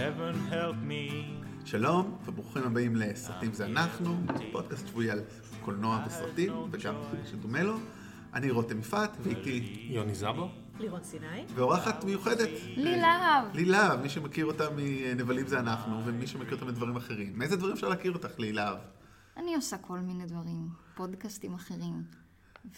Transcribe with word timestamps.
heaven 0.00 0.52
help 0.52 0.90
me. 0.90 1.12
שלום, 1.64 2.18
וברוכים 2.24 2.62
הבאים 2.62 2.96
לסרטים 2.96 3.52
זה 3.52 3.66
אנחנו, 3.66 4.16
פודקאסט 4.52 4.88
שבועי 4.88 5.10
על 5.10 5.20
קולנוע 5.64 6.04
וסרטים, 6.06 6.52
וגם 6.70 6.94
שדומה 7.30 7.62
לו. 7.62 7.76
אני 8.34 8.50
רותם 8.50 8.78
יפעת, 8.78 9.16
ואיתי 9.22 9.86
יוני 9.90 10.14
זבו? 10.14 10.48
לירון 10.78 11.02
סיני. 11.02 11.44
ואורחת 11.54 12.04
מיוחדת. 12.04 12.48
לי 12.76 13.00
להב. 13.00 13.44
לי 13.54 13.64
להב, 13.64 14.00
מי 14.00 14.08
שמכיר 14.08 14.46
אותה 14.46 14.64
מנבלים 14.76 15.46
זה 15.46 15.60
אנחנו, 15.60 16.02
ומי 16.04 16.26
שמכיר 16.26 16.54
אותה 16.54 16.64
מדברים 16.64 16.96
אחרים. 16.96 17.32
מאיזה 17.38 17.56
דברים 17.56 17.72
אפשר 17.72 17.88
להכיר 17.88 18.12
אותך, 18.12 18.38
לי 18.38 18.52
להב? 18.52 18.76
אני 19.36 19.54
עושה 19.54 19.78
כל 19.78 19.98
מיני 19.98 20.26
דברים, 20.26 20.68
פודקאסטים 20.94 21.54
אחרים. 21.54 22.02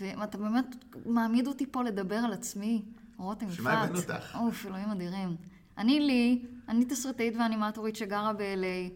ואתה 0.01 0.39
באמת 0.39 0.85
מעמיד 1.07 1.47
אותי 1.47 1.67
פה 1.67 1.83
לדבר 1.83 2.17
על 2.17 2.33
עצמי, 2.33 2.83
רותם 3.17 3.47
יפעת. 3.47 3.57
שמה 3.57 3.83
הבאנו 3.83 3.99
אותך? 3.99 4.37
אוף, 4.41 4.67
אלוהים 4.67 4.91
אדירים. 4.91 5.37
אני 5.79 6.01
לי, 6.01 6.43
אני 6.73 6.85
תסריטאית 6.85 7.35
ואנימטורית 7.37 7.97
שגרה 7.97 8.33
ב-LA, 8.33 8.93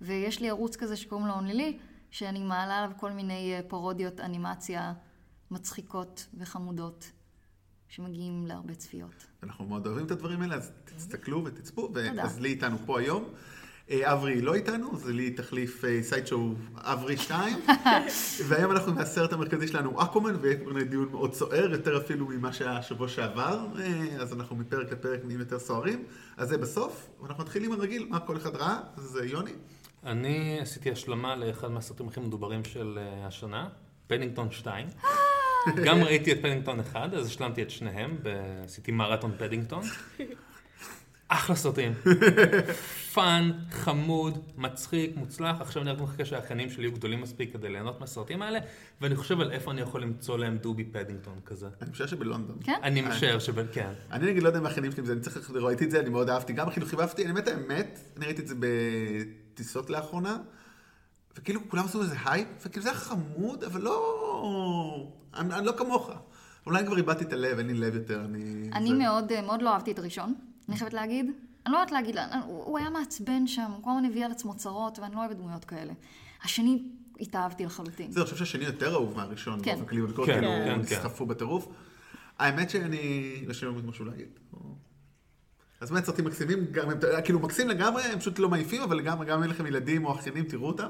ויש 0.00 0.40
לי 0.40 0.50
ערוץ 0.50 0.76
כזה 0.76 0.96
שקוראים 0.96 1.26
לו 1.26 1.32
Only 1.32 1.54
Leigh, 1.54 1.78
שאני 2.10 2.42
מעלה 2.42 2.78
עליו 2.78 2.96
כל 2.96 3.12
מיני 3.12 3.54
אה, 3.54 3.60
פרודיות 3.68 4.20
אנימציה 4.20 4.92
מצחיקות 5.50 6.26
וחמודות, 6.38 7.12
שמגיעים 7.88 8.46
להרבה 8.46 8.74
צפיות. 8.74 9.26
אנחנו 9.42 9.64
מאוד 9.64 9.86
אוהבים 9.86 10.06
את 10.06 10.10
הדברים 10.10 10.42
האלה, 10.42 10.54
אז 10.54 10.72
תסתכלו 10.84 11.44
ותצפו. 11.44 11.86
תודה. 11.86 12.22
אז 12.22 12.40
לי 12.40 12.48
איתנו 12.48 12.78
פה 12.86 13.00
היום. 13.00 13.24
אה, 13.90 14.12
אברי 14.12 14.40
לא 14.40 14.54
איתנו, 14.54 14.92
אז 14.94 15.06
לי 15.06 15.30
תחליף 15.30 15.84
אה, 15.84 16.02
sideshow 16.02 16.54
אברי 16.76 17.16
2. 17.16 17.56
והיום 18.48 18.70
אנחנו 18.70 18.94
מהסרט 18.94 19.32
המרכזי 19.32 19.68
שלנו 19.68 20.02
אקווהמן, 20.02 20.36
ויהיה 20.40 20.56
כבר 20.56 20.82
דיון 20.82 21.08
מאוד 21.10 21.34
סוער, 21.34 21.70
יותר 21.72 21.96
אפילו 21.96 22.26
ממה 22.26 22.52
שהיה 22.52 22.76
השבוע 22.76 23.08
שעבר. 23.08 23.66
אה, 23.78 24.16
אז 24.22 24.32
אנחנו 24.32 24.56
מפרק 24.56 24.92
לפרק 24.92 25.20
נהיים 25.24 25.40
יותר 25.40 25.58
סוערים. 25.58 26.04
אז 26.36 26.48
זה 26.48 26.58
בסוף, 26.58 27.08
ואנחנו 27.22 27.42
מתחילים 27.44 27.72
הרגיל, 27.72 28.06
מה 28.10 28.20
כל 28.20 28.36
אחד 28.36 28.56
ראה. 28.56 28.80
אז 28.96 29.18
אה, 29.22 29.26
יוני. 29.26 29.52
אני 30.04 30.58
עשיתי 30.60 30.90
השלמה 30.90 31.36
לאחד 31.36 31.68
מהסרטים 31.68 32.08
הכי 32.08 32.20
מדוברים 32.20 32.64
של 32.64 32.98
השנה, 33.26 33.68
פדינגטון 34.06 34.50
2. 34.50 34.86
גם 35.86 36.02
ראיתי 36.02 36.32
את 36.32 36.38
פדינגטון 36.38 36.80
1, 36.80 37.14
אז 37.14 37.26
השלמתי 37.26 37.62
את 37.62 37.70
שניהם, 37.70 38.16
ב- 38.22 38.62
עשיתי 38.64 38.92
מרתון 38.92 39.32
פדינגטון. 39.38 39.82
אחלה 41.32 41.56
סרטים. 41.56 41.92
fun, 43.14 43.50
חמוד, 43.70 44.38
מצחיק, 44.58 45.16
מוצלח. 45.16 45.60
עכשיו 45.60 45.82
אני 45.82 45.90
רק 45.90 46.00
מחכה 46.00 46.24
שהאחיינים 46.24 46.70
שלי 46.70 46.82
יהיו 46.82 46.92
גדולים 46.92 47.20
מספיק 47.20 47.52
כדי 47.52 47.68
ליהנות 47.68 48.00
מהסרטים 48.00 48.42
האלה, 48.42 48.58
ואני 49.00 49.16
חושב 49.16 49.40
על 49.40 49.50
איפה 49.52 49.70
אני 49.70 49.80
יכול 49.80 50.02
למצוא 50.02 50.38
להם 50.38 50.56
דובי 50.58 50.84
פדינגטון 50.84 51.40
כזה. 51.46 51.66
אני 51.82 51.90
משער 51.90 52.06
שבלונדון. 52.06 52.58
כן? 52.64 52.80
אני 52.82 53.00
משער 53.00 53.38
שבין, 53.38 53.66
כן. 53.72 53.92
אני 54.12 54.30
נגיד 54.30 54.42
לא 54.42 54.48
יודע 54.48 54.58
אם 54.58 54.66
האחיינים 54.66 54.92
שלי, 54.92 55.12
אני 55.12 55.20
צריך, 55.20 55.50
ראיתי 55.54 55.84
את 55.84 55.90
זה, 55.90 56.00
אני 56.00 56.08
מאוד 56.10 56.30
אהבתי, 56.30 56.52
גם 56.52 56.68
החינוכי 56.68 56.96
אהבתי, 56.96 57.24
אני 57.24 57.32
באמת 57.32 57.48
האמת, 57.48 57.98
אני 58.16 58.26
ראיתי 58.26 58.42
את 58.42 58.46
זה 58.48 58.54
בטיסות 58.58 59.90
לאחרונה, 59.90 60.36
וכאילו 61.38 61.60
כולם 61.68 61.84
עשו 61.84 62.02
איזה 62.02 62.16
הייפ, 62.26 62.48
וכאילו 62.66 62.82
זה 62.82 62.88
היה 62.90 62.98
חמוד, 62.98 63.64
אבל 63.64 63.80
לא, 63.80 65.08
אני, 65.34 65.54
אני 65.54 65.66
לא 65.66 65.72
כמוך. 65.78 66.10
אולי 66.66 66.86
כבר 66.86 66.96
איבדתי 66.96 67.24
את 67.24 67.32
הלב, 67.32 67.58
אין 67.58 67.66
לי 67.66 67.74
לב 67.74 67.94
יותר, 67.94 68.20
אני... 68.24 68.70
אני 68.74 68.88
זה- 68.90 68.94
מאוד, 68.94 69.32
אה, 69.32 69.42
מאוד 69.42 69.62
לא 69.62 69.72
אהבתי 69.74 69.92
את 69.92 69.98
הראשון, 69.98 70.34
אני 70.70 70.78
חייבת 70.78 70.94
להגיד. 70.94 71.26
אני 71.66 71.72
לא 71.72 71.78
יודעת 71.78 71.92
להגיד, 71.92 72.16
אני- 72.16 72.42
הוא 72.46 72.64
הוא 72.64 72.78
היה 72.78 72.90
מעצבן 72.90 73.46
שם, 73.46 73.70
הוא 73.76 73.84
כל 73.84 73.90
הזמן 73.90 74.04
הביא 74.04 74.24
על 74.24 74.32
עצמו 74.32 74.54
צרות, 74.56 74.98
ואני 74.98 75.14
לא 75.14 75.20
אוהבת 75.20 75.36
דמויות 75.36 75.64
כאלה. 75.64 75.92
השני, 76.44 76.82
התאהבתי 77.20 77.64
לחלוטין. 77.64 78.10
זהו, 78.12 78.20
אני 78.22 78.30
חושב 78.30 78.44
שהשני 78.44 78.64
יותר 78.64 78.92
אהוב 78.94 79.16
מהראשון, 79.16 79.60
כן. 79.62 79.70
באופן 79.74 79.86
כללי, 79.86 80.02
בביקורת, 80.02 80.28
כן, 80.28 80.34
כאילו, 80.34 80.48
כן, 80.52 80.74
כן. 80.74 80.80
נסחפו 80.80 81.26
בטירוף. 81.26 81.68
האמת 82.38 82.70
שאני, 82.70 82.96
יש 83.50 83.64
לי 83.64 83.70
משהו 83.86 84.04
להגיד. 84.04 84.28
אז 85.80 85.90
באמת 85.90 86.04
סרטים 86.04 86.24
מקסימים, 86.24 86.66
גם, 86.72 86.90
הם, 86.90 86.98
כאילו 87.24 87.38
מקסים 87.40 87.68
לגמרי, 87.68 88.02
הם 88.02 88.18
פשוט 88.18 88.38
לא 88.38 88.48
מעיפים, 88.48 88.82
אבל 88.82 89.00
גם, 89.00 89.22
גם 89.24 89.36
אם 89.36 89.42
אין 89.42 89.50
לכם 89.50 89.66
ילדים 89.66 90.04
או 90.04 90.12
אחיינים, 90.12 90.44
תראו 90.44 90.66
אותם. 90.66 90.88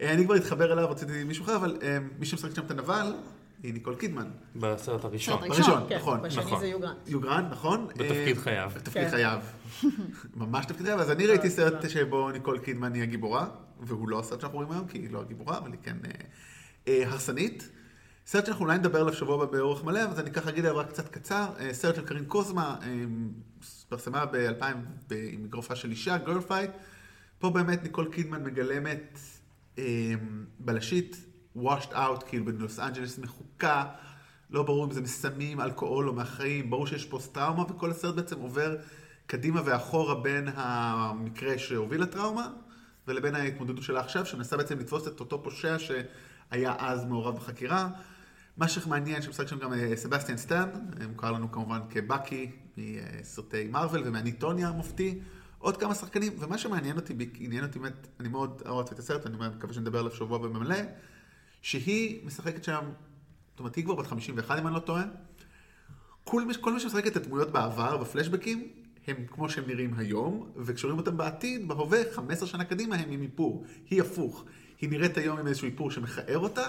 אה, 0.00 0.14
אני 0.14 0.24
כבר 0.24 0.36
אתחבר 0.36 0.72
אליו, 0.72 0.90
רציתי 0.90 1.24
מישהו 1.24 1.44
אחר, 1.44 1.56
אבל 1.56 1.78
אה, 1.82 1.98
מי 2.18 2.26
שמשחק 2.26 2.54
שם 2.54 2.64
את 2.66 2.70
הנבל, 2.70 3.14
היא 3.62 3.74
ניקול 3.74 3.94
קידמן. 3.94 4.30
בסרט 4.56 5.04
הראשון. 5.04 5.36
בסרט 5.36 5.48
בראשון, 5.48 5.88
כן, 5.88 5.96
נכון. 5.96 6.22
בשני 6.22 6.42
נכון. 6.44 6.60
זה 6.60 6.66
יוגרנט. 6.66 6.96
יוגרן, 7.06 7.48
נכון? 7.50 7.88
בתפקיד 7.88 8.36
אה, 8.36 8.42
חייו. 8.42 8.70
בתפקיד 8.76 9.02
כן. 9.02 9.10
חייו. 9.10 9.40
ממש 10.36 10.66
תפקיד 10.66 10.86
חייו. 10.86 11.00
אז 11.00 11.10
אני 11.10 11.26
ראיתי 11.26 11.50
סרט 11.50 11.90
שבו 11.90 12.30
ניקול 12.30 12.58
קידמן 12.58 12.94
היא 12.94 13.02
הגיבורה, 13.02 13.46
והוא 13.80 14.08
לא 14.08 14.20
הסרט 14.20 14.40
שאנחנו 14.40 14.58
רואים 14.58 14.72
היום, 14.72 14.86
כי 14.86 14.98
היא 14.98 15.10
לא 15.10 15.20
הגיבורה, 15.20 15.58
אבל 15.58 15.72
היא 15.72 15.80
כן 15.82 15.96
אה, 16.04 16.10
אה, 16.88 17.08
הרסנית. 17.08 17.68
סרט 18.26 18.46
שאנחנו 18.46 18.64
אולי 18.64 18.78
נדבר 18.78 19.00
עליו 19.00 19.12
שבוע 19.12 19.34
הבא 19.34 19.52
באורך 19.52 19.84
מלא, 19.84 20.00
אז 20.00 20.20
אני 20.20 20.30
ככה 20.30 20.50
אגיד 20.50 20.64
עליו 20.64 20.78
רק 20.78 20.88
קצת 20.88 21.08
קצר. 21.08 21.46
סרט 21.72 21.94
של 21.94 22.04
קרין 22.04 22.24
קוסמה, 22.24 22.76
אה, 22.82 23.04
פרצה 23.88 24.26
ב-2000 24.26 24.64
עם 25.32 25.44
אגרופה 25.44 25.76
של 25.76 25.90
אישה, 25.90 26.18
Girlfight. 26.18 26.70
פה 27.38 27.50
באמת 27.50 27.82
ניקול 27.82 28.08
קידמן 28.12 28.44
מגלמת 28.44 29.18
אה, 29.78 29.84
בלשית, 30.58 31.31
washed 31.56 31.92
out, 31.92 32.24
כאילו 32.28 32.44
בלוס 32.44 32.78
אנג'לס 32.78 33.18
מחוקה, 33.18 33.84
לא 34.50 34.62
ברור 34.62 34.84
אם 34.84 34.90
זה 34.90 35.00
מסמים, 35.00 35.60
אלכוהול 35.60 36.08
או 36.08 36.12
מהחיים, 36.12 36.70
ברור 36.70 36.86
שיש 36.86 37.04
פוסט 37.04 37.34
טראומה, 37.34 37.62
וכל 37.62 37.90
הסרט 37.90 38.14
בעצם 38.14 38.40
עובר 38.40 38.76
קדימה 39.26 39.60
ואחורה 39.64 40.14
בין 40.14 40.48
המקרה 40.54 41.58
שהוביל 41.58 42.02
לטראומה, 42.02 42.48
ולבין 43.08 43.34
ההתמודדות 43.34 43.84
שלה 43.84 44.00
עכשיו, 44.00 44.26
שמנסה 44.26 44.56
בעצם 44.56 44.78
לתפוס 44.78 45.08
את 45.08 45.20
אותו 45.20 45.42
פושע 45.42 45.76
שהיה 45.78 46.74
אז 46.78 47.04
מעורב 47.04 47.36
בחקירה. 47.36 47.88
מה 48.56 48.68
שמעניין, 48.68 49.22
שמשחק 49.22 49.48
שם 49.48 49.58
גם 49.58 49.72
אה, 49.72 49.96
סבסטיאן 49.96 50.36
סטן, 50.36 50.68
אה, 51.00 51.06
מוכר 51.06 51.32
לנו 51.32 51.52
כמובן 51.52 51.80
כבאקי 51.90 52.50
מסרטי 52.76 53.68
מארוול 53.68 54.02
ומאניטוניה 54.04 54.68
המופתי, 54.68 55.20
עוד 55.58 55.76
כמה 55.76 55.94
שחקנים, 55.94 56.32
ומה 56.38 56.58
שמעניין 56.58 56.96
אותי, 56.96 57.14
עניין 57.34 57.64
אותי 57.64 57.78
באמת, 57.78 58.06
אני 58.20 58.28
מאוד 58.28 58.62
אהבתי 58.66 58.94
את 58.94 58.98
הסרט, 58.98 59.26
אני 59.26 59.36
מקווה 59.56 59.74
שנדבר 59.74 59.98
עליו 59.98 60.10
שבוע 60.10 60.38
במלא, 60.38 60.76
שהיא 61.62 62.26
משחקת 62.26 62.64
שם, 62.64 62.84
זאת 63.50 63.58
אומרת, 63.58 63.74
היא 63.74 63.84
כבר 63.84 63.94
בת 63.94 64.06
51 64.06 64.58
אם 64.58 64.66
אני 64.66 64.74
לא 64.74 64.80
טועה, 64.80 65.04
כל 66.24 66.44
מי, 66.44 66.54
כל 66.60 66.72
מי 66.72 66.80
שמשחק 66.80 67.06
את 67.06 67.16
הדמויות 67.16 67.50
בעבר, 67.50 67.96
בפלשבקים, 67.96 68.68
הם 69.06 69.16
כמו 69.26 69.50
שהם 69.50 69.64
נראים 69.66 69.94
היום, 69.94 70.50
וכשרואים 70.56 70.98
אותם 70.98 71.16
בעתיד, 71.16 71.68
בהווה, 71.68 71.98
15 72.12 72.48
שנה 72.48 72.64
קדימה, 72.64 72.96
הם 72.96 73.10
עם 73.10 73.22
איפור. 73.22 73.64
היא 73.90 74.00
הפוך. 74.00 74.44
היא 74.80 74.90
נראית 74.90 75.16
היום 75.16 75.38
עם 75.38 75.46
איזשהו 75.46 75.66
איפור 75.66 75.90
שמכער 75.90 76.38
אותה, 76.38 76.66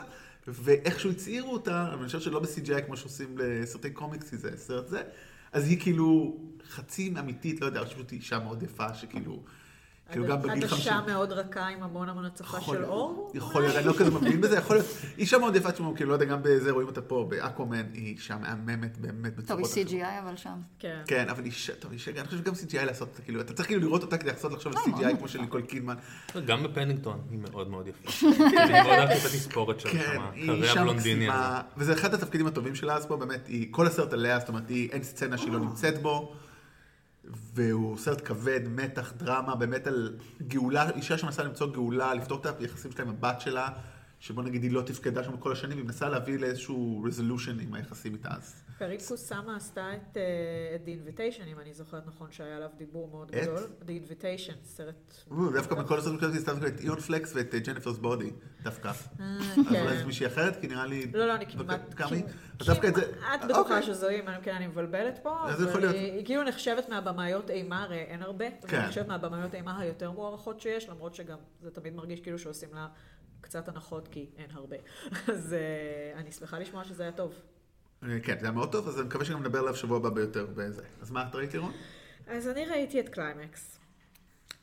ואיכשהו 0.47 1.11
הצעירו 1.11 1.53
אותה, 1.53 1.93
אני 1.93 2.05
חושב 2.05 2.19
שלא 2.19 2.39
ב-CGI 2.39 2.81
כמו 2.85 2.97
שעושים 2.97 3.37
לסרטי 3.37 3.91
קומיקס, 3.91 4.29
כי 4.29 4.37
זה 4.37 4.57
סרט 4.57 4.87
זה, 4.87 5.01
אז 5.51 5.67
היא 5.67 5.79
כאילו 5.79 6.37
חצי 6.69 7.13
אמיתית, 7.19 7.61
לא 7.61 7.65
יודע, 7.65 7.79
אני 7.79 7.87
חושבת 7.87 8.09
שהיא 8.09 8.19
אישה 8.19 8.39
מאוד 8.39 8.63
יפה, 8.63 8.93
שכאילו, 8.93 9.43
כאילו 10.13 10.27
גם 10.27 10.41
בגיל 10.41 10.67
50. 10.67 10.93
עדשה 10.93 11.13
מאוד 11.13 11.31
רכה 11.31 11.67
עם 11.67 11.83
המון 11.83 12.09
המון 12.09 12.25
הצפה 12.25 12.61
של 12.61 12.85
אור. 12.85 13.31
יכול 13.33 13.61
להיות, 13.61 13.75
אני 13.75 13.85
לא 13.85 13.93
כזה 13.93 14.11
מבין 14.11 14.41
בזה, 14.41 14.57
יכול 14.57 14.75
להיות. 14.75 14.87
אישה 15.17 15.37
מאוד 15.37 15.55
יפה, 15.55 15.71
תשמעו, 15.71 15.95
כאילו, 15.95 16.09
לא 16.09 16.13
יודע, 16.13 16.25
גם 16.25 16.39
בזה 16.41 16.71
רואים 16.71 16.87
אותה 16.87 17.01
פה, 17.01 17.25
באקומן, 17.29 17.83
היא 17.93 18.13
אישה 18.15 18.37
מהממת 18.37 18.97
באמת 18.97 19.35
טוב, 19.35 19.43
בצורות. 19.43 19.71
היא 19.75 19.85
CGI 19.85 20.19
אבל 20.23 20.35
שם. 20.35 20.55
כן. 20.79 21.01
כן, 21.07 21.29
אבל 21.29 21.45
אישה, 21.45 21.75
טוב, 21.75 21.91
אישה, 21.91 22.11
אני 22.11 22.27
חושב 22.27 22.37
שגם 22.37 22.53
CGI 22.53 22.85
לעשות 22.85 23.09
אותה, 23.09 23.21
כאילו, 23.21 23.41
אתה 23.41 23.53
צריך 23.53 23.67
כאילו 23.67 23.81
לראות 23.81 24.03
אותה 24.03 24.17
כדי 24.17 24.31
לעשות 24.31 24.51
לחשוב 24.51 24.73
על 24.75 24.81
לא, 24.87 24.97
CGI 24.97 25.09
כמו 25.09 25.19
מאוד 25.19 25.29
של. 25.29 25.41
ניקול 25.41 25.61
קידמן. 25.61 25.95
גם 26.45 26.63
בפנינגטון 26.63 27.21
היא 27.31 27.39
מאוד 27.39 27.69
מאוד 27.69 27.87
יפה. 27.87 28.27
אני 28.63 28.81
מאוד 28.81 28.99
אהבתי 28.99 29.13
את 29.13 29.25
התספורת 29.25 29.79
שלה 29.79 29.91
כן, 29.91 29.99
שם, 30.15 30.21
היא 30.33 30.51
אישה 30.51 30.81
הבלונדיני 30.81 31.29
הזה. 31.29 31.37
מקסימה, 31.37 31.61
וזה 31.77 31.93
אחד 31.93 32.13
התפקידים 32.13 32.47
הטובים 32.47 32.75
שלה 32.75 32.95
אז 32.95 33.05
פה, 33.05 33.17
באמת, 33.17 33.47
היא, 33.47 33.67
כל 33.71 33.87
הסרט 33.87 34.13
עליה, 34.13 34.39
זאת 34.39 34.49
אומרת, 34.49 34.69
היא, 34.69 34.89
אין 34.91 35.03
סצנה 35.03 35.37
שהיא 35.37 35.51
לא 35.51 35.59
נמצאת 35.59 36.01
בו, 36.01 36.33
והוא 37.25 37.97
סרט 37.97 38.27
כבד, 38.27 38.61
מתח, 38.67 39.13
דרמה, 39.17 39.55
באמת 39.55 39.87
על 39.87 40.17
גאולה, 40.47 40.89
אישה 40.89 41.17
שמנסה 41.17 41.43
למצוא 41.43 41.73
גאולה, 41.73 42.13
לפתור 42.13 42.41
את 42.41 42.61
היחסים 42.61 42.91
שלה 42.91 43.03
עם 43.03 43.09
הבת 43.09 43.41
שלה, 43.41 43.69
שבוא 44.19 44.43
נגיד 44.43 44.63
היא 44.63 44.71
לא 44.71 44.81
תפקדה 44.81 45.23
שם 45.23 45.37
כל 45.37 45.51
השנים, 45.51 45.77
היא 45.77 45.85
מנסה 45.85 46.09
להביא 46.09 46.39
לאיזשהו 46.39 47.05
resolution 47.07 47.61
עם 47.61 47.73
היחסים 47.73 48.13
איתה 48.13 48.29
אז. 48.31 48.62
קרין 48.83 48.99
קוסאמה 49.07 49.55
עשתה 49.55 49.93
את 49.93 50.17
אה, 50.17 50.75
את 50.75 50.81
The 50.85 50.89
Invitation, 50.89 51.47
אם 51.47 51.59
אני 51.59 51.73
זוכרת 51.73 52.07
נכון, 52.07 52.31
שהיה 52.31 52.55
עליו 52.55 52.69
דיבור 52.77 53.07
מאוד? 53.07 53.31
גדול. 53.31 53.57
The 53.81 53.89
Invitation, 53.89 54.53
סרט... 54.63 55.23
או, 55.31 55.51
דווקא 55.51 55.75
מכל 55.75 55.99
הסרטים 55.99 56.19
כאלה 56.19 56.33
הסתכלתי 56.33 56.67
את 56.67 56.79
איון 56.79 56.99
פלקס 56.99 57.35
ואת 57.35 57.55
ג'ניפרס 57.55 57.97
בודי, 57.97 58.31
דווקא. 58.63 58.87
אה, 58.87 58.93
אז 59.39 59.67
כן. 59.69 59.81
אולי 59.81 59.97
זה 59.97 60.05
מישהי 60.05 60.27
אחרת, 60.27 60.61
כי 60.61 60.67
נראה 60.67 60.85
לי... 60.85 61.11
לא, 61.13 61.27
לא, 61.27 61.35
אני 61.35 61.45
כמעט... 61.45 61.93
כמעט-. 61.93 62.11
את 62.61 62.69
אוקיי. 62.69 62.91
בטוחה 63.49 63.81
שזו 63.81 64.07
היא, 64.07 64.21
אם 64.21 64.41
כן 64.41 64.55
אני 64.55 64.67
מבלבלת 64.67 65.19
פה. 65.23 65.49
אז 65.49 65.57
זה 65.57 65.69
יכול 65.69 65.81
להיות. 65.81 65.95
היא 65.95 66.25
כאילו 66.25 66.43
נחשבת 66.43 66.89
מהבמאיות 66.89 67.49
אימה, 67.49 67.83
הרי 67.83 67.99
אין 67.99 68.21
הרבה. 68.21 68.45
כן. 68.67 68.77
היא 68.77 68.85
נחשבת 68.85 69.07
מהבמאיות 69.07 69.55
אימה 69.55 69.79
היותר 69.79 70.11
מוערכות 70.11 70.61
שיש, 70.61 70.89
למרות 70.89 71.15
שגם 71.15 71.37
זה 71.61 71.71
תמיד 71.71 71.95
מרגיש 71.95 72.19
כאילו 72.19 72.39
שעושים 72.39 72.69
לה 72.73 72.87
קצת 73.41 73.67
הנחות, 73.67 74.07
כי 74.07 74.29
אין 74.37 74.49
הרבה. 74.51 74.77
אז 75.33 75.53
אה, 75.53 76.19
אני 76.19 76.31
שמחה 76.31 76.59
לשמוע 76.59 76.83
שזה 76.83 77.03
היה 77.03 77.11
טוב. 77.11 77.41
אה, 78.09 78.19
כן, 78.19 78.39
זה 78.39 78.45
היה 78.45 78.51
מאוד 78.51 78.71
טוב, 78.71 78.87
אז 78.87 78.99
אני 78.99 79.07
מקווה 79.07 79.25
שגם 79.25 79.39
נדבר 79.39 79.59
עליו 79.59 79.75
שבוע 79.75 79.97
הבא 79.97 80.09
ביותר 80.09 80.45
בזה. 80.55 80.81
אז 81.01 81.11
מה 81.11 81.25
את 81.29 81.35
ראית, 81.35 81.53
לירון? 81.53 81.71
אז 82.27 82.47
אני 82.47 82.65
ראיתי 82.65 82.99
את 82.99 83.09
קליימקס. 83.09 83.79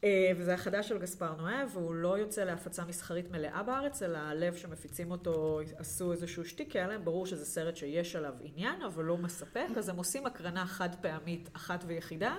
אה, 0.04 0.32
וזה 0.36 0.54
החדש 0.54 0.88
של 0.88 0.98
גספר 0.98 1.36
נואה, 1.36 1.64
והוא 1.72 1.94
לא 1.94 2.18
יוצא 2.18 2.44
להפצה 2.44 2.84
מסחרית 2.84 3.30
מלאה 3.30 3.62
בארץ, 3.62 4.02
אלא 4.02 4.18
הלב 4.18 4.54
שמפיצים 4.54 5.10
אותו 5.10 5.60
עשו 5.76 6.12
איזשהו 6.12 6.44
שטיק, 6.44 6.76
היה 6.76 6.86
להם 6.86 7.04
ברור 7.04 7.26
שזה 7.26 7.44
סרט 7.44 7.76
שיש 7.76 8.16
עליו 8.16 8.34
עניין, 8.40 8.82
אבל 8.82 9.04
לא 9.04 9.16
מספק, 9.16 9.66
אז 9.76 9.88
הם 9.88 9.96
עושים 9.96 10.26
הקרנה 10.26 10.66
חד 10.66 10.94
פעמית 11.00 11.50
אחת 11.52 11.84
ויחידה, 11.86 12.36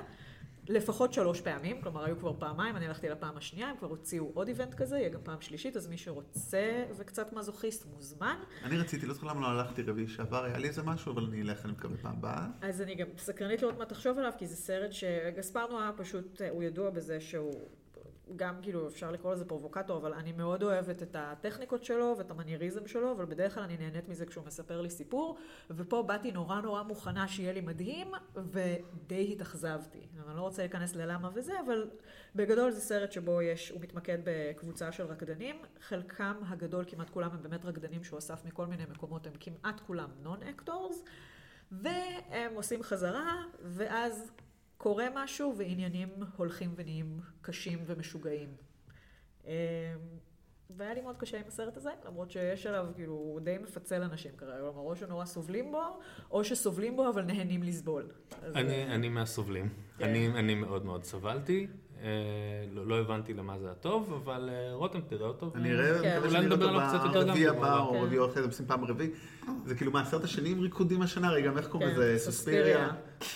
לפחות 0.68 1.14
שלוש 1.14 1.42
פעמים, 1.42 1.82
כלומר 1.82 2.06
היו 2.06 2.20
כבר 2.20 2.34
פעמיים, 2.40 2.76
אני 2.76 2.88
הלכתי 2.88 3.10
לפעם 3.10 3.38
השנייה, 3.38 3.70
הם 3.70 3.78
כבר 3.78 3.88
הוציאו 3.88 4.32
עוד 4.34 4.48
event 4.48 4.74
כזה, 4.74 4.98
יהיה 4.98 5.10
גם 5.10 5.20
פעם 5.24 5.42
שלישית, 5.42 5.78
אז 5.78 5.88
מי 5.88 5.98
שרוצה 5.98 6.84
וקצת 6.98 7.34
מזוכיסט 7.34 7.86
מוזמן. 7.96 8.36
אני 8.64 8.78
רציתי, 8.78 9.06
לא 9.06 9.14
זוכר 9.14 9.28
למה 9.28 9.42
לא 9.42 9.48
הלכתי 9.48 9.82
רביעי 9.82 10.08
שעבר, 10.08 10.44
היה 10.44 10.58
לי 10.58 10.68
איזה 10.68 10.84
משהו, 10.84 11.12
אבל 11.12 11.24
אני 11.24 11.42
אלך, 11.42 11.66
אני 11.66 11.72
מקווה 11.72 11.98
פעם 11.98 12.16
הבאה. 12.18 12.48
אז 12.62 12.82
אני 12.82 12.96
גם 12.96 13.08
סקרנית 13.18 13.62
לראות 13.62 13.78
מה 13.78 13.86
תחשוב 13.86 14.20
עליו, 14.20 14.32
כי 14.38 14.48
זה 14.48 14.56
סרט 14.56 14.92
שגספר 14.92 15.68
נועה 15.70 15.92
פשוט, 15.98 16.42
הוא 16.52 16.64
ידוע 16.64 16.90
בזה 16.90 17.22
שהוא 17.22 17.68
גם 18.36 18.56
כאילו 18.62 18.88
אפשר 18.88 19.12
לקרוא 19.12 19.34
לזה 19.34 19.46
פרובוקטור, 19.46 19.98
אבל 19.98 20.14
אני 20.14 20.32
מאוד 20.32 20.64
אוהבת 20.64 21.04
את 21.04 21.16
הטכניקות 21.20 21.84
שלו 21.84 22.16
ואת 22.18 22.32
המנייריזם 22.32 22.88
שלו, 22.88 23.12
אבל 23.12 23.26
בדרך 23.26 23.54
כלל 23.54 23.64
אני 23.64 23.78
נהנית 23.78 24.10
מזה 24.10 24.26
כשהוא 24.26 24.46
מספר 24.46 24.82
לי 24.82 24.90
סיפור, 24.90 25.38
ופה 25.70 26.04
באתי 26.04 26.32
נורא 26.32 26.62
נורא 26.62 26.84
מוכנה 26.84 27.28
שיהיה 27.28 27.54
לי 27.54 27.62
מדהים, 27.62 28.12
ודי 28.36 29.30
התאכזבתי. 29.32 30.08
אני 30.28 30.38
לא 30.38 30.42
רוצה 30.42 30.62
להיכנס 30.62 30.96
ללמה 30.96 31.30
וזה, 31.34 31.54
אבל 31.66 31.90
בגדול 32.36 32.72
זה 32.72 32.82
סרט 32.82 33.12
שבו 33.12 33.42
יש, 33.42 33.70
הוא 33.70 33.82
מתמקד 33.82 34.18
בקבוצה 34.24 34.92
של 34.92 35.04
רקדנים, 35.04 35.56
חלקם 35.82 36.36
הגדול, 36.48 36.86
כמעט 36.88 37.10
כולם 37.10 37.30
הם 37.32 37.44
באמת 37.44 37.66
רקדנים 37.66 38.04
שהוא 38.04 38.20
אסף 38.20 38.46
מכל 38.46 38.66
מיני 38.66 38.84
מקומות, 38.86 39.28
הם 39.28 39.34
כמעט 39.40 39.80
כולם 39.80 40.10
non-actors, 40.22 41.04
והם 41.72 42.56
עושים 42.56 42.84
חזרה, 42.84 43.44
ואז 43.64 44.32
קורה 44.82 45.06
משהו 45.16 45.54
ועניינים 45.58 46.10
הולכים 46.38 46.74
ונהיים 46.76 47.20
קשים 47.42 47.80
ומשוגעים. 47.86 48.50
אמ, 49.46 49.52
והיה 50.70 50.94
לי 50.94 51.02
מאוד 51.02 51.18
קשה 51.18 51.38
עם 51.38 51.44
הסרט 51.48 51.78
הזה, 51.78 51.90
למרות 52.06 52.32
שיש 52.32 52.66
עליו, 52.66 52.86
כאילו, 52.96 53.14
הוא 53.14 53.40
די 53.40 53.58
מפצל 53.64 54.02
אנשים 54.02 54.32
כרגע, 54.38 54.60
כלומר, 54.60 54.80
או 54.80 54.96
שנורא 54.96 55.26
סובלים 55.26 55.72
בו, 55.72 56.00
או 56.32 56.44
שסובלים 56.44 56.96
בו 56.96 57.10
אבל 57.10 57.22
נהנים 57.22 57.64
לסבול. 57.64 58.08
אני, 58.56 58.86
אני 58.86 59.10
מהסובלים. 59.10 59.70
כן. 59.98 60.04
אני, 60.04 60.28
אני 60.28 60.56
מאוד 60.56 60.86
מאוד 60.86 61.04
סבלתי. 61.04 61.68
אה, 62.02 62.08
לא, 62.72 62.88
לא 62.88 63.00
הבנתי 63.00 63.34
למה 63.34 63.60
זה 63.60 63.72
הטוב, 63.72 64.14
אבל 64.14 64.50
אה, 64.50 64.74
רותם 64.74 65.02
תראה 65.02 65.28
אותו. 65.28 65.52
אני 65.56 65.72
אראה, 65.72 66.02
כן. 66.02 66.18
מקווה 66.18 66.32
שאני 66.32 66.46
אראה 66.46 66.94
אותו 66.94 67.12
ברביעי 67.12 67.48
הבא 67.48 67.80
או 67.80 68.02
רביעי 68.02 68.26
אחרי 68.26 68.42
זה, 68.42 68.48
עושים 68.48 68.66
פעם 68.66 68.86
רביעי. 68.86 69.10
זה 69.66 69.76
כאילו 69.76 69.92
מהסרט 69.92 70.24
השני 70.24 70.50
עם 70.50 70.60
ריקודים 70.60 71.02
השנה, 71.02 71.32
רגע, 71.32 71.52
איך 71.58 71.68
קוראים 71.68 71.90
כן, 71.90 71.96
לזה? 71.96 72.20
סוספיריה. 72.20 72.92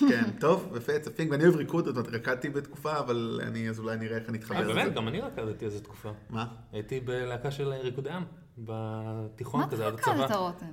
כן, 0.10 0.24
טוב, 0.40 0.74
יפה, 0.78 1.00
צפינג, 1.00 1.32
ואני 1.32 1.44
אוהב 1.44 1.56
ריקוד, 1.56 1.86
זאת 1.86 1.98
אומרת, 1.98 2.14
רקדתי 2.14 2.50
בתקופה, 2.50 3.00
אבל 3.00 3.42
אני, 3.48 3.70
אז 3.70 3.80
אולי 3.80 3.98
נראה 3.98 4.18
איך 4.18 4.30
אני 4.30 4.38
אתחבר 4.38 4.58
אה, 4.58 4.62
לזה. 4.62 4.74
באמת, 4.74 4.94
גם 4.94 5.08
אני 5.08 5.22
רקדתי 5.22 5.66
איזה 5.66 5.84
תקופה. 5.84 6.10
מה? 6.30 6.46
הייתי 6.72 7.00
בלהקה 7.00 7.52
של 7.52 7.70
ריקודי 7.70 8.10
עם, 8.10 8.24
בתיכון 8.58 9.60
מה 9.60 9.66
אתה 9.66 9.76
כזה, 9.76 9.88
עד 9.88 9.94
רקדת, 9.94 10.08
הצבא. 10.08 10.36
רותם? 10.36 10.66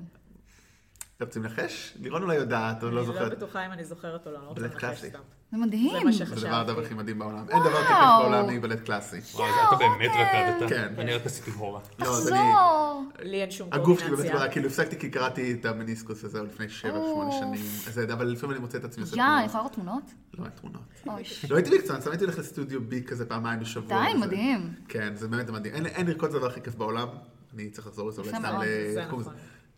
אתם 1.22 1.40
רוצים 1.40 1.42
לנחש? 1.42 1.94
לירון 2.00 2.22
אולי 2.22 2.34
יודעת, 2.36 2.82
או 2.82 2.90
לא 2.90 3.00
אני 3.00 3.08
לא 3.08 3.12
זוכרת. 3.14 3.32
בטוחה 3.32 3.66
אם 3.66 3.72
אני 3.72 3.84
זוכרת 3.84 4.26
או 4.26 4.32
לא, 4.32 4.36
אני 4.36 4.44
לא 4.44 4.48
רוצה 4.50 4.62
לנחש 4.62 4.76
קלאסי. 4.80 5.08
סתם. 5.08 5.18
זה 5.52 5.58
מדהים. 5.58 5.90
זה 5.98 6.04
מה 6.04 6.12
זה 6.12 6.24
הדבר 6.24 6.36
שחשבתי. 6.72 6.84
הכי 6.84 6.94
מדהים 6.94 7.18
בעולם. 7.18 7.44
אין 7.48 7.58
דבר 7.60 7.82
כיף 7.82 7.90
וואו. 7.90 8.22
בעולם 8.22 8.48
מבלט 8.56 8.80
קלאסי. 8.80 9.16
וואי, 9.34 9.50
זה 9.52 9.68
אתה 9.68 9.76
באמת 9.76 10.10
רקדת. 10.10 10.68
כן. 10.68 10.94
אני 10.98 11.14
רק 11.14 11.26
עשיתי 11.26 11.50
הורה. 11.50 11.80
לא, 11.98 12.06
אז 12.06 12.28
אני... 12.28 12.38
תחזור. 12.38 13.04
לי 13.22 13.40
אין 13.42 13.50
שום 13.50 13.68
הגוף 13.72 13.98
שלי 13.98 14.06
באמת 14.08 14.16
קורדינציה. 14.16 14.40
כבר, 14.44 14.52
כאילו 14.52 14.66
הפסקתי 14.66 14.98
כי 14.98 15.10
קראתי 15.10 15.52
את 15.60 15.64
המניסקוס 15.66 16.24
הזה 16.24 16.42
לפני 16.42 16.68
שבע, 16.68 16.90
שמונה 17.12 17.32
שנים. 17.32 17.60
אז 17.88 17.94
זה- 17.94 18.04
אבל 18.12 18.26
לפעמים 18.26 18.52
אני 18.56 18.60
מוצא 18.60 18.78
את 18.78 18.84
עצמי 18.84 19.02
עושה 19.02 19.16
יא, 19.16 19.22
אני 19.22 19.28
תמונות. 19.30 19.48
יכולה 19.48 19.62
לראות 19.62 19.72
תמונות? 19.74 20.02
לא, 20.38 20.44
אין 20.44 20.52
תמונות. 20.60 20.82
אוי. 21.06 21.22
לא 21.50 21.56
הייתי 21.56 21.70
מקצוען, 21.78 22.00
סתם 22.00 22.10
הייתי 22.10 22.24
הולך 22.24 22.38
לסטודיו 22.38 22.80
בי 22.80 23.02
כזה 23.02 23.26
פעמיים 23.26 23.60
בשבוע. 23.60 24.04
די, 24.12 24.18
מדהים. 24.18 24.74
כן, 24.88 25.12
זה 25.16 25.28
באמת 25.28 25.50
מדהים. 25.50 25.74
אין- 25.74 25.86
אין 25.86 26.06
לרקוד 26.06 26.30
זה 26.30 26.36
הדבר 26.36 26.48
הכי 26.48 26.60
כיף 26.60 26.74
בעולם. 26.74 27.08
אני 27.54 27.70
צריך 27.70 27.86
לחזור 27.86 28.08
לזה, 28.08 28.20
אולי 28.20 28.30
סתם 28.32 28.58
ל... 28.60 28.64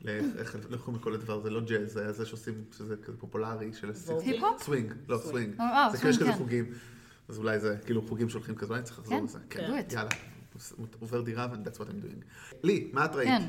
איך 0.09 0.57
קוראים 0.85 1.01
לכל 1.01 1.15
הדבר? 1.15 1.41
זה 1.41 1.51
לא 1.51 1.61
ג'אז, 1.61 1.93
זה 1.93 2.13
זה 2.13 2.27
שעושים, 2.27 2.65
שזה 2.77 2.97
כזה 2.97 3.17
פופולרי 3.19 3.73
של? 3.73 3.93
היפ-הופ? 4.25 4.63
סווינג, 4.63 4.93
לא 5.09 5.19
סווינג. 5.19 5.61
אה, 5.61 5.89
זה 5.93 5.99
כאילו 5.99 6.11
יש 6.11 6.19
כזה 6.19 6.33
כן. 6.33 6.39
חוגים. 6.39 6.65
אז 7.29 7.39
אולי 7.39 7.61
זה 7.61 7.77
כאילו 7.85 8.03
חוגים 8.09 8.29
שהולכים 8.29 8.55
כזה, 8.55 8.69
אולי 8.69 8.79
אני 8.79 8.87
צריך 8.87 8.99
לחזור 8.99 9.19
כן, 9.19 9.25
לזה. 9.25 9.39
כן. 9.51 9.65
it. 9.89 9.95
יאללה. 9.95 10.11
עובר 11.01 11.21
דירה 11.21 11.49
ו- 11.53 11.69
that's 11.69 11.77
what 11.77 11.85
I'm 11.89 12.05
doing. 12.07 12.25
לי, 12.63 12.91
מה 12.93 13.05
את 13.05 13.15
ראית? 13.15 13.29
כן, 13.29 13.43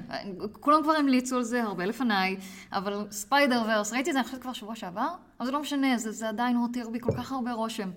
כולם 0.59 0.83
כבר 0.83 0.91
המליצו 0.91 1.35
על 1.35 1.43
זה 1.43 1.63
הרבה 1.63 1.85
לפניי, 1.85 2.37
אבל 2.71 3.07
Spider-Verse, 3.11 3.93
ראיתי 3.93 4.09
את 4.09 4.13
זה 4.13 4.19
אני 4.19 4.25
חושבת 4.27 4.41
כבר 4.41 4.53
שבוע 4.53 4.75
שעבר, 4.75 5.07
אבל 5.39 5.45
זה 5.45 5.51
לא 5.51 5.61
משנה, 5.61 5.97
זה, 5.97 6.11
זה 6.11 6.29
עדיין 6.29 6.55
הותיר 6.55 6.89
בי 6.89 6.99
כל 6.99 7.11
כך 7.17 7.31
הרבה 7.31 7.51
רושם. 7.51 7.89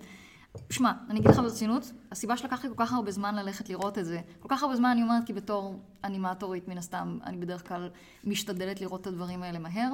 שמע, 0.69 0.91
אני 1.09 1.19
אגיד 1.19 1.31
לך 1.31 1.39
ברצינות, 1.39 1.91
הסיבה 2.11 2.37
שלקח 2.37 2.63
לי 2.63 2.69
כל 2.69 2.85
כך 2.85 2.93
הרבה 2.93 3.11
זמן 3.11 3.35
ללכת 3.35 3.69
לראות 3.69 3.97
את 3.97 4.05
זה, 4.05 4.21
כל 4.39 4.47
כך 4.49 4.63
הרבה 4.63 4.75
זמן 4.75 4.89
אני 4.89 5.01
אומרת 5.01 5.25
כי 5.25 5.33
בתור 5.33 5.79
אנימטורית 6.03 6.67
מן 6.67 6.77
הסתם, 6.77 7.17
אני 7.25 7.37
בדרך 7.37 7.67
כלל 7.67 7.89
משתדלת 8.23 8.81
לראות 8.81 9.01
את 9.01 9.07
הדברים 9.07 9.43
האלה 9.43 9.59
מהר, 9.59 9.93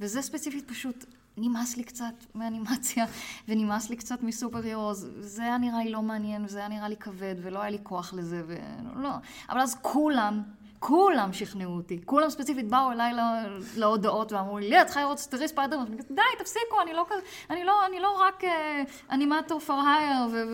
וזה 0.00 0.22
ספציפית 0.22 0.70
פשוט 0.70 1.04
נמאס 1.36 1.76
לי 1.76 1.84
קצת 1.84 2.14
מאנימציה, 2.34 3.04
ונמאס 3.48 3.90
לי 3.90 3.96
קצת 3.96 4.22
מסופר 4.22 4.62
הירוז, 4.62 5.08
זה 5.20 5.42
היה 5.42 5.58
נראה 5.58 5.84
לי 5.84 5.90
לא 5.90 6.02
מעניין, 6.02 6.44
וזה 6.44 6.58
היה 6.58 6.68
נראה 6.68 6.88
לי 6.88 6.96
כבד, 6.96 7.34
ולא 7.42 7.60
היה 7.60 7.70
לי 7.70 7.78
כוח 7.82 8.14
לזה, 8.14 8.42
ולא, 8.46 9.10
אבל 9.48 9.60
אז 9.60 9.74
כולם, 9.82 10.42
כולם 10.80 11.32
שכנעו 11.32 11.76
אותי, 11.76 12.00
כולם 12.04 12.30
ספציפית 12.30 12.68
באו 12.68 12.92
אליי 12.92 13.12
לה- 13.14 13.44
להודעות 13.76 14.32
ואמרו 14.32 14.58
לי, 14.58 14.68
ליה, 14.70 14.82
את 14.82 14.86
צריכה 14.86 15.00
לראות 15.00 15.26
תראי 15.30 15.48
ספיידרמן, 15.48 15.84
ואני 15.84 15.98
כזה, 15.98 16.14
די, 16.14 16.22
תפסיקו, 16.38 16.80
אני 16.82 16.92
לא 16.92 17.04
כזה, 17.08 17.20
אני 17.50 17.64
לא, 17.64 17.86
אני 17.86 18.00
לא 18.00 18.22
רק 18.28 18.44
אה, 18.44 18.82
אנימטור 19.12 19.60
פור 19.60 19.80
הייר 19.88 20.46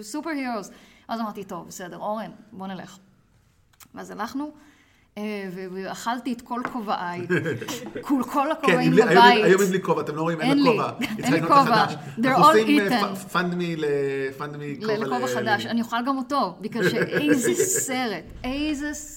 וסופר 0.00 0.30
הירוס. 0.30 0.70
אז 1.08 1.20
אמרתי, 1.20 1.44
טוב, 1.44 1.66
בסדר, 1.68 1.96
אורן, 1.98 2.30
בוא 2.52 2.66
נלך. 2.66 2.98
ואז 3.94 4.10
הלכנו, 4.10 4.50
אה, 5.18 5.22
ואכלתי 5.72 6.32
את 6.32 6.40
כל 6.42 6.60
כובעיי, 6.72 7.26
כל, 8.02 8.22
כן, 8.32 8.50
הכובעים 8.50 8.92
לי- 8.92 9.02
בבית. 9.02 9.44
היום 9.44 9.60
אין 9.62 9.70
לי 9.72 9.82
כובע, 9.82 10.00
אתם 10.02 10.16
לא 10.16 10.22
רואים, 10.22 10.40
אין 10.40 10.62
לי, 10.62 10.70
כובע. 10.70 10.90
אין 11.24 11.32
לי 11.34 11.42
כובע. 11.42 11.86
They're 12.18 12.36
all 12.38 12.44
עושים 12.44 12.66
eaten. 12.66 13.04
לפאנדמי 13.14 13.76
כובע. 14.80 14.96
לכובע 14.96 15.26
חדש, 15.34 15.66
אני 15.66 15.80
אוכל 15.80 15.96
גם 16.06 16.18
אותו, 16.18 16.54
בגלל 16.60 16.90
שאיזה 16.90 17.54
סרט, 17.86 18.24
איזה 18.44 18.94
סרט. 18.94 19.15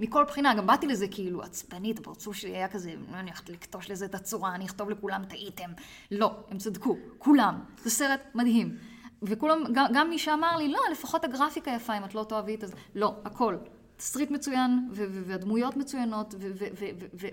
מכל 0.00 0.24
בחינה, 0.24 0.54
גם 0.54 0.66
באתי 0.66 0.86
לזה 0.86 1.08
כאילו 1.08 1.42
עצבנית, 1.42 1.98
הפרצוף 1.98 2.36
שלי 2.36 2.56
היה 2.56 2.68
כזה, 2.68 2.94
"לא, 3.10 3.16
אני 3.16 3.30
הולכת 3.30 3.48
לקטוש 3.48 3.90
לזה 3.90 4.04
את 4.04 4.14
הצורה, 4.14 4.54
אני 4.54 4.64
אכתוב 4.66 4.90
לכולם 4.90 5.24
טעיתם. 5.24 5.70
לא, 6.10 6.32
הם 6.50 6.58
צדקו, 6.58 6.96
כולם. 7.18 7.60
זה 7.82 7.90
סרט 7.90 8.20
מדהים. 8.34 8.76
וכולם, 9.22 9.62
גם, 9.72 10.10
מי 10.10 10.18
שאמר 10.18 10.56
לי, 10.56 10.68
לא, 10.68 10.78
לפחות 10.92 11.24
הגרפיקה 11.24 11.70
יפה, 11.70 11.98
אם 11.98 12.04
את 12.04 12.14
לא 12.14 12.26
תאהבי 12.28 12.54
את 12.54 12.60
זה. 12.60 12.74
לא, 12.94 13.14
הכל. 13.24 13.56
תסריט 13.96 14.30
מצוין, 14.30 14.88
והדמויות 14.92 15.76
מצוינות, 15.76 16.34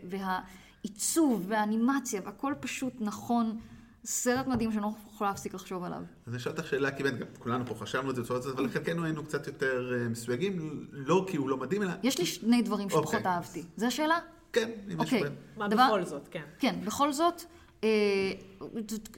והעיצוב, 0.04 1.46
והאנימציה, 1.48 2.22
והכל 2.26 2.54
פשוט 2.60 2.94
נכון. 3.00 3.60
סרט 4.08 4.48
מדהים 4.48 4.72
שאני 4.72 4.84
לא 4.84 4.90
יכולה 5.14 5.30
להפסיק 5.30 5.54
לחשוב 5.54 5.84
עליו. 5.84 6.00
אז 6.00 6.34
אני 6.34 6.38
אשאל 6.38 6.52
אותך 6.52 6.68
שאלה, 6.68 6.92
כי 6.92 7.04
באמת, 7.04 7.20
גם 7.20 7.28
כולנו 7.40 7.66
פה 7.66 7.76
חשבנו 7.76 8.10
את 8.10 8.16
זה 8.16 8.22
בצורה 8.22 8.40
הזאת, 8.40 8.60
אבל 8.60 8.70
חלקנו 8.70 9.04
היינו 9.04 9.26
קצת 9.26 9.48
יותר 9.48 9.94
אה, 9.94 10.10
מסויגים, 10.10 10.86
לא 10.92 11.26
כי 11.28 11.38
הוא 11.38 11.50
לא 11.50 11.58
מדהים, 11.58 11.84
אלא... 11.84 11.92
יש 12.04 12.18
לי 12.20 12.26
שני 12.26 12.62
דברים 12.62 12.90
שפחות 12.90 13.16
אוקיי. 13.16 13.32
אהבתי. 13.32 13.64
זו 13.78 13.86
השאלה? 13.86 14.20
כן, 14.54 14.70
אם 14.88 14.92
יש... 14.92 15.00
אוקיי. 15.00 15.22
בהם. 15.24 15.36
מה 15.58 15.68
בכל 15.68 16.04
זאת, 16.04 16.28
כן. 16.32 16.44
כן, 16.60 16.76
בכל 16.86 17.14
זאת, 17.14 17.42
אה, 17.84 17.90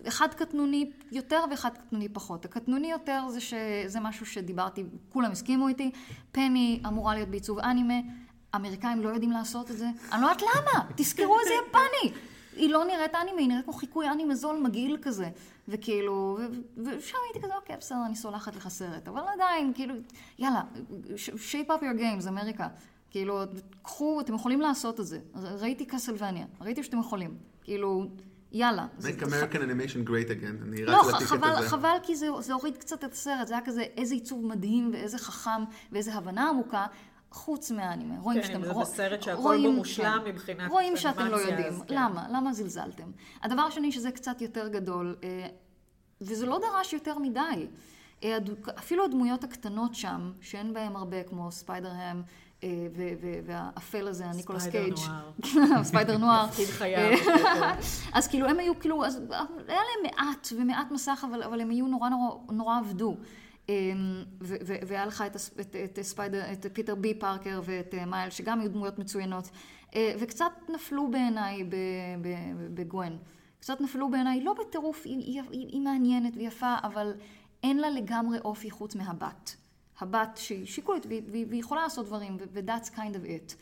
אחד 0.08 0.34
קטנוני 0.34 0.91
יותר 1.12 1.43
ואחד 1.51 1.69
קטנוני 1.77 2.10
פחות. 2.10 2.46
הקטנוני 2.46 2.91
יותר 2.91 3.24
זה 3.29 3.41
שזה 3.41 4.00
משהו 4.01 4.25
שדיברתי, 4.25 4.84
כולם 5.10 5.31
הסכימו 5.31 5.67
איתי. 5.67 5.91
פני 6.31 6.81
אמורה 6.88 7.15
להיות 7.15 7.29
בעיצוב 7.29 7.60
אנימה, 7.60 8.00
אמריקאים 8.55 9.01
לא 9.01 9.10
יודעים 9.10 9.31
לעשות 9.31 9.72
את 9.72 9.77
זה. 9.77 9.88
אני 10.12 10.22
לא 10.22 10.27
יודעת 10.27 10.41
למה, 10.41 10.86
תזכרו 10.96 11.39
איזה 11.39 11.53
יפני. 11.67 12.28
היא 12.60 12.70
לא 12.70 12.86
נראית 12.86 13.16
אנימה, 13.16 13.39
היא 13.39 13.48
נראית 13.48 13.63
כמו 13.66 13.74
חיקוי 13.74 14.10
אנימה 14.10 14.36
זול 14.36 14.58
מגעיל 14.58 14.98
כזה. 15.01 15.30
וכאילו, 15.68 16.38
ושם 16.78 17.18
הייתי 17.25 17.42
כזה, 17.48 17.56
אוקיי, 17.56 17.78
בסדר, 17.78 17.98
אני 18.06 18.16
סולחת 18.16 18.56
לך 18.56 18.68
סרט. 18.68 19.08
אבל 19.08 19.22
עדיין, 19.34 19.72
כאילו, 19.75 19.94
יאללה, 20.39 20.62
shape 21.51 21.68
up 21.70 21.82
your 21.82 22.00
games, 22.00 22.28
אמריקה. 22.28 22.68
כאילו, 23.12 23.42
קחו, 23.82 24.22
אתם 24.22 24.34
יכולים 24.34 24.62
לעשות 24.62 25.00
את 25.00 25.06
זה. 25.08 25.20
ראיתי 25.36 25.86
קסלווניה, 25.86 26.46
ראיתי 26.62 26.84
שאתם 26.84 27.00
יכולים. 27.00 27.38
כאילו, 27.63 28.06
יאללה. 28.51 28.88
זה- 28.98 29.10
make 29.10 29.22
American 29.24 29.56
animation 29.58 30.10
great 30.10 30.30
again, 30.30 30.63
אני 30.63 30.86
לא, 30.86 31.00
רץ 31.00 31.13
לטיקט 31.13 31.30
חבל, 31.30 31.50
הזה. 31.50 31.70
חבל 31.70 31.96
כי 32.04 32.16
זה, 32.16 32.28
זה 32.39 32.54
הוריד 32.54 32.78
קצת 32.78 33.04
את 33.04 33.12
הסרט, 33.13 33.48
זה 33.48 33.54
היה 33.54 33.66
כזה 33.66 33.82
איזה 33.82 34.13
עיצוב 34.16 34.46
מדהים 34.46 34.89
ואיזה 34.94 35.18
חכם 35.18 35.63
ואיזה 35.92 36.13
הבנה 36.13 36.50
עמוקה, 36.50 36.86
חוץ 37.31 37.71
מהאנימה. 37.71 38.15
רואים 38.19 38.41
כן, 38.41 38.48
שאתם... 38.48 38.63
זה 38.63 38.71
רוא- 38.71 38.81
בסרט 38.81 39.21
שהכל 39.21 39.41
רואים- 39.41 39.63
בו 39.63 39.77
מושלם 39.77 40.19
כן. 40.25 40.31
מבחינת 40.31 40.71
רואים 40.71 40.98
שאתם 40.98 41.25
לא 41.25 41.36
אנימציה, 41.38 41.50
יודעים. 41.59 41.83
כן. 41.88 41.95
למה? 41.95 42.27
למה 42.31 42.53
זלזלתם? 42.53 43.12
הדבר 43.43 43.62
השני 43.62 43.91
שזה 43.91 44.12
קצת 44.12 44.41
יותר 44.41 44.67
גדול, 44.67 45.15
אה, 45.24 45.48
וזה 46.21 46.45
לא 46.45 46.59
דרש 46.59 46.93
יותר 46.93 47.17
מדי. 47.19 47.67
אה, 48.24 48.38
אפילו 48.79 49.05
הדמויות 49.05 49.43
הקטנות 49.43 49.95
שם, 49.95 50.31
שאין 50.41 50.74
בהן 50.74 50.95
הרבה, 50.95 51.24
כמו 51.24 51.51
ספיידר-הם, 51.51 52.21
אה, 52.63 52.69
והאפל 53.45 54.07
הזה, 54.07 54.25
הניקולס 54.25 54.63
ספיידר 54.63 54.95
קייג', 54.95 55.07
נואר. 55.69 55.84
ספיידר 55.89 56.17
נואר. 56.17 56.48
תפקיד 56.48 56.65
חייו. 56.67 57.17
אז 58.13 58.27
כאילו 58.27 58.48
הם 58.48 58.59
היו 58.59 58.79
כאילו, 58.79 59.03
היה 59.03 59.12
להם 59.67 60.03
מעט 60.03 60.48
זמן 60.58 60.91
מסך, 60.91 61.25
אבל, 61.31 61.62
הם 61.62 61.69
היו 61.69 61.88
נורא, 61.88 62.09
נורא 62.51 62.77
עבדו. 62.79 63.17
אמ, 63.69 64.23
והיה 64.88 65.05
לך 65.05 65.23
את, 65.27 65.35
את, 65.59 65.75
את, 65.75 66.01
ספיידר, 66.01 66.51
את 66.51 66.65
פיטר 66.73 66.95
בי 66.95 67.13
פארקר 67.13 67.61
ואת 67.63 67.93
אה, 67.93 68.05
מיילס, 68.05 68.29
שגם 68.29 68.59
היו 68.59 68.69
דמויות 68.69 68.99
מצוינות, 68.99 69.49
אה, 69.95 70.13
וקצת 70.19 70.51
נפלו 70.69 71.11
בעיניי 71.11 71.63
ב- 71.63 71.75
ב- 72.21 72.73
בגוון. 72.74 73.17
קצת 73.59 73.81
נפלו 73.81 74.11
בעיניי, 74.11 74.43
לא 74.43 74.53
בטירוף, 74.53 75.01
היא, 75.05 75.17
היא, 75.17 75.41
היא, 75.51 75.67
היא 75.67 75.81
מעניינת 75.81 76.33
ויפה, 76.38 76.75
אבל 76.83 77.13
אין 77.63 77.77
לה 77.77 77.89
לגמרי 77.89 78.39
אופי 78.39 78.71
חוץ 78.71 78.95
מהבת. 78.95 79.55
הבת 79.99 80.38
שהיא 80.38 80.65
שיקולית 80.65 81.05
והיא, 81.05 81.45
יכולה 81.51 81.81
לעשות 81.81 82.05
דברים, 82.05 82.38
ו-that's 82.53 82.88
kind 82.88 83.15
of 83.15 83.25
it. 83.25 83.53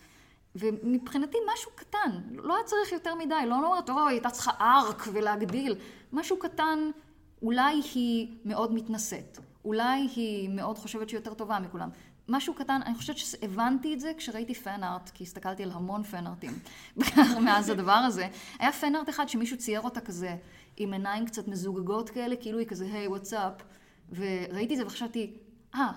ומבחינתי 0.56 1.38
משהו 1.54 1.72
קטן, 1.76 2.22
לא 2.32 2.56
היה 2.56 2.64
צריך 2.64 2.92
יותר 2.92 3.16
מדי, 3.16 3.36
לא 3.48 3.56
אומרת, 3.56 3.90
אוי, 3.90 4.14
הייתה 4.14 4.30
צריכה 4.30 4.52
ארק 4.62 5.04
ולהגדיל. 5.14 5.76
משהו 6.14 6.40
קטן, 6.40 6.80
אולי 7.42 7.82
היא 7.94 8.28
מאוד 8.46 8.74
מתנשאת, 8.74 9.40
אולי 9.68 10.08
היא 10.16 10.50
מאוד 10.50 10.78
חושבת 10.78 11.10
שהיא 11.10 11.18
יותר 11.18 11.34
טובה 11.34 11.60
מכולם. 11.60 11.90
משהו 12.30 12.54
קטן, 12.54 12.80
אני 12.86 12.96
חושבת 12.96 13.18
שהבנתי 13.18 13.94
את 13.94 14.00
זה 14.00 14.12
כשראיתי 14.18 14.54
פן 14.54 14.84
ארט, 14.84 15.12
כי 15.14 15.24
הסתכלתי 15.24 15.64
על 15.64 15.72
המון 15.72 16.04
פן 16.04 16.28
ארטים 16.28 16.60
מאז 17.46 17.70
הדבר 17.70 17.92
הזה. 17.92 18.28
היה 18.60 18.72
פן 18.72 18.96
ארט 18.96 19.10
אחד 19.10 19.30
שמישהו 19.30 19.58
צייר 19.58 19.82
אותה 19.82 20.02
כזה, 20.02 20.36
עם 20.78 20.94
עיניים 20.94 21.26
קצת 21.26 21.48
מזוגגות 21.48 22.10
כאלה, 22.10 22.36
כאילו 22.36 22.60
היא 22.60 22.68
כזה, 22.68 22.86
היי, 22.94 23.08
וואטס 23.08 23.34
אפ, 23.34 23.54
וראיתי 24.12 24.74
את 24.74 24.78
זה 24.78 24.86
וחשבתי, 24.86 25.34
אה, 25.76 25.92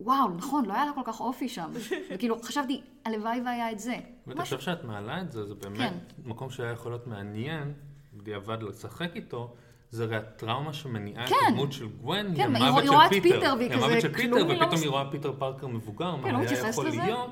וואו, 0.00 0.28
נכון, 0.28 0.64
לא 0.64 0.74
היה 0.74 0.84
לה 0.84 0.92
כל 0.92 1.02
כך 1.04 1.20
אופי 1.20 1.48
שם. 1.48 1.70
וכאילו, 2.10 2.42
חשבתי, 2.42 2.80
הלוואי 3.04 3.40
והיה 3.40 3.72
את 3.72 3.78
זה. 3.78 3.96
ואתה 4.26 4.42
חושב 4.42 4.60
שאת 4.60 4.84
מעלה 4.84 5.20
את 5.20 5.32
זה, 5.32 5.46
זה 5.46 5.54
באמת 5.54 5.78
כן. 5.78 5.94
מקום 6.24 6.50
שהיה 6.50 6.72
יכול 6.72 6.92
להיות 6.92 7.06
מעניין, 7.06 7.72
בדיעבד 8.14 8.62
לשחק 8.62 9.10
איתו. 9.14 9.54
זה 9.90 10.04
הרי 10.04 10.16
הטראומה 10.16 10.72
שמניעה 10.72 11.24
את 11.24 11.28
כן. 11.28 11.34
הדמות 11.48 11.72
של 11.72 11.86
גוון, 11.88 12.26
כן, 12.36 12.56
היא 12.56 12.64
המוות 12.64 12.84
רואה 12.88 13.08
של 13.10 13.16
את 13.16 13.22
פיטר. 13.22 13.40
פיטר 13.40 13.54
והיא 13.58 13.68
היא 13.68 13.76
המוות 13.76 13.90
כזה, 13.90 14.00
של 14.00 14.12
פיטר, 14.14 14.30
כלום 14.36 14.50
היא 14.50 14.58
לא 14.60 14.64
ופתאום 14.64 14.80
היא 14.82 14.90
רואה 14.90 15.10
פיטר 15.10 15.32
פארקר 15.38 15.66
מבוגר, 15.66 16.16
מה 16.16 16.22
כן, 16.28 16.34
לא 16.34 16.38
היה 16.38 16.68
יכול 16.68 16.86
לזה. 16.88 16.96
להיות, 17.02 17.30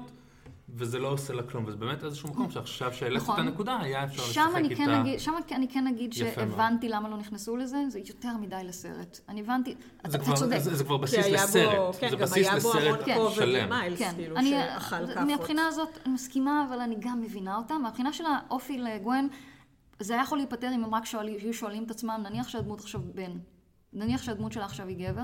וזה 0.75 0.99
לא 0.99 1.09
עושה 1.09 1.33
לה 1.33 1.43
כלום. 1.43 1.65
וזה 1.67 1.77
באמת 1.77 2.05
איזשהו 2.05 2.29
מקום 2.29 2.51
שעכשיו 2.51 2.93
שהעלית 2.93 3.19
את 3.23 3.29
נכון. 3.29 3.41
הנקודה, 3.41 3.79
היה 3.81 4.05
אפשר 4.05 4.23
לשחק 4.23 4.53
כן 4.55 4.65
איתה. 4.65 5.01
אגיד, 5.01 5.21
שם 5.21 5.33
אני 5.53 5.69
כן 5.69 5.87
אגיד 5.87 6.15
מאוד. 6.25 6.35
שהבנתי 6.35 6.89
למה 6.89 7.09
לא 7.09 7.17
נכנסו 7.17 7.57
לזה, 7.57 7.79
זה 7.89 7.99
יותר 8.07 8.37
מדי 8.41 8.57
לסרט. 8.65 9.21
אני 9.29 9.41
הבנתי, 9.41 9.75
אתה 10.01 10.11
זה 10.11 10.19
כבר- 10.19 10.35
צודק. 10.37 10.59
זה- 10.59 10.75
זה 10.77 10.85
כבר 10.85 10.97
בסיס 10.97 11.25
היה 11.27 11.39
בו, 11.39 11.45
לסרט. 11.45 11.97
כן, 12.01 12.11
זה 12.11 12.17
גם 12.17 12.23
בסיס 12.23 12.49
היה 12.49 12.59
בו 12.61 12.71
המון 12.73 12.83
לסרט 12.83 13.09
כובד 13.17 13.35
שלם. 13.35 13.67
ומיילס, 13.67 13.99
כן, 13.99 14.13
כאילו, 14.17 14.37
שאכל 14.43 15.07
כאפות. 15.07 15.17
מהבחינה 15.27 15.67
הזאת 15.67 15.99
אני 16.07 16.15
מסכימה, 16.15 16.67
אבל 16.69 16.81
אני 16.81 16.97
גם 17.01 17.21
מבינה 17.21 17.57
אותה. 17.57 17.79
מהבחינה 17.79 18.13
של 18.13 18.25
האופי 18.27 18.79
לגwen, 18.83 19.33
זה 20.01 20.15
היה 20.15 20.23
יכול 20.23 20.39
להיפטר 20.39 20.71
אם 20.75 20.85
הם 20.85 20.95
רק 20.95 21.05
שואלים, 21.05 21.37
היו 21.41 21.55
שואלים 21.55 21.85
את 21.85 21.91
עצמם, 21.91 22.21
נניח 22.31 22.49
שהדמות 22.49 22.81
עכשיו 22.81 23.01
בן, 23.15 23.39
נניח 23.93 24.23
שהדמות 24.23 24.53
שלה 24.53 24.65
עכשיו 24.65 24.89
היא 24.89 25.09
גבר, 25.09 25.23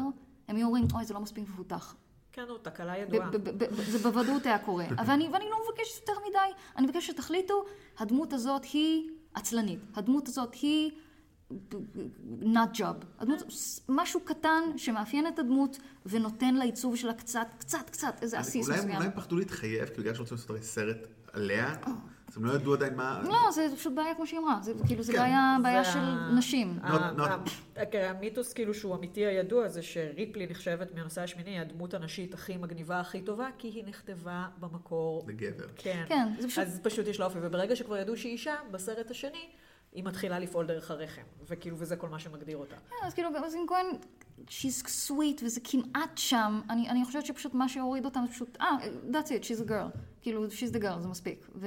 הם 0.48 0.56
היו 0.56 0.66
אומרים, 0.66 0.84
אוי, 0.94 1.04
זה 1.04 1.14
לא 1.14 1.20
מספיק 1.20 1.48
מפותח. 1.48 1.96
כן, 2.32 2.42
נו, 2.48 2.58
תקלה 2.58 2.98
ידועה. 2.98 3.30
זה 3.70 3.98
בוודאות 3.98 4.46
היה 4.46 4.58
קורה. 4.58 4.86
אבל 4.98 5.12
אני, 5.12 5.28
ואני 5.32 5.44
לא 5.50 5.56
מבקשת 5.68 6.00
יותר 6.00 6.12
מדי, 6.28 6.38
אני 6.76 6.86
מבקשת 6.86 7.12
שתחליטו, 7.12 7.64
הדמות 7.98 8.32
הזאת 8.32 8.64
היא 8.72 9.10
עצלנית. 9.34 9.80
הדמות 9.94 10.28
הזאת 10.28 10.54
היא 10.54 10.90
not 12.42 12.76
job. 12.76 13.04
הדמות, 13.18 13.42
משהו 13.88 14.20
קטן 14.20 14.62
שמאפיין 14.76 15.26
את 15.26 15.38
הדמות 15.38 15.78
ונותן 16.06 16.54
לעיצוב 16.54 16.96
שלה 16.96 17.14
קצת, 17.14 17.46
קצת, 17.58 17.90
קצת, 17.90 18.18
איזה 18.22 18.38
עסיס 18.38 18.68
מסוים. 18.68 18.96
אולי 18.96 19.04
הם 19.04 19.12
פחדו 19.14 19.36
להתחייב, 19.36 19.88
כי 19.88 20.00
בגלל 20.00 20.14
שרוצים 20.14 20.36
לעשות 20.36 20.62
סרט 20.62 21.06
עליה, 21.32 21.74
אז 22.34 22.38
הם 22.38 22.44
לא 22.44 22.52
ידעו 22.52 22.74
עדיין 22.74 22.94
מה... 22.96 23.22
לא, 23.24 23.50
זה 23.52 23.66
פשוט 23.76 23.92
בעיה 23.94 24.14
כמו 24.14 24.26
שהיא 24.26 24.40
אמרה, 24.40 24.58
זה 24.62 24.72
כאילו, 24.86 25.02
זה 25.02 25.12
כן. 25.12 25.60
בעיה, 25.62 25.84
של 25.84 25.98
נשים. 26.36 26.78
Not- 26.82 27.20
ה- 27.76 27.86
כן, 27.90 28.12
המיתוס 28.16 28.52
כאילו 28.52 28.74
שהוא 28.74 28.94
אמיתי 28.94 29.26
הידוע 29.26 29.68
זה 29.68 29.82
שריפלי 29.82 30.46
נחשבת 30.50 30.94
מהנושא 30.94 31.20
השמיני, 31.22 31.60
הדמות 31.60 31.94
הנשית 31.94 32.34
הכי 32.34 32.56
מגניבה, 32.56 33.00
הכי 33.00 33.20
טובה, 33.22 33.48
כי 33.58 33.68
היא 33.68 33.84
נכתבה 33.84 34.46
במקור. 34.60 35.24
לגבר. 35.28 35.64
כן. 35.76 36.04
כן, 36.08 36.28
זה 36.40 36.48
פשוט- 36.48 36.64
אז 36.64 36.80
פשוט 36.82 37.06
יש 37.06 37.20
לה 37.20 37.26
אופי, 37.26 37.38
וברגע 37.42 37.76
שכבר 37.76 37.96
ידעו 37.96 38.16
שהיא 38.16 38.32
אישה, 38.32 38.54
בסרט 38.70 39.10
השני, 39.10 39.48
היא 39.92 40.04
מתחילה 40.04 40.38
לפעול 40.38 40.66
דרך 40.66 40.90
הרחם, 40.90 41.22
וכאילו, 41.48 41.76
וזה 41.78 41.96
כל 41.96 42.08
מה 42.08 42.18
שמגדיר 42.18 42.56
אותה. 42.56 42.76
כן, 42.90 43.06
אז 43.06 43.14
כאילו, 43.14 43.28
אז 43.44 43.54
עם 43.54 43.60
כהן, 43.68 43.86
she's 44.48 44.84
sweet, 45.08 45.44
וזה 45.44 45.60
כמעט 45.64 46.18
שם. 46.18 46.60
אני, 46.70 46.90
אני 46.90 47.04
חושבת 47.04 47.26
שפשוט 47.26 47.54
מה 47.54 47.68
שהוריד 47.68 48.04
אותם 48.04 48.20
זה 48.26 48.32
פשוט, 48.32 48.56
אה, 48.60 48.66
that's 49.12 49.26
it, 49.28 49.44
she's 49.44 49.66
a 49.66 49.70
girl. 49.70 49.98
כאילו, 50.22 50.46
she's 50.46 50.74
the 50.74 50.82
girl, 50.82 50.98
זה 51.00 51.08
מספיק. 51.08 51.46
ו... 51.54 51.66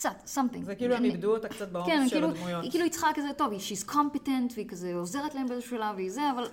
קצת, 0.00 0.28
something. 0.34 0.64
זה 0.64 0.74
כאילו 0.74 0.94
הם 0.94 1.00
אני- 1.04 1.08
איבדו 1.10 1.34
אותה 1.36 1.48
קצת 1.48 1.58
כן, 1.66 1.72
בעומס 1.72 1.88
של 2.10 2.14
כאילו, 2.16 2.28
הדמויות. 2.28 2.62
היא 2.62 2.70
כאילו 2.70 2.84
היא 2.84 2.92
צריכה 2.92 3.08
כזה, 3.14 3.28
טוב, 3.36 3.52
היא 3.52 3.60
she's 3.60 3.88
competent, 3.90 4.52
והיא 4.54 4.68
כזה 4.68 4.94
עוזרת 4.94 5.34
להם 5.34 5.46
באיזשהו 5.46 5.70
שלב, 5.76 5.94
והיא 5.96 6.10
זה, 6.10 6.20
אבל... 6.34 6.44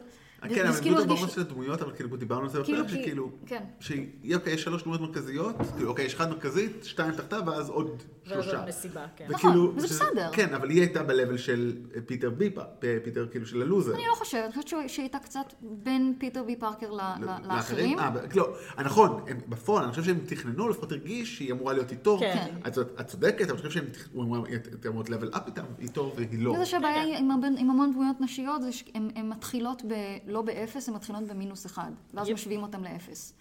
כן, 0.41 0.49
וזה 0.51 0.61
אבל 0.61 0.75
הם 0.75 0.81
כאילו 0.81 0.99
איבדו 0.99 1.13
את 1.13 1.19
הרגיש- 1.19 1.23
הבמה 1.23 1.33
של 1.33 1.51
הדמויות, 1.51 1.81
אבל 1.81 1.95
כאילו 1.95 2.17
דיברנו 2.17 2.43
על 2.43 2.49
זה 2.49 2.63
כאילו, 2.63 2.77
בפרק, 2.83 2.91
כי- 2.95 3.01
שכאילו, 3.01 3.31
כן. 3.45 3.63
שהיא, 3.79 4.07
אוקיי, 4.35 4.53
יש 4.53 4.63
שלוש 4.63 4.83
דמויות 4.83 5.01
מרכזיות, 5.01 5.55
כאילו, 5.75 5.89
אוקיי, 5.89 6.05
יש 6.05 6.15
אחת 6.15 6.29
מרכזית, 6.29 6.71
שתיים 6.83 7.11
תחתיו, 7.11 7.41
ואז 7.45 7.69
עוד 7.69 8.03
שלושה. 8.27 8.65
מסיבה, 8.67 9.05
כן. 9.15 9.25
נכון, 9.29 9.73
שזה- 9.79 9.87
בסדר. 9.87 10.29
כן, 10.33 10.53
אבל 10.53 10.69
היא 10.69 10.79
הייתה 10.81 11.03
ב-level 11.03 11.37
של 11.37 11.73
אה, 11.95 12.01
פיטר 12.01 12.29
בי 12.29 12.42
פה, 12.42 12.61
אה, 12.83 12.97
פיטר 13.03 13.27
כאילו 13.31 13.45
של 13.45 13.61
הלוזר. 13.61 13.93
אני 13.95 14.03
לא 14.09 14.15
חושבת, 14.15 14.43
אני 14.43 14.63
חושבת 14.63 14.89
שהיא 14.89 15.03
הייתה 15.03 15.19
קצת 15.19 15.45
בין 15.61 16.13
פיטר 16.19 16.43
בי 16.43 16.55
פארקר 16.55 16.91
ל- 16.91 17.01
ל- 17.21 17.47
לאחרים. 17.55 17.99
אה, 17.99 18.09
לא, 18.35 18.53
נכון, 18.85 19.19
בפועל, 19.49 19.83
אני 19.83 19.91
חושב 19.91 20.03
שהם 20.03 20.19
תכננו, 20.25 20.69
לפחות 20.69 20.91
הרגיש 20.91 21.37
שהיא 21.37 21.51
אמורה 21.51 21.73
להיות 21.73 21.91
איתו. 21.91 22.17
כן. 22.19 22.47
את 22.67 22.73
צודק- 22.73 22.99
את 23.01 23.07
צודקת, 23.07 23.41
אבל 23.41 23.49
אני 23.49 23.57
חושב 23.57 23.71
שהם 23.71 23.85
תכ- 23.91 24.07
הוא 24.13 24.23
אמר, 24.23 24.43
"את- 24.55 24.67
אתם 24.67 24.89
אמורות 24.89 25.09
level 25.09 25.35
up 25.35 25.39
איתם, 25.47 25.63
איתו, 25.79 26.13
והיא 26.15 26.43
לא. 26.43 26.51
וזה 26.51 26.65
שהבעיה 26.65 27.03
כן, 27.17 27.29
עם 27.57 27.69
המון 27.69 27.91
דמויות 27.93 28.21
נשיות, 28.21 28.61
זה 28.61 28.71
שהן 28.71 29.09
הן 29.15 29.29
מתחילות 29.29 29.81
לא 30.27 30.41
באפס, 30.41 30.89
הן 30.89 30.95
מתחילות 30.95 31.23
במינוס 31.27 31.65
אחד, 31.65 31.91
ואז. 32.13 32.29
משווים 32.29 32.61
אותן 32.63 32.83
לאפס. 32.83 33.33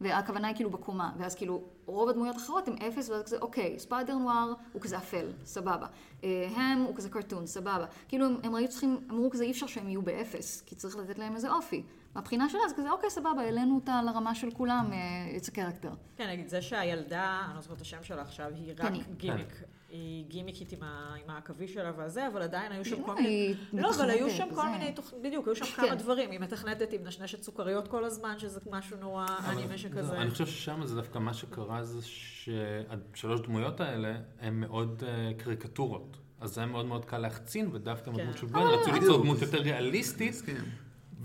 והכוונה 0.00 0.48
היא 0.48 0.56
כאילו 0.56 0.70
בקומה, 0.70 1.12
ואז 1.18 1.34
כאילו 1.34 1.62
רוב 1.86 2.08
הדמויות 2.08 2.36
האחרות 2.36 2.68
הן 2.68 2.74
אפס, 2.88 3.10
ואז 3.10 3.22
כזה, 3.22 3.38
אוקיי, 3.38 3.78
ספיידר 3.78 4.14
נואר 4.14 4.52
הוא 4.72 4.82
כזה 4.82 4.98
אפל, 4.98 5.26
סבבה. 5.44 5.86
אה, 6.24 6.48
הם 6.56 6.82
הוא 6.82 6.96
כזה 6.96 7.10
קרטון, 7.10 7.46
סבבה. 7.46 7.86
כאילו 8.08 8.26
הם, 8.26 8.36
הם 8.42 8.54
היו 8.54 8.68
צריכים, 8.68 9.00
הם 9.08 9.16
אמרו 9.16 9.30
כזה, 9.30 9.44
אי 9.44 9.50
אפשר 9.50 9.66
שהם 9.66 9.88
יהיו 9.88 10.02
באפס, 10.02 10.62
כי 10.66 10.74
צריך 10.74 10.96
לתת 10.96 11.18
להם 11.18 11.34
איזה 11.34 11.50
אופי. 11.50 11.82
מהבחינה 12.14 12.48
שלה 12.48 12.60
זה 12.68 12.74
כזה, 12.74 12.90
אוקיי, 12.90 13.10
סבבה, 13.10 13.42
העלינו 13.42 13.74
אותה 13.74 14.02
לרמה 14.02 14.34
של 14.34 14.50
כולם, 14.50 14.92
אה, 14.92 15.38
it's 15.38 15.46
a 15.46 15.54
character. 15.54 15.90
כן, 16.16 16.28
נגיד, 16.30 16.48
זה 16.48 16.62
שהילדה, 16.62 17.42
אני 17.46 17.54
לא 17.54 17.60
זוכרת 17.60 17.76
את 17.76 17.82
השם 17.82 18.02
שלה 18.02 18.22
עכשיו, 18.22 18.50
היא 18.54 18.74
רק. 18.78 18.92
גימיק. 19.16 19.62
היא 19.88 20.24
גימיקית 20.28 20.72
עם 20.72 20.82
ה- 20.82 21.14
עם 21.24 21.30
העכביש 21.30 21.74
שלה 21.74 21.92
והזה, 21.96 22.26
אבל 22.28 22.42
עדיין 22.42 22.72
היו 22.72 22.84
שם 22.84 23.02
כל 23.02 23.16
היא 23.18 23.54
מיני... 23.72 23.82
לא, 23.82 23.90
אבל 23.94 24.10
היו 24.10 24.30
שם 24.30 24.48
כל. 24.54 24.68
מיני, 24.68 24.92
תוכ- 24.96 25.14
בדיוק, 25.22 25.46
היו 25.46 25.56
שם 25.56 25.64
כן. 25.64 25.72
כמה 25.86 25.94
דברים. 25.94 26.30
היא 26.30 26.40
מתכנתת 26.40 26.92
עם 26.92 27.04
מנשנשת 27.04 27.42
סוכריות 27.42 27.88
כל 27.88 28.04
הזמן, 28.04 28.38
שזה 28.38 28.60
משהו 28.70 28.96
נורא 29.00 29.26
אנימה 29.48 29.78
שכזה. 29.78 30.12
לא, 30.14 30.18
אני 30.20 30.30
חושב 30.30 30.46
ששם 30.46 30.86
זה 30.86 30.94
דווקא 30.96 31.18
מה 31.18 31.34
שקרה 31.34 31.84
זה 31.84 32.02
שהשלוש 32.06 33.40
דמויות 33.40 33.80
האלה 33.80 34.14
הן 34.40 34.60
מאוד 34.60 35.02
אה, 35.06 35.30
קריקטורות. 35.38 36.16
אז 36.40 36.54
זה 36.54 36.60
היה 36.60 36.70
מאוד 36.70 36.86
מאוד 36.86 37.04
קל 37.04 37.18
להחצין, 37.18 37.68
ודווקא 37.72 38.10
עם 38.10 38.16
כן. 38.16 38.22
הדמות 38.22 38.38
של 38.38 38.46
גוון 38.46 38.66
רצו 38.80 38.92
ליצור. 38.92 39.22
דמות 39.22 39.42
יותר 39.42 39.58
ריאליסטית, 39.60 40.30
מסכים. 40.30 40.56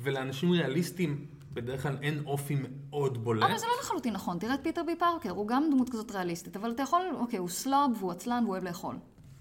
ולאנשים 0.02 0.52
ריאליסטים 0.52 1.26
בדרך 1.54 1.84
כלל 1.84 1.98
אין 2.02 2.22
אופי 2.26 2.56
מאוד 2.70 3.24
בולט. 3.24 3.44
אבל 3.44 3.58
זה 3.58 3.66
לא 3.66 3.74
לחלוטין 3.82 4.14
נכון, 4.14 4.40
תראה 4.40 4.54
את 4.54 4.60
פיטר 4.64 4.84
בי 4.84 4.96
פארקר, 4.96 5.30
הוא 5.32 5.48
גם 5.48 5.64
דמות 5.72 5.90
כזאת 5.90 6.12
ריאליסטית, 6.12 6.56
אבל 6.58 6.72
אתה 6.72 6.84
יכול, 6.84 7.02
אוקיי, 7.16 7.40
הוא 7.40 7.50
סלוב, 7.50 7.92
והוא 8.00 8.12
עצלן, 8.12 8.44
והוא 8.44 8.52
אוהב 8.54 8.64
לאכול. 8.64 8.96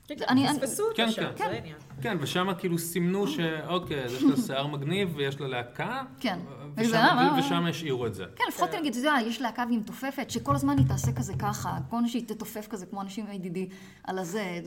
כן, 0.06 0.14
כן, 0.18 0.24
אני- 0.28 0.48
פספסו 0.48 0.82
כן, 0.96 1.02
אותה 1.02 1.12
שם, 1.12 1.22
כן. 1.36 1.44
זה 1.44 1.50
העניין. 1.50 1.76
כן, 2.02 2.16
ושם 2.20 2.48
כאילו 2.58 2.78
סימנו 2.78 3.26
שאוקיי, 3.28 4.04
אז 4.04 4.12
יש 4.14 4.22
לה 4.22 4.36
שיער 4.36 4.66
מגניב 4.66 5.12
ויש 5.16 5.40
לה 5.40 5.48
להקה, 5.48 6.02
כן. 6.20 6.38
ושם- 6.76 6.94
אה, 6.94 7.68
השאירו 7.68 8.06
את 8.06 8.14
זה. 8.14 8.24
כן, 8.36 8.44
לפחות 8.48 8.70
נגיד, 8.74 8.92
אתה 8.96 9.08
יודע, 9.08 9.14
יש 9.26 9.40
להקה 9.40 9.64
והיא 9.68 9.78
מתופפת, 9.78 10.30
שכל 10.30 10.54
הזמן 10.54 10.78
היא 10.78 10.86
תעשה 10.86 11.12
כזה 11.12 11.32
ככה, 11.38 11.78
כל 11.90 12.06
שהיא 12.06 12.28
תתופף 12.28 12.66
כזה 12.68 12.86
כמו 12.86 13.00
אנשים 13.02 13.26
ADD 13.26 13.58
על 14.04 14.18
הזה, 14.18 14.60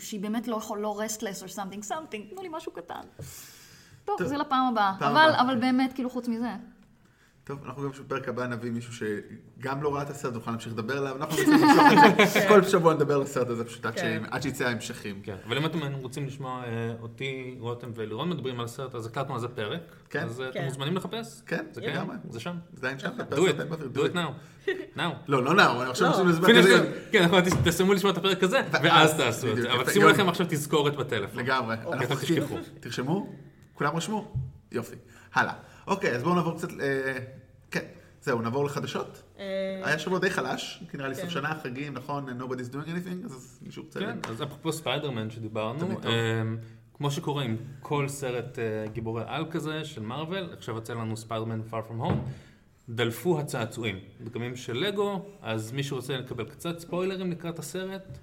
שהיא 0.00 0.20
באמת 0.20 0.48
לא 0.48 0.56
יכול, 0.56 0.78
לא 0.78 1.00
רסטלס 1.00 1.42
או 1.42 1.48
something, 1.48 1.84
something, 1.90 2.30
תנו 2.34 2.42
לי 2.42 2.48
משהו 2.52 2.72
קטן. 2.72 3.00
טוב, 4.04 4.18
טוב, 4.18 4.26
זה 4.26 4.36
לפעם 4.36 4.66
הבאה. 4.72 4.92
פעם 4.98 5.10
אבל, 5.16 5.28
הבאה. 5.30 5.40
אבל 5.42 5.54
באמת, 5.60 5.92
כאילו, 5.92 6.10
חוץ 6.10 6.28
מזה. 6.28 6.50
טוב, 7.50 7.58
אנחנו 7.64 7.82
גם 7.82 7.90
בפרק 7.90 8.28
הבא 8.28 8.46
נביא 8.46 8.70
מישהו 8.70 8.92
שגם 8.94 9.82
לא 9.82 9.94
ראה 9.94 10.02
את 10.02 10.10
הסרט, 10.10 10.34
נוכל 10.34 10.50
להמשיך 10.50 10.72
לדבר 10.72 10.98
עליו, 10.98 11.16
אנחנו 11.16 11.34
רוצים 11.36 11.52
למשוך 11.52 11.82
את 12.22 12.28
זה, 12.28 12.44
כל 12.48 12.62
שבוע 12.62 12.94
נדבר 12.94 13.14
על 13.14 13.22
הסרט 13.22 13.48
הזה, 13.48 13.64
פשוט 13.64 13.86
עד 13.86 13.96
ש- 13.98 14.00
כן. 14.00 14.22
שיצא 14.42 14.64
ההמשכים. 14.64 15.20
כן, 15.22 15.36
אבל 15.46 15.56
אם 15.58 15.66
אתם 15.66 15.78
רוצים 15.94 16.26
לשמוע 16.26 16.62
אה, 16.64 16.92
אותי, 17.02 17.56
רותם 17.60 17.90
ולירון 17.94 18.30
מדברים 18.30 18.58
על 18.58 18.64
הסרט, 18.64 18.94
אז 18.94 19.06
הקלטנו 19.06 19.34
על 19.34 19.40
זה 19.40 19.48
פרק. 19.48 19.80
כן. 20.10 20.24
אז 20.24 20.40
אה, 20.40 20.48
אתם 20.48 20.58
כן. 20.58 20.64
מוזמנים 20.64 20.96
לחפש. 20.96 21.42
כן, 21.46 21.64
זה 21.72 21.80
לגמרי. 21.80 21.96
קיים, 22.16 22.32
זה 22.32 22.40
שם. 22.40 22.56
זה 22.72 22.78
עדיין 22.80 22.98
שם, 22.98 23.08
do 23.30 23.36
it, 23.36 23.96
do 23.96 24.00
it 24.00 24.14
now. 24.14 24.68
now. 24.96 25.00
לא, 25.28 25.44
לא 25.44 25.54
נאו, 25.54 25.82
אני 25.82 25.90
עכשיו 25.90 26.08
לא. 26.08 26.12
עושים 26.12 26.28
לזה 26.28 26.40
כזה. 26.58 26.92
כן, 27.12 27.22
אנחנו 27.22 27.38
תסיימו 27.64 27.92
לשמוע 27.94 28.12
את 28.12 28.18
הפרק 28.18 28.42
הזה, 28.42 28.60
ואז- 28.82 29.14
תעשו 29.16 29.50
את 29.52 29.56
זה. 29.56 29.72
אבל 29.72 29.90
שימו 29.92 30.08
לכם 30.08 30.28
עכשיו 30.28 30.46
תזכורת 30.50 30.96
בטלפון. 30.96 31.38
לגמרי. 31.38 31.74
אתם 31.74 31.92
אנחנו 31.92 32.16
תשכחו. 32.16 32.56
תרשמו? 32.80 33.32
כולם 33.74 33.96
רשמו? 33.96 34.32
יופי. 34.72 34.96
הלאה. 35.34 35.52
אוקיי, 35.86 36.16
אז 36.16 36.22
בואו 36.22 36.34
נעבור 36.34 36.56
קצת, 36.56 36.68
כן, 36.72 36.78
זהו, 38.22 38.42
נעבור 38.42 38.64
לחדשות. 38.64 39.22
אה, 39.38 39.80
היה 39.84 39.98
שבוע 39.98 40.18
די 40.18 40.30
חלש, 40.30 40.82
כי 40.90 40.96
נראה 40.96 41.08
לי 41.08 41.14
סוף 41.14 41.24
כן. 41.24 41.30
שנה, 41.30 41.54
חגים, 41.62 41.94
נכון, 41.94 42.40
nobody's 42.40 42.72
doing 42.72 42.88
anything, 42.88 43.24
אז 43.24 43.58
מישהו 43.62 43.82
רוצה... 43.82 44.00
כן, 44.00 44.18
אז 44.28 44.42
אפרופו 44.42 44.72
ספיידרמן 44.72 45.30
שדיברנו. 45.30 45.88
אמ, 45.90 46.56
כמו 46.94 47.10
שקורה 47.10 47.42
עם 47.44 47.56
כל 47.82 48.08
סרט 48.08 48.58
אה, 48.58 48.88
גיבורי 48.92 49.22
על 49.26 49.44
כזה 49.50 49.84
של 49.84 50.02
מארוול, 50.02 50.48
עכשיו 50.52 50.74
יוצא 50.74 50.94
לנו 50.94 51.16
ספיידרמן 51.16 51.60
far 51.70 51.90
from 51.90 52.02
home, 52.02 52.28
דלפו 52.88 53.40
הצעצועים, 53.40 53.98
דגמים 54.24 54.56
של 54.56 54.76
לגו, 54.76 55.26
אז 55.42 55.72
מי 55.72 55.82
שרוצה 55.82 56.16
לקבל 56.16 56.44
קצת 56.44 56.78
ספוילרים 56.78 57.30
לקראת 57.30 57.58
הסרט, 57.58 58.18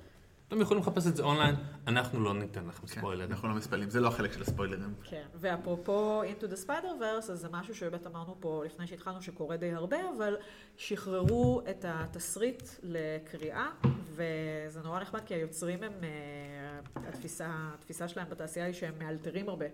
אתם 0.47 0.61
יכולים 0.61 0.83
לחפש 0.83 1.07
את 1.07 1.15
זה 1.15 1.23
אונליין, 1.23 1.55
אנחנו 1.87 2.19
לא 2.23 2.33
ניתן 2.33 2.67
לכם 2.67 2.81
כן, 2.81 2.87
ספוילרים. 2.87 3.31
אנחנו 3.31 3.47
לא 3.47 3.55
מספלים, 3.55 3.89
זה 3.89 3.99
לא 3.99 4.07
החלק 4.07 4.33
של 4.33 4.41
הספוילרים. 4.41 4.93
כן, 5.03 5.23
ואפרופו 5.35 6.23
Into 6.23 6.43
the 6.43 6.67
Spider-Verse, 6.67 7.31
אז 7.31 7.39
זה 7.39 7.47
משהו 7.51 7.75
שבאמת 7.75 8.07
אמרנו 8.07 8.35
פה 8.39 8.63
לפני 8.65 8.87
שהתחלנו 8.87 9.21
שקורה 9.21 9.57
די 9.57 9.71
הרבה, 9.71 9.97
אבל 10.17 10.37
שחררו 10.77 11.61
את 11.69 11.85
התסריט 11.87 12.63
לקריאה, 12.83 13.67
וזה 14.15 14.81
נורא 14.83 14.99
נחמד 14.99 15.21
כי 15.25 15.33
היוצרים 15.33 15.83
הם, 15.83 15.93
אה, 16.03 17.07
התפיסה, 17.07 17.47
התפיסה 17.49 18.07
שלהם 18.07 18.29
בתעשייה 18.29 18.65
היא 18.65 18.73
שהם 18.73 18.93
מאלתרים 18.99 19.49
הרבה. 19.49 19.65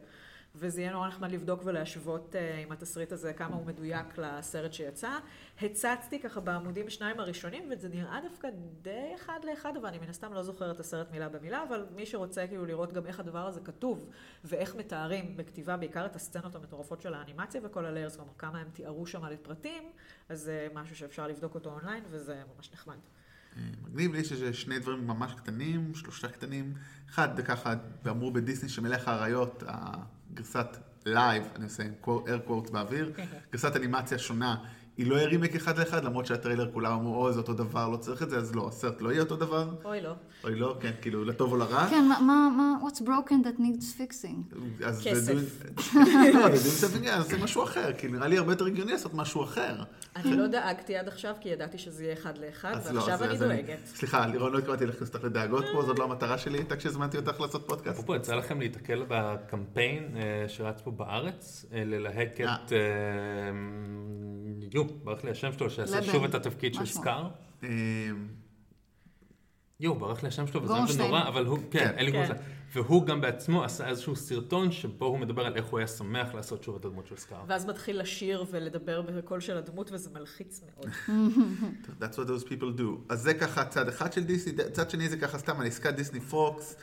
וזה 0.56 0.82
יהיה 0.82 0.92
נורא 0.92 1.08
נחמד 1.08 1.32
לבדוק 1.32 1.62
ולהשוות 1.66 2.36
uh, 2.36 2.66
עם 2.66 2.72
התסריט 2.72 3.12
הזה 3.12 3.34
כמה 3.34 3.56
הוא 3.56 3.66
מדויק 3.66 4.18
לסרט 4.18 4.74
שיצא. 4.74 5.18
הצצתי 5.62 6.20
ככה 6.20 6.40
בעמודים 6.40 6.90
שניים 6.90 7.20
הראשונים, 7.20 7.64
וזה 7.72 7.90
נראה 7.90 8.20
דווקא 8.30 8.48
די 8.82 9.12
אחד 9.16 9.40
לאחד, 9.44 9.78
אבל 9.78 9.88
אני 9.88 10.00
מן 10.00 10.10
הסתם 10.10 10.34
לא 10.34 10.44
זוכרת 10.44 10.76
את 10.76 10.80
הסרט 10.80 11.12
מילה 11.12 11.30
במילה, 11.30 11.64
אבל 11.70 11.86
מי 11.96 12.06
שרוצה 12.06 12.48
כאילו 12.48 12.66
לראות 12.66 12.94
גם 12.94 13.06
איך 13.06 13.20
הדבר 13.20 13.48
הזה 13.48 13.60
כתוב, 13.60 14.10
ואיך 14.44 14.76
מתארים 14.76 15.38
בכתיבה 15.38 15.78
בעיקר 15.78 16.06
את 16.06 16.16
הסצנות 16.16 16.56
המטורפות 16.56 17.02
של 17.02 17.14
האנימציה 17.14 17.62
וכל 17.64 17.86
הליירס, 17.86 18.16
כלומר 18.16 18.34
כמה 18.38 18.60
הם 18.60 18.68
תיארו 18.74 19.06
שם 19.06 19.26
לפרטים, 19.26 19.84
אז 20.30 20.42
זה 20.42 20.68
משהו 20.74 20.96
שאפשר 20.96 21.28
לבדוק 21.28 21.56
אותו 21.56 21.70
אונליין, 21.70 22.04
וזה 22.10 22.42
ממש 22.56 22.74
נחמד. 22.74 22.98
אה, 23.58 23.62
מגניב 23.84 24.14
לי 24.14 24.24
שזה 24.24 24.54
שני 24.54 24.80
דברים 24.80 25.08
ממש 25.08 25.34
קטנים, 25.34 25.94
שלושה 25.96 26.28
קטנים. 26.28 26.74
אחד, 27.10 27.42
ככה, 27.42 27.74
ואמרו 28.04 28.32
בדיסני 28.32 28.70
שמלך 28.70 29.08
האריות, 29.08 29.64
הגרסת 30.34 30.68
live, 31.06 31.44
אני 31.56 31.64
עושה 31.64 31.84
air 32.06 32.50
quotes 32.50 32.72
באוויר, 32.72 33.12
גרסת 33.52 33.76
אנימציה 33.76 34.20
שונה. 34.20 34.56
היא 34.98 35.08
לא 35.08 35.20
הרימק 35.20 35.56
אחד 35.56 35.78
לאחד, 35.78 36.04
למרות 36.04 36.26
שהטריילר 36.26 36.72
כולם 36.74 36.92
אמרו, 36.92 37.24
אוי, 37.24 37.34
זה 37.34 37.40
אותו 37.40 37.54
דבר, 37.54 37.90
לא 37.90 37.98
צריך 37.98 38.24
את 38.24 38.30
זה, 38.30 38.38
אז 38.38 38.56
לא, 38.56 38.68
הסרט 38.68 39.02
לא 39.02 39.12
יהיה 39.12 39.22
אותו 39.22 39.36
דבר. 39.36 39.70
אוי 39.86 40.02
לא. 40.02 40.14
אוי 40.44 40.56
לא, 40.56 40.76
כן, 40.80 40.92
כאילו, 41.02 41.26
לטוב 41.26 41.52
או 41.52 41.58
לרע. 41.58 41.88
כן, 41.90 42.06
מה, 42.08 42.20
מה, 42.58 42.76
what's 42.82 43.02
broken 43.02 43.46
that 43.46 43.60
needs 43.60 44.00
fixing? 44.00 44.56
אז 44.86 45.02
כסף. 45.04 45.34
זה 45.34 46.02
לא, 46.34 46.56
זה 46.56 47.14
אז 47.14 47.34
משהו 47.34 47.64
אחר, 47.64 47.94
כי 47.94 48.08
נראה 48.08 48.28
לי 48.28 48.38
הרבה 48.38 48.52
יותר 48.52 48.66
הגיוני 48.66 48.92
לעשות 48.92 49.14
משהו 49.14 49.44
אחר. 49.44 49.76
אני 50.16 50.38
לא 50.38 50.48
דאגתי 50.48 50.96
עד 50.98 51.08
עכשיו, 51.08 51.36
כי 51.42 51.50
ידעתי 51.50 51.78
שזה 51.78 52.04
יהיה 52.04 52.14
אחד 52.14 52.38
לאחד, 52.38 52.74
אז 52.74 52.92
לא, 52.92 53.00
ועכשיו 53.00 53.14
אז- 53.14 53.22
אני 53.22 53.32
אז 53.34 53.40
דואגת. 53.40 53.86
סליחה, 53.86 54.28
לירון, 54.28 54.54
לא 54.54 54.58
התכוונתי 54.58 54.86
להכניס 54.86 55.14
אותך 55.14 55.24
לדאגות 55.24 55.66
פה, 55.74 55.84
זאת 55.86 56.00
לא 56.00 56.04
המטרה 56.04 56.38
שלי 56.38 56.58
הייתה 56.58 56.76
כשהזמנתי 56.76 57.18
אותך 57.18 57.42
לעשות 57.42 57.68
פודקאסט. 57.68 57.94
אפרופו, 57.94 58.16
יצא 58.16 58.36
לכם 58.36 58.60
להתקל 58.60 59.06
בקמפיין 59.08 60.18
אה, 60.18 60.50
שרץ 60.50 60.82
פה 60.82 60.92
בארץ, 60.92 61.66
אה, 61.74 61.84
ללהק 61.86 62.42
אה. 62.42 62.56
את... 62.56 62.72
יו, 64.84 64.98
ברח 65.04 65.24
לי 65.24 65.32
השם 65.32 65.54
שלו, 65.54 65.70
שעשה 65.70 66.00
לבן. 66.00 66.12
שוב 66.12 66.24
את 66.24 66.36
התפקיד 66.36 66.74
של? 66.74 66.86
סקאר. 66.86 67.30
אה, 67.64 67.70
יו, 69.80 69.96
ברח 69.96 70.24
לי 70.24 70.28
השם 70.28 70.48
שלו, 70.48 70.64
וזה 70.64 70.74
גורנשטיין. 70.74 71.08
נורא, 71.08 71.28
אבל 71.28 71.46
הוא, 71.46 71.58
כן, 71.72 71.80
כן. 71.80 71.94
אלי 71.98 72.12
כן. 72.12 72.12
גורנשטיין. 72.12 72.40
והוא 72.74 73.06
גם 73.06 73.22
בעצמו 73.22 73.64
עשה 73.64 73.90
איזשהו 73.90 74.16
סרטון 74.16 74.72
שבו 74.72 75.06
הוא 75.06 75.20
מדבר 75.20 75.46
על 75.46 75.56
איך 75.56 75.66
הוא 75.66 75.80
היה 75.80 75.88
שמח 75.88 76.34
לעשות 76.34 76.64
שוב 76.64 76.76
את 76.76 76.86
הדמות 76.86 77.08
של 77.08 77.18
סקאר. 77.18 77.44
ואז 77.48 77.66
מתחיל 77.66 78.00
לשיר 78.00 78.46
ולדבר 78.52 79.02
בקול 79.02 79.40
של 79.40 79.58
הדמות, 79.58 79.92
וזה 79.92 80.10
מלחיץ 80.14 80.62
מאוד. 80.64 80.90
That's 82.02 82.16
what 82.16 82.28
those 82.28 82.50
people 82.50 82.80
do. 82.80 82.84
אז 83.10 83.22
זה 83.22 83.34
ככה 83.34 83.66
צד 83.66 83.88
אחד 83.88 84.14
של 84.14 84.24
דיסני, 84.24 84.54
צד 84.72 84.90
שני 84.90 85.10
זה 85.10 85.18
ככה 85.18 85.38
סתם 85.38 85.60
על 85.60 85.68
עסקת 85.68 85.94
דיסני 85.94 86.20
פוקס, 86.20 86.76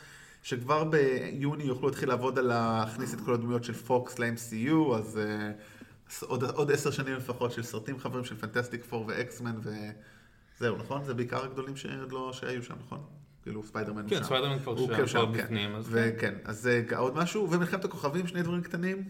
שכבר 0.43 0.83
ביוני 0.83 1.63
יוכלו 1.63 1.87
להתחיל 1.87 2.09
לעבוד 2.09 2.39
על 2.39 2.45
להכניס 2.45 3.13
את 3.13 3.19
כל 3.21 3.33
הדמויות 3.33 3.63
של 3.63 3.73
פוקס 3.73 4.19
ל-MCU, 4.19 4.95
אז 4.95 5.19
uh, 5.19 5.61
עוד, 6.19 6.43
עוד 6.43 6.71
עשר 6.71 6.91
שנים 6.91 7.15
לפחות 7.15 7.51
של 7.51 7.63
סרטים 7.63 7.99
חדשים 7.99 8.23
של 8.23 8.35
פנטסטיק 8.35 8.85
פור 8.85 9.05
ואקסמן 9.07 9.55
וזהו, 10.57 10.77
נכון? 10.77 11.03
זה 11.03 11.13
בעיקר 11.13 11.43
הגדולים 11.43 11.75
שעוד 11.75 12.11
לא, 12.11 12.33
שהיו 12.33 12.63
שם, 12.63 12.75
נכון? 12.85 13.03
כאילו 13.43 13.63
ספיידרמן 13.63 14.01
הוא 14.01 14.09
כן, 14.09 14.17
שם. 14.17 14.23
ספיידרמן 14.23 14.59
כבר 14.59 14.75
שם, 14.77 14.87
כן 14.87 15.05
כבר 15.05 15.33
כן. 15.33 15.43
בפנים, 15.43 15.75
אז 15.75 15.87
וכן, 15.91 16.33
אז 16.45 16.61
זה 16.61 16.83
עוד 16.97 17.15
משהו, 17.15 17.51
ומלחמת 17.51 17.85
הכוכבים, 17.85 18.27
שני 18.27 18.43
דברים 18.43 18.61
קטנים. 18.61 19.09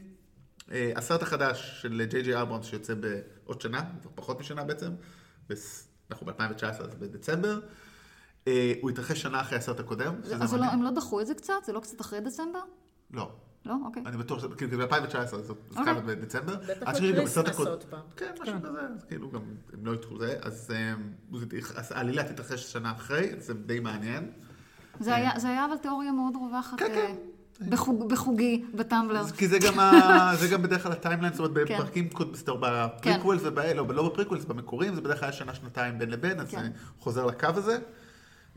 אה, 0.71 0.91
הסרט 0.95 1.21
החדש 1.21 1.81
של 1.81 2.05
ג'יי 2.09 2.23
ג'יי 2.23 2.41
אברמס 2.41 2.65
שיוצא 2.65 2.93
בעוד 2.93 3.61
שנה, 3.61 3.83
פחות 4.15 4.39
משנה 4.39 4.63
בעצם, 4.63 4.91
אנחנו 6.11 6.25
ב-2019, 6.25 6.63
אז 6.63 6.95
בדצמבר. 6.99 7.59
אה, 8.47 8.73
הוא 8.81 8.89
התרחש 8.89 9.21
שנה 9.21 9.41
אחרי 9.41 9.57
הסרט 9.57 9.79
הקודם, 9.79 10.15
אז 10.41 10.53
לא. 10.53 10.65
הם 10.65 10.83
לא 10.83 10.91
דחו 10.91 11.21
את 11.21 11.27
זה 11.27 11.33
קצת? 11.33 11.53
זה 11.65 11.73
לא 11.73 11.79
קצת 11.79 12.01
אחרי 12.01 12.19
דצמבר? 12.19 12.59
לא, 13.11 13.31
לא? 13.65 13.75
אוקיי. 13.85 14.03
אני 14.05 14.17
בטוח, 14.17 14.39
שזה- 14.39 14.55
כאילו 14.57 14.71
זה 14.71 14.85
ב-2019, 14.87 15.17
אז 15.17 15.45
זה 15.47 15.53
אוקיי. 15.69 15.85
כאן 15.85 16.05
בדצמבר. 16.05 16.55
בטח 16.55 16.87
עד 16.87 16.95
שראיתי 16.95 17.17
גם 17.17 17.23
בסרט 17.25 17.45
לקריסמס 17.45 17.55
הקודם- 17.55 17.71
עוד 17.71 17.83
פעם. 17.83 17.99
כן, 18.17 18.31
משהו 18.41 18.55
כזה, 18.63 18.79
אז 18.95 19.03
כאילו 19.07 19.31
גם, 19.31 19.41
הם 19.73 19.85
לא 19.85 19.91
ידחו 19.91 20.17
זה, 20.19 20.35
אז 20.41 20.71
אה, 20.75 20.93
זה- 21.39 21.45
אז 21.75 21.91
העלילה 21.91 22.23
תתרחש 22.23 22.71
שנה 22.73 22.91
אחרי, 22.91 23.29
זה 23.37 23.53
די 23.53 23.79
מעניין. 23.79 24.31
זה 24.99 25.15
היה, 25.15 25.31
זה 25.39 25.47
היה 25.49 25.65
אבל 25.65 25.77
תיאוריה 25.77 26.11
מאוד 26.11 26.35
רווחת. 26.35 26.79
כן, 26.79 26.85
אה, 26.85 26.95
כן. 27.59 27.69
בחוג, 27.69 28.09
בחוגי, 28.13 28.65
בטמבלר. 28.75 29.27
כי 29.37 29.47
זה 29.47 29.57
גם, 29.59 29.79
ה... 29.79 29.91
זה 30.39 30.47
גם 30.47 30.61
בדרך 30.61 30.83
כלל 30.83 30.91
ה 30.91 30.96
timeline, 30.96 31.33
זאת 31.33 31.49
אומרת, 31.49 31.67
כן. 31.67 31.75
בפרקים, 31.75 32.09
אומרת, 32.47 32.71
ב 32.97 33.02
prequels 33.02 33.41
ובאלה, 33.45 33.73
לא, 33.73 33.95
לא 33.95 34.09
ב 34.09 34.13
prequels, 34.13 34.45
במקורים, 34.45 34.95
זה 34.95 35.01
בדרך 35.01 35.19
כלל 35.19 35.29
היה 35.29 35.33
שנה-שנתיים 35.33 35.99
בין 35.99 36.09
לבין, 36.09 36.39
אז 36.39 36.49
כן. 36.51 36.63
זה 36.63 36.69
חוזר 36.99 37.25
לקו 37.25 37.47
הזה. 37.55 37.77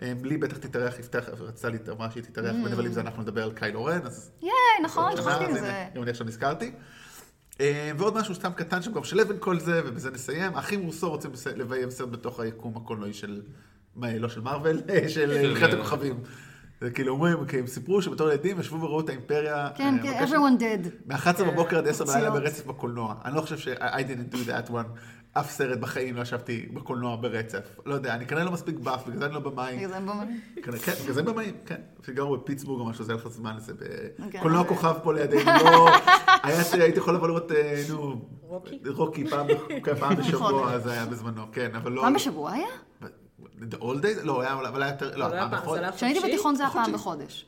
אה, 0.02 0.12
לי 0.22 0.36
בטח 0.36 0.56
תתארח, 0.56 0.98
יפתח, 0.98 1.24
רצתה 1.40 1.68
לי, 1.68 1.78
אמרה 1.90 2.10
שהיא 2.10 2.22
תתארח, 2.22 2.54
בנבלים 2.64 2.92
זה 2.92 3.00
אנחנו 3.00 3.22
נדבר 3.22 3.42
על 3.44 3.52
קיילו 3.52 3.84
רן, 3.84 4.00
אז... 4.04 4.30
ייי, 4.42 4.50
נכון, 4.84 5.16
שכחתי 5.16 5.46
מזה. 5.52 5.84
גם 5.94 6.02
אני 6.02 6.10
עכשיו 6.10 6.26
נזכרתי. 6.26 6.72
אה, 7.60 7.90
ועוד 7.98 8.14
משהו 8.16 8.34
סתם 8.34 8.52
קטן 8.52 8.82
שגם 8.82 9.00
משלב 9.00 9.28
בין 9.28 9.36
כל 9.40 9.60
זה, 9.60 9.80
ובזה 9.86 10.10
נסיים. 10.10 10.54
האחים 10.56 10.82
רוסו 10.82 11.10
רוצים 11.10 11.30
לביים 11.56 11.90
סרט 11.90 12.08
בתוך 12.08 12.40
היקום 12.40 12.76
הקולנועי 12.76 13.12
של, 13.12 13.42
לא 14.02 14.28
של 14.28 14.40
מארוול, 14.40 14.76
של 14.86 15.08
של- 15.08 15.48
מלחמת 15.48 15.72
הכוכבים. 15.74 16.20
זה 16.80 16.90
כאילו 16.90 17.12
אומרים, 17.12 17.46
כי 17.46 17.58
הם 17.58 17.66
סיפרו 17.66 18.02
שבתור 18.02 18.28
ילדים 18.30 18.60
ישבו 18.60 18.80
וראו 18.80 19.00
את 19.00 19.08
האימפריה. 19.08 19.68
כן, 19.76 19.96
אה, 19.98 20.02
כן, 20.02 20.24
everyone 20.24 20.60
dead. 20.60 20.88
מ-11 21.06 21.44
בבוקר 21.44 21.78
עד 21.78 21.88
10 21.88 22.04
בלילה. 22.04 22.30
ברצף 22.30 22.66
בקולנוע. 22.66 23.14
אני 23.24 23.34
לא 23.36 23.40
חושב 23.40 23.58
ש- 23.58 23.68
I 23.68 24.00
didn't 24.00 24.34
do 24.34 24.38
that 24.48 24.70
one. 24.70 24.98
אף 25.34 25.50
סרט 25.50 25.78
בחיים 25.78 26.16
לא 26.16 26.22
ישבתי 26.22 26.66
בקולנוע 26.74 27.16
ברצף. 27.16 27.76
לא 27.86 27.94
יודע, 27.94 28.14
אני 28.14 28.26
כנראה 28.26 28.44
לא 28.44 28.50
מספיק 28.50 28.78
באף, 28.78 29.06
בגלל 29.06 29.18
זה 29.18 29.26
אני 29.26 29.34
לא 29.34 29.40
במאי. 29.40 29.76
בגלל 29.76 29.88
זה 29.88 29.96
הם 29.96 30.06
במאי. 30.06 30.26
כנראה- 30.62 30.78
כן, 30.80 30.92
בגלל 31.02 31.14
זה 31.14 31.22
במאים, 31.22 31.54
כן. 31.66 31.80
שגרו 32.06 32.36
בפיטסבורג 32.36 32.80
או 32.80 32.84
משהו, 32.86 33.04
זה 33.04 33.12
היה 33.12 33.20
לך 33.20 33.28
זמן 33.28 33.56
לזה. 33.56 33.72
כן. 34.30 34.38
בקולנוע 34.38 34.64
כוכב 34.64 34.94
פה 35.02 35.12
לידינו, 35.14 35.50
לא... 35.64 35.88
היה 36.42 36.64
שהייתי 36.64 36.98
יכול 36.98 37.14
לבוא 37.14 37.28
לראות, 37.28 37.52
אה, 37.52 37.82
נו... 37.88 38.28
רוקי? 38.40 38.80
רוקי 38.96 39.24
פעם 39.30 39.46
כן, 39.84 39.92
בשבוע, 40.18 40.50
נכון. 40.50 40.68
אז 40.72 40.82
זה 40.82 40.92
היה 40.92 41.06
בזמנו, 41.06 41.42
כן, 41.52 41.74
אבל 41.74 41.92
לא... 41.92 42.02
פעם 42.02 42.14
בשבוע 42.14 42.52
היה? 42.52 42.66
The 43.60 43.74
old 43.80 44.02
days? 44.02 44.22
לא, 44.22 44.40
היה, 44.40 44.52
אבל 44.68 44.82
היה 44.82 44.92
יותר... 44.92 45.16
לא, 45.16 45.28
פעם 45.28 45.50
בחודש. 45.50 45.94
כשהייתי? 45.96 46.20
בתיכון 46.28 46.54
זה 46.54 46.62
היה 46.62 46.72
פעם. 46.72 46.92
בחודש. 46.92 47.46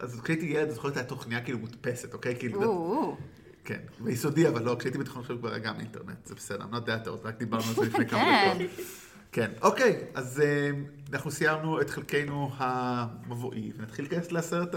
אז 0.00 0.20
כשהייתי 0.20 0.46
ילד, 0.46 0.62
אני 0.64 0.72
זוכר 0.72 0.88
את 0.88 0.96
התוכניה 0.96 1.40
כאילו 1.40 1.58
מודפסת, 1.58 2.14
אוקיי? 2.14 2.36
כאילו, 2.38 3.16
כן, 3.64 3.80
ביסודי, 4.00 4.48
אבל 4.48 4.62
לא, 4.62 4.76
כשהייתי 4.78 4.98
בתיכון 4.98 5.22
עכשיו 5.22 5.38
כבר 5.38 5.48
היה 5.48 5.58
גם 5.58 5.80
אינטרנט, 5.80 6.26
זה 6.26 6.34
בסדר, 6.34 6.64
I'm 6.64 6.74
not 6.74 6.86
that 6.86 7.06
old, 7.06 7.26
רק 7.26 7.38
דיברנו 7.38 7.64
על 7.68 7.74
זה 7.74 7.82
לפני 7.82 8.08
כמה 8.08 8.20
כן. 8.20 8.58
דקות. 8.58 8.84
כן, 9.32 9.50
אוקיי, 9.62 10.04
אז 10.14 10.40
אה, 10.40 10.70
אנחנו 11.12 11.30
סיימנו 11.30 11.80
את 11.80 11.90
חלקנו 11.90 12.50
המבואי, 12.56 13.72
ונתחיל 13.76 14.04
להיכנס 14.04 14.32
לסרט 14.32 14.74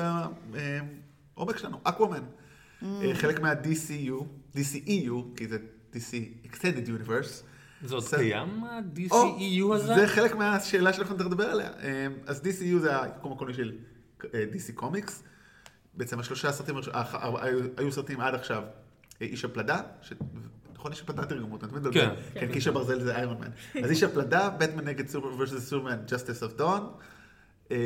העמוק 1.35 1.57
שלנו, 1.57 1.79
אקוואמן. 1.83 2.23
Mm. 2.81 2.85
חלק 3.13 3.39
מה-DCU, 3.39 4.23
DCEU, 4.55 5.13
כי 5.35 5.47
זה 5.47 5.57
DC 5.93 6.47
Extended 6.51 6.87
Universe. 6.87 7.43
זה 7.85 7.95
עוד. 7.95 8.03
קיים, 8.17 8.63
ה-DCEU 8.63 9.73
הזה? 9.73 9.95
זה 9.95 10.07
חלק 10.07 10.35
מהשאלה 10.35 10.93
שאנחנו 10.93 11.15
נדבר 11.15 11.49
עליה. 11.49 11.69
אה, 11.83 12.07
אז 12.25 12.41
DCU 12.41 12.79
זה 12.79 13.01
היקום 13.01 13.31
הקולנועי 13.31 13.57
של 13.57 13.71
אה, 14.33 14.45
DC 14.53 14.73
קומיקס. 14.73 15.23
בעצם 15.97 16.19
השלושה 16.19 16.49
הסרטים, 16.49 16.75
אה, 16.77 16.81
אה, 16.93 17.43
היו- 17.77 17.91
סרטים 17.91 18.19
עד 18.21 18.35
עכשיו, 18.35 18.63
אה, 19.21 19.27
איש 19.27 19.45
הפלדה, 19.45 19.81
נכון 20.73 20.91
איש 20.91 21.01
הפלדה 21.01 21.25
תרגמו 21.25 21.55
אתה 21.57 21.67
תמיד 21.67 21.93
כן. 21.93 22.09
כן, 22.33 22.47
כי 22.47 22.53
איש 22.53 22.67
הברזל 22.67 22.99
זה 22.99 23.15
איירון 23.15 23.37
מן. 23.39 23.81
אז 23.83 23.89
איש 23.91 24.03
הפלדה, 24.03 24.49
בטמן 24.49 24.83
נגד 24.85 25.07
סופר 25.07 25.27
versus 25.37 25.69
סופרמן, 25.69 25.97
Justice 26.07 26.41
of 26.55 26.59
Dawn. 26.59 26.81
אה, 27.71 27.77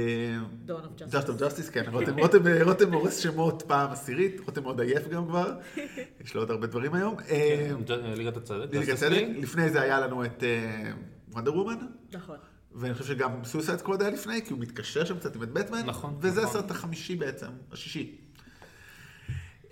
Dawn 0.68 0.72
of 0.72 1.02
Justice. 1.02 1.14
Just 1.14 1.28
of 1.28 1.40
Justice, 1.42 1.72
כן, 1.72 1.84
רותם- 1.92 2.20
רותם- 2.20 2.40
רותם 2.64 2.94
הורס 2.94 3.18
שמות 3.18 3.64
פעם 3.68 3.92
עשירית, 3.92 4.42
רותם 4.46 4.64
מאוד 4.64 4.82
עייף 4.82 5.08
גם 5.08 5.26
כבר, 5.28 5.54
יש 6.26 6.34
לו 6.36 6.42
עוד 6.42 6.52
הרבה 6.52 6.68
דברים 6.68 6.94
היום. 6.94 7.16
אה, 7.30 7.72
ג'- 7.88 7.92
ליגת 8.18 8.38
הצדק? 8.38 8.68
לפני 9.38 9.70
זה 9.70 9.82
היה 9.82 10.00
לנו 10.00 10.26
את 10.26 10.44
וונדר 11.32 11.56
וומן, 11.58 11.76
נכון. 12.14 12.38
ואני 12.76 12.94
חושב 12.94 13.06
שגם 13.06 13.44
סויסייד 13.44 13.80
סקווד 13.80 14.02
היה 14.02 14.12
לפני, 14.12 14.46
כי 14.46 14.54
הוא 14.54 14.60
מתקשר 14.60 15.06
שם 15.06 15.18
קצת 15.20 15.36
עם 15.36 15.44
את 15.44 15.54
בטמן, 15.54 15.86
נכון, 15.86 16.18
וזה 16.20 16.42
נכון. 16.42 16.50
הסרט 16.50 16.72
החמישי 16.72 17.16
בעצם, 17.16 17.48
השישי. 17.72 18.18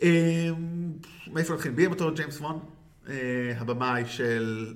אה, 0.01 0.49
מאיפה 1.27 1.53
נתחיל? 1.53 1.71
ביים 1.71 1.91
אותו 1.91 2.13
ג'יימס 2.13 2.39
וון, 2.41 2.59
אה, 3.09 3.53
הבמאי 3.57 4.05
של, 4.05 4.73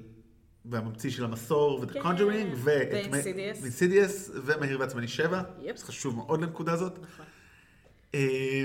והממציא 0.65 1.09
של 1.09 1.23
המסור 1.23 1.79
ו-The 1.79 1.93
כן, 1.93 1.99
Conjuring, 2.01 2.55
ואת 2.55 2.87
ו-Insidious. 2.91 3.63
Insidious, 3.63 4.31
ומהיר 4.45 4.79
ועצבני 4.79 5.07
7, 5.07 5.41
yep. 5.61 5.77
זה 5.77 5.85
חשוב 5.85 6.15
מאוד 6.15 6.41
לנקודה 6.41 6.73
הזאת. 6.73 6.99
נכון. 7.01 7.25
אה, 8.15 8.63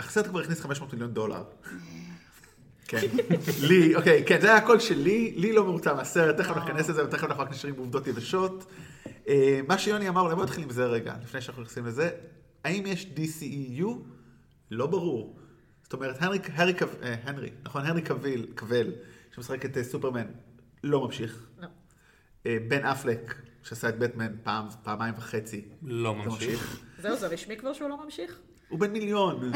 הסרט 0.00 0.26
כבר 0.26 0.40
הכניס 0.40 0.60
500 0.60 0.92
מיליון 0.92 1.14
דולר. 1.14 1.42
כן, 2.88 2.98
לי, 3.68 3.94
אוקיי, 3.96 4.24
כן, 4.26 4.40
זה 4.40 4.46
היה 4.46 4.56
הקול 4.56 4.78
שלי, 4.80 5.34
לי 5.36 5.52
לא 5.52 5.64
מרוצה 5.64 5.94
מהסרט, 5.94 6.36
תכף. 6.36 6.56
ניכנס 6.56 6.88
לזה 6.88 7.04
ותכף 7.04 7.24
אנחנו 7.24 7.42
רק 7.42 7.50
נשארים 7.50 7.76
בעובדות 7.76 8.06
יבשות. 8.06 8.64
אה, 9.28 9.60
מה 9.68 9.78
שיוני 9.78 10.08
אמר, 10.08 10.20
אולי 10.20 10.34
בוא 10.34 10.44
נתחיל 10.44 10.62
עם 10.64 10.70
זה 10.70 10.84
רגע, 10.86 11.14
לפני 11.22 11.40
שאנחנו 11.40 11.62
נכנסים 11.62 11.86
לזה. 11.86 12.10
האם 12.64 12.86
יש 12.86 13.06
DCEU? 13.16 13.86
לא 14.70 14.86
ברור. 14.86 15.36
זאת 15.82 15.92
אומרת, 15.92 16.22
הנרי, 16.22 16.38
הנרי, 16.54 16.74
קו- 16.74 16.86
אה, 17.02 17.14
הנרי, 17.24 17.50
נכון, 17.64 17.86
הנרי 17.86 18.02
קוויל, 18.02 18.46
קוויל, 18.56 18.92
שמשחק 19.34 19.64
את 19.64 19.76
אה, 19.76 19.84
סופרמן, 19.84 20.26
לא 20.84 21.04
ממשיך. 21.06 21.46
לא. 21.60 21.68
בן 22.68 22.84
אפלק, 22.84 23.34
שעשה 23.62 23.88
את 23.88 23.98
בטמן 23.98 24.32
פעם, 24.42 24.66
פעמיים 24.82 25.14
וחצי, 25.16 25.64
לא 25.82 26.02
לא. 26.04 26.14
ממשיך. 26.14 26.80
זהו, 27.02 27.16
זה 27.16 27.26
רשמי 27.26 27.56
כבר 27.56 27.72
שהוא 27.72 27.88
לא 27.88 28.04
ממשיך? 28.04 28.38
הוא 28.72 28.80
בן 28.80 28.90
מיליון. 28.90 29.52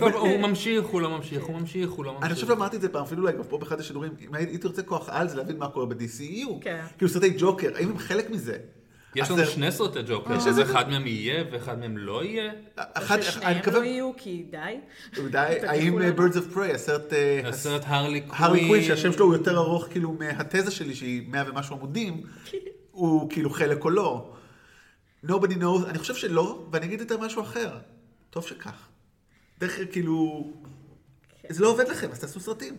הוא 0.00 0.38
ממשיך, 0.38 0.84
הוא 0.84 1.00
לא 1.00 1.10
ממשיך, 1.10 1.44
הוא 1.44 1.60
ממשיך, 1.60 1.90
הוא 1.90 2.04
לא 2.04 2.12
ממשיך. 2.12 2.26
אני 2.26 2.34
חושב 2.34 2.46
שאמרתי 2.46 2.76
את 2.76 2.80
זה 2.80 2.88
פעם, 2.88 3.02
אפילו 3.02 3.22
אולי 3.22 3.32
פה 3.48 3.58
באחד 3.58 3.80
השידורים, 3.80 4.12
אם 4.28 4.34
הייתי 4.34 4.66
רוצה 4.66 4.82
כוח 4.82 5.08
על 5.08 5.28
זה 5.28 5.36
להבין 5.36 5.58
מה 5.58 5.68
קורה 5.68 5.86
ב-DCU. 5.86 6.48
כן. 6.60 6.84
כאילו 6.98 7.10
סרטי 7.10 7.34
ג'וקר, 7.38 7.70
האם 7.76 7.90
הם 7.90 7.98
חלק 7.98 8.30
מזה? 8.30 8.56
יש 9.14 9.30
לנו 9.30 9.46
שני 9.46 9.72
סרטי 9.72 9.98
ג'וקר, 10.08 10.34
יש 10.34 10.46
אז 10.46 10.60
אחד 10.60 10.88
מהם 10.88 11.06
יהיה 11.06 11.44
ואחד 11.52 11.78
מהם 11.78 11.98
לא 11.98 12.24
יהיה. 12.24 12.52
ששניהם 13.20 13.58
מקווה, 13.58 13.78
לא 13.78 13.84
יהיו, 13.84 14.12
כי 14.16 14.46
די. 14.50 14.58
די, 15.30 15.38
האם 15.68 15.98
לנו. 15.98 16.16
Birds 16.16 16.34
of 16.34 16.56
Prey, 16.56 16.74
הסרט, 16.74 17.12
אה, 17.12 17.48
הסרט 17.48 17.82
הרלי 17.86 18.20
קווין. 18.20 18.42
הרלי 18.42 18.66
קווין, 18.66 18.82
שהשם 18.82 19.12
שלו 19.12 19.24
הוא 19.24 19.34
יותר 19.34 19.56
ארוך 19.56 19.86
כאילו 19.90 20.12
מהתזה 20.12 20.70
שלי, 20.70 20.94
שהיא 20.94 21.22
מאה 21.28 21.50
ומשהו 21.50 21.76
עמודים, 21.76 22.22
הוא 22.90 23.30
כאילו 23.30 23.50
חלק 23.50 23.84
או 23.84 23.90
לא. 23.90 24.32
Nobody 25.26 25.54
knows, 25.60 25.88
אני 25.88 25.98
חושב 25.98 26.14
שלא, 26.14 26.66
ואני 26.72 26.86
אגיד 26.86 27.00
יותר 27.00 27.18
משהו 27.18 27.42
אחר. 27.42 27.70
טוב 28.36 28.46
שכך. 28.46 28.88
דרך 29.58 29.78
כאילו, 29.92 30.46
זה 31.48 31.62
לא 31.62 31.68
עובד 31.68 31.88
לכם, 31.88 32.10
אז 32.10 32.20
תעשו 32.20 32.40
סרטים. 32.40 32.76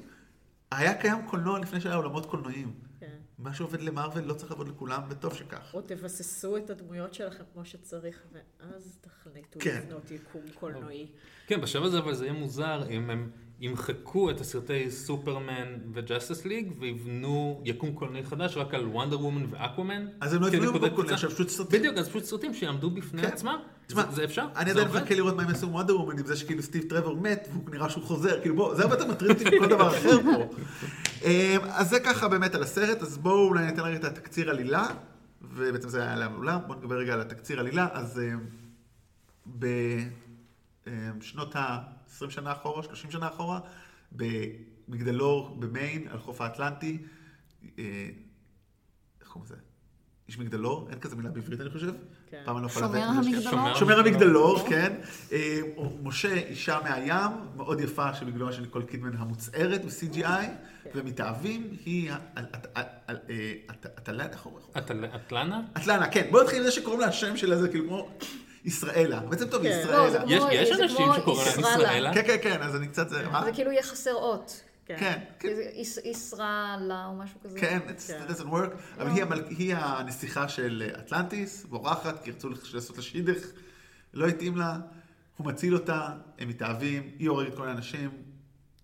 היה 0.71 1.01
קיים 1.01 1.27
קולנוע 1.27 1.59
לפני 1.59 1.81
שהיה 1.81 1.95
עולמות 1.95 2.25
קולנועים. 2.25 2.73
כן. 2.99 3.15
מה 3.37 3.53
שעובד 3.53 3.81
למרוויל 3.81 4.25
לא 4.25 4.33
צריך 4.33 4.51
לעבוד 4.51 4.67
לכולם, 4.67 5.01
וטוב 5.09 5.33
שכך. 5.33 5.73
או 5.73 5.81
תבססו 5.81 6.57
את 6.57 6.69
הדמויות 6.69 7.13
שלכם 7.13 7.43
כמו 7.53 7.65
שצריך, 7.65 8.19
ואז 8.33 8.97
תחליטו 9.01 9.59
כן. 9.59 9.81
לבנות 9.83 10.11
יקום 10.11 10.41
קולנועי. 10.53 11.07
כן, 11.47 11.61
בשלב 11.61 11.83
הזה 11.83 11.99
אבל 11.99 12.13
זה 12.13 12.25
יהיה 12.25 12.39
מוזר 12.39 12.89
אם 12.89 13.09
הם 13.09 13.31
ימחקו 13.61 14.29
את 14.29 14.41
הסרטי 14.41 14.91
סופרמן 14.91 15.67
וג'סטס 15.93 16.45
ליג 16.45 16.71
ויבנו 16.79 17.61
יקום 17.65 17.91
קולנועי 17.93 18.23
חדש 18.23 18.57
רק 18.57 18.73
על 18.73 18.85
וונדר 18.87 19.19
וומן 19.21 19.45
ואקוומן. 19.49 20.05
אז 20.21 20.33
הם 20.33 20.41
לא 20.41 20.47
יבנו 20.47 20.63
יקום 20.77 20.89
קולנועי. 20.89 21.13
עכשיו 21.13 21.29
פשוט 21.29 21.49
סרטים. 21.49 21.79
בדיוק, 21.79 21.97
אז 21.97 22.09
פשוט 22.09 22.23
סרטים 22.23 22.53
שיעמדו 22.53 22.89
בפני 22.89 23.21
כן. 23.21 23.27
עצמם. 23.27 23.57
תשמע, 23.87 24.03
זה- 24.09 24.15
זה 24.15 24.23
אפשר? 24.23 24.45
אני 24.55 24.71
עדיין? 24.71 24.87
מחכה 24.87 25.15
לראות 25.15 25.35
מה 25.35 25.43
הם 25.43 25.49
יעשו 25.49 25.67
עם 25.67 25.73
וונדר 25.73 25.99
וומן, 25.99 26.19
עם 26.19 26.25
זה 26.25 26.35
שכאילו 26.35 26.63
סטיב 26.63 26.83
טרוור 26.89 27.15
מת, 27.17 27.47
והוא 27.51 27.69
נראה 27.71 27.89
שהוא 27.89 28.03
חוזר, 28.03 28.41
כאילו 28.41 28.55
בוא, 28.55 28.75
זה 28.75 28.83
הרבה 28.83 28.95
יותר 28.95 29.07
מטריד 29.11 29.31
אותי 29.31 29.55
מכל 29.57 29.67
דבר 29.69 29.87
אחר 29.97 30.21
פה. 30.23 30.49
אמ, 31.25 31.29
אז 31.63 31.89
זה 31.89 31.99
ככה 31.99 32.27
באמת 32.27 32.55
על 32.55 32.63
הסרט, 32.63 33.01
אז 33.01 33.17
בואו 33.17 33.47
אולי 33.47 33.65
ניתן 33.65 33.81
רגע 33.81 33.95
את 33.97 34.03
התקציר 34.03 34.49
עלילה, 34.49 34.87
ובעצם 35.41 35.89
זה 35.89 36.01
היה 36.01 36.11
עלילה 36.13 36.29
מעולה, 36.29 36.57
בואו 36.57 36.79
נדבר 36.79 36.95
רגע 36.97 37.13
על 37.13 37.21
התקציר 37.21 37.59
עלילה, 37.59 37.87
אז 37.93 38.19
אמ, 38.19 38.39
בשנות 41.17 41.55
ה-20 42.21 42.29
שנה 42.29 42.51
אחורה, 42.51 42.83
30 42.83 43.11
שנה 43.11 43.27
אחורה, 43.27 43.59
במגדלור 44.11 45.55
במיין, 45.59 46.07
על 46.07 46.19
חוף 46.19 46.41
האטלנטי, 46.41 46.97
אה, 47.79 47.83
איך 49.21 49.29
קוראים 49.29 49.51
לזה? 49.51 49.55
איש 50.27 50.37
מגדלור, 50.39 50.87
אין 50.91 50.99
כזה 50.99 51.15
מילה 51.15 51.29
בעברית 51.29 51.61
אני 51.61 51.69
חושב. 51.69 51.91
כן. 52.29 52.41
פעם 52.45 52.55
אני 52.57 52.63
לא 52.63 52.69
שומר. 52.69 53.01
המגדלור? 53.03 53.75
שומר 53.75 53.99
המגדלור, 53.99 54.69
כן. 54.69 54.93
אה, 55.31 55.59
משה, 56.03 56.33
אישה 56.33 56.79
מהים, 56.83 57.31
מאוד 57.55 57.79
יפה, 57.79 58.13
שבגללו 58.13 58.53
של 58.53 58.61
ניקול 58.61 58.83
קידמן 58.83 59.17
המוצערת 59.17 59.81
ב-CGI, 59.85 60.27
ומתאהבים, 60.95 61.77
היא 61.85 62.11
אטלנה, 63.97 64.23
איך 64.25 64.45
אומרים? 64.45 64.65
אטל- 64.77 65.05
אטלנה? 65.15 65.61
אטלנה, 65.77 66.11
כן. 66.11 66.27
בוא 66.31 66.43
נתחיל 66.43 66.57
עם 66.57 66.63
זה 66.63 66.71
שקוראים 66.71 66.99
לה 67.01 67.07
השם 67.07 67.37
שלה, 67.37 67.57
זה 67.57 67.69
כאילו 67.69 67.87
כמו 67.87 68.09
ישראלה. 68.67 69.19
בעצם 69.19 69.47
טוב, 69.47 69.63
כן. 69.63 69.69
לא, 69.69 70.07
ישראלה. 70.07 70.19
כמו- 70.23 70.47
יש- 70.51 70.71
אנשים 70.79 71.07
שקוראים 71.15 71.47
להם 71.47 71.59
ישראלה. 71.59 72.13
כן, 72.13 72.23
כן, 72.27 72.37
כן, 72.41 72.61
אז 72.61 72.75
אני 72.75 72.87
קצת, 72.87 73.09
זה, 73.09 73.23
כאילו 73.53 73.71
יהיה 73.71 73.83
חסר 73.83 74.13
אות. 74.13 74.61
כן. 74.85 74.95
כן, 74.99 75.19
כן. 75.39 75.49
ישראלה 76.03 77.05
או 77.05 77.15
משהו 77.15 77.39
כזה. 77.43 77.59
כן, 77.59 77.79
it 77.87 78.31
doesn't 78.31 78.45
work, 78.45 79.01
אבל 79.01 79.43
היא 79.49 79.75
הנסיכה 79.75 80.47
של 80.47 80.89
אטלנטיס, 80.99 81.65
בורחת, 81.69 82.23
כי 82.23 82.31
רצו 82.31 82.49
לעשות 82.73 82.97
לה 82.97 83.03
שידך, 83.03 83.45
לא 84.13 84.27
התאים 84.27 84.57
לה, 84.57 84.77
הוא 85.37 85.47
מציל 85.47 85.73
אותה, 85.73 86.09
הם 86.39 86.47
מתאהבים, 86.49 87.11
היא 87.19 87.29
הורגת 87.29 87.55
כל 87.55 87.67
האנשים. 87.67 88.09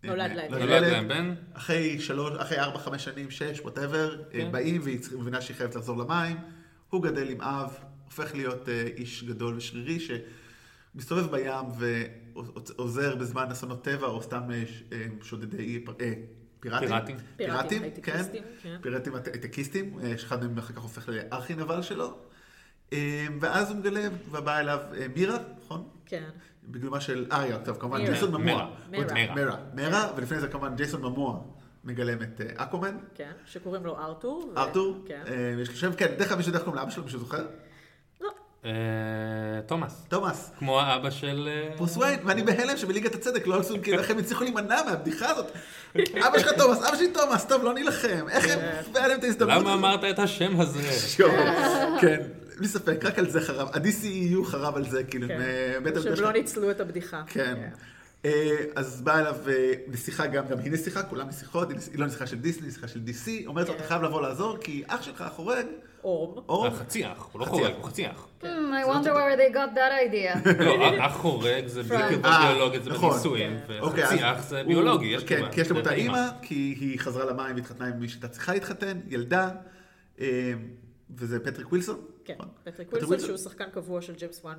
נולד 0.03 0.31
הם- 0.31 0.37
להם. 0.37 0.51
לא 0.51 0.59
נולד. 0.59 0.81
להם 0.83 1.07
בן? 1.07 1.33
אחרי 1.53 1.99
שלוש, 1.99 2.33
אחרי 2.37 2.59
ארבע, 2.59 2.79
חמש 2.79 3.03
שנים, 3.03 3.31
שש, 3.31 3.59
ווטאבר. 3.59 4.15
באים 4.51 4.81
והיא 4.83 4.99
מבינה 5.19 5.41
שהיא 5.41 5.57
חייבת 5.57 5.75
לחזור 5.75 5.97
למים, 5.97 6.37
הוא 6.89 7.03
גדל 7.03 7.29
עם 7.29 7.41
אב, 7.41 7.73
הופך 8.17 8.36
להיות 8.36 8.69
אה, 8.69 8.84
איש 8.97 9.23
גדול 9.23 9.56
ושרירי 9.58 9.97
שמסתובב 9.99 11.32
בים 11.32 11.65
ועוזר 11.78 13.15
בזמן 13.15 13.52
אסונות 13.52 13.84
טבע 13.84 14.08
או 14.08 14.21
סתם 14.23 14.41
אה, 14.52 14.63
אה, 14.91 15.06
שודדי 15.21 15.86
פיראטים. 16.60 16.86
פיראטים. 16.89 17.17
פיראטים, 17.38 17.82
כן. 18.04 18.23
כן. 18.63 18.78
פיראטים 18.82 19.13
הייטקיסטים, 19.15 19.99
שאחד 20.17 20.43
מהם 20.43 20.58
אחר 20.58 20.73
כך 20.73 20.82
הופך 20.82 21.10
לארכי 21.10 21.56
נבל 21.56 21.82
שלו. 21.82 22.17
ואז 23.41 23.69
הוא 23.69 23.78
מגלה, 23.78 24.08
ובאה 24.32 24.60
אליו 24.60 24.80
מירה, 25.15 25.38
נכון? 25.65 25.88
כן. 26.06 26.30
בגלומה 26.63 27.02
של 27.02 27.26
אריה, 27.32 27.60
טוב, 27.60 27.78
כמובן 27.78 27.97
מירה. 27.97 28.12
ג'ייסון 28.12 28.32
ממוע. 28.32 28.43
מירה. 28.89 29.04
עוד- 29.04 29.13
מירה. 29.13 29.36
מירה. 29.36 29.58
מירה, 29.73 30.13
ולפני 30.17 30.39
זה 30.39 30.47
כמובן 30.47 30.76
ג'ייסון 30.76 31.02
ממוע 31.02 31.41
מגלם 31.84 32.21
את 32.21 32.41
אקומן. 32.56 32.97
כן, 33.15 33.32
שקוראים 33.45 33.86
לו 33.86 33.97
ארתור. 33.97 34.54
ארתור, 34.58 35.04
כן. 35.08 35.23
יש 35.62 35.69
לו 35.69 35.76
שם, 35.76 35.93
כן, 35.93 36.08
דרך 36.17 36.28
אגב 36.28 36.38
מישהו 36.38 36.49
יודע 36.49 36.58
איך 36.60 36.65
קוראים 36.65 36.80
לאבא 36.82 36.91
שלו, 36.91 37.04
מישהו 37.04 37.19
זוכר? 37.19 37.45
אה, 38.65 38.71
תומאס. 39.65 40.06
תומאס. 40.10 40.52
כמו 40.60 40.80
האבא 40.80 41.10
של... 41.10 41.49
אה, 41.52 41.76
ברוס 41.76 41.97
וויין, 41.97 42.19
ואני 42.26 42.43
בהלם 42.43 42.78
שבליגת 42.78 43.15
הצדק 43.15 43.47
לא 43.47 43.60
עשו, 43.60 43.76
כאילו 43.84 43.97
איך 44.02 44.10
הם 44.12 44.17
הצליחו 44.17 44.43
להימנע 44.43 44.82
מהבדיחה 44.86 45.30
הזאת. 45.30 45.52
אבא 45.95 46.39
שלך 46.39 46.52
תומאס, 46.58 46.78
אבא 46.78 46.97
שלי 46.97 47.08
תומאס, 47.08 47.45
טוב, 47.45 47.63
לא 47.63 47.73
נילחם. 47.73 48.26
איך 48.30 48.52
הם, 48.52 48.60
והיה 48.93 49.08
להם 49.08 49.19
את 49.19 49.23
ההזדמנות. 49.23 49.62
למה 49.62 49.73
אמרת 49.73 50.04
את 50.04 50.19
השם 50.19 50.60
הזה? 50.60 50.80
כן, 52.02 52.21
בלי 52.58 52.67
ספק, 52.67 52.99
רק 53.04 53.19
על 53.19 53.30
זה 53.30 53.41
חרב, 53.41 53.69
ה-DCEU 53.73 54.45
חרב 54.45 54.76
על 54.76 54.89
זה, 54.89 55.04
כאילו, 55.04 55.28
כן. 55.28 55.41
שהם 56.04 56.13
לא. 56.23 56.32
ניצלו 56.32 56.71
את 56.71 56.80
הבדיחה. 56.80 57.21
כן. 57.28 57.69
אה, 58.26 58.58
אז 58.76 59.02
באה 59.02 59.19
אליו 59.19 59.36
נסיכה 59.88 60.28
גם, 60.28 60.47
גם 60.47 60.60
היא 60.60 60.71
נסיכה, 60.71 61.04
כולם 61.04 61.28
נסיכות, 61.28 61.69
היא 61.69 61.99
לא 61.99 62.06
נסיכה 62.06 62.28
של 62.28 62.38
דיסני, 62.39 62.67
נסיכה 62.67 62.88
של 62.88 62.99
DC, 63.08 63.47
אומרת 63.47 63.67
לו, 63.67 63.73
כן. 63.73 63.80
אתה 63.80 63.88
חייב 63.88 64.02
לבוא 64.02 64.21
לעזור, 64.21 64.58
כי 64.62 64.84
אח 64.88 65.02
שלך 65.02 65.23
חורג, 65.36 65.65
אורם. 66.03 66.43
או... 66.49 66.67
החצי 66.67 67.05
אח, 67.05 67.29
הוא 67.31 67.39
לא 67.39 67.45
חצי 67.45 67.51
חורג. 67.55 67.73
הוא 67.75 67.83
חצי 67.83 68.07
אח. 68.07 68.27
Hmm, 68.41 68.45
I 68.45 68.87
wonder 68.87 69.13
where 69.13 69.37
they 69.37 69.53
got 69.53 69.75
that 69.75 69.91
idea. 70.11 70.49
לא, 70.63 71.05
אח 71.05 71.15
חורג 71.17 71.67
זה 71.67 71.83
בלי 71.83 71.95
אה, 71.97 72.09
קרבה 72.09 72.39
ביולוגית, 72.47 72.83
זה 72.83 72.89
נכון. 72.89 73.11
בנישואים, 73.11 73.59
אוקיי, 73.79 74.03
וחצי 74.03 74.25
אז 74.25 74.37
אח 74.37 74.43
זה 74.43 74.63
ביולוגי, 74.63 75.05
יש 75.05 75.23
כן. 75.23 75.51
כי 75.51 75.61
יש 75.61 75.67
להם 75.67 75.75
זה 75.75 75.89
אותה. 75.89 75.93
אימא, 75.93 76.29
כי 76.41 76.75
היא 76.79 76.99
חזרה 76.99 77.25
למים 77.25 77.55
והתחתנה 77.55 77.87
עם 77.87 77.99
מי 77.99 78.09
שהייתה 78.09 78.27
צריכה 78.27 78.53
להתחתן, 78.53 78.99
ילדה, 79.07 79.49
אה, 80.19 80.53
וזה 81.15 81.39
פטריק 81.39 81.67
ווילסון. 81.71 82.01
כן, 82.25 82.33
נכון? 82.33 82.47
פטריק 82.63 82.93
ווילסון, 82.93 83.19
שהוא 83.19 83.37
שחקן 83.37 83.69
קבוע 83.69 84.01
של 84.01 84.15
ג'יימס 84.15 84.43
וואן 84.43 84.57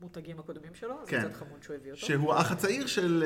במותגים 0.00 0.38
הקודמים 0.38 0.74
שלו, 0.74 0.94
אז 1.02 1.08
כן. 1.08 1.22
זה 1.22 1.28
קצת 1.28 1.36
חמוד 1.36 1.62
שהוא 1.62 1.76
הביא 1.76 1.92
אותו. 1.92 2.06
שהוא 2.06 2.34
האח 2.34 2.52
הצעיר 2.52 2.86
של... 2.86 3.24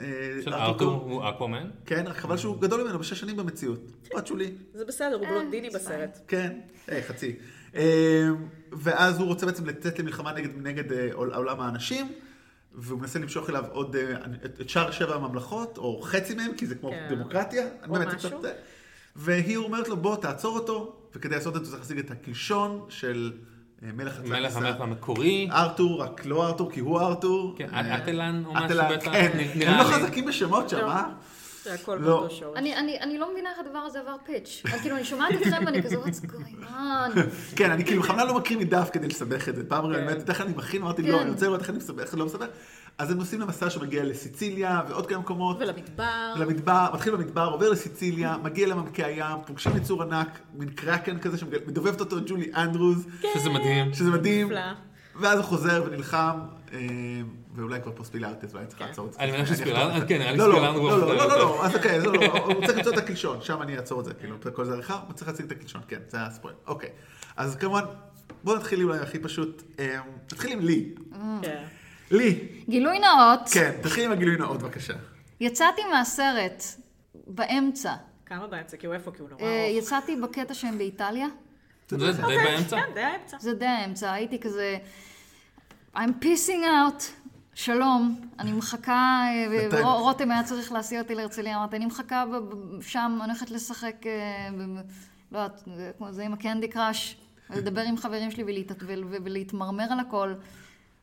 אה, 0.00 0.04
אה, 0.04 0.42
של 0.44 0.54
ארתור. 0.54 0.92
הוא 0.92 1.28
אקוומן. 1.28 1.70
כן, 1.86 2.04
רק 2.06 2.16
חבל 2.16 2.36
שהוא 2.36 2.60
גדול 2.60 2.82
ממנו 2.82 2.98
בשש 2.98 3.20
שנים 3.20 3.36
במציאות. 3.36 3.80
פרט 4.10 4.26
שולי. 4.26 4.50
זה 4.74 4.84
בסדר, 4.84 5.14
הוא 5.16 5.24
אה, 5.24 5.30
בלונדיני 5.30 5.70
זה 5.70 5.78
בסרט. 5.78 6.18
כן, 6.28 6.58
אה, 6.88 7.02
חצי. 7.02 7.36
אה, 7.74 8.28
ואז 8.72 9.18
הוא 9.18 9.26
רוצה 9.26 9.46
בעצם 9.46 9.66
לצאת 9.66 9.98
למלחמה 9.98 10.32
נגד, 10.32 10.48
נגד 10.66 10.92
אה, 10.92 11.08
עול- 11.12 11.34
עולם 11.34 11.60
האנשים, 11.60 12.12
והוא 12.74 13.00
מנסה 13.00 13.18
למשוך 13.18 13.50
אליו 13.50 13.64
עוד, 13.70 13.96
אה, 13.96 14.14
את, 14.44 14.68
שאר 14.68 14.90
שבע 14.90 15.14
הממלכות, 15.14 15.78
או 15.78 16.00
חצי 16.02 16.34
מהם, 16.34 16.50
כי 16.56 16.66
זה 16.66 16.74
כמו 16.74 16.90
כן. 16.90 17.06
דמוקרטיה. 17.10 17.66
או 17.88 17.94
משהו. 18.16 18.40
והיא 19.16 19.56
אומרת 19.56 19.88
לו, 19.88 19.96
בוא, 19.96 20.16
תעצור 20.16 20.58
אותו, 20.58 20.96
וכדי 21.14 21.34
לעשות 21.34 21.56
את 21.56 21.64
זה 21.64 21.70
צריך 21.70 21.82
להשיג 21.82 21.98
את 21.98 22.10
הקלשון 22.10 22.86
של 22.88 23.32
אה, 23.84 23.88
מלך 23.94 24.20
מלך 24.20 24.32
אטלנטיס. 24.32 24.56
המלך 24.56 24.80
המקורי. 24.80 25.48
ארתור, 25.52 26.02
רק 26.02 26.22
לא 26.26 26.46
ארתור, 26.46 26.70
כי 26.72 26.80
הוא 26.80 27.00
ארתור. 27.00 27.54
כן, 27.58 27.66
אה, 27.74 27.96
אטלן 27.98 28.42
או 28.46 28.52
משהו 28.52 28.66
אטלן, 28.66 28.88
בטח, 28.96 29.12
כן. 29.12 29.30
נ- 29.36 29.40
הם 29.40 29.46
נראה 29.58 29.82
לא 29.82 29.88
לי. 29.90 29.94
חזקים 29.94 30.24
בשמות 30.26 30.68
שם, 30.68 30.76
לא. 30.78 30.90
אה? 30.90 31.04
זה 31.64 31.74
הכל 31.74 31.94
לא. 31.94 32.00
באותו 32.20 32.34
שורש. 32.34 32.58
אני, 32.58 32.76
אני, 32.76 33.00
אני 33.00 33.18
לא 33.18 33.32
מבינה 33.32 33.50
איך 33.50 33.58
הדבר 33.66 33.78
הזה 33.78 34.00
עבר 34.00 34.16
פיץ'. 34.26 34.62
כאילו, 34.82 34.96
אני 34.96 35.04
שומעת 35.04 35.32
אתכם 35.34 35.62
ואני 35.66 35.82
כזה, 35.82 35.96
what's 35.96 36.26
going 36.26 36.64
on? 36.64 37.20
כן, 37.56 37.70
אני 37.70 37.84
כאילו 37.84 38.02
בכוונה 38.02 38.24
לא 38.24 38.34
מקריא 38.34 38.58
מדף 38.58 38.90
כדי 38.92 39.08
לסבך 39.08 39.48
את 39.48 39.56
זה. 39.56 39.64
פעם 39.68 39.84
כן. 39.84 39.92
באמת, 39.92 40.30
איך 40.30 40.40
אני 40.40 40.52
מכין, 40.56 40.82
אמרתי, 40.82 41.02
כן. 41.02 41.08
לא, 41.08 41.22
אני 41.22 41.30
רוצה 41.30 41.46
לראות 41.46 41.60
איך 41.60 41.70
אני 41.70 41.78
מסבך, 41.78 42.14
לא 42.14 42.26
מסבך. 42.26 42.46
אז 42.98 43.10
הם 43.10 43.18
נוסעים 43.18 43.40
למסע 43.40 43.70
שמגיע 43.70 44.04
לסיציליה 44.04 44.82
ועוד 44.88 45.06
כמה 45.06 45.18
מקומות. 45.18 45.56
ולמדבר. 45.60 46.34
למדבר, 46.36 46.86
מתחיל 46.94 47.12
במדבר, 47.16 47.44
עובר 47.44 47.70
לסיציליה, 47.70 48.36
מגיע 48.42 48.66
למעמקי 48.66 49.04
הים, 49.04 49.36
פוגשים 49.46 49.76
יצור 49.76 50.02
ענק, 50.02 50.38
מין 50.54 50.70
קרקן 50.70 51.18
כזה 51.18 51.38
שמדובבת 51.38 52.00
אותו 52.00 52.16
ג'ולי 52.26 52.50
אנדרוז, 52.56 53.06
שזה 53.34 53.50
מדהים. 53.50 53.94
שזה 53.94 54.10
מדהים. 54.10 54.46
נפלא. 54.46 54.72
ואז 55.20 55.38
הוא 55.38 55.44
חוזר 55.44 55.84
ונלחם, 55.86 56.38
אה, 56.72 56.78
ואולי 57.54 57.80
כבר 57.82 57.92
פה 57.96 58.02
אז 58.02 58.54
אולי 58.54 58.66
צריך 58.66 58.78
כן. 58.78 58.86
לעצור 58.86 59.06
את 59.06 59.12
זה. 59.12 59.18
אני 59.18 59.32
מניח 59.32 59.52
את 59.52 59.56
זה. 59.56 59.64
כן, 59.64 60.18
נראה 60.18 60.32
לי 60.32 60.38
לא, 60.38 60.48
לא, 60.48 60.54
ספילרנו 60.54 60.88
לא, 60.88 60.98
לא, 60.98 61.06
לא. 61.06 61.28
לא, 61.28 61.38
לא, 61.38 61.60
אז 61.64 61.74
אוקיי, 61.74 61.98
הוא 61.98 62.66
צריך 62.66 62.78
למצוא 62.78 62.92
את 62.92 62.98
הקלשון, 62.98 63.42
שם 63.42 63.62
אני 63.62 63.76
אעצור 63.76 64.00
את 64.00 64.04
זה, 64.04 64.14
כאילו, 64.14 64.36
כל 64.54 64.64
זה 64.64 64.72
עריכה, 64.72 65.00
הוא 65.06 65.12
צריך 65.12 65.28
להציג 65.28 65.46
את 65.46 65.52
הקלשון, 65.52 65.80
כן, 65.88 66.00
זה 66.08 66.20
הספוילר, 66.20 66.56
אוקיי. 66.66 66.90
אז 67.36 67.56
כמובן, 67.56 67.82
בואו 68.44 68.56
נתחיל 68.56 68.82
אולי 68.82 68.98
הכי 68.98 69.18
פשוט, 69.18 69.62
אה, 69.78 69.98
נתחיל 70.32 70.52
עם 70.52 70.60
לי. 70.60 70.94
כן. 71.42 71.64
לי, 72.12 72.48
גילוי 72.68 72.98
נאות, 72.98 73.40
כן, 73.52 73.72
תתחיל 73.80 74.04
עם 74.04 74.12
הגילוי 74.12 74.36
נאות 74.36 74.62
בבקשה. 74.62 74.94
יצאתי 75.40 75.82
מהסרט 75.90 76.64
באמצע. 77.26 77.94
כמה 78.26 78.46
באמצע? 78.46 78.76
כי 78.76 78.86
הוא 78.86 78.94
איפה? 78.94 79.10
כי 79.10 79.22
הוא 79.22 79.28
נורא 79.30 79.42
אה, 79.42 79.66
ארוך. 79.66 79.78
יצאתי 79.78 80.16
בקטע 80.16 80.54
שהם 80.54 80.78
באיטליה. 80.78 81.26
זה 81.88 81.96
די 82.12 82.36
באמצע. 82.44 82.76
כן, 82.76 82.94
זה 82.94 83.06
האמצע. 83.06 83.36
זה 83.40 83.54
די 83.54 83.66
האמצע, 83.66 84.12
הייתי 84.12 84.40
כזה... 84.40 84.78
I'm 85.96 86.24
pissing 86.24 86.64
out. 86.64 87.02
שלום, 87.54 88.20
אני 88.38 88.52
מחכה, 88.52 89.24
אה, 89.72 89.82
רותם 89.82 90.30
היה 90.30 90.42
צריך 90.42 90.72
להסיע 90.72 91.00
אותי 91.00 91.14
להרצליה, 91.14 91.56
אמרתי, 91.56 91.76
אני 91.76 91.86
מחכה 91.86 92.24
שם, 92.80 93.18
אני 93.22 93.32
הולכת 93.32 93.50
לשחק, 93.50 93.94
אה, 94.06 94.48
לא 95.32 95.38
יודעת, 95.38 95.62
כמו 95.98 96.12
זה 96.12 96.22
עם 96.22 96.32
הקנדי 96.32 96.68
קראש, 96.68 97.16
לדבר 97.56 97.80
עם 97.80 97.96
חברים 97.96 98.30
שלי 98.30 98.44
ולהתמרמר 99.24 99.92
על 99.92 100.00
הכל. 100.00 100.34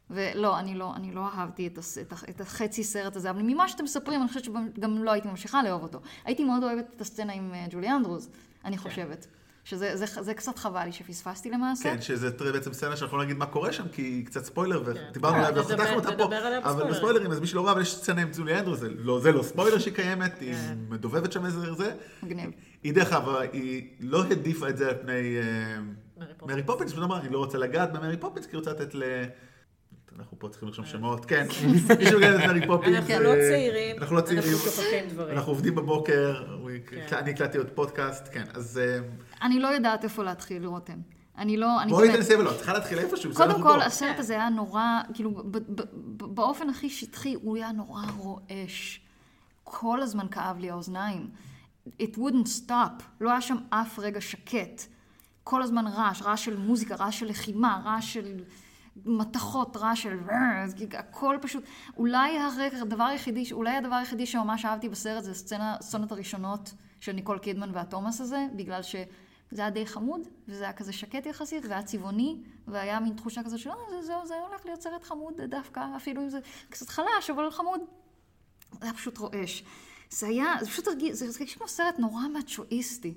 ולא, 0.10 0.60
אני 0.60 0.76
לא, 0.76 0.96
אני 0.96 1.12
לא 1.12 1.28
אהבתי 1.34 1.68
את, 1.68 1.78
הס, 1.78 1.98
את, 1.98 2.14
את 2.30 2.42
החצי 2.42 2.84
סרט 2.84 3.16
הזה, 3.16 3.30
אבל 3.30 3.42
ממה 3.42 3.68
שאתם 3.68 3.84
מספרים, 3.84 4.22
אני 4.22 4.28
חושבת 4.28 4.44
שגם 4.44 5.04
לא 5.04 5.12
הייתי 5.12 5.28
ממשיכה 5.28 5.64
לאהוב 5.64 5.84
אותו. 5.84 6.00
הייתי 6.26 6.44
מאוד 6.44 6.64
אוהבת 6.64 6.86
את 6.96 7.02
הסצנה 7.02 7.34
עם 7.34 7.54
אה, 7.54 7.66
ג'ולי 7.70 7.90
אנדרוס, 7.90 8.30
אני 8.66 8.78
חושבת. 8.78 9.28
שזה 9.64 9.96
זה, 9.96 10.06
זה 10.24 10.34
קצת 10.34 10.58
חבל 10.58 10.86
לי 10.86 10.92
שפספסתי 10.92 11.50
למעשה. 11.50 11.84
כן, 11.84 12.02
שזה 12.02 12.32
תראה 12.32 12.52
בעצם 12.52 12.74
סצנה 12.74 12.96
שאנחנו 12.96 13.18
לא 13.18 13.24
נגיד 13.24 13.38
מה 13.38 13.46
קורה 13.46 13.74
שם, 13.74 13.88
כי 13.92 14.02
היא 14.02 14.26
קצת 14.26 14.46
ספוילר, 14.46 14.84
ודיברנו 14.86 15.36
כן, 15.36 15.44
עליה 15.44 15.62
וחתכנו 15.62 15.96
אותה 15.96 16.18
פה, 16.18 16.30
אבל 16.64 16.92
בספוילרים. 16.92 17.32
אז 17.32 17.40
מי 17.40 17.48
שלא 17.48 17.64
ראה, 17.64 17.72
אבל 17.72 17.82
יש 17.82 17.96
סצנה 17.96 18.22
עם 18.22 18.30
ג'ולי 18.38 18.60
אנדרוס, 18.60 18.80
זה 18.80 18.90
לא- 18.90 19.20
זה 19.20 19.32
לא 19.32 19.44
ספוילר 19.44 19.80
שהיא 19.80 19.94
קיימת, 19.94 20.40
היא 20.40 20.54
כן. 20.54 20.78
מדובבת 20.90 21.32
שם 21.32 21.46
איזה 21.46 21.74
זה. 21.74 21.94
מגניב. 22.24 22.52
היא 22.84 22.94
דרך 22.94 23.14
אגב, 23.14 23.28
היא 23.54 23.88
לא 24.00 24.24
העדיפה 24.24 24.70
את 24.70 24.78
זה 24.78 24.90
על 24.90 24.96
פני 25.02 25.38
אה, 25.38 26.26
מרי 26.48 26.64
פופינס. 26.64 26.92
פשוט 26.92 27.04
אמרה, 27.04 27.20
אני 27.20 27.30
לא 27.30 27.38
רוצה 27.38 27.58
לגעת 27.58 27.94
במרי 27.94 28.18
פופינס, 28.18 28.46
כי 28.46 28.52
היא 28.56 28.60
רוצה 28.60 28.72
לתת 28.72 28.96
ל... 28.96 29.04
אנחנו 30.18 30.40
פה 30.40 30.50
צריכים 30.50 30.68
לרשום 30.68 30.86
שמות, 30.86 31.26
כן, 31.26 31.48
מי 32.00 32.06
שמגיעה, 32.06 32.40
את 32.40 32.46
מרי 32.48 32.68
פופינס. 32.68 32.96
אנחנו 33.10 33.24
לא 33.24 33.30
אה, 33.30 33.50
צעירים, 33.50 33.98
אנחנו 33.98 34.16
לא 34.16 34.22
צעירים, 34.22 34.44
אנחנו 34.44 34.72
שוכחים 34.72 35.10
דברים. 35.10 35.38
אנחנו 35.38 35.52
עובדים 35.52 35.76
בבוקר, 35.76 36.44
כן. 36.88 37.16
אני 37.18 37.32
הקלטתי 37.32 37.58
עוד 37.58 37.70
פודקאסט, 37.70 38.30
כן, 38.32 38.44
אז 38.54 38.78
אה, 38.78 39.00
אני 39.42 39.60
לא 39.60 39.68
יודעת 39.68 40.04
איפה 40.04 40.24
להתחיל, 40.24 40.66
רותם. 40.66 40.98
אני 41.38 41.58
לא, 41.58 41.82
אני 41.82 41.92
בואי 41.92 42.08
באמת... 42.08 42.20
תנסי 42.20 42.36
ולא, 42.36 42.52
את 42.52 42.56
צריכה 42.56 42.74
להתחיל 42.74 43.00
איפשהו, 43.00 43.34
קודם 43.34 43.62
כל. 43.62 43.82
הסרט 43.82 44.20
הזה 44.20 44.34
היה 44.34 44.50
נורא, 44.50 44.84
כאילו, 45.14 45.32
ב- 45.32 45.58
ב- 45.58 45.82
ב- 46.18 46.36
באופן 46.36 46.70
הכי 46.70 46.90
שטחי, 46.90 47.34
הוא 47.42 47.56
היה 47.58 47.72
נורא 47.72 48.02
רועש. 48.18 49.02
כל 49.64 50.02
הזמן 50.02 50.28
כאב 50.32 50.60
לי 50.60 50.70
האוזניים. 50.70 51.30
It 51.88 52.16
wouldn't 52.16 52.68
stop. 52.68 53.04
לא 53.22 53.32
היה 53.32 53.42
שם 53.42 53.58
אף 53.70 54.00
רגע 54.00 54.22
שקט. 54.22 54.82
כל 55.44 55.62
הזמן 55.62 55.88
רעש, 55.88 56.22
רעש 56.22 56.46
של 56.46 56.58
מוזיקה, 56.58 56.96
רעש 56.96 57.20
של 57.20 57.26
לחימה, 57.26 57.82
רעש 57.86 58.14
של 58.14 58.44
מתכות, 59.06 59.78
רעש 59.78 60.04
של... 60.04 60.20
הכל 60.98 61.38
פשוט... 61.42 61.64
אולי 61.98 62.40
הרגע, 62.40 62.78
הדבר 62.82 63.04
היחידי, 63.04 63.52
אולי 63.52 63.76
הדבר 63.76 63.96
היחידי 63.96 64.26
שממש 64.26 64.66
אהבתי 64.66 64.90
בסרט 64.90 65.24
זה 65.24 65.34
סצנה, 65.34 65.76
הסצנות 65.80 66.12
הראשונות 66.12 66.74
של 67.00 67.12
ניקול 67.12 67.38
קידמן 67.38 67.70
והתומאס 67.74 68.22
הזה, 68.22 68.48
בגלל 68.56 68.82
ש... 68.82 68.96
זה 69.52 69.62
היה 69.62 69.70
די 69.70 69.86
חמוד, 69.86 70.22
וזה 70.48 70.64
היה 70.64 70.74
כזה 70.74 70.94
שקט 70.94 71.26
יחסית, 71.26 71.66
והיה 71.66 71.84
צבעוני, 71.84 72.38
והיה 72.68 73.00
מין 73.00 73.14
תחושה 73.14 73.44
כזאת 73.44 73.60
של, 73.60 73.70
אה, 73.70 73.76
זה, 73.90 74.08
זה, 74.08 74.14
זה 74.26 74.36
הולך 74.50 74.66
להיות 74.66 74.82
סרט 74.82 75.04
חמוד 75.04 75.42
דווקא, 75.42 75.82
אפילו 75.96 76.22
אם 76.22 76.30
זה 76.30 76.40
קצת 76.70 76.90
חלש, 76.90 77.30
אבל 77.30 77.52
חמוד. 77.52 77.82
זה 78.72 78.78
היה 78.82 78.94
פשוט 78.94 79.18
רועש. 79.18 79.64
זה 80.10 80.28
היה, 80.28 80.54
זה 80.60 80.66
פשוט 80.66 80.88
הרגיש, 80.88 81.16
זה 81.16 81.26
הרגיש 81.26 81.56
כמו 81.56 81.68
סרט 81.68 82.00
נורא 82.00 82.22
מצ'ואיסטי. 82.34 83.14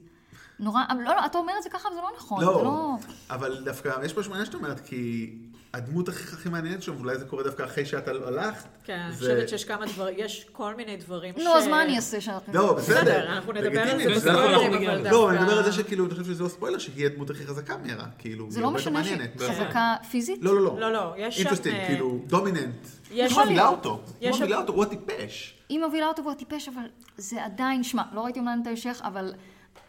נורא, 0.59 0.83
אבל 0.89 1.03
לא, 1.03 1.15
לא, 1.15 1.27
אתה 1.27 1.39
אומר 1.39 1.53
את 1.59 1.63
זה 1.63 1.71
ככה, 1.71 1.89
אבל 1.89 1.97
זה 1.97 2.03
לא 2.03 2.11
נכון. 2.17 2.45
לא, 2.45 2.65
לא... 2.65 2.95
אבל 3.31 3.65
דווקא, 3.65 4.05
יש 4.05 4.13
פה 4.13 4.23
שמונה 4.23 4.47
שאת 4.47 4.55
אומרת, 4.55 4.81
כי 4.81 5.37
הדמות 5.75 6.09
הכי 6.09 6.35
הכי 6.35 6.49
מעניינת 6.49 6.83
שם, 6.83 6.97
ואולי 6.97 7.19
זה 7.19 7.25
קורה 7.25 7.43
דווקא 7.43 7.63
אחרי 7.65 7.87
שאת 7.87 8.09
הלכת. 8.09 8.69
כן, 8.85 8.99
אני 8.99 9.13
זה- 9.13 9.19
חושבת 9.19 9.49
שיש 9.49 9.65
כמה 9.65 9.87
דברים, 9.87 10.15
יש 10.19 10.47
כל 10.53 10.75
מיני 10.75 10.97
דברים 10.97 11.35
ש... 11.39 11.43
נו, 11.43 11.51
אז 11.57 11.67
מה 11.67 11.83
אני 11.83 11.97
אעשה 11.97 12.21
שאנחנו... 12.21 12.53
לא, 12.55 12.73
בסדר. 12.73 13.01
בסדר, 13.01 13.33
אנחנו 13.33 13.53
נדבר 13.53 13.81
על 13.83 13.99
זה 14.03 14.11
בספוילרים, 14.11 14.73
אבל 14.75 14.95
לזה. 14.99 15.11
לא, 15.11 15.31
אני 15.31 15.39
מדבר 15.39 15.59
על 15.59 15.65
זה 15.65 15.73
שכאילו, 15.73 16.05
אני 16.05 16.11
חושב 16.15 16.25
שזה 16.25 16.43
לא 16.45 16.49
ספוילר, 16.49 16.79
שהיא 16.79 17.07
הדמות 17.07 17.31
הכי 17.31 17.47
חזקה 17.47 17.77
מהרה. 17.87 18.05
כאילו, 18.19 18.51
זה 18.51 18.61
לא 18.61 18.71
משנה 18.71 19.05
שהיא. 19.05 19.17
חזקה 19.39 19.95
פיזית? 20.11 20.39
לא, 20.43 20.55
לא, 20.55 20.63
לא. 20.65 20.81
לא, 20.81 20.93
לא, 20.93 21.15
יש 21.17 21.35
שם, 21.37 21.41
interesting, 21.41 21.77
אה, 21.77 21.87
כאילו, 21.87 22.19
dominant-ish. 22.27 22.93
היא 23.11 23.29
שם- 23.29 23.41
מובילה 23.41 23.69
אותו. 23.69 24.01
היא 24.21 24.29
יש 24.31 24.37
שם- 24.37 24.43
מובילה 24.43 24.61
אותו, 24.61 24.73
הוא 24.73 24.83
הטיפש. 24.85 25.55
היא 25.69 25.81
מובילה 25.81 26.07
אותו 26.07 26.23
והוא 26.25 26.35
טיפש, 26.35 26.69
אבל 26.69 26.83
זה 27.17 27.45
עדיין, 27.45 27.83
שמע, 27.83 28.03
לא 28.13 28.21
ראיתי 28.21 28.39
אומנם 28.39 28.59
את 28.63 28.67
ההמשך, 28.67 29.01
אבל 29.05 29.33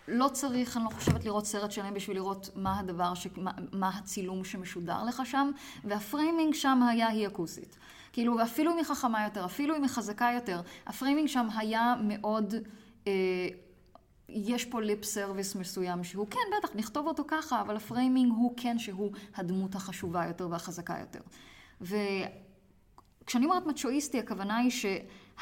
לא 0.08 0.28
צריך, 0.28 0.78
אני 0.78 0.86
לא 0.86 0.90
חייבת 0.90 1.26
לראות 1.26 1.46
סרט 1.46 1.72
שלם 1.72 1.94
בשביל 1.94 2.18
לראות 2.18 2.50
מה 2.56 2.80
הדבר, 2.80 3.14
ש... 3.14 3.28
מה, 3.38 3.52
מה 3.72 3.90
הצילום 3.90 4.44
שמשודר 4.44 5.04
לך 5.04 5.22
שם, 5.26 5.52
וה 5.84 5.99
framing 5.99 6.54
שם 6.54 6.84
היה 6.90 7.08
היא 7.08 7.28
הכוסית. 7.28 7.78
כאילו, 8.14 8.36
ואפילו 8.38 8.72
אם 8.72 8.78
היא 8.78 8.86
חכמה 8.86 9.24
יותר, 9.24 9.46
אפילו 9.46 9.76
אם 9.76 9.84
היא 9.84 9.90
חזקה 9.90 10.30
יותר, 10.36 10.62
ה 10.86 10.91
framing 10.91 11.28
שם 11.28 11.48
היה 11.58 11.96
מאוד... 12.04 12.54
אה, 13.08 13.14
יש 14.30 14.66
פה 14.66 14.82
lip 14.82 15.04
service 15.06 15.56
מסוים 15.56 16.04
שהוא, 16.04 16.28
כן, 16.30 16.40
בטח, 16.58 16.76
נכתוב 16.76 17.08
אותו 17.08 17.24
ככה, 17.28 17.62
אבל 17.62 17.76
ה 17.76 17.83
framing 17.83 18.32
הוא 18.32 18.54
כן 18.58 18.80
שהוא 18.80 19.12
הדמות 19.36 19.76
החשובה 19.76 20.26
יותר 20.26 20.48
והחזקה 20.52 21.00
יותר. 21.00 21.20
ו... 21.82 21.96
כשאני 23.26 23.46
אומרת 23.46 23.66
מצ'ואיסטי, 23.66 24.20
הכוונה 24.20 24.58
היא 24.58 24.72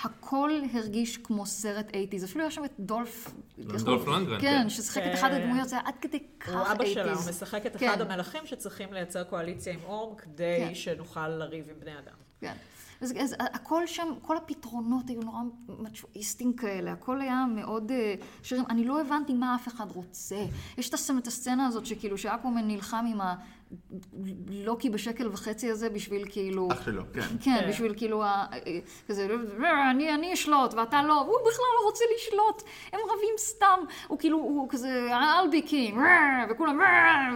שהכל 0.01 0.51
הרגיש 0.73 1.17
כמו 1.17 1.45
סרט 1.45 1.89
80's. 1.89 2.25
אפילו 2.25 2.43
היה 2.43 2.51
שם 2.51 2.65
את 2.65 2.71
דולף... 2.79 3.31
דולף 3.57 4.07
לנגרן, 4.07 4.41
כן, 4.41 4.61
כן. 4.63 4.69
ששיחק 4.69 4.97
את 4.97 5.03
כן. 5.03 5.13
אחת 5.13 5.31
הדמויות, 5.31 5.69
זה 5.69 5.75
היה 5.75 5.87
עד 5.87 5.93
כדי 6.01 6.19
כך 6.39 6.49
80's. 6.49 6.53
הוא 6.53 6.71
אבא 6.71 6.85
שלה, 6.85 7.13
הוא 7.13 7.29
משחק 7.29 7.65
את 7.65 7.75
אחד 7.75 7.95
כן. 7.95 8.01
המלכים 8.01 8.45
שצריכים 8.45 8.93
לייצר 8.93 9.23
קואליציה 9.23 9.73
עם 9.73 9.79
אורם 9.83 10.15
כדי 10.15 10.57
כן. 10.59 10.75
שנוכל 10.75 11.27
לריב 11.27 11.69
עם 11.69 11.79
בני 11.79 11.93
אדם. 11.99 12.15
כן. 12.39 12.53
אז, 13.01 13.13
אז 13.19 13.35
הכל 13.39 13.87
שם, 13.87 14.07
כל 14.21 14.37
הפתרונות 14.37 15.09
היו 15.09 15.21
נורא 15.21 15.39
מצ'ואיסטים 15.67 16.53
כאלה, 16.53 16.91
הכל 16.91 17.21
היה 17.21 17.45
מאוד 17.55 17.91
אה, 17.91 18.15
שירים. 18.43 18.63
אני 18.69 18.85
לא 18.85 19.01
הבנתי 19.01 19.33
מה 19.33 19.55
אף 19.55 19.67
אחד 19.67 19.91
רוצה. 19.91 20.45
יש 20.77 20.89
את 20.89 20.93
הסצנה, 20.93 21.19
את 21.19 21.27
הסצנה 21.27 21.67
הזאת 21.67 21.85
שכאילו 21.85 22.17
שאקומן 22.17 22.67
נלחם 22.67 23.05
עם 23.09 23.21
הלוקי 24.49 24.89
בשקל 24.89 25.27
וחצי 25.31 25.69
הזה 25.71 25.89
בשביל 25.89 26.25
כאילו... 26.29 26.67
אח 26.71 26.85
שלו, 26.85 27.03
כן. 27.13 27.21
כן, 27.21 27.27
כן. 27.41 27.69
בשביל 27.69 27.93
כאילו, 27.97 28.23
ה- 28.23 28.45
כזה, 29.07 29.27
אני, 29.91 30.15
אני 30.15 30.33
אשלוט 30.33 30.73
ואתה 30.73 31.03
לא, 31.03 31.13
והוא 31.13 31.37
בכלל 31.39 31.65
לא 31.81 31.85
רוצה 31.85 32.03
לשלוט, 32.15 32.61
הם 32.93 32.99
רבים 33.05 33.35
סתם, 33.37 33.79
הוא 34.07 34.19
כאילו, 34.19 34.37
הוא 34.37 34.69
כזה, 34.69 35.07
I'll 35.11 35.53
be 35.53 35.69
king, 35.69 35.95
וכולם, 36.51 36.79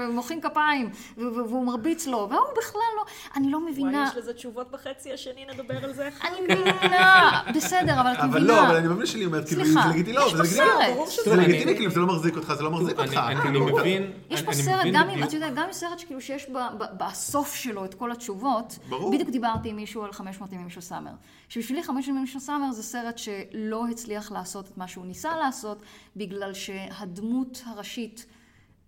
ומוחאים 0.09 0.41
כפיים, 0.41 0.89
והוא 1.17 1.65
מרביץ 1.65 2.07
לו, 2.07 2.17
והוא 2.29 2.47
בכלל 2.57 2.81
לא, 2.97 3.03
אני 3.35 3.51
לא 3.51 3.57
וואי, 3.57 3.71
מבינה, 3.71 4.07
יש 4.11 4.17
לזה 4.17 4.33
תשובות 4.33 4.71
בחצי 4.71 5.13
השני, 5.13 5.45
נדבר 5.53 5.83
על 5.85 5.93
זה. 5.93 6.09
אני 6.23 6.41
מבינה, 6.41 7.31
בסדר, 7.55 8.01
אבל 8.01 8.11
את 8.11 8.17
אבל 8.17 8.27
מבינה. 8.27 8.45
לא, 8.47 8.67
אבל 8.67 8.75
אני 8.75 8.87
מבין 8.87 9.05
שלי 9.05 9.25
אומרת, 9.25 9.47
כאילו, 9.47 9.65
זה 9.65 9.79
לגיטימי, 9.89 10.15
לא, 10.17 10.31
אבל 10.31 10.45
זה 10.45 10.63
לגיטימי. 10.63 11.05
שזה 11.09 11.23
זה 11.29 11.33
אני- 11.33 11.43
לגיטימי, 11.43 11.73
כאילו, 11.73 11.85
אם 11.85 11.91
זה 11.91 11.99
לא 11.99 12.07
מחזיק 12.07 12.35
אותך, 12.35 12.53
זה 12.53 12.63
לא 12.63 12.71
מחזיק 12.71 12.99
אותך. 12.99 13.13
אני 13.27 13.41
אני 13.49 13.59
מבין, 13.59 14.11
יש 14.29 14.41
פה 14.41 14.53
סרט, 14.53 14.85
גם 14.93 15.09
אם, 15.09 15.23
אתה 15.23 15.35
יודע, 15.35 15.49
גם 15.49 15.67
סרט 15.71 15.99
שכאילו 15.99 16.21
שיש 16.25 16.49
ב- 16.49 16.77
ב- 16.77 17.03
בסוף 17.03 17.55
שלו 17.55 17.85
את 17.85 17.93
כל 17.93 18.11
התשובות. 18.11 18.79
ברור. 18.89 19.11
בדיוק 19.11 19.29
דיברתי 19.29 19.69
עם 19.69 19.75
מישהו 19.75 20.03
על 20.03 20.11
500 20.11 20.53
ימים 20.53 20.69
של 20.69 20.81
סאמר. 20.81 21.11
שבשבילי 21.49 21.83
500 21.83 22.07
ימים 22.07 22.27
של 22.27 22.39
סאמר 22.39 22.71
זה 22.71 22.83
סרט 22.83 23.17
שלא 23.17 23.87
הצליח 23.87 24.31
לעשות 24.31 24.67
את 24.67 24.77
מה 24.77 24.87
שהוא 24.87 25.05
ניסה 25.05 25.37
לעשות, 25.37 25.81
בגלל 26.15 26.53
שהדמות 26.53 27.61
הראשית 27.65 28.25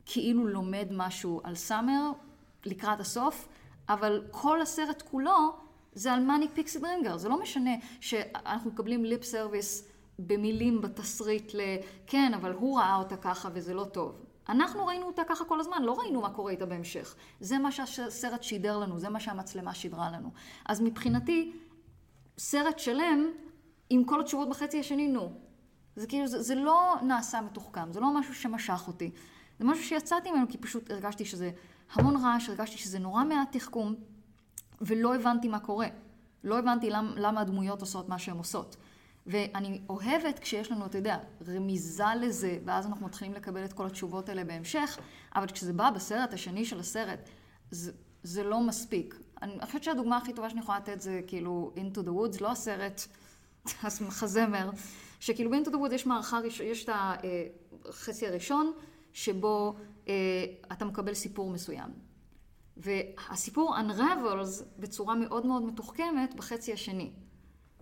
כאילו 0.05 0.47
לומד 0.47 0.87
משהו 0.91 1.41
על 1.43 1.55
סאמר 1.55 2.11
לקראת 2.65 2.99
הסוף, 2.99 3.47
אבל 3.89 4.23
כל 4.31 4.61
הסרט 4.61 5.01
כולו 5.01 5.55
זה 5.93 6.13
על 6.13 6.19
manic 6.19 6.51
pixie 6.53 6.79
dream 6.79 6.98
girl. 6.98 7.17
זה 7.17 7.29
לא 7.29 7.41
משנה 7.41 7.71
שאנחנו 8.01 8.71
מקבלים 8.71 9.05
lip 9.05 9.23
service 9.23 9.87
במילים 10.19 10.81
בתסריט 10.81 11.53
ל... 11.53 11.59
כן, 12.07 12.31
אבל 12.33 12.53
הוא 12.53 12.79
ראה 12.79 12.95
אותה 12.95 13.17
ככה 13.17 13.49
וזה 13.53 13.73
לא 13.73 13.83
טוב. 13.83 14.26
אנחנו 14.49 14.85
ראינו 14.85 15.05
אותה 15.05 15.23
ככה 15.23 15.45
כל 15.45 15.59
הזמן, 15.59 15.83
לא 15.83 15.99
ראינו 15.99 16.21
מה 16.21 16.29
קורה 16.29 16.51
איתה 16.51 16.65
בהמשך. 16.65 17.15
זה 17.39 17.57
מה 17.57 17.71
שהסרט 17.71 18.43
שידר 18.43 18.77
לנו, 18.77 18.99
זה 18.99 19.09
מה 19.09 19.19
שהמצלמה 19.19 19.73
שידרה 19.73 20.11
לנו. 20.11 20.31
אז 20.65 20.81
מבחינתי, 20.81 21.53
סרט 22.37 22.79
שלם 22.79 23.31
עם 23.89 24.03
כל 24.03 24.21
התשובות 24.21 24.49
בחצי 24.49 24.79
השני, 24.79 25.07
נו. 25.07 25.31
זה 25.95 26.07
כאילו, 26.07 26.27
זה, 26.27 26.41
זה 26.41 26.55
לא 26.55 26.95
נעשה 27.01 27.41
מתוחכם, 27.41 27.91
זה 27.91 27.99
לא 27.99 28.19
משהו 28.19 28.35
שמשך 28.35 28.83
אותי. 28.87 29.11
זה 29.59 29.65
משהו 29.65 29.83
שיצאתי 29.83 30.31
ממנו 30.31 30.45
כי 30.49 30.57
פשוט 30.57 30.91
הרגשתי 30.91 31.25
שזה 31.25 31.51
המון 31.93 32.15
רעש, 32.23 32.49
הרגשתי 32.49 32.77
שזה 32.77 32.99
נורא 32.99 33.23
מעט 33.23 33.51
תחכום, 33.51 33.95
ולא 34.81 35.15
הבנתי 35.15 35.47
מה 35.47 35.59
קורה. 35.59 35.87
לא 36.43 36.59
הבנתי 36.59 36.89
למ, 36.89 37.13
למה 37.15 37.41
הדמויות 37.41 37.81
עושות 37.81 38.09
מה 38.09 38.19
שהן 38.19 38.37
עושות. 38.37 38.77
ואני 39.27 39.81
אוהבת 39.89 40.39
כשיש 40.39 40.71
לנו, 40.71 40.85
אתה 40.85 40.97
יודע, 40.97 41.17
רמיזה 41.47 42.03
לזה, 42.21 42.59
ואז 42.65 42.85
אנחנו 42.85 43.05
מתחילים 43.05 43.33
לקבל 43.33 43.65
את 43.65 43.73
כל 43.73 43.85
התשובות 43.85 44.29
האלה 44.29 44.43
בהמשך, 44.43 44.97
אבל 45.35 45.47
כשזה 45.47 45.73
בא 45.73 45.89
בסרט 45.89 46.33
השני 46.33 46.65
של 46.65 46.79
הסרט, 46.79 47.19
זה, 47.71 47.91
זה 48.23 48.43
לא 48.43 48.61
מספיק. 48.61 49.19
אני 49.41 49.65
חושבת 49.65 49.83
שהדוגמה 49.83 50.17
הכי 50.17 50.33
טובה 50.33 50.49
שאני 50.49 50.61
יכולה 50.61 50.77
לתת 50.77 51.01
זה 51.01 51.21
כאילו 51.27 51.73
Into 51.75 51.97
the 51.99 52.09
Woods, 52.09 52.41
לא 52.41 52.51
הסרט, 52.51 53.01
החזמר, 53.83 54.69
שכאילו 55.19 55.51
ב-Into 55.51 55.67
the 55.69 55.73
Woods 55.73 55.93
יש 55.93 56.05
מערכה, 56.05 56.39
ראש- 56.39 56.59
יש 56.59 56.85
את 56.85 56.89
החצי 57.85 58.27
הראשון, 58.27 58.73
שבו 59.13 59.75
אה, 60.07 60.13
אתה 60.71 60.85
מקבל 60.85 61.13
סיפור 61.13 61.49
מסוים. 61.49 61.89
והסיפור 62.77 63.75
unravels 63.77 64.63
בצורה 64.79 65.15
מאוד 65.15 65.45
מאוד 65.45 65.63
מתוחכמת 65.63 66.33
בחצי 66.35 66.73
השני. 66.73 67.11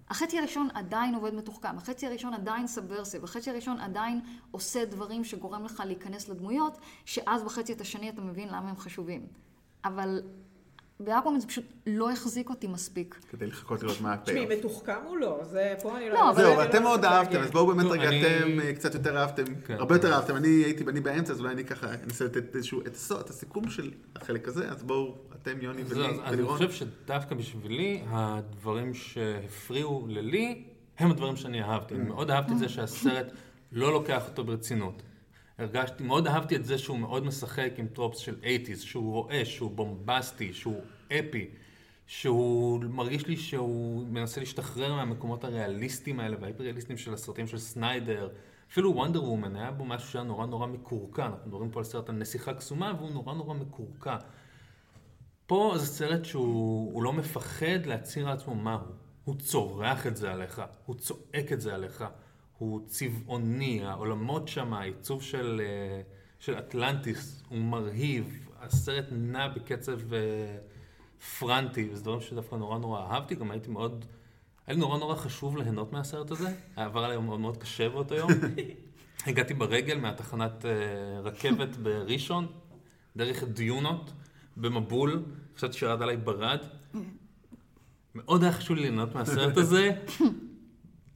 החצי 0.10 0.39
הראשון 0.39 0.68
עדיין 0.74 1.15
עובד 1.15 1.34
מתוחכם, 1.34 1.78
החצי 1.78 2.08
הראשון 2.08 2.34
עדיין 2.34 2.68
subversive, 2.68 3.24
החצי 3.24 3.50
הראשון 3.50 3.80
עדיין 3.80 4.22
עושה 4.52 4.86
דברים 4.86 5.24
שגורם 5.24 5.65
לך 5.65 5.84
להיכנס 5.86 6.30
לדמויות, 6.30 6.78
שאז 7.06 7.44
בחצי 7.44 7.76
השני 7.80 8.10
אתה 8.10 8.22
מבין 8.22 8.48
למה 8.48 8.70
הם 8.70 8.76
חשובים. 8.78 9.28
אבל 9.86 10.22
באקוואמן 11.00 11.40
זה 11.40 11.48
פשוט 11.48 11.64
לא 11.88 12.12
החזיק 12.12 12.50
אותי 12.50 12.68
מספיק. 12.68 13.16
כדי 13.30 13.48
לחכות 13.48 13.84
לראות 13.84 14.02
מה 14.02 14.18
תשמעי, 14.18 14.44
ה 14.44 14.46
payoff. 14.46 14.60
מתוחכם 14.66 14.96
הוא 15.08 15.18
לא, 15.18 15.40
זה 15.44 15.76
פה 15.82 15.98
אני 15.98 16.10
לא... 16.10 16.14
לא, 16.16 16.30
אבל- 16.30 16.42
זהו, 16.44 16.62
אתם 16.64 16.78
לא 16.78 16.84
מאוד 16.84 17.06
אהבתם. 17.06 17.40
אז 17.40 17.52
בואו 17.52 17.68
באמת 17.68 17.86
לא, 17.86 17.92
רגע, 17.92 18.04
אתם 18.10 18.60
אה, 18.60 18.74
קצת 18.74 18.94
יותר 18.94 19.18
אהבתם, 19.18 19.44
כן. 19.66 19.74
הרבה 19.74 19.96
יותר 19.96 20.14
אהבתם. 20.14 20.36
אני 20.36 20.48
הייתי 20.48 20.84
בני 20.84 21.00
באמצע, 21.02 21.34
אז 21.34 21.40
אולי 21.40 21.54
אני 21.54 21.64
ככה 21.66 21.88
אנסה 22.04 22.26
לתת 22.26 22.56
איזשהו, 22.56 22.82
את 23.20 23.30
הסיכום 23.30 23.70
של 23.70 23.92
החלק 24.16 24.48
הזה, 24.48 24.70
אז 24.72 24.84
בואו, 24.84 25.16
אתם, 25.42 25.58
יוני 25.62 25.82
אז 25.82 25.92
ולי 25.92 26.06
אז 26.06 26.20
אני 26.20 26.34
ולירון. 26.36 26.58
חושב 26.58 26.72
שדווקא 26.72 27.36
בשבילי, 27.36 28.04
הדברים 28.08 28.94
שהפריעו 28.94 30.06
ללי, 30.10 30.64
הם 30.98 31.12
הדברים 31.12 31.36
שאני 31.36 31.62
אהבתי. 31.64 31.96
אני 31.96 32.04
מאוד 32.04 32.32
אהבתי 32.32 32.54
את 32.54 32.60
זה 32.60 32.70
שהסרט 32.70 33.26
לא 33.72 33.92
לוקח 33.94 34.28
אותו 34.28 34.44
ברצינות. 34.44 35.02
הרגשתי, 35.58 36.04
מאוד 36.04 36.28
אהבתי 36.28 36.56
את 36.56 36.65
זה 36.65 36.78
שהוא 36.78 37.00
מאוד 37.00 37.26
משחק 37.26 37.72
עם 37.78 37.88
טרופס 37.88 38.18
של 38.18 38.36
80's, 38.44 38.80
שהוא 38.80 39.13
רועש, 39.13 39.56
שהוא 39.56 39.72
בומבסטי, 39.72 40.54
שהוא 40.54 40.82
אפי, 41.08 41.50
שהוא 42.08 42.84
מרגיש 42.84 43.28
לי 43.28 43.38
שהוא 43.38 44.08
מנסה 44.08 44.39
להשתחרר 44.39 44.94
מהמקומות 44.94 45.44
הריאליסטיים 45.44 46.20
האלה 46.20 46.38
וההיפר-ריאליסטיים 46.41 46.98
של 46.98 47.13
הסרטים 47.13 47.48
של 47.48 47.58
סניידר. 47.58 48.30
אפילו 48.72 48.96
וונדר 48.96 49.24
וומן 49.24 49.56
היה 49.56 49.72
בו 49.72 49.86
משהו 49.86 50.10
שהיה 50.10 50.24
נורא 50.24 50.46
נורא 50.46 50.68
מקורקע. 50.68 51.26
אנחנו 51.26 51.48
מדברים 51.48 51.72
פה 51.72 51.80
על 51.80 51.84
סרט 51.84 52.10
על 52.10 52.15
נסיכה 52.15 52.54
קסומה 52.54 52.94
והוא 52.98 53.12
נורא 53.12 53.34
נורא 53.34 53.54
מקורקע. 53.54 54.18
פה 55.48 55.74
זה 55.78 55.86
סרט 55.86 56.26
שהוא 56.26 56.94
הוא 56.94 57.04
לא 57.04 57.13
מפחד 57.13 57.86
להצהיר 57.86 58.26
לעצמו 58.26 58.56
הוא. 58.56 58.82
הוא 59.24 59.36
צורח 59.36 60.08
את 60.08 60.18
זה 60.18 60.32
עליך, 60.32 60.62
הוא 60.86 60.96
צועק 60.96 61.52
את 61.54 61.62
זה 61.62 61.76
עליך, 61.76 62.04
הוא 62.58 62.82
צבעוני, 62.88 63.86
העולמות 63.86 64.48
שם, 64.48 64.74
העיצוב 64.74 65.22
של, 65.22 65.62
אה, 65.65 66.02
של 66.39 66.60
אטלנטיס 66.60 67.44
הוא 67.50 67.60
מרהיב, 67.60 68.50
הסרט 68.62 69.06
נע 69.12 69.48
בקצב 69.48 70.13
אה, 70.13 70.20
פרנטי, 71.39 71.89
וזה 71.91 72.04
דברים 72.04 72.22
שדווקא 72.22 72.56
נורא 72.56 72.80
נורא 72.80 73.00
אהבתי, 73.00 73.36
גם 73.36 73.52
הייתי 73.52 73.70
מאוד, 73.72 74.06
היה 74.68 74.76
לי 74.76 74.80
נורא 74.82 74.98
נורא 74.98 75.15
חשוב 75.15 75.58
ליהנות 75.58 75.94
מהסרט 75.94 76.32
הזה, 76.32 76.56
עבר 76.76 77.04
עליי 77.04 77.18
מאוד 77.18 77.39
מאוד 77.39 77.58
קשה 77.58 77.89
באותו 77.89 78.15
יום. 78.15 78.32
הגעתי 79.28 79.54
ברגל 79.54 79.98
מהתחנת 80.00 80.65
אה, 80.65 81.20
רכבת 81.20 81.76
בראשון, 81.76 82.48
דרך 83.15 83.44
דיונות, 83.44 84.12
במבול, 84.58 85.24
חשבתי 85.58 85.78
שירד 85.78 86.02
עליי 86.02 86.18
ברד. 86.18 86.60
מאוד 88.15 88.44
היה 88.44 88.52
חשוב 88.52 88.78
לי 88.78 88.82
ליהנות 88.82 89.15
מהסרט 89.15 89.58
הזה, 89.58 89.91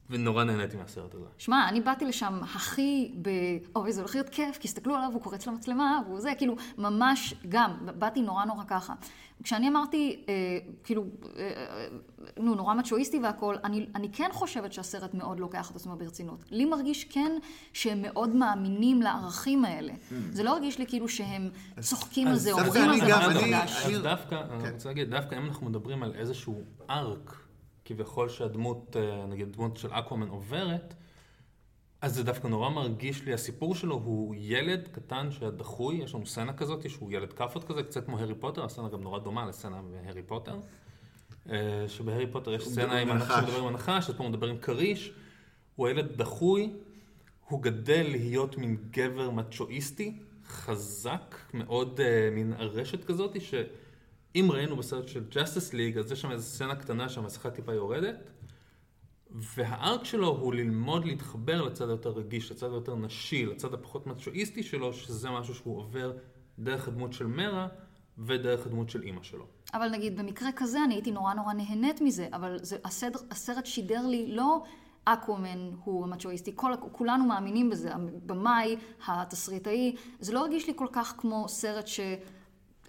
ונורא 0.09 0.43
נהניתי 0.43 0.77
מהסרט 0.77 1.15
הזה. 1.15 1.25
שמע, 1.37 1.69
אני 1.69 1.81
באתי 1.81 2.05
לשם 2.05 2.39
הכי 2.43 3.11
ב... 3.21 3.29
אוי, 3.75 3.93
זה 3.93 4.01
הולך 4.01 4.15
להיות 4.15 4.29
כיף, 4.29 4.57
כי 4.57 4.67
הסתכלו 4.67 4.95
עליו, 4.95 5.09
הוא 5.13 5.21
קורץ 5.21 5.47
למצלמה, 5.47 5.99
והוא 6.05 6.19
זה, 6.19 6.31
כאילו, 6.37 6.55
ממש 6.77 7.33
גם, 7.49 7.71
באתי 7.97 8.21
נורא 8.21 8.45
נורא 8.45 8.63
ככה. 8.67 8.93
כשאני 9.43 9.67
אמרתי, 9.69 10.23
אה, 10.29 10.33
כאילו, 10.83 11.05
אה, 11.37 11.41
אה, 11.41 11.87
נו, 12.39 12.55
נורא 12.55 12.73
מצ'ואיסטי 12.73 13.19
והכול, 13.19 13.57
אני, 13.63 13.85
אני 13.95 14.09
כן 14.13 14.29
חושבת 14.33 14.73
שהסרט 14.73 15.13
מאוד 15.13 15.39
לוקח 15.39 15.71
את 15.71 15.75
עצמו 15.75 15.95
ברצינות. 15.95 16.43
לי 16.51 16.65
מרגיש 16.65 17.03
כן 17.03 17.31
שהם 17.73 18.01
מאוד 18.01 18.35
מאמינים 18.35 19.01
לערכים 19.01 19.65
האלה. 19.65 19.93
זה 20.31 20.43
לא 20.43 20.49
הרגיש 20.53 20.79
לי 20.79 20.85
כאילו 20.87 21.09
שהם 21.09 21.49
צוחקים 21.79 22.27
על 22.27 22.35
זה, 22.35 22.51
אומרים 22.51 22.89
על 22.89 22.99
זה 22.99 23.05
משהו 23.17 23.29
אני- 23.31 23.53
חדש. 23.55 23.85
אז 23.85 24.01
דווקא, 24.01 24.43
כן. 24.47 24.65
אני 24.65 24.71
רוצה 24.73 24.89
להגיד, 24.89 25.09
דווקא 25.09 25.35
אם 25.35 25.45
אנחנו 25.45 25.69
מדברים 25.69 26.03
על 26.03 26.13
איזשהו 26.15 26.63
ארק, 26.89 27.38
כביכול 27.89 28.29
שהדמות, 28.29 28.95
אה, 28.99 29.25
נגיד 29.25 29.53
דמות 29.53 29.77
של 29.77 29.87
אקוואמן 29.91 30.27
עוברת, 30.27 30.93
אז 32.01 32.15
זה 32.15 32.23
דווקא 32.23 32.47
נורא 32.47 32.69
מרגיש 32.69 33.23
לי, 33.23 33.33
הסיפור 33.33 33.75
שלו 33.75 33.95
הוא 33.95 34.35
ילד 34.37 34.87
קטן 34.91 35.31
שהיה 35.31 35.51
דחוי, 35.51 35.95
יש 35.95 36.15
לנו 36.15 36.25
סצנה 36.25 36.53
כזאת, 36.53 36.89
שהוא 36.89 37.11
ילד 37.11 37.33
כאפות 37.33 37.63
כזה, 37.63 37.83
קצת 37.83 38.05
כמו 38.05 38.19
הארי 38.19 38.35
פוטר, 38.35 38.65
הסצנה 38.65 38.89
גם 38.89 39.01
נורא 39.01 39.19
דומה 39.19 39.45
לסצנה 39.45 39.81
בהארי 39.81 40.23
פוטר. 40.23 40.57
אה, 41.49 41.85
שבהארי 41.87 42.31
פוטר 42.31 42.53
יש 42.53 42.63
הוא 42.63 42.71
סצנה 42.71 42.85
מדבר 42.85 42.97
עם 42.97 43.11
הנחש, 43.11 43.31
הנחש. 43.31 43.45
שמדבר 43.45 43.59
עם 43.59 43.67
הנחש, 43.67 44.09
אז 44.09 44.15
פה 44.15 44.23
הוא 44.23 44.31
מדבר 44.31 44.47
עם 44.47 44.57
כריש, 44.57 45.13
הוא 45.75 45.89
ילד 45.89 46.17
דחוי, 46.17 46.73
הוא 47.47 47.61
גדל 47.61 48.07
להיות 48.09 48.57
מין 48.57 48.77
גבר 48.91 49.29
מצ'ואיסטי, 49.29 50.17
חזק, 50.47 51.35
מאוד 51.53 51.99
uh, 51.99 52.35
מין 52.35 52.53
ארשת 52.59 53.03
כזאת, 53.03 53.35
שאם 54.33 54.51
ראינו 54.51 54.75
בסרט 54.75 55.07
של 55.07 55.23
Justice 55.31 55.73
League, 55.73 55.99
אז 55.99 56.11
יש 56.11 56.21
שם 56.21 56.31
איזו 56.31 56.43
סצנה 56.43 56.75
קטנה 56.75 57.09
שהמסכה 57.09 57.49
טיפה 57.49 57.73
יורדת, 57.73 58.29
והארק 59.31 60.03
שלו 60.03 60.27
הוא 60.27 60.53
ללמוד 60.53 61.05
להתחבר 61.05 61.61
לצד 61.61 61.89
היותר 61.89 62.09
רגיש, 62.09 62.51
לצד 62.51 62.71
היותר 62.71 62.95
נשי, 62.95 63.45
לצד 63.45 63.73
הפחות 63.73 64.07
מצ'ואיסטי 64.07 64.63
שלו, 64.63 64.93
שזה 64.93 65.29
משהו 65.29 65.55
שהוא 65.55 65.77
עובר 65.77 66.11
דרך 66.59 66.87
הדמות 66.87 67.13
של 67.13 67.27
מרה 67.27 67.67
ודרך 68.17 68.65
הדמות 68.65 68.89
של 68.89 69.01
אימא 69.01 69.23
שלו. 69.23 69.45
אבל 69.73 69.89
נגיד, 69.89 70.19
במקרה 70.19 70.49
כזה 70.55 70.83
אני 70.83 70.93
הייתי 70.93 71.11
נורא 71.11 71.33
נורא 71.33 71.53
נהנית 71.53 72.01
מזה, 72.01 72.27
אבל 72.33 72.57
זה, 72.61 72.77
הסדר, 72.85 73.19
הסרט 73.31 73.65
שידר 73.65 74.07
לי 74.07 74.27
לא 74.27 74.63
אקוומן 75.05 75.71
הוא 75.83 76.03
המצ'ואיסטי, 76.03 76.55
כולנו 76.91 77.25
מאמינים 77.25 77.69
בזה, 77.69 77.95
הבמאי, 77.95 78.75
התסריטאי, 79.07 79.95
זה 80.19 80.33
לא 80.33 80.39
הרגיש 80.39 80.67
לי 80.67 80.73
כל 80.75 80.87
כך 80.91 81.13
כמו 81.17 81.45
סרט 81.47 81.87
ש... 81.87 81.99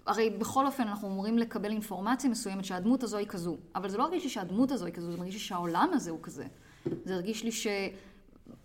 הרי 0.05 0.29
בכל 0.29 0.65
אופן 0.65 0.87
אנחנו 0.87 1.07
אמורים 1.07 1.37
לקבל 1.37 1.71
אינפורמציה 1.71 2.29
מסוימת 2.29 2.65
שהדמות 2.65 3.03
הזו 3.03 3.17
היא 3.17 3.27
כזו, 3.27 3.57
אבל 3.75 3.89
זה 3.89 3.97
לא 3.97 4.03
הרגיש 4.03 4.23
לי 4.23 4.29
שהדמות 4.29 4.71
הזו 4.71 4.85
היא 4.85 4.93
כזו, 4.93 5.11
זה 5.11 5.17
מרגיש 5.17 5.33
לי 5.33 5.39
שהעולם 5.39 5.89
הזה 5.93 6.11
הוא 6.11 6.19
כזה. 6.21 6.45
זה 7.05 7.13
הרגיש 7.13 7.43
לי 7.43 7.51
ש... 7.51 7.67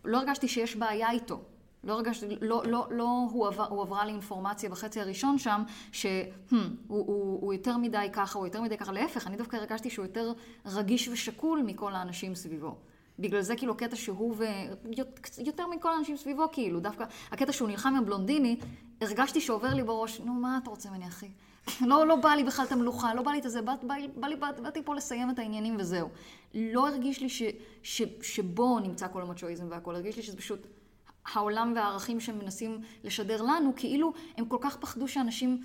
לא 0.05 0.18
הרגשתי 0.18 0.49
שיש 0.49 0.77
בעיה 0.77 1.11
איתו. 1.11 1.40
לא 1.85 1.92
הרגשתי, 1.92 2.27
לא, 2.40 2.62
לא, 2.66 2.87
לא 2.90 3.29
הוא 3.31 3.46
עבר, 3.46 3.66
הוא 3.68 3.83
עברה 3.83 4.05
לי 4.05 4.12
אינפורמציה 4.12 4.70
בחצי 4.70 5.01
הראשון 5.01 5.38
שם, 5.38 5.62
שהוא 5.92 6.11
hmm, 6.51 6.55
הוא, 6.87 7.07
הוא, 7.07 7.40
הוא 7.40 7.53
יותר 7.53 7.77
מדי 7.77 8.07
ככה, 8.12 8.38
הוא 8.38 8.46
יותר 8.46 8.62
מדי 8.62 8.77
ככה, 8.77 8.92
להפך, 8.92 9.27
אני 9.27 9.37
דווקא 9.37 9.57
הרגשתי 9.57 9.90
שהוא 9.90 10.05
יותר 10.05 10.33
רגיש 10.66 11.09
ושקול 11.09 11.62
מכל 11.66 11.94
האנשים 11.94 12.35
סביבו. 12.35 12.77
בגלל 13.18 13.40
זה 13.40 13.57
כאילו 13.57 13.72
הקטע 13.72 13.96
שהוא 13.96 14.35
ו... 14.38 14.44
יותר 15.38 15.66
מכל 15.66 15.92
האנשים 15.92 16.16
סביבו 16.16 16.44
כאילו, 16.52 16.81
דווקא 16.81 17.05
הקטע 17.31 17.52
שהוא 17.52 17.68
נלחם 17.68 17.94
עם 17.96 18.05
בלונדיני, 18.05 18.57
הרגשתי 19.00 19.40
שעובר 19.40 19.74
לי 19.74 19.83
בראש, 19.83 20.20
נו 20.20 20.35
מה 20.35 20.59
אתה 20.62 20.70
רוצה 20.70 20.90
ממני 20.90 21.09
אחי? 21.09 21.29
לא, 21.90 22.07
לא 22.07 22.16
בא 22.16 22.29
לי 22.29 22.44
בכלל 22.44 22.64
את 22.64 22.72
המלוכה, 22.72 23.14
לא 23.14 23.22
בא 23.22 23.31
לי 23.31 23.38
את 23.38 23.44
הזה, 23.44 23.62
בא, 23.62 23.74
בא, 23.83 23.94
בא 24.16 24.26
לי, 24.26 24.37
בא, 24.37 24.52
באתי 24.62 24.83
פה 24.83 24.94
לסיים 24.94 25.31
את 25.31 25.38
העניינים 25.38 25.76
וזהו. 25.79 26.09
לא 26.55 26.88
הרגיש 26.88 27.20
לי 27.20 27.29
ש, 27.29 27.42
ש, 27.83 28.02
שבו 28.22 28.79
נמצא 28.81 29.09
כל 29.12 29.22
המצ'ואיזם 29.22 29.66
והכל, 29.70 29.94
הרגיש 29.94 30.16
לי 30.16 30.22
שזה 30.22 30.37
פשוט 30.37 30.66
העולם 31.35 31.72
והערכים 31.76 32.20
שהם 32.20 32.38
מנסים 32.38 32.81
לשדר 33.05 33.42
לנו, 33.42 33.72
כאילו 33.76 34.12
הם 34.37 34.44
כל 34.44 34.59
כך 34.61 34.76
פחדו 34.76 35.09
שאנשים 35.09 35.62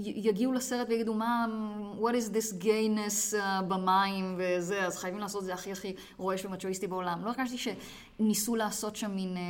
יגיעו 0.00 0.52
לסרט 0.52 0.88
ויגידו 0.88 1.14
מה, 1.14 1.46
what 2.00 2.12
is 2.12 2.34
this 2.34 2.62
gayness 2.62 3.34
uh, 3.34 3.62
במים 3.62 4.38
וזה, 4.38 4.86
אז 4.86 4.98
חייבים 4.98 5.20
לעשות 5.20 5.40
את 5.40 5.46
זה 5.46 5.54
הכי 5.54 5.72
הכי 5.72 5.94
רועש 6.16 6.44
ומצ'ואיסטי 6.44 6.86
בעולם. 6.86 7.24
לא 7.24 7.30
הרגשתי 7.30 7.58
שניסו 7.58 8.56
לעשות 8.56 8.96
שם 8.96 9.10
מין 9.10 9.36
אה, 9.36 9.42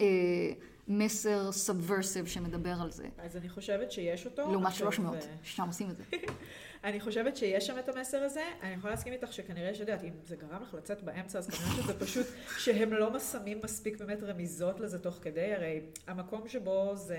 אה, 0.00 0.52
מסר 0.88 1.52
subversive 1.52 2.26
שמדבר 2.26 2.74
על 2.80 2.90
זה. 2.90 3.08
אז 3.18 3.36
אני 3.36 3.48
חושבת 3.48 3.92
שיש 3.92 4.26
אותו. 4.26 4.42
לעומת 4.50 4.66
עכשיו, 4.66 4.92
300, 4.92 5.14
אה, 5.14 5.20
שם 5.42 5.66
עושים 5.66 5.90
את 5.90 5.96
זה. 5.96 6.02
אני 6.86 7.00
חושבת 7.00 7.36
שיש 7.36 7.66
שם 7.66 7.78
את 7.78 7.88
המסר 7.88 8.22
הזה, 8.22 8.42
אני 8.62 8.74
יכולה 8.74 8.94
להסכים 8.94 9.12
איתך 9.12 9.32
שכנראה, 9.32 9.74
שאת 9.74 9.80
יודעת, 9.80 10.04
אם 10.04 10.10
זה 10.24 10.36
גרם 10.36 10.62
לך 10.62 10.74
לצאת 10.74 11.02
באמצע, 11.02 11.38
אז 11.38 11.50
כנראה 11.50 11.82
שזה 11.82 12.00
פשוט 12.00 12.26
שהם 12.64 12.92
לא 12.92 13.18
שמים 13.18 13.60
מספיק 13.64 13.98
באמת 13.98 14.22
רמיזות 14.22 14.80
לזה 14.80 14.98
תוך 14.98 15.18
כדי, 15.22 15.54
הרי 15.54 15.80
המקום 16.06 16.48
שבו 16.48 16.92
זה 16.94 17.18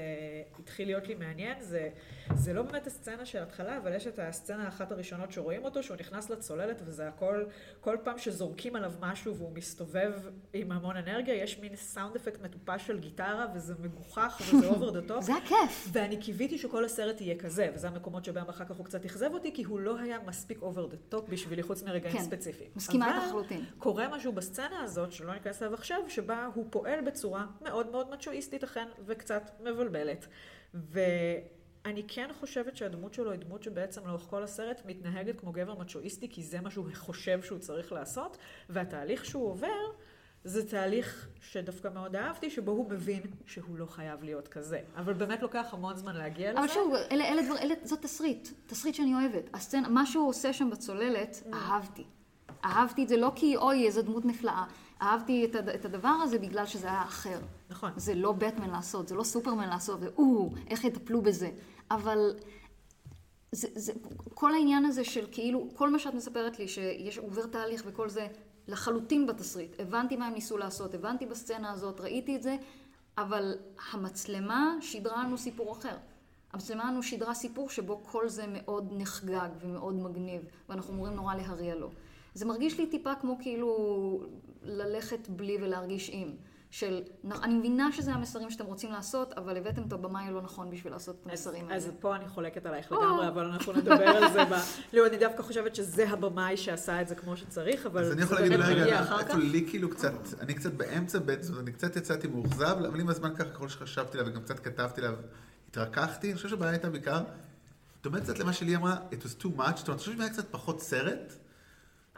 התחיל 0.59 0.87
להיות 0.87 1.07
לי 1.07 1.15
מעניין, 1.15 1.61
זה, 1.61 1.89
זה 2.35 2.53
לא 2.53 2.61
באמת 2.61 2.87
הסצנה 2.87 3.25
של 3.25 3.43
התחלה, 3.43 3.77
אבל 3.77 3.95
יש 3.95 4.07
את 4.07 4.19
הסצנה 4.19 4.65
האחת 4.65 4.91
הראשונות 4.91 5.31
שרואים 5.31 5.65
אותו, 5.65 5.83
שהוא 5.83 5.97
נכנס 5.99 6.29
לצוללת, 6.29 6.81
וזה 6.85 7.07
הכל, 7.07 7.45
כל 7.79 7.97
פעם 8.03 8.17
שזורקים 8.17 8.75
עליו 8.75 8.93
משהו 8.99 9.35
והוא 9.35 9.51
מסתובב 9.53 10.13
עם 10.53 10.71
המון 10.71 10.97
אנרגיה, 10.97 11.35
יש 11.35 11.59
מין 11.59 11.75
sound 11.75 12.15
effect 12.15 12.41
מטופש 12.41 12.87
של 12.87 12.99
גיטרה, 12.99 13.45
וזה 13.55 13.73
מגוחך, 13.79 14.41
וזה 14.53 14.67
over 14.67 14.89
the 14.89 15.01
top. 15.01 15.23
זה 15.23 15.33
הכיף. 15.35 15.89
ואני 15.91 16.17
קיוויתי 16.17 16.57
שכל 16.57 16.85
הסרט 16.85 17.21
יהיה 17.21 17.35
כזה, 17.35 17.69
וזה 17.73 17.87
המקומות 17.87 18.25
שבהם 18.25 18.49
אחר 18.49 18.65
כך 18.65 18.75
הוא 18.75 18.85
קצת 18.85 19.05
אכזב 19.05 19.33
אותי, 19.33 19.56
כי 19.57 19.63
הוא 19.63 19.79
לא 19.79 19.99
היה 19.99 20.19
מספיק 20.25 20.61
over 20.61 20.85
the 20.85 20.97
top 21.09 21.29
בשבילי, 21.29 21.63
חוץ 21.63 21.83
מרגעים 21.83 22.17
כן, 22.17 22.23
ספציפיים. 22.23 22.69
מסכימה 22.75 23.07
איתך 23.07 23.17
אבל 23.17 23.25
לחלוטין. 23.27 23.65
קורה 23.77 24.07
משהו 24.07 24.31
בסצנה 24.31 24.81
הזאת, 24.81 25.11
שלא 25.11 25.33
ניכנס 25.33 25.61
אליו 25.61 25.73
עכשיו, 25.73 26.01
שבה 26.07 26.49
הוא 26.53 26.65
פועל 26.69 27.01
בצורה 27.01 27.45
מאוד 27.61 27.91
מאוד 27.91 28.09
מצ'ואיסטית 28.09 28.63
אכן, 28.63 28.87
וקצת 29.05 29.51
מבלבלת. 29.59 30.27
אני 31.85 32.03
כן 32.07 32.29
חושבת 32.39 32.77
שהדמות 32.77 33.13
שלו 33.13 33.31
היא 33.31 33.39
דמות 33.39 33.63
שבעצם 33.63 34.07
לאורך 34.07 34.21
כל 34.21 34.43
הסרט 34.43 34.81
מתנהגת 34.85 35.39
כמו 35.39 35.51
גבר 35.51 35.75
מצ'ואיסטי, 35.75 36.29
כי 36.29 36.43
זה 36.43 36.61
מה 36.61 36.71
שהוא 36.71 36.85
חושב 36.93 37.41
שהוא 37.41 37.59
צריך 37.59 37.91
לעשות, 37.91 38.37
והתהליך 38.69 39.25
שהוא 39.25 39.47
עובר, 39.47 39.91
זה 40.43 40.69
תהליך 40.69 41.27
שדווקא 41.41 41.87
מאוד 41.93 42.15
אהבתי, 42.15 42.49
שבו 42.49 42.71
הוא 42.71 42.89
מבין 42.89 43.21
שהוא 43.45 43.77
לא 43.77 43.85
חייב 43.85 44.23
להיות 44.23 44.47
כזה. 44.47 44.79
אבל 44.95 45.13
באמת 45.13 45.41
לוקח 45.41 45.67
המון 45.73 45.97
זמן 45.97 46.15
להגיע 46.15 46.51
לזה. 46.51 46.59
אבל 46.59 46.67
שוב, 46.67 46.93
אלה, 47.11 47.23
אלה 47.27 47.41
דבר, 47.45 47.57
אלה, 47.57 47.73
זאת 47.83 48.01
תסריט, 48.01 48.49
תסריט 48.67 48.95
שאני 48.95 49.13
אוהבת. 49.13 49.43
הסצנה, 49.53 49.89
מה 49.89 50.05
שהוא 50.05 50.29
עושה 50.29 50.53
שם 50.53 50.69
בצוללת, 50.69 51.43
אהבתי. 51.53 52.03
אהבתי 52.65 53.03
את 53.03 53.07
זה 53.09 53.17
לא 53.17 53.31
כי 53.35 53.55
אוי, 53.55 53.85
איזו 53.85 54.01
דמות 54.01 54.25
נפלאה. 54.25 54.65
אהבתי 55.01 55.45
את, 55.45 55.55
הד- 55.55 55.69
את 55.69 55.85
הדבר 55.85 56.15
הזה 56.23 56.39
בגלל 56.39 56.65
שזה 56.65 56.87
היה 56.87 57.01
אחר. 57.01 57.39
נכון. 57.69 57.91
זה 57.95 58.15
לא 58.15 58.31
בטמן 58.31 58.69
לעשות, 58.69 59.07
זה 59.07 59.15
לא 59.15 59.23
סופרמן 59.23 59.69
לעשות, 59.69 59.99
ואו, 60.01 60.49
איך 60.69 60.83
יטפלו 60.83 61.21
בזה. 61.21 61.49
אבל 61.91 62.35
זה, 63.51 63.67
זה, 63.75 63.93
כל 64.33 64.53
העניין 64.53 64.85
הזה 64.85 65.03
של 65.03 65.25
כאילו, 65.31 65.67
כל 65.75 65.89
מה 65.89 65.99
שאת 65.99 66.13
מספרת 66.13 66.59
לי, 66.59 66.67
שיש 66.67 67.17
עובר 67.17 67.45
תהליך 67.45 67.83
וכל 67.85 68.09
זה, 68.09 68.27
לחלוטין 68.67 69.27
בתסריט. 69.27 69.79
הבנתי 69.79 70.15
מה 70.15 70.27
הם 70.27 70.33
ניסו 70.33 70.57
לעשות, 70.57 70.93
הבנתי 70.93 71.25
בסצנה 71.25 71.71
הזאת, 71.71 72.01
ראיתי 72.01 72.35
את 72.35 72.43
זה, 72.43 72.55
אבל 73.17 73.57
המצלמה 73.91 74.75
שידרה 74.81 75.23
לנו 75.23 75.37
סיפור 75.37 75.71
אחר. 75.71 75.97
המצלמה 76.53 76.91
לנו 76.91 77.03
שידרה 77.03 77.33
סיפור 77.33 77.69
שבו 77.69 78.03
כל 78.03 78.29
זה 78.29 78.45
מאוד 78.47 78.89
נחגג 78.91 79.49
ומאוד 79.59 79.95
מגניב, 79.95 80.41
ואנחנו 80.69 80.93
אמורים 80.93 81.13
נורא 81.13 81.35
להריע 81.35 81.75
לו. 81.75 81.89
זה 82.33 82.45
מרגיש 82.45 82.77
לי 82.79 82.87
טיפה 82.87 83.15
כמו 83.15 83.37
כאילו 83.41 84.19
ללכת 84.63 85.29
בלי 85.29 85.57
ולהרגיש 85.61 86.09
עם. 86.13 86.31
של, 86.79 87.01
אני 87.43 87.53
מבינה 87.53 87.91
שזה 87.91 88.11
המסרים 88.11 88.51
שאתם 88.51 88.65
רוצים 88.65 88.91
לעשות, 88.91 89.33
אבל 89.33 89.57
הבאתם 89.57 89.83
את 89.87 89.93
הבמאי 89.93 90.23
הלא 90.23 90.41
נכון 90.41 90.69
בשביל 90.69 90.93
לעשות 90.93 91.15
את 91.21 91.29
המסרים 91.29 91.65
האלה. 91.65 91.75
אז 91.75 91.91
פה 91.99 92.15
אני 92.15 92.27
חולקת 92.27 92.65
עלייך 92.65 92.91
לגמרי, 92.91 93.27
אבל 93.27 93.45
אנחנו 93.45 93.73
נדבר 93.73 94.07
על 94.07 94.31
זה. 94.31 94.45
ב... 94.45 94.53
לא, 94.93 95.07
אני 95.07 95.17
דווקא 95.17 95.43
חושבת 95.43 95.75
שזה 95.75 96.09
הבמאי 96.09 96.57
שעשה 96.57 97.01
את 97.01 97.07
זה 97.07 97.15
כמו 97.15 97.37
שצריך, 97.37 97.85
אבל 97.85 98.03
אז 98.03 98.11
אני 98.11 98.21
יכול 98.21 98.39
להגיד 98.39 98.59
רגע. 98.59 98.99
איפה 99.19 99.37
לי 99.37 99.65
כאילו 99.69 99.89
קצת, 99.89 100.13
אני 100.39 100.53
קצת 100.53 100.73
באמצע 100.73 101.19
אני 101.59 101.71
קצת 101.71 101.95
יצאתי 101.95 102.27
מאוכזב, 102.27 102.63
אבל 102.63 102.99
עם 102.99 103.09
הזמן 103.09 103.35
ככה, 103.35 103.49
ככל 103.49 103.69
שחשבתי 103.69 104.17
עליו 104.17 104.31
וגם 104.31 104.41
קצת 104.41 104.59
כתבתי 104.59 105.01
עליו, 105.01 105.15
התרככתי, 105.69 106.27
אני 106.27 106.35
חושב 106.35 106.49
שהבעיה 106.49 106.71
הייתה 106.71 106.89
בעיקר, 106.89 107.21
דומה 108.03 108.21
קצת 108.21 108.39
למה 108.39 108.53
שלי 108.53 108.75
אמרה, 108.75 108.97
it 109.11 109.23
was 109.23 109.43
too 109.43 109.59
much, 109.59 109.77
זאת 109.77 109.87
אומרת, 109.87 109.89
אני 109.89 109.97
חושב 109.97 110.11
שאם 110.11 110.21
היה 110.21 110.29
קצת 110.29 110.45
פחות 110.51 110.81
סרט, 110.81 111.33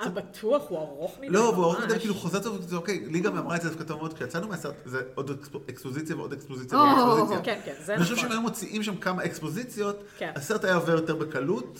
אה, 0.01 0.09
בטוח, 0.09 0.63
הוא 0.69 0.77
ארוך 0.79 1.17
מדי. 1.19 1.29
לא, 1.29 1.39
והוא 1.39 1.63
ארוך. 1.65 1.79
מדי, 1.79 1.99
כאילו 1.99 2.15
חוזר 2.15 2.43
טוב, 2.43 2.61
זה 2.61 2.75
אוקיי, 2.75 3.05
לי 3.05 3.19
גם 3.19 3.37
אמרה 3.37 3.55
את 3.55 3.61
זה 3.61 3.69
דווקא 3.69 3.83
טוב 3.83 3.97
מאוד, 3.99 4.13
כשיצאנו 4.13 4.47
מהסרט, 4.47 4.75
זה 4.85 5.01
עוד 5.15 5.29
אקספו- 5.29 5.59
אקספוזיציה 5.69 6.15
ועוד 6.15 6.33
אקספוזיציה 6.33 6.77
ועוד 6.77 7.17
אקספוזיציה. 7.19 7.41
כן, 7.43 7.59
כן, 7.65 7.73
זה 7.85 7.93
אני 7.95 8.03
חושב 8.03 8.13
נכון. 8.15 8.25
שאם 8.25 8.31
היו 8.31 8.41
מוציאים 8.41 8.83
שם 8.83 8.97
כמה 8.97 9.25
אקספוזיציות, 9.25 10.03
כן. 10.17 10.31
הסרט 10.35 10.63
היה 10.63 10.75
עובר 10.75 10.91
יותר 10.93 11.15
בקלות, 11.15 11.79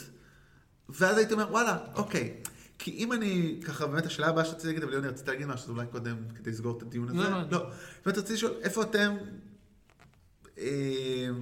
ואז 0.90 1.18
הייתי 1.18 1.34
אומר, 1.34 1.48
וואלה, 1.52 1.78
אוקיי. 1.96 2.34
כי 2.80 2.92
אם 2.92 3.14
אני, 3.14 3.60
ככה, 3.66 3.88
באמת 3.88 4.06
השאלה 4.06 4.28
הבאה 4.28 4.46
שרציתי 4.46 4.68
להגיד, 4.68 4.84
אבל 4.84 4.94
יוני, 4.94 5.08
רציתי 5.08 5.32
להגיד 5.32 5.48
משהו, 5.48 5.74
אולי 5.76 5.86
קודם, 5.92 6.16
כדי 6.36 6.52
לסגור 6.52 6.78
את 6.78 6.82
הדיון 6.82 7.10
הזה. 7.10 7.18
לא, 7.18 7.30
לא. 7.30 7.42
לא. 7.52 7.66
באמת 8.06 8.18
רציתי 8.18 8.34
לשאול, 8.34 8.52
איפה 8.62 8.82
אתם, 8.82 9.18
אה, 10.58 10.64
אתם 11.28 11.36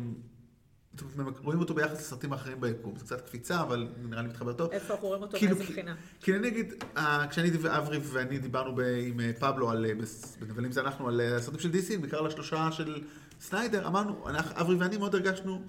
רואים 1.44 1.60
אותו 1.60 1.74
ביחס 1.74 2.00
לסרטים 2.00 2.34
האחרים 2.34 2.62
ביקום? 2.62 2.94
זה 2.98 3.06
קצת 3.06 3.22
קפיצה, 3.22 3.62
אבל 3.62 3.88
נראה 4.10 4.22
לי 4.22 4.28
מתחבר 4.28 4.54
טוב. 4.54 4.72
איפה 4.72 4.94
אנחנו 4.94 5.08
רואים 5.08 5.22
אותו, 5.22 5.38
כאילו, 5.38 5.56
מאיזה 5.56 5.72
בחינה? 5.74 5.96
כי 6.22 6.34
אני 6.34 6.50
נגיד, 6.52 6.74
אה, 6.98 7.28
כשאני 7.30 7.50
ואברי 7.62 7.98
ואני 8.04 8.38
דיברנו 8.40 8.76
ב- 8.76 8.82
עם 9.08 9.20
אה, 9.20 9.32
פבלו 9.40 9.70
על, 9.70 9.86
אה, 9.86 9.92
בנבלים 10.40 10.72
זה 10.72 10.82
אנחנו, 10.82 11.08
על 11.08 11.22
הסרטים 11.22 11.60
של 11.60 11.70
DC, 11.72 12.02
בעיקר 12.02 12.18
על 12.18 12.28
השלושה 12.28 12.70
של 12.72 13.02
סניידר, 13.42 13.88
אמרנו, 13.88 14.26
אברי 14.56 14.76
ואני 14.76 14.98
מאוד 14.98 15.16
הרגשנו, 15.16 15.62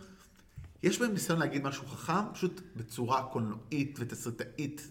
יש 0.83 0.99
בהם 1.01 1.13
ניסיון 1.13 1.39
להגיד 1.39 1.65
משהו 1.65 1.87
חכם, 1.87 2.33
פשוט 2.35 2.61
בצורה 2.77 3.23
קולנועית 3.23 3.99
ותסריטאית 4.01 4.89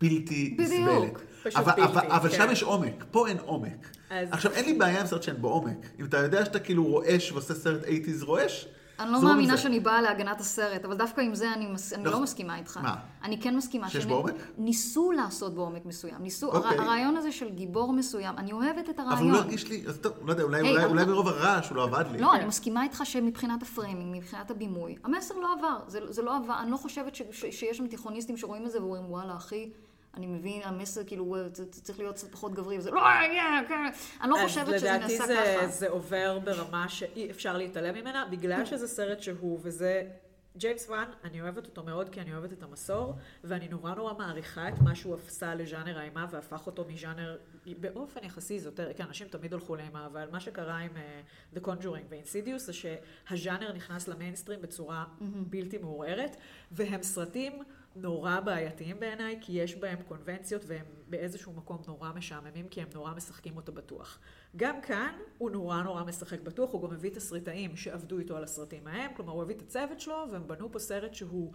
בלתי 0.00 0.54
בדיוק. 0.58 0.70
נסבלת. 0.80 1.22
פשוט 1.42 1.56
אבל, 1.56 1.72
בלתי, 1.72 1.82
אבל, 1.92 2.06
אבל 2.06 2.28
כן. 2.30 2.36
שם 2.36 2.48
יש 2.52 2.62
עומק, 2.62 3.04
פה 3.10 3.28
אין 3.28 3.38
עומק. 3.38 3.86
אז- 4.10 4.28
עכשיו, 4.32 4.52
אין 4.52 4.64
לי 4.64 4.74
בעיה 4.78 5.00
עם 5.00 5.06
סרט 5.06 5.22
שאין 5.22 5.36
בו 5.36 5.48
עומק. 5.48 5.76
אם 6.00 6.04
אתה 6.04 6.16
יודע 6.16 6.44
שאתה 6.44 6.58
כאילו 6.60 6.84
רועש 6.84 7.32
ועושה 7.32 7.54
סרט 7.54 7.82
80's 7.84 8.24
רועש, 8.24 8.68
אני 9.00 9.12
לא 9.12 9.22
מאמינה. 9.22 9.56
שאני 9.56 9.80
באה 9.80 10.02
להגנת 10.02 10.40
הסרט, 10.40 10.84
אבל 10.84 10.96
דווקא 10.96 11.20
עם 11.20 11.34
זה 11.34 11.52
אני, 11.52 11.66
מס... 11.66 11.92
אני 11.92 12.02
נכון. 12.02 12.12
לא 12.12 12.22
מסכימה 12.22 12.58
איתך. 12.58 12.76
מה? 12.82 12.94
אני 13.22 13.40
כן 13.40 13.56
מסכימה. 13.56 13.88
שיש 13.90 14.06
בו 14.06 14.14
עומק? 14.14 14.34
ניסו 14.58 15.12
לעשות 15.12 15.54
בו 15.54 15.60
עומק 15.62 15.86
מסוים. 15.86 16.14
ניסו, 16.20 16.52
אוקיי. 16.52 16.78
הר... 16.78 16.82
הרעיון 16.84 17.16
הזה 17.16 17.32
של 17.32 17.50
גיבור 17.50 17.92
מסוים, 17.92 18.38
אני 18.38 18.52
אוהבת 18.52 18.90
את 18.90 18.98
הרעיון. 18.98 19.12
אבל 19.18 19.24
הוא 19.24 19.32
לא 19.32 19.38
הרגיש 19.38 19.68
לי, 19.68 19.84
אז 19.88 19.98
טוב, 19.98 20.12
לא 20.24 20.32
יודע, 20.32 20.42
אולי, 20.42 20.60
היי, 20.60 20.70
אולי, 20.70 20.82
אבל- 20.84 20.90
אולי 20.90 21.04
מרוב 21.04 21.28
הרעש 21.28 21.68
הוא 21.68 21.76
לא 21.76 21.82
עבד 21.84 22.04
לי. 22.12 22.18
לא, 22.18 22.34
אני 22.34 22.44
מסכימה 22.44 22.82
איתך 22.82 23.02
שמבחינת 23.04 23.62
ה 23.62 23.68
framing, 23.68 24.16
מבחינת 24.16 24.50
הבימוי, 24.50 24.96
המסר 25.04 25.34
לא 25.38 25.48
עבר. 25.58 25.78
זה, 25.86 26.12
זה 26.12 26.22
לא 26.22 26.36
עבר. 26.36 26.54
אני 26.62 26.70
לא 26.70 26.76
חושבת 26.76 27.14
ש, 27.14 27.22
ש, 27.30 27.44
שיש 27.50 27.76
שם 27.78 27.86
תיכוניסטים 27.86 28.36
שרואים 28.36 28.66
את 28.66 28.70
זה 28.70 28.80
ואומרים, 28.82 29.10
וואלה, 29.10 29.36
אחי, 29.36 29.70
אני 30.14 30.26
מבין, 30.26 30.62
המסר 30.64 31.04
כאילו, 31.04 31.36
צריך 31.70 31.98
להיות 31.98 32.14
קצת 32.14 32.32
פחות 32.32 32.54
גברי, 32.54 32.78
וזה 32.78 32.90
לא, 32.90 33.00
yeah, 33.00 33.68
כן. 33.68 33.90
אני 34.20 34.30
לא 34.30 34.36
חושבת 34.42 34.66
שזה 34.78 34.94
אז 34.94 35.00
נעשה 35.00 35.24
לדעתי 35.24 35.58
ככה. 35.58 35.66
זה, 35.66 35.72
זה 35.78 35.88
עובר 35.88 36.38
ברמה 36.38 36.88
שאי 36.88 37.30
אפשר 37.30 37.56
להתעלם 37.56 37.94
ממנה, 37.94 38.24
בגלל 38.30 38.64
שזה 38.64 38.88
סרט 38.88 39.22
שהוא, 39.22 39.58
וזה... 39.62 40.08
ג'יימס 40.56 40.88
וואן, 40.88 41.04
אני 41.24 41.40
אוהבת 41.40 41.66
אותו 41.66 41.82
מאוד 41.82 42.08
כי 42.08 42.20
אני 42.20 42.32
אוהבת 42.32 42.52
את 42.52 42.62
המסור, 42.62 43.14
ואני 43.44 43.68
נורא 43.68 43.94
נורא 43.94 44.14
מעריכה 44.14 44.68
את 44.68 44.78
מה 44.80 44.94
שהוא 44.94 45.16
עשה 45.26 45.54
לז'אנר 45.54 45.98
האימה 45.98 46.26
והפך 46.30 46.66
אותו 46.66 46.84
מז'אנר 46.88 47.36
באופן 47.66 48.24
יחסי 48.24 48.54
איזוטרי, 48.54 48.94
כן, 48.94 49.04
אנשים 49.04 49.28
תמיד 49.28 49.54
הלכו 49.54 49.76
לאימה, 49.76 50.06
אבל 50.06 50.28
מה 50.32 50.40
שקרה 50.40 50.76
עם 50.76 50.90
אה, 50.90 51.56
The 51.56 51.60
Conjuring 51.60 52.06
ו-Insidious 52.10 52.58
זה 52.58 52.72
שהז'אנר 52.72 53.72
נכנס 53.72 54.08
למיינסטרים 54.08 54.62
בצורה 54.62 55.04
בלתי 55.50 55.78
מעורערת, 55.78 56.36
והם 56.72 57.02
סרטים 57.02 57.62
נורא 57.96 58.40
בעייתיים 58.40 59.00
בעיניי, 59.00 59.38
כי 59.40 59.52
יש 59.52 59.76
בהם 59.76 59.98
קונבנציות 60.08 60.62
והם 60.66 60.86
באיזשהו 61.08 61.52
מקום 61.52 61.78
נורא 61.86 62.12
משעממים, 62.12 62.68
כי 62.68 62.80
הם 62.82 62.88
נורא 62.94 63.14
משחקים 63.14 63.56
אותה 63.56 63.72
בטוח. 63.72 64.18
גם 64.56 64.80
כאן 64.80 65.14
הוא 65.38 65.50
נורא 65.50 65.82
נורא 65.82 66.04
משחק 66.04 66.40
בטוח, 66.40 66.72
הוא 66.72 66.82
גם 66.82 66.94
מביא 66.94 67.10
תסריטאים 67.10 67.76
שעבדו 67.76 68.18
איתו 68.18 68.36
על 68.36 68.44
הסרטים 68.44 68.86
ההם, 68.86 69.10
כלומר 69.16 69.32
הוא 69.32 69.42
הביא 69.42 69.56
את 69.56 69.62
הצוות 69.62 70.00
שלו, 70.00 70.26
והם 70.30 70.48
בנו 70.48 70.72
פה 70.72 70.78
סרט 70.78 71.14
שהוא... 71.14 71.52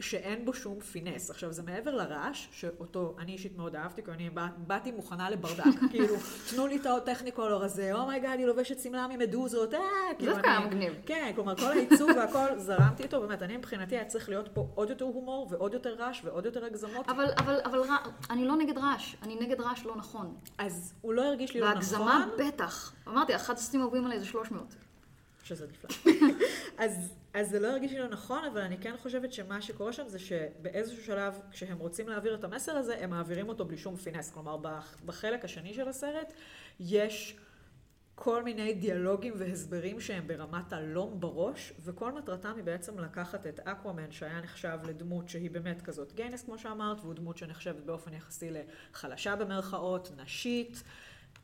שאין 0.00 0.44
בו 0.44 0.54
שום 0.54 0.80
finesse. 0.80 1.30
עכשיו, 1.30 1.52
זה 1.52 1.62
מעבר 1.62 1.94
לרעש, 1.94 2.48
שאותו 2.52 3.16
אני 3.18 3.32
אישית 3.32 3.56
מאוד 3.56 3.76
אהבתי, 3.76 4.02
כי 4.02 4.10
אני 4.10 4.30
בא, 4.30 4.46
באתי 4.56 4.92
מוכנה 4.92 5.30
לברדק. 5.30 5.64
כאילו, 5.90 6.14
תנו 6.50 6.66
לי 6.66 6.76
את 6.76 6.86
ה 6.86 6.92
Technicolor 6.92 7.64
הזה, 7.64 7.92
oh 7.92 8.03
my 8.03 8.15
god, 8.15 8.38
היא 8.38 8.46
לובשת 8.46 8.80
שמלה 8.80 9.06
ממדוזות, 9.06 9.74
אה, 9.74 9.80
כאילו 10.18 10.32
דווקא 10.32 10.48
היה 10.48 10.58
אני... 10.58 10.66
מגניב. 10.66 10.94
כן, 11.06 11.32
כלומר, 11.34 11.56
כל 11.56 11.64
העיצוב 11.64 12.10
והכל, 12.16 12.58
זרמתי 12.66 13.02
איתו, 13.02 13.20
באמת, 13.20 13.42
אני 13.42 13.56
מבחינתי 13.56 13.96
היה 13.96 14.04
צריך 14.04 14.28
להיות 14.28 14.48
פה 14.54 14.68
עוד 14.74 14.90
יותר 14.90 15.04
הומור, 15.04 15.46
ועוד 15.50 15.74
יותר 15.74 15.94
רעש, 15.94 16.20
ועוד 16.24 16.44
יותר 16.44 16.64
הגזמות. 16.64 17.08
אבל, 17.08 17.26
אבל, 17.38 17.60
אבל 17.64 17.78
רע, 17.78 17.96
אני 18.30 18.44
לא 18.44 18.56
נגד 18.56 18.78
רעש, 18.78 19.16
אני 19.22 19.36
נגד 19.40 19.60
רעש 19.60 19.84
לא 19.84 19.96
נכון. 19.96 20.34
אז 20.58 20.94
הוא 21.00 21.14
לא 21.14 21.24
הרגיש 21.24 21.54
לי 21.54 21.60
לא 21.60 21.66
והגזמה 21.66 22.26
נכון. 22.26 22.46
בטח. 22.46 22.92
אמרתי, 23.08 23.36
אחד 23.36 23.54
הסרטים 23.54 23.80
האהובים 23.80 24.04
עליי 24.04 24.18
זה 24.20 24.26
300. 24.26 24.87
שזה 25.48 25.66
נפלא. 25.66 26.12
אז, 26.78 27.14
אז 27.34 27.50
זה 27.50 27.60
לא 27.60 27.66
הרגיש 27.68 27.92
לי 27.92 27.98
לא 27.98 28.08
נכון, 28.08 28.44
אבל 28.44 28.60
אני 28.60 28.78
כן 28.78 28.94
חושבת 29.02 29.32
שמה 29.32 29.62
שקורה 29.62 29.92
שם 29.92 30.08
זה 30.08 30.18
שבאיזשהו 30.18 31.04
שלב, 31.04 31.40
כשהם 31.50 31.78
רוצים 31.78 32.08
להעביר 32.08 32.34
את 32.34 32.44
המסר 32.44 32.72
הזה, 32.76 32.98
הם 33.04 33.10
מעבירים 33.10 33.48
אותו 33.48 33.64
בלי 33.64 33.78
שום 33.78 33.96
פינס. 33.96 34.30
כלומר, 34.30 34.56
בח- 34.56 34.96
בחלק 35.06 35.44
השני 35.44 35.74
של 35.74 35.88
הסרט, 35.88 36.32
יש 36.80 37.36
כל 38.14 38.42
מיני 38.42 38.74
דיאלוגים 38.74 39.32
והסברים 39.36 40.00
שהם 40.00 40.26
ברמת 40.26 40.72
הלום 40.72 41.20
בראש, 41.20 41.72
וכל 41.84 42.12
מטרתם 42.12 42.52
היא 42.56 42.64
בעצם 42.64 42.98
לקחת 42.98 43.46
את 43.46 43.60
אקוואמן, 43.60 44.12
שהיה 44.12 44.40
נחשב 44.40 44.78
לדמות 44.84 45.28
שהיא 45.28 45.50
באמת 45.50 45.82
כזאת 45.82 46.12
גיינס, 46.12 46.42
כמו 46.42 46.58
שאמרת, 46.58 47.00
והוא 47.00 47.14
דמות 47.14 47.36
שנחשבת 47.38 47.84
באופן 47.84 48.14
יחסי 48.14 48.50
לחלשה 48.50 49.36
במרכאות, 49.36 50.10
נשית. 50.16 50.82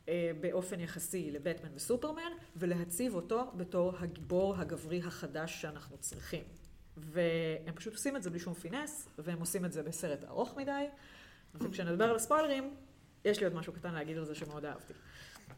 אה, 0.09 0.31
באופן 0.41 0.79
יחסי 0.79 1.31
לבטמן 1.31 1.69
וסופרמן, 1.75 2.31
ולהציב 2.55 3.15
אותו 3.15 3.51
בתור 3.57 3.93
הגיבור 3.99 4.55
הגברי 4.55 5.01
החדש 5.05 5.61
שאנחנו 5.61 5.97
צריכים. 5.97 6.43
והם 6.97 7.75
פשוט 7.75 7.93
עושים 7.93 8.15
את 8.15 8.23
זה 8.23 8.29
בלי 8.29 8.39
שום 8.39 8.53
finesse, 8.53 9.09
והם 9.17 9.39
עושים 9.39 9.65
את 9.65 9.73
זה 9.73 9.83
בסרט 9.83 10.23
ארוך 10.23 10.57
מדי, 10.57 10.85
וכשנדבר 11.55 12.09
על 12.09 12.15
הספוילרים, 12.15 12.75
יש 13.25 13.39
לי 13.39 13.45
עוד 13.45 13.55
משהו 13.55 13.73
קטן 13.73 13.93
להגיד 13.93 14.17
על 14.17 14.25
זה 14.25 14.35
שמאוד 14.35 14.65
אהבתי. 14.65 14.93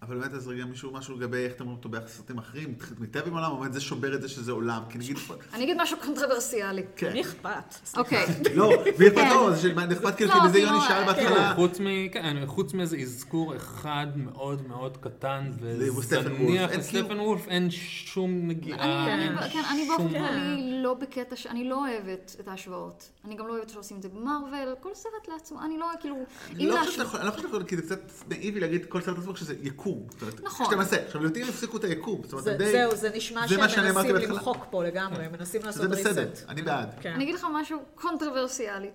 אבל 0.01 0.19
באמת, 0.19 0.33
אז 0.33 0.47
רגע 0.47 0.65
מישהו, 0.65 0.91
משהו 0.93 1.17
לגבי 1.17 1.37
איך 1.37 1.53
אתם 1.53 1.63
רואים 1.63 1.77
אותו 1.77 1.89
ביחס 1.89 2.05
לסרטים 2.05 2.37
אחרים, 2.37 2.75
מתאהב 2.99 3.27
עם 3.27 3.33
עולם, 3.33 3.51
או 3.51 3.57
באמת 3.57 3.73
זה 3.73 3.81
שובר 3.81 4.15
את 4.15 4.21
זה 4.21 4.29
שזה 4.29 4.51
עולם, 4.51 4.81
כי 4.89 4.97
נגיד, 4.97 5.17
אני 5.53 5.63
אגיד 5.63 5.77
משהו 5.81 5.97
קונטרוברסיאלי. 6.05 6.83
כן. 6.95 7.13
מי 7.13 7.21
אכפת? 7.21 7.75
אוקיי. 7.97 8.25
לא, 8.55 8.71
ואכפת 8.99 9.15
כן. 9.15 9.29
לא, 9.29 9.51
זה 9.55 9.73
אכפת 9.93 10.15
כאילו, 10.15 10.29
לא, 10.33 10.39
כי 10.41 10.47
בזה 10.47 10.53
כאילו, 10.53 10.67
יוני 10.67 10.81
שאל 10.87 10.99
כן. 10.99 11.05
בהתחלה, 11.05 11.53
חוץ 11.55 11.79
מ- 11.79 12.09
כן, 12.11 12.43
חוץ 12.45 12.73
מאיזה 12.73 12.97
אזכור 12.97 13.55
אחד 13.55 14.07
מאוד 14.15 14.67
מאוד 14.67 14.97
קטן. 14.97 15.51
וזניח 15.61 16.71
לסטפן 16.71 17.07
כאילו- 17.07 17.23
וולף, 17.23 17.47
אין 17.47 17.71
שום 17.71 18.47
נגיעה. 18.47 19.05
אני, 19.13 19.23
אין 19.23 19.37
אני, 19.37 19.49
כן, 19.49 19.63
אני 19.71 19.87
באופן 19.87 20.09
כללי 20.09 20.83
לא 20.83 20.93
בקטע 20.93 21.35
ש... 21.35 21.47
אני 21.47 21.69
לא 21.69 21.85
אוהבת 21.87 22.35
את 22.39 22.47
ההשוואות. 22.47 23.11
אני 23.25 23.35
גם 23.35 23.47
לא 23.47 23.53
אוהבת 23.53 23.69
שעושים 23.69 23.97
את 23.97 24.01
זה 24.01 24.09
במרוויל, 24.09 24.69
כל 24.79 24.89
סרט 24.93 25.27
לעצמו, 25.33 25.61
אני 25.65 25.77
לא, 25.77 25.87
כאילו... 25.99 26.15
לא 26.15 26.23
אני 26.55 26.67
לא 26.67 26.77
חושב 26.79 26.91
שאתה 26.91 27.03
יכול, 27.47 27.63
כי 27.63 27.75
זה 27.75 27.81
קצת 27.81 27.99
נאיבי 28.29 28.59
להגיד 28.59 28.85
כל 28.85 29.01
סרט 29.01 29.17
עצמו, 29.17 29.33
כשזה 29.33 29.55
יקום. 29.77 30.05
זאת 30.09 30.21
אומרת, 30.21 30.43
נכון. 30.43 30.65
12. 30.65 30.99
עכשיו, 30.99 31.21
לעיתים 31.23 31.47
הפסיקו 31.49 31.77
את 31.77 31.83
היקום. 31.83 32.21
זאת 32.23 32.31
אומרת, 32.31 32.43
זה- 32.43 32.51
הם 32.51 32.57
די... 32.57 32.71
זהו, 32.71 32.95
זה 32.95 33.09
נשמע 33.15 33.47
זה 33.47 33.55
שהם 33.69 33.95
מנסים. 33.95 34.15
למחוק 34.15 34.65
פה 34.69 34.83
לגמרי, 34.83 35.25
הם 35.25 35.31
מנסים 35.31 35.61
לעשות 35.63 35.81
זה 35.81 35.87
בסדר. 35.87 36.29
אני 36.49 36.61
בעד. 36.61 36.89
כן. 37.01 37.11
אני 37.13 37.23
אגיד 37.23 37.35
לך 37.35 37.47
משהו 37.53 37.79
קונטרוברסיאלי. 37.95 38.89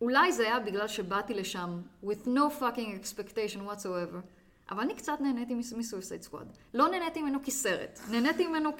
אולי 0.00 0.32
זה 0.32 0.42
היה 0.42 0.60
בגלל 0.60 0.88
שבאתי 0.88 1.34
לשם 1.34 1.80
with 2.04 2.26
no 2.26 2.60
fucking 2.60 3.04
expectation 3.04 3.70
whatsoever, 3.70 4.16
אבל 4.70 4.80
אני 4.80 4.94
קצת 4.94 5.12
נהניתי 5.20 5.54
מ 5.54 5.62
Suicide 5.62 6.22
Squad. 6.22 6.46
לא 6.74 6.88
נהניתי 6.88 7.22
ממנו 7.22 7.38
כסרט, 7.44 8.00
נהניתי 8.10 8.46
ממנו 8.46 8.70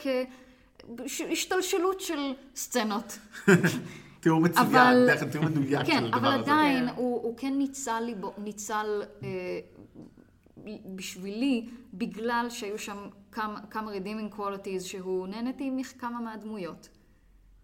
כהשתלשלות 0.96 2.00
של 2.00 2.18
סצנות. 2.56 3.18
תיאור 4.20 4.40
מצוין, 4.40 4.66
אבל- 4.66 5.08
תיאור 5.32 5.44
מדויק 5.46 5.80
של 5.84 5.92
כן, 5.92 6.04
הדבר 6.04 6.18
אבל 6.18 6.26
הזה. 6.28 6.38
עדיין 6.52 6.88
כן. 6.88 6.94
הוא, 6.96 7.22
הוא 7.22 7.34
כן 7.38 7.54
ניצל 8.38 9.02
אה, 9.22 9.28
בשבילי, 10.94 11.68
בגלל 11.94 12.46
שהיו 12.50 12.78
שם 12.78 13.08
כמה, 13.32 13.60
כמה 13.70 13.92
redeeming 13.92 14.36
qualities 14.36 14.80
שהוא 14.80 15.28
נהניתי 15.28 15.70
מכמה 15.70 16.20
מהדמויות. 16.20 16.88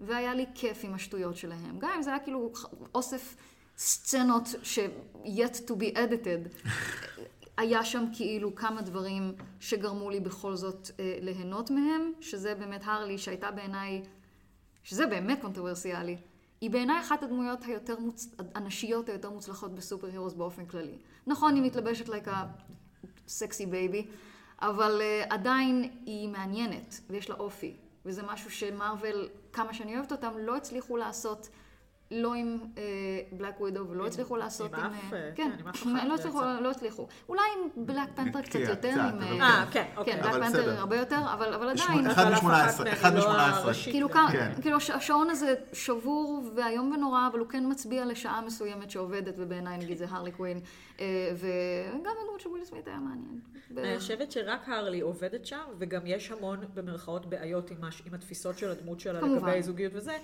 והיה 0.00 0.34
לי 0.34 0.46
כיף 0.54 0.80
עם 0.84 0.94
השטויות 0.94 1.36
שלהם. 1.36 1.78
גם 1.78 1.90
אם 1.96 2.02
זה 2.02 2.10
היה 2.10 2.18
כאילו 2.18 2.52
אוסף 2.94 3.36
סצנות 3.78 4.48
ש- 4.62 4.78
yet 5.24 5.68
to 5.68 5.72
be 5.72 5.96
edited, 5.96 6.68
היה 7.58 7.84
שם 7.84 8.04
כאילו 8.12 8.54
כמה 8.54 8.82
דברים 8.82 9.32
שגרמו 9.60 10.10
לי 10.10 10.20
בכל 10.20 10.56
זאת 10.56 10.90
אה, 11.00 11.18
ליהנות 11.20 11.70
מהם, 11.70 12.12
שזה 12.20 12.54
באמת 12.54 12.82
הרלי, 12.84 13.18
שהייתה 13.18 13.50
בעיניי, 13.50 14.02
שזה 14.82 15.06
באמת 15.06 15.40
קונטרוברסיאלי. 15.40 16.16
היא 16.60 16.70
בעיניי 16.70 17.00
אחת 17.00 17.22
הדמויות 17.22 17.64
היותר 17.64 17.98
מוצ... 17.98 18.34
הנשיות 18.54 19.08
היותר 19.08 19.30
מוצלחות 19.30 19.74
ב 19.74 20.06
superheroes 20.06 20.34
באופן 20.34 20.66
כללי. 20.66 20.98
נכון, 21.26 21.54
היא 21.54 21.62
מתלבשת 21.62 22.08
like 22.08 22.28
a 22.28 22.34
sexy 23.28 23.66
baby, 23.66 24.06
אבל 24.60 25.00
אה, 25.00 25.26
עדיין 25.34 25.90
היא 26.06 26.28
מעניינת, 26.28 27.00
ויש 27.10 27.30
לה 27.30 27.36
אופי. 27.36 27.74
וזה 28.06 28.22
משהו 28.22 28.50
ש 28.50 28.67
Marvel, 28.67 29.28
כמה 29.52 29.74
שאני 29.74 29.96
אוהבת 29.96 30.12
אותם, 30.12 30.32
לא 30.38 30.56
הצליחו 30.56 30.96
לעשות, 30.96 31.48
לא 32.10 32.34
עם 32.34 32.58
Black 33.32 33.60
Widow, 33.60 33.88
ולא 33.88 34.06
הצליחו 34.06 34.36
לעשות 34.36 34.74
עם 34.74 34.80
עם... 34.80 34.92
אף, 34.92 35.12
אה, 35.12 35.18
אה, 35.18 35.30
כן, 35.34 35.50
כן, 35.84 36.06
לא 36.08 36.14
הצליחו. 36.14 36.40
לא 36.60 36.70
הצליחו. 36.70 37.06
אולי 37.28 37.42
עם 37.56 37.86
Black 37.86 38.08
Panther 38.14 38.42
קצת 38.42 38.52
כן, 38.52 38.64
יותר, 38.68 38.94
אה, 38.98 39.40
אה, 39.40 39.64
כן, 39.70 39.84
אוקיי. 39.96 40.22
כן, 40.22 40.22
בלק 40.22 40.42
פנתר. 40.42 40.78
הרבה 40.78 40.96
יותר, 40.96 41.18
אבל 41.32 41.70
עדיין... 41.70 42.06
אחד 42.06 42.30
מ-18, 42.30 42.46
אחת 42.46 42.86
אחד 42.92 43.14
לא 43.14 43.20
מ-18. 43.20 43.36
הראשית 43.36 43.92
כאילו, 43.92 44.08
כן. 44.10 44.52
כאילו 44.62 44.76
הש- 44.76 44.90
השעון 44.90 45.30
הזה 45.30 45.54
שבור 45.72 46.42
ואיום 46.54 46.92
ונורא, 46.92 47.28
אבל 47.32 47.38
הוא 47.38 47.48
כן 47.48 47.64
מצביע 47.70 48.06
לשעה 48.06 48.40
מסוימת 48.40 48.90
שעובדת, 48.90 49.34
ובעיניי 49.38 49.78
נגיד 49.78 49.98
זה 49.98 50.06
הרלי 50.08 50.32
קווין, 50.32 50.60
אה, 51.00 51.30
וגם 51.36 52.12
הדמות 52.22 52.40
של 52.40 52.48
וויל 52.48 52.64
סמית 52.64 52.88
היה 52.88 52.98
מעניין. 52.98 53.40
אני 53.76 53.98
חושבת 53.98 54.32
שרק 54.32 54.68
הרלי 54.68 55.00
עובדת 55.00 55.46
שם, 55.46 55.62
וגם 55.78 56.06
יש 56.06 56.30
המון 56.30 56.58
במרכאות 56.74 57.26
בעיות 57.26 57.70
עם, 57.70 57.78
התפיסות 58.14 58.58
של 58.58 58.70
הדמות 58.70 59.00
שלה. 59.00 59.20
לגבי 59.20 59.62
זוגיות 59.62 59.92
וזה. 59.96 60.16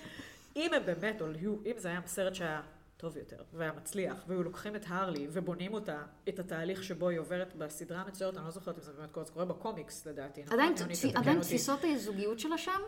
אם 0.57 0.75
הם 0.75 0.83
באמת, 0.87 1.23
או 1.23 1.27
אם 1.67 1.73
זה 1.77 1.89
היה 1.89 2.01
סרט 2.07 2.35
שהיה 2.35 2.63
טוב 2.97 3.17
יותר, 3.17 3.37
והיה 3.53 3.73
מצליח, 3.73 4.25
והיו 4.27 4.43
לוקחים 4.43 4.77
את 4.77 4.85
הרלי 4.89 5.27
ובונים 5.33 5.75
אותה, 5.75 6.03
את 6.29 6.39
התהליך 6.39 6.85
שבו 6.85 7.09
היא 7.09 7.19
עוברת 7.19 7.55
בסדרה 7.59 8.01
המצוירת, 8.01 8.37
אני 8.37 8.45
לא 8.45 8.51
זוכרת 8.51 8.79
אם 8.79 8.83
זה 8.83 8.93
באמת 8.93 9.11
קורה, 9.11 9.27
זה 9.27 9.33
קורה 9.33 9.45
בקומיקס 9.45 10.07
לדעתי, 10.07 10.43
נכון? 10.43 10.59
עדיין, 10.61 10.75
תתקן 10.75 11.19
עדיין. 11.19 11.41
תפיסות 11.41 11.81
הזוגיות 11.85 12.39
שלה 12.39 12.59
שם, 12.59 12.81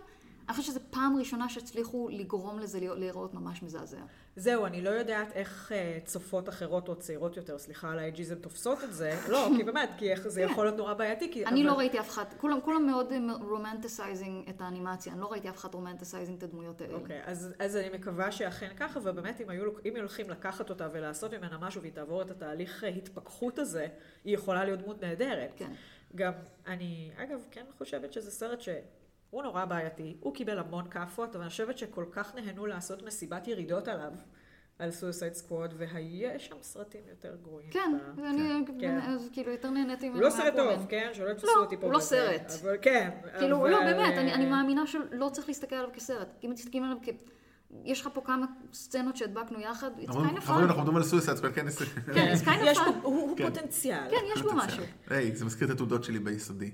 אני 0.48 0.56
חושבת 0.56 0.66
שזו 0.74 0.80
פעם 0.90 1.16
ראשונה 1.18 1.48
שהצליחו 1.48 2.08
לגרום 2.12 2.58
לזה 2.58 2.78
להיראות 2.80 3.34
ממש 3.34 3.62
מזעזע. 3.62 4.00
זהו, 4.36 4.66
אני 4.66 4.82
לא 4.82 4.90
יודעת 4.90 5.32
איך 5.32 5.72
אה, 5.74 5.98
צופות 6.04 6.48
אחרות 6.48 6.88
או 6.88 6.96
צעירות 6.96 7.36
יותר, 7.36 7.58
סליחה 7.58 7.90
על 7.90 7.98
האייג'יזם, 7.98 8.34
תופסות 8.34 8.84
את 8.84 8.92
זה. 8.94 9.18
לא, 9.28 9.48
כי 9.56 9.64
באמת, 9.64 9.90
כי 9.98 10.10
איך- 10.12 10.28
זה 10.28 10.40
יכול 10.42 10.64
להיות 10.64 10.76
נורא 10.76 10.94
בעייתי. 10.94 11.32
כי- 11.32 11.46
אני 11.46 11.60
אבל- 11.62 11.70
לא 11.70 11.78
ראיתי 11.78 12.00
אף 12.00 12.08
אחד, 12.10 12.24
כולם 12.38 12.60
כולם 12.60 12.86
מאוד 12.86 13.12
romanticizing 13.40 14.48
את 14.48 14.60
האנימציה, 14.60 15.12
אני 15.12 15.20
לא 15.20 15.32
ראיתי 15.32 15.48
אף 15.48 15.56
אחד 15.56 15.74
romanticizing 15.74 16.38
את 16.38 16.42
הדמויות 16.42 16.80
האלה. 16.80 16.94
אוקיי, 16.94 17.20
אז, 17.26 17.54
אז 17.58 17.76
אני 17.76 17.88
מקווה 17.98 18.32
שאכן 18.32 18.72
ככה, 18.76 19.00
ובאמת 19.02 19.40
אם 19.40 19.50
היו, 19.50 19.62
אם 19.84 19.96
הולכים 19.96 20.30
לקחת 20.30 20.70
אותה 20.70 20.88
ולעשות 20.92 21.34
ממנה 21.34 21.58
משהו 21.60 21.80
והיא 21.80 21.92
תעבור 21.92 22.22
את 22.22 22.30
התהליך 22.30 22.84
אה, 22.84 22.88
התפכחות 22.88 23.58
הזה, 23.58 23.86
היא 24.24 24.34
יכולה 24.34 24.64
להיות 24.64 24.80
דמות 24.80 25.02
נהדרת. 25.02 25.52
כן. 25.56 25.72
גם, 26.14 26.32
אני, 26.66 27.10
אגב, 27.16 27.40
כן 27.50 27.64
חושבת 27.78 28.12
שזה 28.12 28.30
סרט 28.30 28.60
שהוא 29.32 29.42
נורא 29.42 29.64
בעייתי, 29.64 30.16
הוא 30.20 30.34
קיבל 30.34 30.58
המון 30.58 30.88
כאפות, 30.90 31.34
אבל 31.34 31.42
אני 31.42 31.50
חושבת 31.50 31.78
שכל 31.78 32.04
כך 32.12 32.34
נהנו 32.34 32.66
לעשות 32.66 33.02
מסיבת 33.02 33.48
ירידות 33.48 33.88
עליו, 33.88 34.12
על 34.78 34.90
סויסייד 34.90 35.34
סקוואד, 35.34 35.74
ויש 35.76 36.46
שם 36.46 36.54
סרטים 36.62 37.00
יותר 37.10 37.36
גרועים. 37.42 37.70
כן, 37.70 37.98
ב- 38.16 38.18
ואני 38.18 38.64
כן. 38.80 38.98
אז 39.00 39.28
כאילו 39.32 39.52
יותר 39.52 39.70
נהניתי 39.70 40.08
ממנו 40.08 40.20
הוא 40.20 40.26
לא 40.26 40.30
סרט. 40.30 40.56
טוב, 40.56 40.86
כן? 40.88 41.10
שלא 41.12 41.30
יתפסו 41.30 41.46
לא, 41.46 41.60
אותי 41.60 41.76
פה. 41.76 41.86
הוא 41.86 41.92
לא 41.92 42.00
סרט. 42.00 42.52
אבל 42.62 42.76
כן. 42.82 43.10
כאילו, 43.38 43.60
אבל, 43.60 43.70
לא, 43.70 43.80
באמת, 43.80 44.18
אני, 44.18 44.30
אה, 44.30 44.34
אני 44.34 44.46
מאמינה 44.46 44.86
שלא 44.86 45.28
צריך 45.32 45.48
להסתכל 45.48 45.76
עליו 45.76 45.90
כסרט. 45.92 46.28
אם 46.44 46.50
מסתכלים 46.50 46.84
עליו 46.84 46.96
כ... 47.02 47.08
יש 47.84 48.00
לך 48.00 48.08
פה 48.14 48.20
כמה 48.20 48.46
סצנות 48.72 49.16
שהדבקנו 49.16 49.60
יחד, 49.60 49.90
it's 49.98 50.08
kind 50.08 50.10
of 50.10 50.40
חברים, 50.40 50.64
אנחנו 50.64 50.72
fun. 50.72 50.76
מדברים 50.76 50.96
על 50.96 51.02
סויסייד 51.02 51.36
סקוואד, 51.36 51.54
כן, 51.54 51.66
כן, 52.14 52.34
it's 52.34 52.44
kind 52.44 52.48
of 52.48 52.64
יש 52.64 52.78
fun. 52.78 52.82
הוא 53.02 53.14
הוא 53.14 53.36
כן. 53.36 53.48
פוטנציאל. 53.48 54.10
כן, 54.10 54.16
יש 54.34 54.42
בו 54.42 54.50
משהו. 54.54 54.84
היי, 55.10 55.36
זה 55.36 55.44
מזכיר 55.44 55.66
את 55.66 55.72
התעודות 55.72 56.04
שלי 56.04 56.18
ביסודי. 56.18 56.70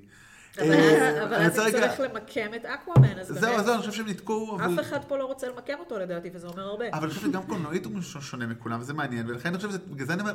אבל 0.58 0.70
אה, 0.72 1.46
אז- 1.46 1.58
אני 1.58 1.72
צריך 1.72 2.00
למקם 2.00 2.54
את 2.56 2.64
אקוואמן, 2.64 3.18
אז 3.18 3.26
זהו, 3.26 3.40
באמת, 3.40 3.58
אז 3.58 3.64
זהו, 3.64 3.74
אני 3.74 3.80
חושב 3.80 3.92
שהם 3.92 4.08
נתקעו, 4.08 4.56
אבל... 4.56 4.74
אף 4.74 4.80
אחד 4.80 4.98
פה 5.08 5.16
לא 5.16 5.24
רוצה 5.24 5.48
למקם 5.48 5.74
אותו 5.80 5.98
לדעתי, 5.98 6.28
וזה 6.34 6.46
אומר 6.46 6.62
הרבה. 6.62 6.84
אבל 6.92 7.02
אני 7.04 7.14
חושב 7.14 7.26
שגם 7.30 7.42
קולנועית 7.46 7.84
הוא 7.84 8.00
שונה 8.02 8.46
מכולם, 8.46 8.80
וזה 8.80 8.94
מעניין, 8.94 9.26
ולכן 9.30 9.48
אני 9.48 9.56
חושב 9.56 9.68
שזה, 9.68 9.78
בגלל 9.78 10.06
זה 10.06 10.12
אני 10.12 10.20
אומר, 10.20 10.34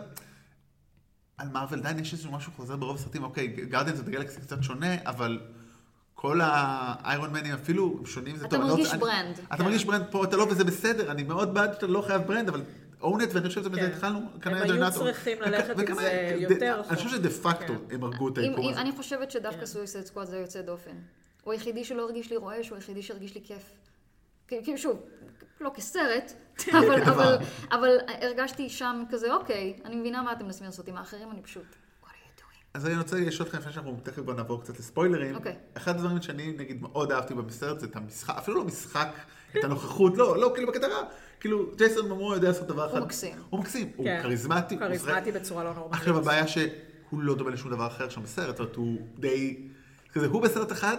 על 1.38 1.47
מארוול 1.49 1.80
עדיין 1.80 1.99
יש 1.99 2.14
איזשהו 2.14 2.32
משהו 2.32 2.51
חוזר 2.55 2.76
ברוב 2.76 2.95
הסרטים, 2.95 3.24
אוקיי, 3.24 3.47
גרדיאנס 3.47 3.99
the 3.99 4.11
Galaxy 4.14 4.41
קצת 4.41 4.64
שונה, 4.64 4.95
אבל 5.05 5.39
כל 6.14 6.39
האיירון 6.43 7.34
מנים 7.34 7.53
אפילו 7.53 8.01
שונים, 8.05 8.36
זה 8.36 8.45
אתה 8.45 8.55
טוב. 8.55 8.61
לא 8.66 8.70
מרגיש 8.72 8.88
רוצה- 8.88 8.97
ברנד, 8.97 9.39
אתה. 9.53 9.64
מרגיש 9.64 9.86
ברנד 9.86 10.05
פה, 10.11 10.24
אתה 10.24 10.38
לא, 10.38 10.47
וזה 10.51 10.64
בסדר, 10.64 11.11
אני 11.11 11.24
מאוד 11.24 11.53
בעד 11.53 11.74
שאתה 11.74 11.88
לא 11.88 12.01
חייב 12.01 12.22
ברנד, 12.22 12.49
אבל 12.49 12.61
own 13.04 13.22
it, 13.22 13.34
ואני 13.34 13.47
חושב 13.47 13.64
שבזה 13.64 13.80
כן. 13.82 13.86
התחלנו, 13.91 14.18
הם 14.34 14.39
כנראה 14.39 14.64
היו 14.64 14.74
ג'רנטו. 14.76 14.95
צריכים 14.99 15.38
וכ- 15.41 15.45
ללכת 15.47 15.80
עם 15.80 15.95
זה 15.95 16.36
יותר 16.39 16.76
אני 16.89 16.95
חושב 16.97 17.08
רחוק. 17.08 17.18
שדה 17.20 17.30
פקטו 17.30 17.74
כן. 17.89 17.95
הם 17.95 18.04
הרגו 18.04 18.28
את 18.30 18.38
היקום 18.38 18.70
הזה. 18.70 18.82
אני 18.82 18.91
חושבת 18.91 19.32
שדווקא 19.32 19.60
כן. 19.60 19.66
סויסד 19.66 20.06
סקוואד 20.06 20.28
זה 20.28 20.38
יוצא 20.38 20.62
דופן. 20.62 20.95
הוא 21.43 21.54
היחידי 21.54 21.84
שלא 21.84 22.01
הרגיש 22.01 22.30
לי 22.32 22.38
רועש, 22.38 22.70
הוא 22.70 22.76
היחידי 22.76 23.01
שהרגיש 23.01 23.36
לי 23.36 23.41
כיף. 23.43 23.72
כאילו, 24.47 24.78
שוב, 24.78 24.99
לא 25.62 25.72
כסרט, 25.76 26.32
אבל, 26.72 27.01
כדבר. 27.06 27.36
אבל, 27.36 27.38
אבל 27.72 27.89
הרגשתי 28.22 28.70
שם 28.70 29.04
כזה, 29.10 29.34
אוקיי, 29.34 29.80
אני 29.86 29.95
מבינה 29.95 30.22
מה 30.22 30.32
אתם 30.34 30.45
מנסים 30.45 30.66
לעשות 30.66 30.88
עם 30.88 30.97
האחרים, 30.97 31.32
אני 31.32 31.41
פשוט, 31.41 31.66
what 32.04 32.08
are 32.08 32.10
you 32.10 32.41
doing? 32.41 32.63
אז 32.74 32.86
אני 32.86 32.98
רוצה 32.98 33.20
לשאול 33.20 33.48
אתכם 33.48 33.58
לפני 33.58 33.74
שאנחנו 33.74 33.98
תכף 34.04 34.20
בוא 34.20 34.34
נעבור 34.34 34.62
קצת 34.62 34.80
לספוילרים. 34.80 35.36
אוקיי. 35.36 35.56
אחד 35.74 35.96
הדברים 35.96 36.22
שאני 36.22 36.54
נגיד 36.58 36.82
מאוד 36.82 37.12
אהבתי 37.12 37.34
בסרט 37.34 37.80
זה 37.80 37.86
את 37.86 37.96
המשחק, 37.96 38.36
אפילו 38.38 38.58
לא 38.58 38.66
משחק, 38.66 39.08
את 39.60 39.64
הנוכחות, 39.64 40.18
לא, 40.18 40.38
לא, 40.38 40.52
כאילו 40.56 40.68
בקטע 40.72 40.88
רע. 40.88 41.04
כאילו, 41.40 41.72
ג'ייסון 41.76 42.10
ממור 42.10 42.34
יודע 42.34 42.48
לעשות 42.48 42.68
דבר 42.68 42.90
אחד. 42.90 42.98
הוא 42.98 43.06
מקסים. 43.06 43.38
הוא 43.50 43.60
מקסים, 43.60 43.92
הוא 43.96 44.06
כן. 44.06 44.20
כריזמטי. 44.24 44.76
הוא 44.76 44.82
כריזמטי 44.82 45.32
בצורה 45.32 45.64
לא 45.64 45.74
נורמלית. 45.74 46.00
עכשיו 46.00 46.18
הבעיה 46.18 46.48
שהוא 46.48 46.70
לא 47.22 47.36
דומה 47.36 47.52
לשום 47.52 47.72
דבר 47.72 47.88
אחר 47.88 48.10
שם 48.10 48.24
בסרט, 48.24 48.48
זאת 48.48 48.60
אומרת, 48.60 48.76
הוא 48.76 48.98
די... 49.20 49.58
כזה, 50.14 50.28
הוא 50.28 50.42
בסרט 50.42 50.72
אחד, 50.72 50.98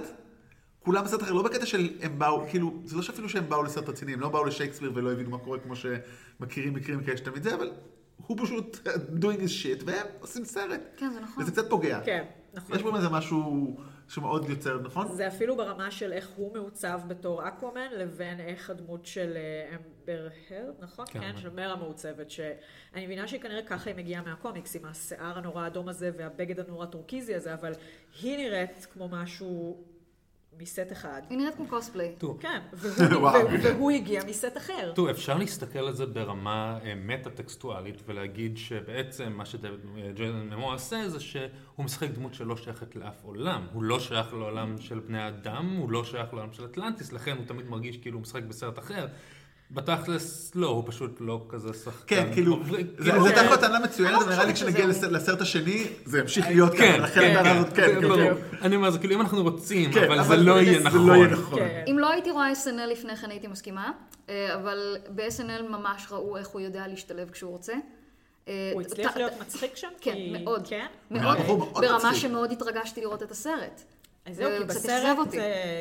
כולם 0.85 1.05
בסרט 1.05 1.23
אחר, 1.23 1.33
לא 1.33 1.43
בקטע 1.43 1.67
של 1.67 1.91
הם 2.01 2.19
באו, 2.19 2.47
כאילו, 2.49 2.83
זה 2.85 2.97
לא 2.97 3.03
שאפילו 3.03 3.29
שהם 3.29 3.49
באו 3.49 3.63
לסרט 3.63 3.89
רציני, 3.89 4.13
הם 4.13 4.21
לא 4.21 4.29
באו 4.29 4.45
לשייקספיר 4.45 4.93
ולא 4.95 5.13
הבינו 5.13 5.31
מה 5.31 5.39
קורה 5.39 5.59
כמו 5.59 5.75
שמכירים 5.77 6.75
מקרים 6.75 7.05
כאלה 7.05 7.17
שתמיד 7.17 7.43
זה, 7.43 7.55
אבל 7.55 7.71
הוא 8.17 8.37
פשוט 8.43 8.89
doing 9.21 9.41
his 9.41 9.63
shit, 9.63 9.83
והם 9.87 10.07
עושים 10.21 10.45
סרט. 10.45 10.81
כן, 10.97 11.11
זה 11.11 11.21
נכון. 11.21 11.43
וזה 11.43 11.53
קצת 11.53 11.71
פוגע. 11.71 12.01
כן, 12.05 12.25
נכון. 12.55 12.77
יש 12.77 12.83
בו 12.83 12.97
איזה 12.97 13.09
משהו 13.09 13.77
שמאוד 14.09 14.49
יוצר, 14.49 14.81
נכון? 14.83 15.13
זה 15.13 15.29
אפילו 15.29 15.57
ברמה 15.57 15.91
של 15.91 16.13
איך 16.13 16.29
הוא 16.37 16.55
מעוצב 16.55 17.01
בתור 17.09 17.49
אקוואמן, 17.49 17.89
לבין 17.93 18.41
איך 18.41 18.71
הדמות 18.71 19.07
של 19.07 19.33
אה, 19.37 19.77
אמבר 19.77 20.29
הרד, 20.51 20.75
נכון? 20.81 21.07
כן. 21.09 21.21
כן, 21.21 21.37
של 21.37 21.51
מרה 21.51 21.77
מעוצבת, 21.77 22.31
שאני 22.31 23.07
מבינה 23.07 23.29
שהיא 23.29 23.41
כנראה 23.41 23.63
ככה 23.63 23.91
היא 23.91 23.97
מגיעה 23.97 24.23
מהקומיקס, 24.23 24.77
עם 24.77 24.85
השיער 24.85 25.39
הנורא 25.39 25.63
האדום 25.63 25.89
הזה 25.89 26.11
והבגד 26.19 26.61
הנורא 26.61 26.87
טורקיזי 26.87 27.35
הזה, 27.35 27.55
אבל 27.55 27.73
היא 28.23 28.37
נראית 28.37 28.87
כמו 28.93 29.09
משהו 29.09 29.85
מסט 30.61 30.93
אחד. 30.93 31.23
היא 31.31 31.39
נראית 31.39 31.55
כמו 31.55 31.67
קוספליי. 31.67 32.15
כן, 32.41 32.61
והוא, 33.63 33.91
הגיע 33.91 34.25
מסט 34.29 34.57
אחר. 34.57 34.93
תראו, 34.95 35.11
אפשר 35.11 35.39
להסתכל 35.39 35.79
על 35.79 35.93
זה 35.93 36.07
ברמה 36.07 36.79
אה, 36.85 36.95
מטה-טקסטואלית 36.95 38.03
ולהגיד 38.07 38.57
שבעצם 38.57 39.33
מה 39.33 39.45
שג'יידן 39.45 40.49
ממו 40.51 40.73
עושה 40.73 41.09
זה 41.09 41.21
שהוא 41.21 41.45
משחק 41.79 42.09
דמות 42.11 42.35
שלא 42.35 42.57
שייכת 42.57 42.97
לאף 42.97 43.25
עולם. 43.25 43.67
הוא 43.73 43.83
לא 43.83 44.01
שייך 44.01 44.35
לעולם 44.35 44.79
של 44.79 44.99
בני 44.99 45.29
אדם, 45.29 45.77
הוא 45.79 45.91
לא 45.91 46.05
שייך 46.05 46.35
לעולם 46.35 46.53
של 46.53 46.65
אטלנטיס, 46.65 47.13
לכן 47.13 47.37
הוא 47.37 47.47
תמיד 47.47 47.69
מרגיש 47.69 47.97
כאילו 47.97 48.17
הוא 48.17 48.23
משחק 48.23 48.43
בסרט 48.43 48.79
אחר. 48.79 49.07
בתכלס, 49.71 50.53
לא, 50.55 50.67
הוא 50.67 50.83
פשוט 50.87 51.17
לא 51.21 51.41
כזה 51.49 51.73
שחקן. 51.85 52.17
כן, 52.17 52.33
כאילו, 52.33 52.61
זה 52.65 52.77
כאילו, 52.77 52.89
זה 52.99 53.11
כן. 53.11 53.21
הייתה 53.25 53.43
לך 53.43 53.61
טענה 53.61 53.79
מצוינת, 53.79 54.23
אבל 54.23 54.33
נראה 54.33 54.45
לי 54.45 54.55
כשנגיע 54.55 54.87
לסרט 54.87 55.41
השני, 55.41 55.87
זה 56.05 56.19
ימשיך 56.19 56.47
להיות 56.47 56.73
כן, 56.73 56.93
ככה, 56.93 56.99
לכן 56.99 57.21
כן, 57.21 57.37
הטענה 57.37 57.59
הזאת, 57.59 57.73
כן, 57.73 57.87
כן, 57.87 58.01
כן, 58.01 58.09
ברור. 58.09 58.35
כן. 58.35 58.57
אני 58.63 58.77
אומר, 58.77 58.91
זה 58.91 58.99
כאילו 58.99 59.15
אם 59.15 59.21
אנחנו 59.21 59.43
רוצים, 59.43 59.93
כן, 59.93 60.05
אבל 60.05 60.25
זה 60.25 60.37
לא 60.37 60.61
יהיה 60.61 60.79
לא 60.79 60.85
נכון. 60.85 61.17
יהיה 61.17 61.27
נכון. 61.27 61.59
כן. 61.59 61.85
אם 61.91 61.99
לא 61.99 62.11
הייתי 62.11 62.31
רואה 62.31 62.53
SNL 62.53 62.87
לפני 62.93 63.17
כן 63.17 63.31
הייתי 63.31 63.47
מסכימה, 63.47 63.93
אה, 64.29 64.55
אבל 64.55 64.97
ב-SNL 65.09 65.63
ממש 65.71 66.07
ראו 66.11 66.37
איך 66.37 66.49
הוא 66.49 66.61
יודע 66.61 66.87
להשתלב 66.87 67.31
כשהוא 67.31 67.51
רוצה. 67.51 67.73
אה, 68.49 68.71
הוא 68.75 68.83
הצליח 68.83 69.17
להיות 69.17 69.33
מצחיק 69.41 69.77
שם? 69.77 69.89
כן, 70.01 70.17
מאוד. 70.33 70.67
כן? 70.69 70.87
מאוד, 71.11 71.39
ברמה. 71.75 72.15
שמאוד 72.15 72.53
התרגשתי 72.53 73.01
לראות 73.01 73.23
את 73.23 73.31
הסרט. 73.31 73.83
אז 74.27 74.37
זהו, 74.37 74.51
זה 74.51 74.59
כי 74.59 74.65
בסרט, 74.65 75.29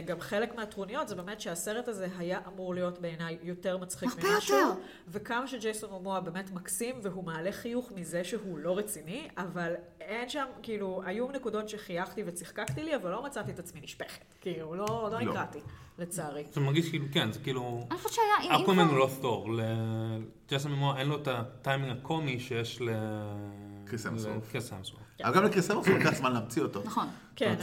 גם 0.05 0.19
חלק 0.19 0.55
מהטרוניות 0.55 1.07
זה 1.07 1.15
באמת 1.15 1.41
שהסרט 1.41 1.87
הזה 1.87 2.07
היה 2.17 2.39
אמור 2.47 2.73
להיות 2.73 2.99
בעיניי 3.01 3.37
יותר 3.43 3.77
מצחיק 3.77 4.09
הרבה 4.09 4.33
ממשהו. 4.35 4.57
יותר. 4.57 4.79
וכמה 5.07 5.47
שג'ייסון 5.47 5.89
מומואה 5.89 6.19
באמת 6.21 6.51
מקסים, 6.51 6.95
והוא 7.03 7.23
מעלה 7.23 7.51
חיוך 7.51 7.91
מזה 7.95 8.23
שהוא 8.23 8.57
לא 8.57 8.77
רציני, 8.77 9.27
אבל 9.37 9.73
אין 10.01 10.29
שם, 10.29 10.45
כאילו, 10.63 11.01
היו 11.05 11.31
נקודות 11.31 11.69
שחייכתי 11.69 12.23
וצחקקתי 12.25 12.83
לי, 12.83 12.95
אבל 12.95 13.11
לא 13.11 13.23
מצאתי 13.23 13.51
את 13.51 13.59
עצמי 13.59 13.81
נשפכת. 13.81 14.25
כאילו, 14.41 14.75
לא, 14.75 14.85
לא 14.87 15.09
לא. 15.11 15.19
נקרעתי, 15.21 15.59
לצערי. 15.97 16.43
זה 16.51 16.61
מרגיש 16.61 16.89
כאילו, 16.89 17.05
כן, 17.11 17.31
זה 17.31 17.39
כאילו... 17.39 17.87
אני 17.91 17.97
חושבת 17.99 18.13
שהיה, 18.13 18.63
כבר- 18.63 18.73
הוא 18.83 18.97
לא 18.97 19.09
תור. 19.21 19.49
לג'סון 20.51 20.71
ממוע 20.71 20.99
אין 20.99 21.07
לו 21.07 21.21
את 21.21 21.27
הטיימינג 21.27 21.97
הקומי 21.97 22.39
שיש 22.39 22.81
ל... 22.81 22.89
קריס 23.85 24.05
המסוורף. 24.05 25.02
אבל 25.23 25.35
גם 25.35 25.43
לקריס 25.43 25.71
אמרסון 25.71 25.93
לקח 25.93 26.13
זמן 26.13 26.33
להמציא 26.33 26.61
אותו. 26.61 26.81
נכון. 26.85 27.07
כן, 27.35 27.55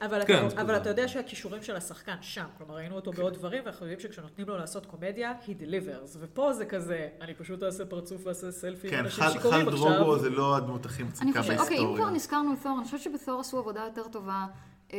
אבל, 0.00 0.20
אה, 0.20 0.26
כן, 0.26 0.46
אתה, 0.76 0.88
יודע 0.88 1.08
שהכישורים 1.08 1.62
של 1.62 1.76
השחקן 1.76 2.16
שם, 2.20 2.44
כלומר 2.58 2.74
ראינו 2.74 2.96
אותו 2.96 3.12
בעוד 3.12 3.34
דברים, 3.34 3.62
ואנחנו 3.64 3.86
יודעים 3.86 4.00
שכשנותנים 4.00 4.48
לו 4.48 4.56
לעשות 4.56 4.86
קומדיה, 4.86 5.32
he 5.46 5.50
delivers, 5.50 6.16
ופה 6.20 6.52
זה 6.52 6.66
כזה, 6.66 7.08
אני 7.20 7.34
פשוט 7.34 7.62
אעשה 7.62 7.84
פרצוף 7.84 8.26
ואעשה 8.26 8.50
סלפי 8.50 8.86
עם 8.86 8.92
כן, 8.92 8.98
אנשים 8.98 9.24
חל 9.24 9.32
שיכורים 9.32 9.66
חל 9.66 9.72
עכשיו. 9.72 9.94
דרוגו 9.96 10.18
זה 10.18 10.30
לא 10.30 10.56
הדמות 10.56 10.86
הכי 10.86 11.02
אני 11.02 11.08
מצחיקה 11.08 11.42
חושבת, 11.42 11.60
אוקיי, 11.60 11.78
אם 11.78 11.82
כבר 11.82 11.88
בהיסטוריה. 11.88 12.14
נזכרנו 12.14 12.56
בתור, 12.56 12.78
אני 12.78 12.84
חושבת 12.84 13.00
שבתור 13.00 13.40
עשו 13.40 13.58
עבודה 13.58 13.80
יותר 13.80 14.08
טובה 14.08 14.46
אה, 14.92 14.98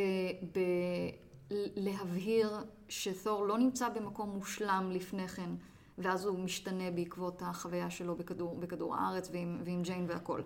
בלהבהיר 1.76 2.50
שתור 2.88 3.46
לא 3.46 3.58
נמצא 3.58 3.88
במקום 3.88 4.30
מושלם 4.30 4.90
לפני 4.92 5.28
כן, 5.28 5.50
ואז 5.98 6.24
הוא 6.24 6.38
משתנה 6.38 6.90
בעקבות 6.90 7.42
החוויה 7.44 7.90
שלו 7.90 8.14
בכדור, 8.14 8.56
בכדור 8.58 8.96
הארץ 8.96 9.28
ועם, 9.32 9.60
ועם 9.64 9.82
ג'יין 9.82 10.06
והכל. 10.08 10.40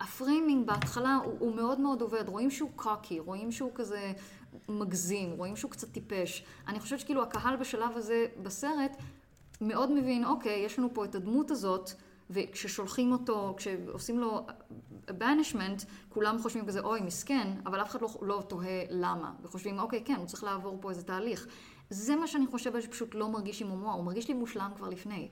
ה 0.00 0.08
framing 0.08 0.66
בהתחלה 0.66 1.18
הוא, 1.24 1.36
הוא 1.38 1.54
מאוד 1.54 1.80
מאוד 1.80 2.00
עובד, 2.00 2.28
רואים 2.28 2.50
שהוא 2.50 2.70
קוקי, 2.76 3.18
רואים 3.18 3.52
שהוא 3.52 3.70
כזה 3.74 4.12
מגזים, 4.68 5.30
רואים 5.32 5.56
שהוא 5.56 5.70
קצת 5.70 5.92
טיפש. 5.92 6.44
אני 6.68 6.80
חושבת 6.80 7.00
שכאילו 7.00 7.22
הקהל 7.22 7.56
בשלב 7.56 7.96
הזה 7.96 8.26
בסרט 8.42 8.96
מאוד 9.60 9.90
מבין, 9.92 10.24
אוקיי, 10.24 10.58
יש 10.58 10.78
לנו 10.78 10.88
פה 10.94 11.04
את 11.04 11.14
הדמות 11.14 11.50
הזאת, 11.50 11.90
וכששולחים 12.30 13.12
אותו, 13.12 13.54
כשעושים 13.56 14.18
לו 14.18 14.46
banishment, 15.08 15.84
כולם 16.08 16.38
חושבים 16.38 16.66
כזה, 16.66 16.80
אוי, 16.80 17.00
מסכן, 17.00 17.48
אבל 17.66 17.82
אף 17.82 17.90
אחד 17.90 18.02
לא, 18.02 18.08
לא 18.22 18.42
תוהה 18.48 18.82
למה. 18.90 19.32
וחושבים, 19.42 19.78
אוקיי, 19.78 20.02
כן, 20.04 20.14
הוא 20.14 20.26
צריך 20.26 20.44
לעבור 20.44 20.78
פה 20.80 20.90
איזה 20.90 21.02
תהליך. 21.02 21.46
זה 21.90 22.16
מה 22.16 22.26
שאני 22.26 22.46
חושבת 22.46 22.82
שפשוט 22.82 23.14
לא 23.14 23.28
מרגיש 23.28 23.62
עם 23.62 23.68
הומואר, 23.68 23.94
הוא 23.94 24.04
מרגיש 24.04 24.28
לי 24.28 24.34
מושלם 24.34 24.70
כבר 24.76 24.88
לפני. 24.88 25.28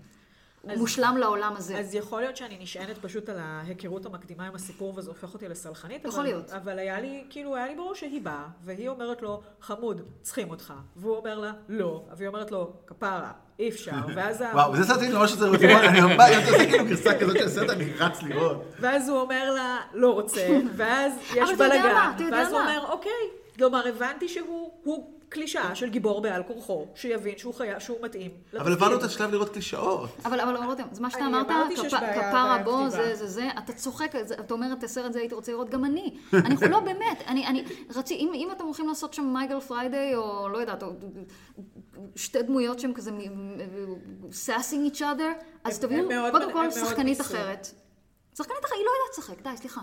הוא 0.62 0.72
אז- 0.72 0.78
מושלם 0.78 1.16
לעולם 1.16 1.54
הזה. 1.56 1.78
אז 1.78 1.94
יכול 1.94 2.20
להיות 2.20 2.36
שאני 2.36 2.58
נשענת 2.60 2.98
פשוט 2.98 3.28
על 3.28 3.36
ההיכרות 3.38 4.06
המקדימה 4.06 4.46
עם 4.46 4.54
הסיפור, 4.54 4.92
וזה 4.96 5.10
הופך 5.10 5.34
אותי 5.34 5.48
לסלחנית. 5.48 6.04
יכול 6.04 6.14
אבל, 6.20 6.22
להיות. 6.28 6.50
אבל 6.50 6.78
היה 6.78 7.00
לי, 7.00 7.24
כאילו, 7.30 7.56
היה 7.56 7.66
לי 7.66 7.74
ברור 7.74 7.94
שהיא 7.94 8.22
באה, 8.22 8.46
והיא 8.64 8.88
אומרת 8.88 9.22
לו, 9.22 9.40
חמוד, 9.60 10.00
צריכים 10.22 10.50
אותך. 10.50 10.72
והוא 10.96 11.16
אומר 11.16 11.38
לה, 11.38 11.52
לא. 11.68 12.02
והיא 12.16 12.28
אומרת 12.28 12.50
לו, 12.50 12.72
כפרה, 12.86 13.32
אי 13.58 13.68
אפשר. 13.68 13.92
ואז, 14.16 14.42
וואו, 14.52 14.76
זה 14.76 14.84
סרטים 14.84 15.12
ממש 15.12 15.30
שזה 15.30 15.46
רצועה, 15.48 15.88
אני 15.88 16.00
ממש, 16.00 16.14
אתה 16.38 16.50
עושה 16.50 16.66
כאילו 16.66 16.84
גרסה 16.84 17.18
כזאת 17.18 17.36
של 17.38 17.48
סרט, 17.48 17.70
אני 17.70 17.92
רץ 17.92 18.22
לראות. 18.22 18.62
ואז 18.80 19.08
הוא 19.08 19.20
אומר 19.20 19.54
לה, 19.54 19.76
לא 19.94 20.10
רוצה, 20.14 20.58
ואז 20.76 21.12
יש 21.30 21.36
אבל 21.36 21.44
אתה 21.54 21.64
יודע 21.64 21.68
בלאגן. 21.68 21.94
מה, 21.94 22.12
אתה 22.16 22.22
יודע 22.22 22.36
ואז 22.36 22.52
הוא? 22.52 22.60
אומר, 22.60 22.84
אוקיי. 22.88 23.12
כלומר, 23.58 23.88
הבנתי 23.88 24.28
שהוא 24.28 24.72
הוא 24.84 25.17
קלישאה 25.28 25.74
של 25.74 25.88
גיבור 25.88 26.20
בעל 26.20 26.42
כורחו, 26.42 26.86
שיבין 26.94 27.38
שהוא 27.38 27.54
חיה, 27.54 27.80
שהוא 27.80 27.98
מתאים. 28.02 28.30
אבל. 28.58 28.72
עברנו 28.72 28.96
את 28.96 29.02
השלב 29.02 29.30
לראות 29.30 29.48
קלישאות. 29.48 30.10
אבל, 30.24 30.40
אבל 30.40 30.56
רותם, 30.56 30.82
זה 30.92 31.02
מה 31.02 31.10
שאתה 31.10 31.26
אמרת, 31.26 31.46
כפרה. 32.14 32.58
בו, 32.64 32.90
זה, 32.90 33.14
זה, 33.14 33.26
זה, 33.26 33.48
אתה 33.58 33.72
צוחק, 33.72 34.12
אתה 34.40 34.54
אומר, 34.54 34.72
את 34.72 34.84
הסרט 34.84 35.04
הזה 35.04 35.18
הייתי 35.18 35.34
רוצה 35.34 35.52
לראות 35.52 35.70
גם 35.70 35.84
אני. 35.84 36.14
אני 36.32 36.56
לא, 36.70 36.80
באמת, 36.80 37.22
אני, 37.26 37.46
אני, 37.46 37.64
רצי, 37.96 38.14
אם, 38.14 38.30
אם 38.34 38.48
אתם 38.52 38.64
הולכים 38.64 38.88
לעשות 38.88 39.14
שם 39.14 39.24
מייגל 39.24 39.60
פריידיי, 39.60 40.16
או 40.16 40.48
לא 40.48 40.58
יודעת, 40.58 40.82
או 40.82 40.88
שתי 42.16 42.42
דמויות 42.42 42.80
שהם 42.80 42.92
כזה 42.92 43.10
sassing 44.32 44.92
each 44.92 44.98
other, 44.98 45.44
אז 45.64 45.78
תביאו, 45.78 46.08
קודם 46.32 46.52
כל, 46.52 46.70
שחקנית. 46.70 47.20
אחרת. 47.20 47.66
שחקנית 48.36 48.64
אחרת, 48.64 48.78
היא 48.78 48.84
לא 48.84 48.90
יודעת 48.90 49.18
לשחק, 49.18 49.42
די, 49.42 49.56
סליחה. 49.56 49.80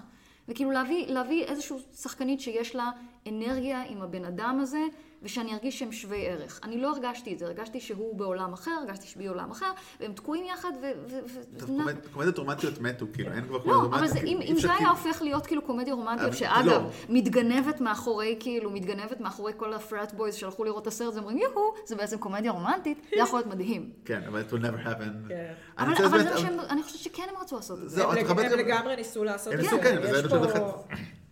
וכאילו 0.47 0.71
להביא, 0.71 1.07
להביא 1.07 1.43
איזושהי 1.43 1.77
שחקנית 2.01 2.41
שיש 2.41 2.75
לה 2.75 2.91
אנרגיה 3.27 3.83
עם 3.89 4.01
הבן 4.01 4.25
אדם 4.25 4.59
הזה, 4.61 4.79
ושאני 5.23 5.53
ארגיש 5.53 5.79
שהם 5.79 5.91
שווי 5.91 6.27
ערך. 6.27 6.59
אני 6.63 6.81
לא 6.81 6.89
הרגשתי 6.91 7.33
את 7.33 7.39
זה, 7.39 7.45
הרגשתי 7.45 7.79
שהוא 7.79 8.15
בעולם 8.19 8.53
אחר, 8.53 8.71
הרגשתי 8.71 9.07
שהיא 9.07 9.27
בעולם 9.27 9.51
אחר, 9.51 9.71
והם 9.99 10.13
תקועים 10.13 10.45
יחד, 10.45 10.71
ו... 10.81 10.91
קומדיות 12.13 12.37
רומנטיות 12.37 12.81
מתו, 12.81 13.05
כאילו, 13.13 13.31
אין 13.33 13.41
כבר 13.47 13.57
לא, 13.57 13.63
קומדיות 13.63 13.83
אבל 13.93 13.97
רומנטיות. 13.97 14.23
אם, 14.25 14.41
אי 14.41 14.51
אם 14.51 14.55
זה 14.59 14.67
היה 14.67 14.77
כאילו- 14.77 14.89
הופך 14.91 15.21
להיות 15.21 15.47
כאילו 15.47 15.61
קומדיה 15.61 15.93
רומנטית, 15.93 16.25
אבל- 16.25 16.33
שאגב, 16.35 16.65
לא. 16.65 16.89
מתגנבת 17.09 17.81
מאחורי, 17.81 18.37
כאילו, 18.39 18.69
מתגנבת 18.71 19.19
מאחורי 19.19 19.53
כל 19.57 19.73
ה 19.73 19.81
frat 19.81 20.13
boys 20.13 20.35
שהלכו 20.35 20.63
לראות 20.63 20.81
את 20.81 20.87
הסרט, 20.87 21.13
ואומרים, 21.15 21.37
יוהו, 21.37 21.73
זה 21.85 21.95
בעצם 21.95 22.17
קומדיה 22.17 22.51
רומנטית, 22.51 22.97
זה 23.09 23.21
יכול 23.21 23.39
להיות 23.39 23.47
מדהים. 23.53 23.89
כן, 24.05 24.21
אבל 24.27 24.41
it 24.49 24.53
will 24.53 24.57
never 24.57 24.87
happen. 24.87 25.27
כן. 25.29 25.53
אבל, 25.77 25.89
רוצה 25.91 26.05
אבל 26.05 26.17
באמת- 26.17 26.27
זה 26.27 26.33
מה 26.33 26.57
שהם, 26.57 26.59
אני 26.69 26.83
חושבת 26.83 26.99
שכן 27.01 27.23
הם 27.29 27.41
רצו 27.41 27.55
לעשות 27.55 27.79
את 27.83 27.89
זה. 27.89 28.03
הם 28.03 28.59
לגמרי 28.59 28.95
ניסו 28.95 29.23
לעשות 29.23 29.53
הם 29.53 29.59
את 29.59 29.65
זה. 29.65 29.69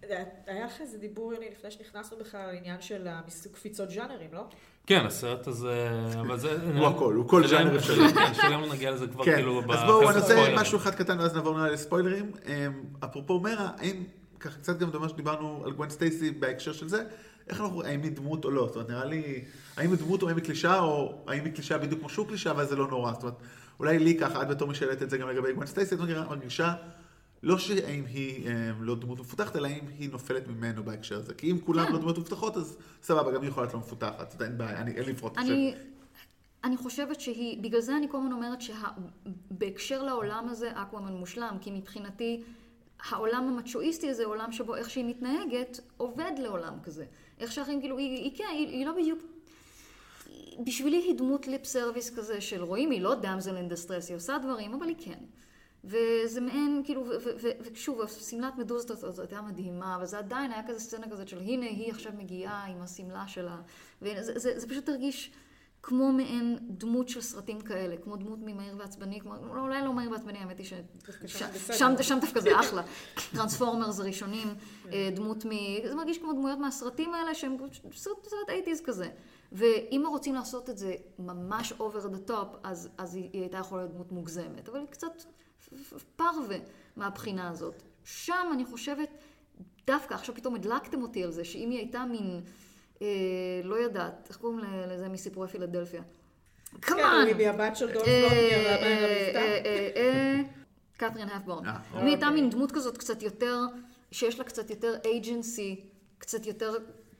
כן, 0.07 0.23
היה 0.47 0.65
לך 0.65 0.81
איזה 0.81 0.97
דיבור, 0.97 1.33
יוני, 1.33 1.49
לפני 1.51 1.71
שנכנסנו 1.71 2.17
בכלל 2.17 2.41
על 2.41 2.55
עניין 2.55 2.81
של 2.81 3.07
קפיצות 3.53 3.91
ז'אנרים, 3.91 4.29
לא? 4.33 4.45
כן, 4.85 5.05
הסרט 5.05 5.47
הזה, 5.47 5.89
אבל 6.21 6.39
זה... 6.39 6.57
הוא 6.77 6.87
הכל, 6.87 7.13
הוא 7.13 7.29
כל 7.29 7.47
ז'אנר 7.47 7.77
אפשרי. 7.77 8.13
כן, 8.13 8.33
שלם 8.33 8.61
לא 8.61 8.73
נגיע 8.73 8.91
לזה 8.91 9.07
כבר 9.07 9.25
כן, 9.25 9.35
כאילו 9.35 9.61
אז 9.73 9.79
בואו 9.85 10.01
נעשה 10.01 10.17
הספוילרים. 10.19 10.55
משהו 10.55 10.77
אחד 10.77 10.95
קטן 10.95 11.19
ואז 11.19 11.35
נעבור 11.35 11.57
נראה 11.57 11.69
לספוילרים. 11.69 12.31
אמ, 12.45 12.83
אפרופו 13.03 13.39
מרה, 13.39 13.69
האם, 13.77 14.03
ככה 14.39 14.59
קצת 14.59 14.79
גם 14.79 14.91
דומה 14.91 15.09
שדיברנו 15.09 15.61
על 15.65 15.71
גווין 15.71 15.89
סטייסי 15.89 16.31
בהקשר 16.31 16.73
של 16.73 16.89
זה, 16.89 17.03
איך 17.49 17.61
אנחנו 17.61 17.75
רואים, 17.75 17.89
האם 17.89 18.01
היא 18.03 18.11
דמות 18.11 18.45
או 18.45 18.51
לא? 18.51 18.67
זאת 18.67 18.75
אומרת, 18.75 18.89
נראה 18.89 19.05
לי, 19.05 19.43
האם 19.77 19.89
היא 19.91 19.99
דמות 19.99 20.21
או 20.21 20.27
האם 20.27 20.35
היא 20.35 20.45
קלישאה, 20.45 20.79
או 20.79 21.23
האם 21.27 21.45
היא 21.45 21.53
קלישאה 21.53 21.77
בדיוק 21.77 21.99
כמו 21.99 22.09
שהוא 22.09 22.27
קלישאה, 22.27 22.51
אבל 22.51 22.65
זה 22.65 22.75
לא 22.75 22.87
נורא. 22.87 23.13
זאת 23.13 23.23
אומרת, 23.23 23.35
אולי 23.79 23.99
לי 23.99 24.17
ככה, 24.17 24.41
את 24.41 24.47
בתור 24.47 24.67
מי 24.67 24.75
שהעלית 24.75 25.01
את 25.01 25.09
זה 25.09 25.17
גם 25.17 25.29
לגבי 25.29 25.53
גווין 25.53 25.67
סטייסי, 25.67 25.95
את 25.95 25.99
מרגישה, 26.29 26.73
לא 27.43 27.57
שהאם 27.57 28.05
היא 28.05 28.47
אמ, 28.49 28.83
לא 28.83 28.95
דמות 28.95 29.19
מפותחת, 29.19 29.55
אלא 29.55 29.67
האם 29.67 29.87
היא 29.99 30.09
נופלת 30.11 30.47
ממנו 30.47 30.83
בהקשר 30.83 31.17
הזה. 31.17 31.33
כי 31.33 31.51
אם 31.51 31.59
כולם 31.65 31.85
כן. 31.85 31.91
לא 31.93 31.99
דמות 31.99 32.17
מפותחות, 32.17 32.57
אז 32.57 32.77
סבבה, 33.03 33.31
גם 33.31 33.41
היא 33.41 33.49
יכולה 33.49 33.65
להיות 33.65 33.73
לא 33.73 33.79
מפותחת. 33.79 34.31
זאת 34.31 34.41
אין 34.41 34.57
בעיה, 34.57 34.81
אני- 34.81 34.91
אין 34.91 35.05
לי 35.05 35.11
לפחות. 35.13 35.37
אני, 35.37 35.73
אני 36.63 36.77
חושבת 36.77 37.19
שהיא, 37.21 37.61
בגלל 37.63 37.81
זה 37.81 37.97
אני 37.97 38.07
כל 38.09 38.17
הזמן 38.17 38.31
אומרת 38.31 38.59
שבהקשר 38.61 40.03
לעולם 40.03 40.49
הזה 40.49 40.71
אקוואמן 40.75 41.13
מושלם, 41.13 41.57
כי 41.61 41.71
מבחינתי 41.71 42.41
העולם 43.09 43.43
המצ'ואיסטי 43.47 44.09
הזה, 44.09 44.25
עולם 44.25 44.51
שבו 44.51 44.75
איך 44.75 44.89
שהיא 44.89 45.05
מתנהגת, 45.05 45.79
עובד 45.97 46.31
לעולם 46.37 46.73
כזה. 46.83 47.05
איך 47.39 47.51
שאחרים, 47.51 47.79
כאילו, 47.79 47.97
היא, 47.97 48.09
היא 48.23 48.37
כן, 48.37 48.43
היא, 48.53 48.67
היא 48.67 48.85
לא 48.85 48.91
בדיוק... 48.91 49.19
בשבילי 50.65 50.97
היא 50.97 51.17
דמות 51.17 51.47
lip 51.47 51.65
service 51.65 52.15
כזה 52.17 52.41
של 52.41 52.63
רואים, 52.63 52.91
היא 52.91 53.01
לא 53.01 53.15
damsel 53.15 53.57
in 53.57 53.67
distress, 53.69 54.09
היא 54.09 54.17
עושה 54.17 54.37
דברים, 54.37 54.73
אבל 54.73 54.87
היא 54.87 54.95
כן. 54.99 55.19
וזה 55.83 56.41
מעין, 56.41 56.81
כאילו, 56.85 57.03
ושוב, 57.73 58.01
השמלת 58.01 58.55
מדוזת 58.57 58.91
הזאת 58.91 59.19
הייתה 59.19 59.41
מדהימה, 59.41 59.95
אבל 59.95 60.05
זה 60.05 60.17
עדיין 60.17 60.51
היה 60.51 60.67
כזה 60.67 60.79
סצנה 60.79 61.09
כזאת 61.09 61.27
של 61.27 61.39
הנה 61.39 61.65
היא 61.65 61.91
עכשיו 61.91 62.11
מגיעה 62.17 62.65
עם 62.65 62.81
השמלה 62.81 63.27
שלה. 63.27 63.57
וזה 64.01 64.39
זה, 64.39 64.59
זה 64.59 64.67
פשוט 64.69 64.89
הרגיש 64.89 65.31
כמו 65.85 66.11
מעין 66.11 66.57
דמות 66.61 67.09
של 67.09 67.21
סרטים 67.21 67.61
כאלה, 67.61 67.97
כמו 67.97 68.15
דמות 68.15 68.39
ממהיר 68.41 68.75
ועצבני, 68.77 69.19
כמו, 69.21 69.35
אולי 69.59 69.81
לא 69.85 69.93
מהיר 69.93 70.11
ועצבני, 70.11 70.37
האמת 70.39 70.57
היא 70.59 70.67
דווקא 71.07 71.27
ש- 71.27 71.39
שם 71.39 71.47
בסדר. 71.53 71.77
שם, 71.77 71.93
שם 72.03 72.17
דווקא 72.21 72.39
זה 72.39 72.49
אחלה. 72.59 72.83
טרנספורמרס 73.35 73.99
הראשונים, 73.99 74.47
אה, 74.91 75.09
דמות 75.15 75.45
מ... 75.45 75.49
זה 75.87 75.95
מרגיש 75.95 76.17
כמו 76.17 76.33
דמויות 76.33 76.59
מהסרטים 76.59 77.13
האלה 77.13 77.35
שהם 77.35 77.57
סרט, 77.93 78.17
סרט 78.27 78.49
80's 78.49 78.83
כזה. 78.85 79.09
ואם 79.51 80.03
רוצים 80.07 80.35
לעשות 80.35 80.69
את 80.69 80.77
זה 80.77 80.93
ממש 81.19 81.73
over 81.73 82.05
the 82.15 82.29
top, 82.29 82.57
אז, 82.63 82.89
אז 82.97 83.15
היא, 83.15 83.29
הייתה 83.33 83.57
יכולה 83.57 83.81
להיות 83.81 83.93
דמות 83.95 84.11
מוגזמת. 84.11 84.69
אבל 84.69 84.79
היא 84.79 84.87
קצת 84.87 85.23
פרווה 86.15 86.57
מהבחינה 86.95 87.49
הזאת. 87.49 87.83
שם 88.05 88.49
אני 88.53 88.65
חושבת, 88.65 89.09
דווקא 89.87 90.13
עכשיו 90.13 90.35
פתאום 90.35 90.55
הדלקתם 90.55 91.01
אותי 91.01 91.23
על 91.23 91.31
זה, 91.31 91.45
שאם 91.45 91.69
היא 91.69 91.79
הייתה 91.79 92.05
מין, 92.05 92.41
אה, 93.01 93.07
לא 93.63 93.75
יודעת, 93.75 94.27
איך 94.29 94.37
קוראים 94.37 94.59
לזה 94.87 95.09
מסיפורי 95.09 95.47
פילדלפיה? 95.47 96.01
כן, 96.71 96.79
כמובן. 96.81 97.25
היא 97.27 97.47
מהבת 97.47 97.77
של 97.77 97.85
למבטא. 97.85 98.07
אה, 98.07 99.61
אה, 99.65 99.89
אה, 99.95 100.41
קתרין 100.97 101.29
הפבורן. 101.29 101.65
אה, 101.65 101.77
אם 101.93 101.97
היא 101.97 102.07
הייתה 102.07 102.29
מין 102.29 102.49
דמות 102.49 102.71
כזאת 102.71 102.97
קצת 102.97 103.23
יותר, 103.23 103.59
שיש 104.11 104.39
לה 104.39 104.43
קצת 104.45 104.69
יותר 104.69 104.95
agency, 105.03 105.81
קצת 106.17 106.45
יותר 106.45 106.73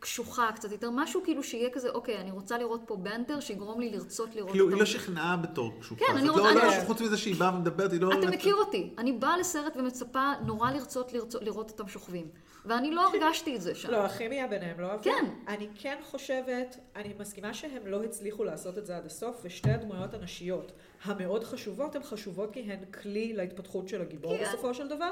קשוחה, 0.04 0.50
קצת 0.56 0.72
יותר 0.72 0.90
משהו 0.92 1.22
כאילו 1.24 1.44
שיהיה 1.44 1.70
כזה, 1.70 1.90
אוקיי, 1.90 2.18
אני 2.18 2.32
רוצה 2.32 2.58
לראות 2.58 2.82
פה 2.86 2.96
בנטר 2.96 3.40
שיגרום 3.40 3.80
לי 3.80 3.90
לרצות 3.90 4.36
לראות 4.36 4.52
כאילו. 4.52 4.70
היא 4.70 4.78
לא 4.78 4.86
שכנעה 4.86 5.38
בתור 5.38 5.72
קשוחה. 5.80 6.06
כן, 6.06 6.18
אני 6.18 6.28
זאת 6.28 6.36
לא- 6.38 6.42
רוצה- 6.42 6.54
לא- 6.56 6.74
אני- 6.76 6.86
חוץ 6.86 7.02
מזה 7.02 7.18
שהיא 7.18 7.36
באה 7.36 7.56
ומדברת, 7.56 7.92
היא 7.92 8.02
לא... 8.02 8.10
אתה 8.20 8.28
מכיר 8.32 8.56
אותי, 8.56 8.94
אני 8.98 9.12
באה 9.12 9.38
לסרט 9.38 9.78
ומצפה 9.78 10.32
נורא 10.46 10.72
לרצות, 10.72 11.14
לרצות 11.14 11.44
לראות 11.44 11.70
אותם 11.70 11.88
שוכבים. 11.88 12.28
ואני 12.66 12.92
לא 12.92 13.08
הרגשתי 13.08 13.56
את 13.56 13.62
זה 13.62 13.76
שם. 13.76 13.92
לא, 13.92 13.98
הכימיה 14.06 14.48
ביניהם 14.48 14.80
לא 14.80 14.92
עבדה. 14.92 15.04
כן. 15.04 15.26
אני 15.48 15.68
כן 15.76 15.98
חושבת, 16.12 16.78
אני 16.96 17.14
מסכימה 17.20 17.54
שהם 17.54 17.88
לא 17.88 18.04
הצליחו 18.04 18.44
לעשות 18.44 18.78
את 18.78 18.86
זה 18.86 18.98
עד 18.98 19.06
הסוף, 19.06 19.42
ושתי 19.44 19.70
הדמויות 19.72 20.14
הנשיות 20.14 20.72
המאוד 21.04 21.44
חשובות, 21.44 21.96
הן 21.96 22.04
חשובות 22.04 22.54
כי 22.54 22.60
הן 22.60 22.80
כלי 23.02 23.34
להתפתחות 23.34 23.88
של 23.88 24.02
הגיבור 24.02 24.38
כן. 24.38 24.44
בסופו 24.44 24.74
של 24.74 24.88
דבר. 24.88 25.12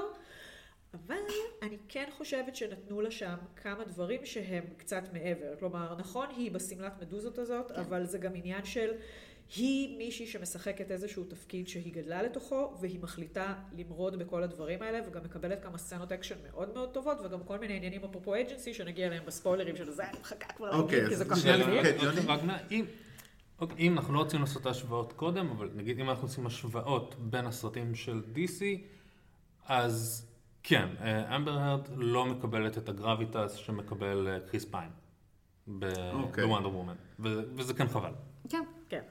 אבל 0.94 1.16
אני 1.62 1.78
כן 1.88 2.10
חושבת 2.18 2.56
שנתנו 2.56 3.02
לה 3.02 3.12
שם 3.12 3.36
כמה 3.56 3.84
דברים 3.84 4.26
שהם 4.26 4.64
קצת 4.78 5.04
מעבר. 5.14 5.56
כלומר, 5.60 5.96
נכון, 5.98 6.28
היא 6.38 6.52
בשמלת 6.52 7.02
מדוזות 7.02 7.38
הזאת, 7.38 7.72
כן. 7.72 7.80
אבל 7.80 8.06
זה 8.06 8.18
גם 8.18 8.32
עניין 8.36 8.66
של... 8.66 8.92
היא 9.56 9.98
מישהי 9.98 10.28
שמשחקת 10.28 10.92
איזשהו 10.92 11.24
תפקיד 11.24 11.68
שהיא 11.68 11.94
גדלה 11.94 12.24
לתוכו, 12.24 12.74
והיא 12.80 13.00
מחליטה 13.00 13.54
למרוד 13.78 14.20
בכל 14.20 14.44
הדברים 14.44 14.82
האלה, 14.82 15.00
וגם 15.08 15.24
מקבלת 15.24 15.64
כמה 15.64 15.78
סצנות 15.78 16.12
אקשן 16.12 16.36
מאוד 16.50 16.74
מאוד 16.74 16.94
טובות, 16.94 17.18
וגם 17.24 17.44
כל 17.44 17.60
מיני 17.60 17.76
עניינים 17.76 18.04
אפרופו 18.04 18.36
agency, 18.36 18.74
שנגיע 18.74 19.08
אליהם 19.08 19.26
בספוילרים 19.26 19.76
של 19.76 19.90
זה, 19.90 20.10
אני 20.10 20.20
מחכה 20.20 20.54
כבר 20.54 20.70
אוקיי, 20.80 20.98
להגיד, 20.98 21.10
כי 21.10 21.16
זה 21.16 21.24
אז 21.24 21.30
כל 21.30 21.36
כך. 21.36 22.42
כן, 22.42 22.48
מה, 22.48 22.58
אם, 22.72 22.86
אוקיי, 23.60 23.78
אם 23.78 23.98
אנחנו 23.98 24.14
לא 24.14 24.20
רוצים 24.20 24.42
לעשות 24.42 24.62
את 24.62 24.66
ההשוואות 24.66 25.14
קודם, 25.14 25.50
אבל 25.50 25.70
נגיד 25.76 26.00
אם 26.00 26.10
אנחנו 26.10 26.28
עושים 26.28 26.46
השוואות 26.46 27.16
בין 27.20 27.46
הסרטים 27.46 27.96
של 27.96 28.22
DC, 28.36 28.64
אז 29.68 30.28
כן, 30.64 30.88
אה, 31.02 31.36
אמבר 31.36 31.52
הרד 31.52 31.88
לא 31.96 32.26
מקבלת 32.26 32.78
את 32.78 32.90
הגרביטס 32.90 33.54
שמקבל 33.54 34.28
אה, 34.28 34.40
קריס 34.50 34.66
פיין 34.66 34.90
אוקיי. 36.14 36.46
בוונדר 36.46 36.70
וומן, 36.70 36.96
ו- 37.20 37.42
וזה 37.56 37.74
כן 37.74 37.88
חבל. 37.88 38.12
כן. 38.50 38.64
כן. 38.90 39.02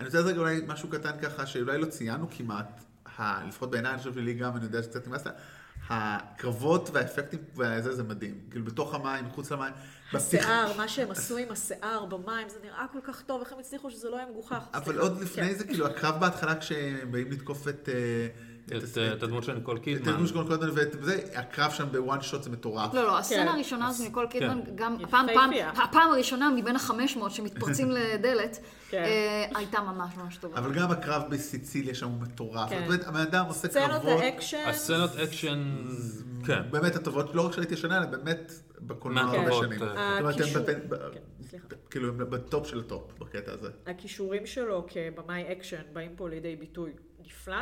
אני 0.00 0.06
רוצה 0.06 0.20
להגיד 0.20 0.36
אולי 0.38 0.60
משהו 0.66 0.88
קטן 0.88 1.20
ככה, 1.22 1.46
שאולי 1.46 1.78
לא 1.78 1.86
ציינו 1.86 2.26
כמעט, 2.30 2.84
לפחות 3.18 3.70
בעיניי, 3.70 3.90
אני 3.90 3.98
חושב 3.98 4.14
שלי 4.14 4.34
גם, 4.34 4.56
אני 4.56 4.64
יודע 4.64 4.82
שקצת 4.82 5.06
נמאסת, 5.06 5.30
הקרבות 5.88 6.90
והאפקטים 6.92 7.38
והזה 7.54 7.94
זה 7.94 8.02
מדהים. 8.02 8.40
כאילו 8.50 8.64
בתוך 8.64 8.94
המים, 8.94 9.24
מחוץ 9.24 9.52
למים. 9.52 9.72
השיער, 10.12 10.76
מה 10.76 10.88
שהם 10.88 11.10
עשו 11.10 11.36
עם 11.36 11.50
השיער 11.50 12.04
במים, 12.04 12.48
זה 12.48 12.58
נראה 12.64 12.86
כל 12.92 12.98
כך 13.04 13.22
טוב, 13.22 13.40
איך 13.40 13.52
הם 13.52 13.58
הצליחו 13.58 13.90
שזה 13.90 14.10
לא 14.10 14.16
יהיה 14.16 14.26
מגוחך. 14.30 14.64
אבל. 14.74 14.98
עוד 14.98 15.20
לפני 15.20 15.48
כן. 15.48 15.54
זה, 15.54 15.64
כאילו, 15.64 15.86
הקרב 15.86 16.20
בהתחלה 16.20 16.56
כשהם 16.56 17.12
באים 17.12 17.30
לתקוף 17.30 17.68
את... 17.68 17.88
אה, 18.72 18.78
את, 18.78 18.98
את 19.16 19.22
הדמות 19.22 19.44
של 19.44 19.54
ניקול 19.54 19.76
את 19.76 19.82
קידמן. 19.82 20.12
הדמות 20.12 20.28
של 20.28 20.34
קולן 20.34 20.46
קולמן 20.46 20.70
ואת 20.74 20.96
זה, 21.00 21.20
הקרב 21.34 21.70
שם 21.70 21.88
ב 21.92 21.99
one 21.99 22.20
shot 22.20 22.42
זה 22.42 22.50
מטורף. 22.50 22.94
לא, 22.94 23.02
לא, 23.02 23.18
הסצנה 23.18 23.42
כן. 23.42 23.48
הראשונה 23.48 23.92
זה 23.92 24.04
ניקול 24.04 24.26
קידמן, 24.26 24.60
גם 24.74 24.96
יפהפייה. 25.00 25.20
הפעם, 25.20 25.50
פעם, 25.74 25.84
הפעם 25.84 26.10
הראשונה 26.10 26.50
מבין 26.56 26.76
החמש 26.76 27.16
מאות 27.16 27.30
שמתפרצים 27.30 27.90
לדלת, 27.98 28.58
כן. 28.90 29.02
אה, 29.04 29.58
הייתה 29.58 29.80
ממש 29.80 30.12
ממש 30.16 30.36
טובה. 30.36 30.58
אבל 30.58 30.72
גם 30.72 30.90
הקרב 30.90 31.22
בסיציליה 31.28 31.94
שם 31.94 32.08
הוא 32.08 32.20
מטורף. 32.20 32.70
כן. 32.70 32.78
זאת 32.78 32.86
אומרת, 32.86 33.06
הבן 33.06 33.20
אדם 33.20 33.44
עושה 33.46 33.68
סצנות 33.68 33.90
קרבות, 33.90 34.20
האקשן, 34.20 34.64
הסצנות 34.66 35.16
אקשן, 35.16 35.76
כן. 36.46 36.62
באמת 36.70 36.96
הטובות, 36.96 37.34
לא 37.34 37.46
רק 37.46 37.52
שראיתי 37.52 37.74
השנה, 37.74 37.98
אלא 37.98 38.06
באמת 38.06 38.52
בקולנוע 38.80 39.22
הרבה 39.22 39.52
שנים. 39.52 39.82
אה, 39.82 40.18
כן. 41.50 41.58
כאילו, 41.90 42.08
הם 42.08 42.30
ב 42.30 42.39
top 42.39 42.66
של 42.66 42.80
ה 42.80 42.90
top 42.90 43.18
בקטע 43.18 43.52
הזה. 43.52 43.68
הכישורים 43.86 44.46
שלו 44.46 44.86
כבמאי 44.88 45.52
אקשן 45.52 45.82
באים 45.92 46.12
פה 46.16 46.28
לידי 46.28 46.56
ביטוי 46.56 46.90
נפלא, 47.26 47.56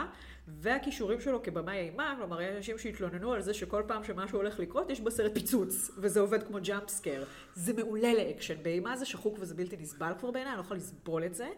והכישורים 0.48 1.20
שלו 1.20 1.42
כבמאי 1.42 1.76
אימה, 1.76 2.14
כלומר 2.18 2.40
יש 2.40 2.56
אנשים 2.56 2.78
שהתלוננו 2.78 3.32
על 3.32 3.42
זה 3.42 3.54
שכל 3.54 3.82
פעם 3.86 4.04
שמשהו 4.04 4.38
הולך 4.38 4.58
לקרות 4.58 4.90
יש 4.90 5.00
בסרט 5.00 5.34
פיצוץ, 5.34 5.90
וזה 5.98 6.20
עובד 6.20 6.42
כמו 6.42 6.58
jump 6.62 6.88
scare. 6.88 7.22
זה 7.54 7.72
מעולה 7.72 8.14
לאקשן, 8.14 8.54
באימה 8.62 8.96
זה 8.96 9.04
שחוק 9.06 9.36
וזה 9.40 9.54
בלתי 9.54 9.76
נסבל 9.80 10.12
כבר 10.18 10.30
בעיניי, 10.30 10.50
אני 10.52 10.56
לא 10.58 10.62
יכולה 10.62 10.80
לסבול 10.80 11.24
את 11.24 11.34
זה. 11.34 11.48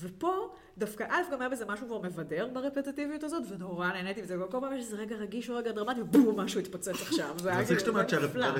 ופה, 0.00 0.54
דווקא 0.78 1.04
א', 1.08 1.32
גם 1.32 1.40
היה 1.40 1.50
בזה 1.50 1.64
משהו 1.64 1.86
כבר 1.86 2.00
מבדר 2.02 2.48
ברפטטיביות 2.52 3.24
הזאת, 3.24 3.42
ונורא 3.50 3.88
נהניתי 3.88 4.22
מזה, 4.22 4.36
כל 4.50 4.58
פעם 4.60 4.76
יש 4.76 4.84
איזה 4.84 4.96
רגע 4.96 5.16
רגיש 5.16 5.50
או 5.50 5.56
רגע 5.56 5.72
דרמטי, 5.72 6.00
ובום, 6.00 6.40
משהו 6.40 6.60
התפוצץ 6.60 6.88
עכשיו. 6.88 7.34
זה 7.38 7.58
איך 7.58 7.80
שאתה 7.80 7.90
אומרת 7.90 8.08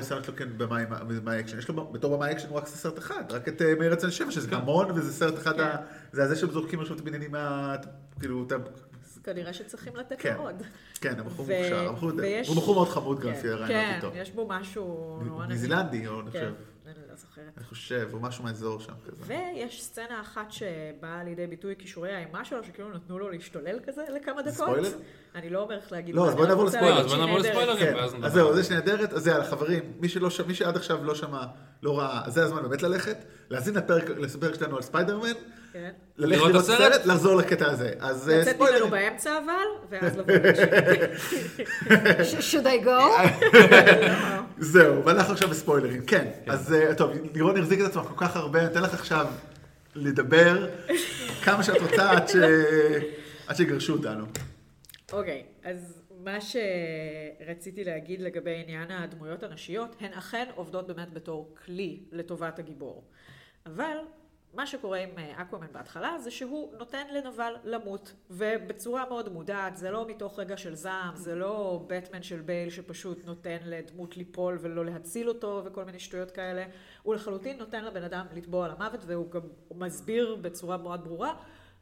סרט 0.01 0.23
שלו 0.25 0.35
כן 0.35 0.49
במאי 0.57 1.39
אקשן, 1.39 1.57
יש 1.57 1.67
לו 1.67 1.91
בתור 1.91 2.15
במאי 2.17 2.31
אקשן 2.31 2.49
הוא 2.49 2.57
רק 2.57 2.67
סרט 2.67 2.97
אחד, 2.97 3.23
רק 3.31 3.47
את 3.47 3.61
אה, 3.61 3.75
מהיר 3.75 3.93
ועצבני 3.93 4.09
שבע, 4.09 4.31
שזה 4.31 4.55
המון, 4.55 4.91
וזה 4.91 5.13
סרט 5.13 5.37
אחד, 5.37 5.59
ה- 5.59 5.75
זה 6.11 6.23
הזה 6.23 6.35
שהם 6.35 6.51
זורקים 6.51 6.79
עכשיו 6.79 6.95
את 6.95 7.01
הבניינים. 7.01 7.31
כאילו, 8.19 8.43
אתה... 8.47 8.55
כנראה 9.25 9.53
שצריכים 9.53 9.95
לתת 9.95 10.15
כן. 10.19 10.35
לו 10.37 10.43
עוד. 10.43 10.63
כן, 11.01 11.19
הבחור 11.19 11.45
מוכשר, 11.45 11.87
הוא 12.47 12.55
בחור 12.55 12.75
מאוד 12.75 12.89
חמוד 12.89 13.19
גם, 13.19 13.31
כן, 13.31 13.37
לפי 13.37 13.49
הראיונות 13.49 13.69
כן, 13.69 13.93
איתו. 13.95 14.11
יש 14.15 14.31
בו 14.31 14.47
משהו 14.49 14.83
נורא 15.25 15.39
ניו 15.39 15.47
נעים. 15.47 15.59
זילנדי, 15.59 15.97
אני 15.97 16.07
כן, 16.07 16.21
חושב. 16.31 16.53
אני 16.85 16.93
לא 17.09 17.15
זוכרת. 17.15 17.43
אני 17.57 17.65
חושב, 17.65 18.09
או 18.13 18.19
משהו 18.19 18.43
מהאזור 18.43 18.79
שם 18.79 18.93
כזה. 19.07 19.23
ויש 19.27 19.83
סצנה 19.83 20.21
אחת 20.21 20.51
שבאה 20.51 21.23
לידי 21.23 21.47
ביטוי 21.47 21.75
כישורי 21.79 22.13
האימה 22.13 22.45
שלו, 22.45 22.63
שכאילו 22.63 22.89
נתנו 22.93 23.19
לו 23.19 23.29
להשתולל 23.29 23.79
כזה 23.87 24.03
לכמה 24.15 24.41
דקות. 24.41 24.53
ספוילר? 24.53 24.89
אני 25.35 25.49
לא 25.49 25.61
אומרת 25.63 25.91
להגיד... 25.91 26.15
לא, 26.15 26.27
אז 26.27 26.35
בוא 26.35 26.47
נעבור 26.47 26.65
לספוילר. 26.65 26.99
אז 26.99 27.05
בוא 27.05 27.17
נעבור. 27.17 27.37
לספוילרים. 27.39 27.77
כן, 27.85 27.95
אז 28.23 28.33
זהו, 28.33 28.53
זה 28.55 28.61
זה. 28.61 28.67
שנהדרת, 28.67 29.13
אז 29.13 29.27
יאללה, 29.27 29.43
חברים, 29.45 29.91
מי 29.99 30.09
שלא 30.09 30.29
ש- 30.29 30.41
מי 30.41 30.55
שעד 30.55 30.75
עכשיו 30.75 31.03
לא 31.03 31.15
שמע, 31.15 31.43
לא 31.83 31.99
ראה, 31.99 32.21
אז 32.25 32.33
זה 32.33 32.43
הזמן 32.43 32.61
באמת 32.61 32.81
ללכת, 32.83 33.17
להאזין 33.49 33.73
לפרק, 33.75 34.09
לפרק 34.09 34.55
שלנו 34.55 34.75
על 34.75 34.81
ספיידרמן, 34.81 35.33
כן. 35.75 35.91
ללכת 36.17 36.37
לראות 36.41 36.55
הסרט? 36.55 36.77
סרט, 36.93 37.05
לחזור 37.05 37.35
לקטע 37.35 37.71
הזה. 37.71 37.93
אז 37.99 38.29
אה, 38.29 38.37
לצאת 38.37 38.59
ממנו. 38.59 38.87
באמצע 38.87 39.37
אבל, 39.45 39.53
ואז 39.89 40.17
לבוא. 40.17 40.33
ש- 42.23 42.53
should 42.55 42.65
I 42.65 42.85
go? 42.85 43.29
זהו, 44.57 45.05
ואנחנו 45.05 45.33
עכשיו 45.33 45.49
בספוילרים. 45.49 46.05
כן, 46.05 46.31
אז 46.47 46.73
אה, 46.73 46.95
טוב, 46.95 47.11
לירון 47.33 47.57
החזיק 47.57 47.79
את 47.81 47.85
עצמך 47.85 48.03
כל 48.03 48.25
כך 48.25 48.35
הרבה, 48.35 48.59
אני 48.59 48.67
אתן 48.67 48.81
לך 48.83 48.93
עכשיו 48.93 49.27
לדבר 49.95 50.67
כמה 51.43 51.63
שאת 51.63 51.81
רוצה 51.81 52.11
עד 53.47 53.55
שיגרשו 53.55 53.93
אותנו. 53.93 54.25
אוקיי, 55.13 55.43
אז 55.63 56.01
מה 56.23 56.37
שרציתי 56.41 57.83
להגיד 57.83 58.21
לגבי 58.21 58.61
עניין 58.63 58.91
הדמויות 58.91 59.43
הנשיות, 59.43 59.95
הן 59.99 60.13
אכן 60.13 60.45
עובדות 60.55 60.87
באמת 60.87 61.13
בתור 61.13 61.55
כלי 61.65 61.99
לטובת 62.11 62.59
הגיבור. 62.59 63.03
אבל 63.65 63.97
מה 64.55 64.67
שקורה 64.67 64.97
עם 64.99 65.09
אה, 65.17 65.41
אקוואמן 65.41 65.67
בהתחלה 65.71 66.19
זה 66.19 66.31
שהוא 66.31 66.73
נותן 66.77 67.07
לנבל 67.13 67.55
למות, 67.63 68.13
ובצורה 68.29 69.09
מאוד 69.09 69.29
מודעת, 69.29 69.77
זה 69.77 69.91
לא 69.91 70.07
מתוך 70.07 70.39
רגע 70.39 70.57
של 70.57 70.75
זעם, 70.75 71.15
זה 71.15 71.35
לא 71.35 71.83
בטמן 71.87 72.23
של 72.23 72.41
בייל 72.41 72.69
שפשוט 72.69 73.25
נותן 73.25 73.57
לדמות 73.65 74.17
ליפול 74.17 74.57
ולא 74.61 74.85
להציל 74.85 75.29
אותו 75.29 75.61
וכל 75.65 75.83
מיני 75.83 75.99
שטויות 75.99 76.31
כאלה, 76.31 76.65
הוא 77.03 77.15
לחלוטין 77.15 77.57
נותן 77.57 77.85
לבן 77.85 78.03
אדם 78.03 78.25
לטבוע 78.33 78.67
למוות 78.67 78.99
והוא 79.05 79.31
גם 79.31 79.41
מסביר 79.71 80.35
בצורה 80.41 80.77
מאוד 80.77 81.03
ברורה, 81.03 81.33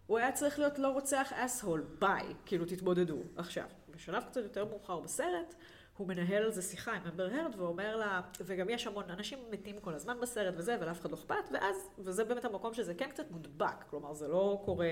הוא 0.08 0.18
היה 0.18 0.32
צריך 0.32 0.60
להיות 0.60 0.80
לא 0.80 0.88
רוצח 0.88 1.34
אסהול, 1.34 1.84
ביי, 2.00 2.34
כאילו 2.46 2.66
תתמודדו. 2.66 3.18
עכשיו, 3.36 3.66
בשלב 3.90 4.24
קצת 4.24 4.44
יותר 4.44 4.66
מאוחר 4.66 5.00
בסרט, 5.00 5.56
הוא 5.98 6.08
מנהל 6.08 6.44
על 6.44 6.52
זה 6.52 6.62
שיחה 6.62 6.94
עם 6.94 7.02
אמבר 7.12 7.30
הרד 7.34 7.56
ואומר 7.58 7.96
לה, 7.96 8.22
וגם 8.42 8.70
יש 8.70 8.88
המון, 8.88 9.10
אנשים 9.10 9.40
מתים 9.52 9.80
כל 9.80 9.94
הזמן 9.94 10.18
בסרט 10.22 10.54
וזה, 10.58 10.78
ולאף 10.82 11.02
אחד 11.02 11.12
לא 11.12 11.16
אכפת, 11.16 11.50
ואז, 11.54 11.76
וזה 12.00 12.24
באמת 12.24 12.46
המקום 12.46 12.74
שזה 12.74 12.94
כן 12.94 13.10
קצת 13.10 13.32
מודבק, 13.32 13.84
כלומר 13.90 14.14
זה 14.14 14.28
לא 14.28 14.62
קורה 14.66 14.90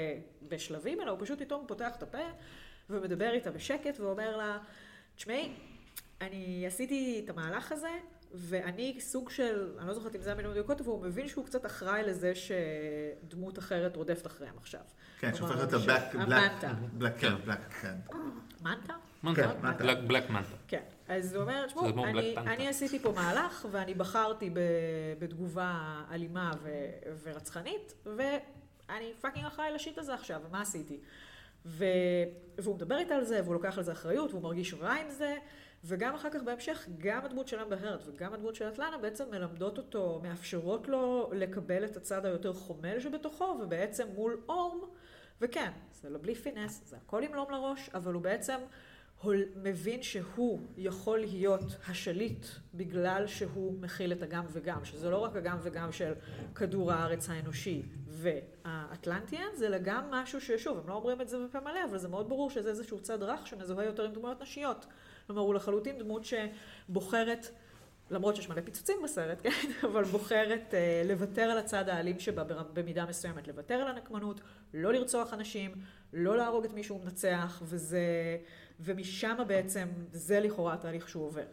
בשלבים, 0.47 1.01
אלא 1.01 1.11
הוא 1.11 1.19
פשוט 1.21 1.39
פתאום 1.39 1.65
פותח 1.67 1.95
את 1.97 2.03
הפה 2.03 2.27
ומדבר 2.89 3.31
איתה 3.31 3.51
בשקט 3.51 3.99
ואומר 3.99 4.37
לה, 4.37 4.57
תשמעי, 5.15 5.53
אני 6.21 6.63
עשיתי 6.67 7.21
את 7.25 7.29
המהלך 7.29 7.71
הזה, 7.71 7.91
ואני 8.33 8.97
סוג 8.99 9.29
של, 9.29 9.75
אני 9.79 9.87
לא 9.87 9.93
זוכרת 9.93 10.15
אם 10.15 10.21
זה 10.21 10.31
המילים 10.31 10.51
מדויקות, 10.51 10.81
אבל 10.81 10.89
הוא 10.89 11.01
מבין 11.01 11.27
שהוא 11.27 11.45
קצת 11.45 11.65
אחראי 11.65 12.03
לזה 12.03 12.33
שדמות 12.35 13.59
אחרת 13.59 13.95
רודפת 13.95 14.27
אחריהם 14.27 14.57
עכשיו. 14.57 14.81
כן, 15.19 15.31
להיות 15.55 15.73
הבלק, 15.73 16.15
המנטה. 16.15 16.73
בלק, 16.93 17.17
כן, 17.17 17.35
בלק, 17.45 17.71
כן. 17.81 17.95
מנטה? 18.61 18.93
מנטה, 19.23 19.41
כן. 19.77 20.07
בלק- 20.07 20.29
מנטה. 20.29 20.55
כן. 20.67 20.81
אז 21.07 21.33
הוא 21.33 21.41
אומר, 21.43 21.67
תשמעו, 21.67 22.05
אני, 22.37 22.67
עשיתי 22.67 22.99
פה 22.99 23.11
מהלך, 23.11 23.67
ואני 23.71 23.93
בחרתי 23.93 24.49
בתגובה 25.19 25.73
אלימה 26.11 26.51
ורצחנית, 27.23 27.93
ואני 28.05 29.13
fucking 29.21 29.45
אחראי 29.45 29.71
ל 29.71 29.76
shit 29.76 29.97
הזה 29.97 30.13
עכשיו, 30.13 30.41
ומה 30.49 30.61
עשיתי? 30.61 30.99
ו, 31.65 31.85
והוא 32.57 32.75
מדבר 32.75 32.97
איתה 32.97 33.15
על 33.15 33.23
זה, 33.23 33.41
והוא 33.43 33.53
לוקח 33.53 33.77
על 33.77 33.83
זה 33.83 33.91
אחריות, 33.91 34.31
והוא 34.31 34.43
מרגיש 34.43 34.73
רע 34.73 34.93
עם 34.93 35.09
זה, 35.09 35.35
וגם 35.83 36.15
אחר 36.15 36.29
כך 36.29 36.41
בהמשך, 36.45 36.87
גם 36.97 37.25
הדמות 37.25 37.47
של 37.47 37.59
אמבר 37.59 37.77
הרד 37.87 37.99
וגם 38.07 38.33
הדמות 38.33 38.55
של 38.55 38.67
אטלנה 38.67 38.97
בעצם 38.97 39.23
מלמדות 39.31 39.77
אותו, 39.77 40.19
מאפשרות 40.23 40.87
לו 40.87 41.29
לקבל 41.33 41.85
את 41.85 41.97
הצד 41.97 42.25
היותר 42.25 42.53
חומל 42.53 42.99
שבתוכו, 42.99 43.57
ובעצם 43.61 44.07
מול 44.15 44.37
אורם, 44.49 44.79
וכן, 45.41 45.71
זה 45.93 46.09
לא 46.09 46.17
בלי 46.21 46.35
פינס, 46.35 46.81
זה 46.85 46.97
הכל 47.05 47.23
עם 47.23 47.33
לום 47.33 47.51
לראש, 47.51 47.89
אבל 47.93 48.13
הוא 48.13 48.21
בעצם 48.21 48.57
מבין 49.63 50.03
שהוא 50.03 50.59
יכול 50.77 51.19
להיות 51.19 51.63
השליט 51.87 52.45
בגלל 52.73 53.27
שהוא 53.27 53.79
מכיל 53.79 54.11
את 54.11 54.23
הגם 54.23 54.45
וגם, 54.51 54.85
שזה 54.85 55.09
לא 55.09 55.17
רק 55.17 55.35
הגם 55.35 55.57
וגם 55.61 55.91
של 55.91 56.13
כדור 56.55 56.91
הארץ 56.91 57.29
האנושי 57.29 57.81
והאטלנטיאנס, 58.07 59.61
אלא 59.63 59.77
גם 59.77 60.11
משהו 60.11 60.41
ששוב, 60.41 60.77
הם 60.77 60.89
לא 60.89 60.93
אומרים 60.93 61.21
את 61.21 61.29
זה 61.29 61.37
בפה 61.45 61.59
מלא, 61.59 61.79
אבל 61.89 61.97
זה 61.97 62.07
מאוד 62.07 62.29
ברור 62.29 62.49
שזה 62.49 62.69
איזשהו 62.69 62.99
צד 62.99 63.23
רך 63.23 63.47
שמזוהה 63.47 63.85
יותר 63.85 64.05
עם 64.05 64.13
דמויות 64.13 64.41
נשיות. 64.41 64.85
כלומר, 65.27 65.41
הוא 65.41 65.53
לחלוטין 65.53 65.97
דמות 65.97 66.25
שבוחרת 66.25 67.47
למרות 68.11 68.35
שיש 68.35 68.49
מלא 68.49 68.61
פיצוצים 68.61 68.97
בסרט, 69.03 69.41
כן? 69.43 69.49
אבל 69.83 70.03
בוחרת 70.03 70.73
אה, 70.73 71.03
לוותר 71.05 71.41
על 71.41 71.57
הצד 71.57 71.89
האלים 71.89 72.19
שבה 72.19 72.43
במידה 72.73 73.05
מסוימת, 73.05 73.47
לוותר 73.47 73.73
על 73.73 73.87
הנקמנות, 73.87 74.41
לא 74.73 74.93
לרצוח 74.93 75.33
אנשים, 75.33 75.71
לא 76.13 76.37
להרוג 76.37 76.65
את 76.65 76.73
מי 76.73 76.83
שהוא 76.83 77.03
מנצח, 77.03 77.61
וזה, 77.65 78.01
ומשם 78.81 79.37
בעצם, 79.47 79.87
זה 80.11 80.39
לכאורה 80.39 80.73
התהליך 80.73 81.09
שהוא 81.09 81.25
עובר. 81.25 81.45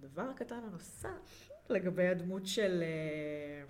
דבר 0.00 0.22
הקטן 0.22 0.60
הנוסף 0.68 1.50
לגבי 1.68 2.06
הדמות 2.08 2.46
של 2.46 2.82
אה, 2.82 3.64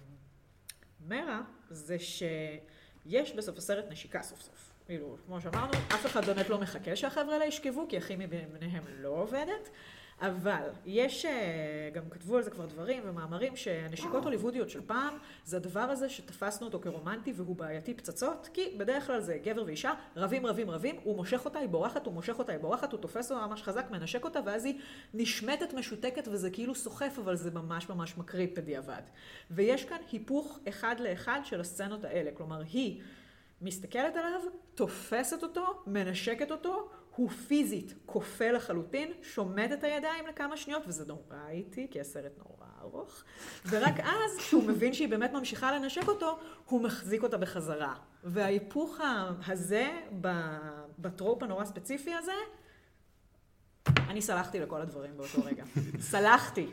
מרה, 1.08 1.42
זה 1.70 1.96
שיש 1.98 3.32
בסוף 3.32 3.58
הסרט 3.58 3.84
נשיקה 3.90 4.22
סוף 4.22 4.40
סוף. 4.40 4.72
כאילו, 4.86 5.16
כמו 5.26 5.40
שאמרנו, 5.40 5.72
אף 5.72 6.06
אחד 6.06 6.24
באמת 6.24 6.48
לא 6.48 6.60
מחכה 6.60 6.96
שהחבר'ה 6.96 7.32
האלה 7.32 7.44
ישכבו, 7.44 7.86
כי 7.88 7.96
הכימי 7.96 8.26
ביניהם 8.26 8.82
לא 9.00 9.08
עובדת. 9.08 9.68
אבל 10.22 10.68
יש, 10.86 11.24
אה, 11.24 11.90
גם 11.92 12.02
כתבו 12.10 12.36
על 12.36 12.42
זה 12.42 12.50
כבר 12.50 12.66
דברים 12.66 13.02
ומאמרים, 13.06 13.56
שהנשיקות 13.56 14.24
הוליוודיות 14.24 14.70
של 14.70 14.80
פעם, 14.86 15.18
זה 15.44 15.56
הדבר 15.56 15.80
הזה 15.80 16.08
שתפסנו 16.08 16.66
אותו 16.66 16.80
כרומנטי 16.80 17.32
והוא 17.36 17.56
בעייתי 17.56 17.94
פצצות, 17.94 18.48
כי 18.54 18.74
בדרך 18.78 19.06
כלל 19.06 19.20
זה 19.20 19.38
גבר 19.44 19.62
ואישה, 19.66 19.92
רבים 20.16 20.46
רבים 20.46 20.70
רבים, 20.70 20.96
הוא 21.04 21.16
מושך 21.16 21.44
אותה, 21.44 21.58
היא 21.58 21.68
בורחת, 21.68 22.06
הוא 22.06 22.14
מושך 22.14 22.38
אותה, 22.38 22.52
היא 22.52 22.60
בורחת, 22.60 22.92
הוא 22.92 23.00
תופס 23.00 23.32
אותה 23.32 23.46
ממש 23.46 23.62
חזק, 23.62 23.90
מנשק 23.90 24.24
אותה, 24.24 24.40
ואז 24.46 24.64
היא 24.64 24.78
נשמטת, 25.14 25.74
משותקת, 25.74 26.28
וזה 26.28 26.50
כאילו 26.50 26.74
סוחף, 26.74 27.18
אבל 27.18 27.36
זה 27.36 27.50
ממש 27.50 27.88
ממש 27.88 28.18
מקריפ 28.18 28.58
בדיעבד. 28.58 29.02
ויש 29.50 29.84
כאן 29.84 29.98
היפוך 30.12 30.58
אחד 30.68 31.00
לאחד 31.00 31.40
של 31.44 31.60
הסצנות 31.60 32.04
האלה, 32.04 32.30
כלומר, 32.34 32.62
היא 32.72 33.02
מסתכלת 33.62 34.16
עליו, 34.16 34.40
תופסת 34.74 35.42
אותו, 35.42 35.82
מנשקת 35.86 36.50
אותו, 36.50 36.88
הוא 37.16 37.30
פיזית 37.30 37.94
כופה 38.06 38.50
לחלוטין, 38.50 39.12
שומט 39.22 39.72
את 39.72 39.84
הידיים 39.84 40.26
לכמה 40.26 40.56
שניות, 40.56 40.82
וזה 40.86 41.04
נורא 41.06 41.48
איטי, 41.50 41.86
כי 41.90 42.00
הסרט 42.00 42.38
נורא 42.38 42.66
ארוך, 42.82 43.22
ורק 43.66 44.00
אז, 44.00 44.38
כשהוא 44.38 44.64
מבין 44.64 44.92
שהיא 44.92 45.08
באמת 45.08 45.32
ממשיכה 45.32 45.78
לנשק 45.78 46.08
אותו, 46.08 46.38
הוא 46.64 46.82
מחזיק 46.82 47.22
אותה 47.22 47.38
בחזרה. 47.38 47.94
וההיפוך 48.24 49.00
הזה, 49.46 49.90
בטרופ 50.98 51.42
הנורא 51.42 51.64
ספציפי 51.64 52.14
הזה, 52.14 52.32
אני 54.08 54.22
סלחתי 54.22 54.60
לכל 54.60 54.80
הדברים 54.80 55.16
באותו 55.16 55.44
רגע. 55.44 55.64
סלחתי. 56.12 56.66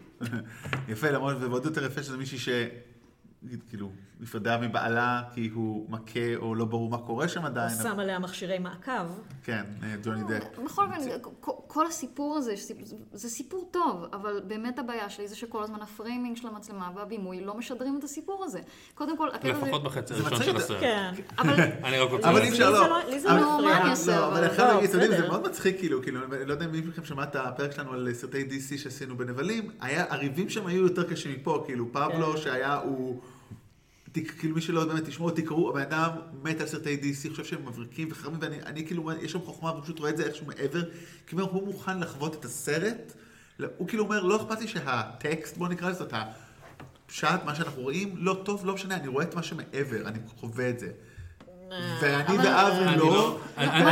יפה, 0.88 1.10
למרות, 1.10 1.38
ועוד 1.40 1.66
יותר 1.66 1.86
יפה 1.86 2.04
שזה 2.04 2.18
מישהי 2.18 2.38
ש... 2.38 2.50
כאילו, 3.70 3.92
נפרדה 4.20 4.58
מבעלה 4.58 5.22
כי 5.34 5.50
הוא 5.54 5.90
מכה 5.90 6.36
או 6.36 6.56
לא 6.56 6.66
ברור 6.66 6.90
מה 6.90 6.98
קורה 6.98 7.28
שם 7.28 7.46
עדיין. 7.46 7.72
הוא 7.74 7.84
שם 7.84 8.00
עליה 8.00 8.20
מכשירי 8.20 8.60
מעקב. 8.60 8.92
כן, 9.44 9.64
אה, 9.84 9.96
ג'וני 10.04 10.24
דפ. 10.24 10.60
בכל 10.66 10.86
אופן, 10.86 10.96
כל 11.68 11.88
הסיפור 11.88 12.38
הזה, 12.38 12.54
זה 13.14 13.30
סיפור 13.30 13.70
טוב, 13.72 14.06
אבל 14.14 14.42
באמת 14.48 14.80
הבעיה 14.80 15.10
שלי 15.10 15.28
זה 15.28 15.36
שכל 15.36 15.64
הזמן 15.64 15.82
ה 15.82 15.89
framing 15.89 16.38
של 16.38 16.48
המצלמה 16.48 16.90
והבימוי 16.96 17.42
לא 17.46 17.58
משדרים 17.58 17.98
את 18.00 18.04
הסיפור 18.04 18.44
הזה. 18.44 18.60
קודם 18.96 19.18
כל, 19.18 19.30
הקטע 19.30 19.50
הזה... 19.52 19.66
לפחות 19.66 19.84
בחצי 19.84 20.14
זה 20.14 20.24
הראשון 20.28 20.46
של 20.46 20.56
הסרט. 20.58 20.80
כן. 20.80 21.12
אבל 21.38 21.54
אני 21.88 21.98
רק 22.00 22.12
רוצה... 22.12 22.30
אבל. 22.30 22.42
אי 22.42 22.50
אפשר, 22.50 22.70
לא. 22.70 22.90
לא- 22.90 23.10
לי 23.10 23.20
זה 23.20 23.28
לא 23.30 23.56
מפריע. 23.58 23.70
מה 23.74 23.82
אני 23.82 23.90
אעשה, 23.90 24.16
לא, 24.20 24.28
אבל 24.28 24.36
אבל- 24.38 24.44
אני 24.44 24.56
חייב 24.56 24.68
לא, 24.68 24.74
להגיד, 24.74 24.90
אתם 24.90 25.00
יודעים, 25.00 25.22
זה. 25.22 25.28
מאוד 25.28 25.44
מצחיק, 25.48 25.78
כאילו, 25.80 26.02
כאילו, 26.04 26.20
אני 26.26 26.46
לא 26.46 26.54
יודע 26.54 26.66
אם 26.66 26.72
מישהו 26.72 26.88
מכם 26.90 27.06
שמע 27.06 27.24
את 27.24 27.36
הפרק 27.36 27.72
שלנו 27.72 27.94
על 27.94 28.14
סרטי 28.14 28.48
DC 28.50 28.78
שעשינו 28.78 29.18
בנבלים, 29.18 29.72
הריבים 29.82 30.50
שם 30.50 30.68
היו 30.68 30.84
יותר 30.84 31.04
קשים 31.10 31.32
מפה, 31.32 31.64
כאילו, 31.66 31.92
פבלו 31.92 32.32
כן. 32.34 32.38
שהיה, 32.38 32.76
הוא... 32.76 33.22
כאילו 34.14 34.56
מי 34.56 34.62
שלא 34.62 34.86
באמת 34.86 35.06
תשמעו, 35.06 35.32
תקראו, 35.32 35.70
הבן 35.70 35.82
אדם 35.82 36.10
מת 36.44 36.62
על 36.62 36.68
סרטי 36.68 36.98
DC, 37.02 37.30
חושב 37.30 37.46
שהם 37.46 37.66
מבריקים 37.66 38.08
וחרמים, 38.12 38.40
ואני 38.42 38.62
אני 38.62 38.86
כאילו, 38.86 39.12
יש 39.22 39.32
שם 39.32 39.40
חוכמה, 39.40 39.72
והוא 39.72 39.84
פשוט 39.84 40.00
רואה 40.00 40.12
את 40.12 40.18
זה 40.18 40.24
איכשהו 40.24 40.46
מעבר, 40.46 40.84
כי 41.28 41.36
הוא 41.36 41.66
מוכן 41.66 42.00
לחוות 42.00 42.36
את 42.36 42.46
הסרט, 42.46 43.14
הוא 43.78 43.88
כאילו 43.88 44.04
אומר, 44.04 44.24
לא 44.24 44.36
אכפת 44.36 44.62
לי 44.62 44.68
שהטקסט, 44.68 45.58
בוא 45.58 45.68
נקרא 45.68 45.90
לזה, 45.90 46.04
הפשט, 47.06 47.44
מה 47.46 47.56
שאנחנו 47.56 47.82
רואים, 47.82 48.16
לא 48.18 48.42
טוב, 48.46 48.66
לא 48.66 48.74
משנה, 48.74 48.96
אני 48.96 49.08
רואה 49.08 49.26
את 49.26 49.36
מה 49.36 49.44
שמעבר, 49.44 50.08
אני 50.08 50.20
חווה 50.28 50.70
את 50.70 50.80
זה. 50.80 50.92
ואני 52.02 52.38
אני 52.38 52.98
לא... 52.98 53.06
לא- 53.06 53.38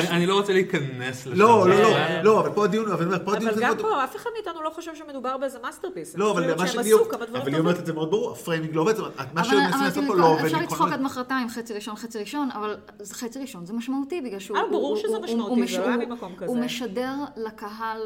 אני- 0.10 0.26
לא 0.26 0.34
רוצה 0.34 0.54
להיכנס 0.54 1.26
לשם. 1.26 1.40
לא, 1.40 1.70
לא, 1.70 1.82
לא. 1.82 1.90
לא, 2.24 2.40
אבל 2.40 2.50
פה 2.50 2.66
הדיון, 2.66 2.92
אבל 2.92 3.04
אני 3.06 3.14
אומר, 3.14 3.26
פה 3.26 3.34
הדיון 3.36 3.52
אבל 3.52 3.62
גם. 3.62 3.78
פה, 3.78 4.04
אף 4.04 4.16
אחד 4.16 4.30
מאיתנו 4.36 4.64
לא 4.64 4.70
חושב 4.70 4.96
שמדובר 4.96 5.38
באיזה 5.38 5.58
masterpiece. 5.64 6.16
לא, 6.18 6.32
אבל 6.32 6.56
מה 6.58 6.68
שהם 6.68 6.84
שהיא... 6.84 6.96
עשו 6.96 7.10
כמה 7.10 7.26
דברים 7.26 7.42
אבל 7.42 7.52
היא. 7.52 7.60
אומרת 7.60 7.80
את 7.80 7.86
זה 7.86 7.94
מאוד 7.94 8.12
ברור, 8.12 8.32
ה 8.32 8.37
framing 8.37 8.76
לא 8.76 8.82
עובד, 8.82 8.94
מה 9.34 9.44
שהם 9.44 9.58
מנסים 9.60 9.82
לעשות 9.84 10.04
פה 10.08 10.16
לא 10.16 10.26
עובד. 10.28 10.46
אפשר 10.46 10.58
לצחוק 10.62 10.88
עד 10.92 11.02
מחרתיים, 11.02 11.50
חצי 11.50 11.74
ראשון, 11.74 11.96
חצי 11.96 12.20
ראשון, 12.20 12.50
אבל 12.54 12.78
זה 13.00 13.16
חצי 13.16 13.40
ראשון, 13.40 13.66
זה 13.66 13.74
משמעותי 13.74 14.22
בגלל 14.22 14.40
שהוא... 14.40 14.58
אה, 14.58 14.64
ברור 14.72 14.98
שזה 14.98 15.08
הוא- 15.08 15.24
משמעותי, 15.24 15.68
זה 15.68 15.78
לא 15.80 15.88
היה 15.88 15.98
ממקום 15.98 16.36
כזה. 16.36 16.46
הוא 16.46 16.58
משדר 16.58 17.14
לקהל 17.38 18.02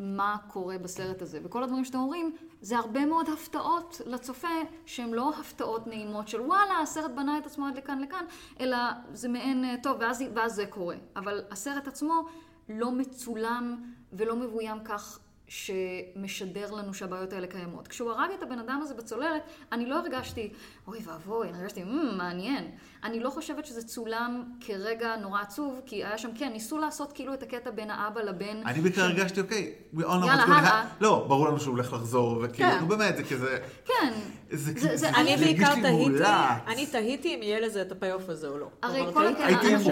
מה 0.00 0.36
קורה 0.48 0.78
בסרט 0.78 1.22
הזה, 1.22 1.38
וכל 1.44 1.62
הדברים 1.64 1.84
שאתם 1.84 1.98
אומרים, 1.98 2.32
זה 2.60 2.78
הרבה 2.78 3.06
מאוד 3.06 3.28
הפתעות 3.28 4.00
לצופה, 4.06 4.48
שהן 4.86 5.10
לא 5.10 5.30
הפתעות 5.40 5.86
נעימות 5.86 6.28
של 6.28 6.40
וואלה, 6.40 6.78
הסרט 6.82 7.10
בנה 7.10 7.38
את 7.38 7.46
עצמו 7.46 7.66
עד 7.66 7.76
לכאן 7.76 8.00
לכאן, 8.00 8.24
אלא 8.60 8.76
זה 9.12 9.28
מעין, 9.28 9.64
אה, 9.64 9.74
טוב, 9.82 9.96
ואז, 10.00 10.24
ואז 10.34 10.54
זה 10.54 10.66
קורה. 10.66 10.96
אבל 11.16 11.44
הסרט 11.50 11.86
עצמו 11.88 12.26
לא 12.68 12.92
מצולם 12.92 13.92
ולא 14.12 14.36
מבוים 14.36 14.84
כך 14.84 15.18
שמשדר 15.48 16.70
לנו 16.70 16.94
שהבעיות 16.94 17.32
האלה 17.32 17.46
קיימות. 17.46 17.88
כשהוא 17.88 18.10
הרג 18.10 18.30
את 18.38 18.42
הבן 18.42 18.58
אדם 18.58 18.80
הזה 18.82 18.94
בצוללת, 18.94 19.42
אני 19.72 19.86
לא 19.86 19.98
הרגשתי, 19.98 20.52
אוי 20.86 20.98
ואבוי, 21.04 21.48
אני 21.48 21.58
הרגשתי, 21.58 21.84
"מ, 21.84 22.16
מעניין. 22.18 22.70
אני 23.04 23.20
לא 23.20 23.30
חושבת 23.30 23.66
שזה 23.66 23.82
צולם 23.82 24.44
כרגע 24.60 25.16
נורא 25.16 25.40
עצוב, 25.40 25.80
כי 25.86 25.96
היה 26.04 26.18
שם, 26.18 26.30
כן, 26.34 26.52
ניסו 26.52 26.78
לעשות 26.78 27.12
כאילו 27.12 27.34
את 27.34 27.42
הקטע 27.42 27.70
בין 27.70 27.90
האבא 27.90 28.20
לבן. 28.20 28.62
אני 28.66 28.80
בעיקר 28.80 29.02
הרגשתי, 29.02 29.40
אוקיי, 29.40 29.72
we 29.94 29.98
all 29.98 30.02
know 30.02 30.06
יאללה, 30.26 30.44
what's 30.44 30.46
going 30.46 30.52
הלאה. 30.52 30.84
לא, 31.00 31.24
ברור 31.28 31.48
לנו 31.48 31.60
שהוא 31.60 31.74
הולך 31.74 31.92
לחזור, 31.92 32.38
וכאילו, 32.42 32.70
כן. 32.70 32.78
נו 32.80 32.86
באמת, 32.86 33.16
זה 33.16 33.22
כזה... 33.22 33.58
כן. 33.84 34.12
זה 34.52 34.74
כאילו- 34.74 34.96
זה- 34.96 35.10
הרגיש 35.10 35.40
לי 35.40 35.82
מאולץ. 35.82 36.20
אני 36.66 36.86
תהיתי 36.86 37.34
אם 37.34 37.42
יהיה 37.42 37.60
לזה 37.60 37.82
את 37.82 37.92
הפי-אוף 37.92 38.28
הזה 38.28 38.48
או 38.48 38.58
לא. 38.58 38.66
הרי 38.82 39.12
כל 39.14 39.26
הקטע, 39.26 39.46
הייתי 39.46 39.74
אנחנו, 39.74 39.90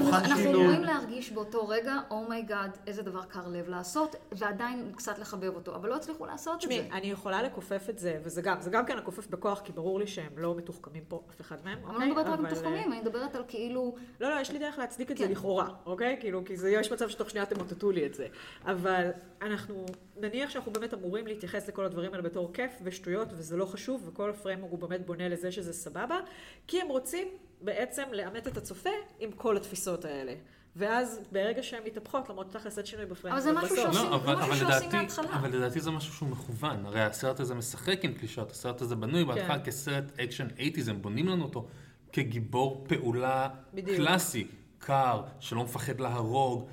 אמורים 0.55 0.83
להרגיש 0.85 1.33
באותו 1.33 1.69
רגע, 1.69 1.95
oh 2.11 2.26
my 2.26 2.41
god, 2.41 2.71
איזה 2.87 3.03
דבר 3.03 3.23
קר 3.23 3.49
לב 3.49 3.69
לעשות, 3.69 4.17
ועדיין 4.33 4.93
קצת 4.97 5.19
לחבב 5.19 5.55
אותו, 5.55 5.75
אבל 5.75 5.89
לא 5.89 5.97
הצליחו 5.97 6.27
לעשות 6.27 6.55
את 6.55 6.59
תשמעי, 6.61 6.79
זה. 6.83 6.97
אני 6.97 7.07
יכולה 7.11 7.43
לכופף 7.43 7.91
את 7.91 7.99
זה, 7.99 8.19
וזה 8.25 8.43
גם, 8.43 8.57
זה 8.61 8.71
גם 8.71 8.87
כן 8.87 8.97
לכופף 8.97 9.27
בכוח, 9.27 9.61
כי 9.65 9.73
ברור 9.73 10.01
לי 10.01 10.07
שהם 10.07 10.33
לא 10.37 10.55
מתוחכמים 10.57 11.03
פה, 11.09 11.23
אף 11.31 11.41
אחד 11.41 11.57
מהם, 11.65 11.79
אבל 11.87 11.97
אני 11.97 12.11
לא? 12.11 12.11
מדברת 12.11 12.27
על 12.27 12.33
אבל, 12.33 12.43
מתוחכמים, 12.47 12.93
אני 12.99 13.09
מדברת 13.09 13.35
על 13.35 13.43
כאילו... 13.49 13.95
לא, 14.21 14.35
לא, 14.35 14.41
יש 14.41 14.51
לי 14.51 14.59
דרך 14.59 14.79
להצדיק 14.79 15.11
את 15.11 15.17
זה 15.17 15.25
כן. 15.25 15.31
לכאורה, 15.31 15.69
אוקיי? 15.87 16.17
כאילו, 16.21 16.45
כי 16.45 16.57
זה, 16.57 16.71
יש 16.71 16.93
מצב 16.93 17.09
שתוך 17.09 17.31
שנייה 17.31 17.47
תמוטטו 17.47 17.91
לי 17.91 18.07
את 18.07 18.15
זה. 18.15 18.27
אבל 18.65 19.11
אנחנו, 19.43 19.87
נניח 20.17 20.51
שאנחנו 20.51 20.73
באמת 20.73 20.95
אמורים 20.95 21.27
להתייחס 21.27 21.69
לכל 21.69 21.85
הדברים 21.85 22.11
האלה 22.13 22.23
בתור 22.23 22.53
כיף 22.53 22.71
ושטויות, 22.83 23.29
וזה 23.33 23.57
לא 23.57 23.65
חשוב, 23.67 24.09
וכל 24.09 24.31
ה 24.31 24.36
framing 24.36 24.71
הוא 24.71 24.79
באמת 24.79 25.07
בונה 25.07 25.29
לזה 25.29 25.53
שזה 25.53 25.73
סבבה, 25.73 26.21
כי 26.67 26.81
הם 26.81 26.89
רוצים 26.89 27.29
בעצם 27.61 28.03
לעמת 28.13 28.49
את 28.49 28.57
הצופה 28.57 28.91
עם 29.21 29.31
כל 29.33 29.57
התפיסות 29.57 30.05
האלה. 30.05 30.35
ואז 30.77 31.21
ברגע 31.33 31.63
שהן 31.63 31.83
מתהפכות, 31.87 32.29
למרות 32.29 32.49
שצריך 32.49 32.65
לעשות 32.65 32.87
שינוי 32.87 33.07
ב 33.07 33.11
framing, 33.11 33.43
אבל 33.43 33.53
זה 33.53 33.61
משהו 33.61 33.77
שעושים- 33.77 34.11
לא, 34.11 34.15
אבל, 34.17 34.35
משהו 34.35 34.47
אבל, 34.47 34.57
שעושים 34.57 34.69
לדעתי, 34.69 34.97
מההתחלה. 34.97 35.33
אבל 35.33 35.57
לדעתי 35.57 35.81
זה 35.81 35.91
משהו 35.91 36.13
שהוא 36.15 36.29
מכוון. 36.29 36.87
הרי 36.87 37.01
הסרט 37.01 37.41
הזה 37.41 37.55
משחק 37.55 38.05
עם 38.05 38.13
קלישאות, 38.13 38.51
הסרט 38.51 38.81
הזה 38.81 38.97
בנוי 38.97 39.25
בהתחלה 39.25 39.59
כסרט 39.65 40.05
אקשן 40.21 40.47
80's, 40.57 40.91
הם 40.91 41.03
בונים 41.03 41.29
לנו 41.29 41.45
אותו 41.45 41.67
כגיבור 42.13 42.85
פעולה 42.89 43.49
בדיוק. 43.75 43.97
קלאסי, 43.97 44.47
קר, 44.79 45.23
שלא 45.41 45.65
מפחד 45.65 46.01
להרוג, 46.01 46.69